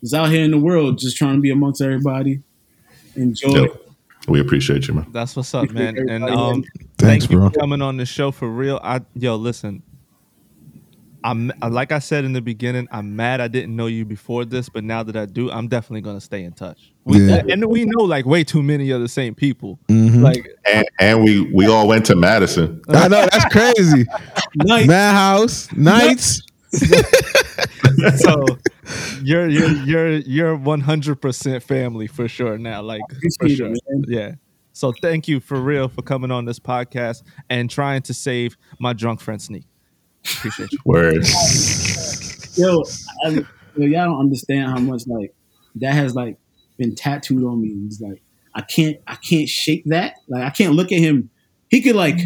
is 0.04 0.14
out 0.14 0.30
here 0.30 0.44
in 0.44 0.52
the 0.52 0.60
world 0.60 1.00
just 1.00 1.18
trying 1.18 1.36
to 1.36 1.42
be 1.42 1.50
amongst 1.50 1.82
everybody. 1.82 2.44
Enjoy. 3.16 3.50
Yo, 3.50 3.80
we 4.28 4.40
appreciate 4.40 4.88
you, 4.88 4.94
man. 4.94 5.08
That's 5.12 5.36
what's 5.36 5.54
up, 5.56 5.72
man. 5.72 5.98
And 5.98 6.26
um. 6.26 6.64
Thanks, 6.98 7.26
thank 7.26 7.32
you 7.32 7.40
bro. 7.40 7.50
for 7.50 7.60
coming 7.60 7.82
on 7.82 7.98
the 7.98 8.06
show 8.06 8.32
for 8.32 8.50
real. 8.50 8.80
I 8.84 9.02
yo, 9.16 9.36
listen. 9.36 9.82
I'm 11.26 11.54
like 11.70 11.94
I 11.94 12.00
said 12.00 12.26
in 12.26 12.34
the 12.34 12.42
beginning. 12.42 12.86
I'm 12.92 13.16
mad 13.16 13.40
I 13.40 13.48
didn't 13.48 13.74
know 13.74 13.86
you 13.86 14.04
before 14.04 14.44
this, 14.44 14.68
but 14.68 14.84
now 14.84 15.04
that 15.04 15.16
I 15.16 15.26
do, 15.26 15.50
I'm 15.50 15.70
definitely 15.70 16.02
gonna 16.02 16.20
stay 16.20 16.44
in 16.44 16.52
touch. 16.52 16.92
We, 17.06 17.20
Yeah. 17.20 17.44
And 17.50 17.66
we 17.66 17.86
know 17.86 18.04
like 18.04 18.26
way 18.26 18.44
too 18.44 18.62
many 18.62 18.92
of 18.92 19.00
the 19.00 19.08
same 19.08 19.34
people. 19.34 19.80
Mhm. 19.88 20.22
Like 20.22 20.46
And, 20.70 20.86
and 21.00 21.24
we 21.24 21.50
we 21.54 21.68
all 21.68 21.88
went 21.88 22.06
to 22.08 22.18
Madison. 22.18 22.82
I 22.90 23.08
know 23.08 23.26
that's 23.32 23.46
crazy. 23.46 24.06
Night. 24.56 24.86
Madhouse 24.86 25.72
nights. 25.72 26.42
so, 28.18 28.46
you're 29.22 29.48
you're 29.48 29.72
you're 29.84 30.12
you're 30.18 30.56
100 30.56 31.16
percent 31.22 31.64
family 31.64 32.08
for 32.08 32.28
sure 32.28 32.58
now. 32.58 32.82
Like 32.82 33.02
for 33.40 33.50
sure, 33.50 33.68
it, 33.68 33.82
man. 33.90 34.06
yeah. 34.08 34.36
So 34.74 34.92
thank 35.02 35.28
you 35.28 35.40
for 35.40 35.62
real 35.62 35.88
for 35.88 36.02
coming 36.02 36.32
on 36.32 36.46
this 36.46 36.60
podcast 36.60 37.22
and 37.50 37.70
trying 37.70 38.02
to 38.04 38.14
save 38.14 38.58
my 38.80 38.94
drunk 38.94 39.22
friend 39.22 39.40
Sneak. 39.42 39.66
Appreciate 40.26 40.72
you. 40.72 40.80
words 40.86 42.58
Yo, 42.58 42.84
I, 43.26 43.30
yo, 43.30 43.46
y'all 43.86 44.06
don't 44.06 44.20
understand 44.20 44.72
how 44.72 44.80
much 44.80 45.04
like 45.08 45.34
that 45.76 45.94
has 45.94 46.16
like 46.16 46.38
been 46.78 46.96
tattooed 46.96 47.44
on 47.44 47.62
me. 47.62 47.70
It's 47.86 48.00
like 48.02 48.22
I 48.56 48.62
can't, 48.62 48.98
I 49.08 49.16
can't 49.16 49.50
shake 49.50 49.84
that. 49.86 50.16
Like 50.28 50.44
I 50.44 50.50
can't 50.50 50.74
look 50.74 50.92
at 50.92 51.00
him. 51.00 51.30
He 51.70 51.82
could 51.82 51.96
like 51.96 52.20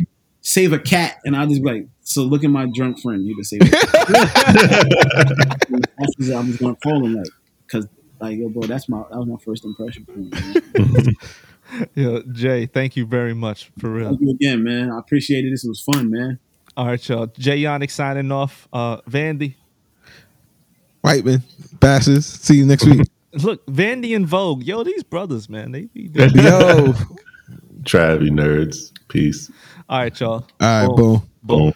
save 0.47 0.71
a 0.71 0.79
cat, 0.79 1.17
and 1.25 1.35
I'll 1.35 1.47
just 1.47 1.61
be 1.61 1.69
like, 1.69 1.87
so 2.01 2.23
look 2.23 2.43
at 2.43 2.49
my 2.49 2.65
drunk 2.73 3.01
friend. 3.01 3.25
You 3.25 3.35
could 3.35 3.45
save. 3.45 3.61
A 3.61 3.65
cat. 3.69 3.89
That's 5.97 6.29
I'm 6.31 6.47
just 6.47 6.59
gonna 6.59 6.75
call 6.77 7.03
him 7.05 7.15
like, 7.15 7.27
cause 7.67 7.87
like 8.21 8.37
yo, 8.37 8.49
bro, 8.49 8.63
that's 8.63 8.87
my 8.89 9.03
that 9.11 9.17
was 9.17 9.27
my 9.27 9.37
first 9.43 9.65
impression. 9.65 10.05
For 10.05 10.13
him. 10.13 11.15
Yeah, 11.95 12.19
Jay, 12.31 12.65
thank 12.65 12.95
you 12.95 13.05
very 13.05 13.33
much 13.33 13.71
for 13.77 13.89
real. 13.91 14.07
Thank 14.11 14.21
you 14.21 14.29
again, 14.31 14.63
man. 14.63 14.89
I 14.89 14.99
appreciate 14.99 15.43
it. 15.43 15.49
This 15.49 15.65
was 15.65 15.81
fun, 15.81 16.09
man. 16.09 16.39
All 16.77 16.85
right, 16.87 17.09
y'all. 17.09 17.27
Jay 17.37 17.59
Yannick 17.61 17.91
signing 17.91 18.31
off. 18.31 18.69
Uh, 18.71 19.01
Vandy. 19.01 19.55
Right, 21.03 21.25
man. 21.25 21.43
Basses. 21.81 22.25
See 22.25 22.55
you 22.55 22.65
next 22.65 22.85
week. 22.85 23.05
Look, 23.33 23.65
Vandy 23.65 24.15
and 24.15 24.25
Vogue. 24.25 24.63
Yo, 24.63 24.81
these 24.85 25.03
brothers, 25.03 25.49
man. 25.49 25.73
They 25.73 25.81
be 25.93 26.07
doing- 26.07 26.31
Yo. 27.95 28.19
Travy 28.19 28.29
nerds. 28.29 28.91
Peace. 29.09 29.51
All 29.89 29.99
right, 29.99 30.19
y'all. 30.19 30.47
All 30.61 30.81
right, 30.83 30.95
Boom. 30.95 30.95
boom. 30.95 31.29
Boom. 31.43 31.65
Boom. 31.65 31.73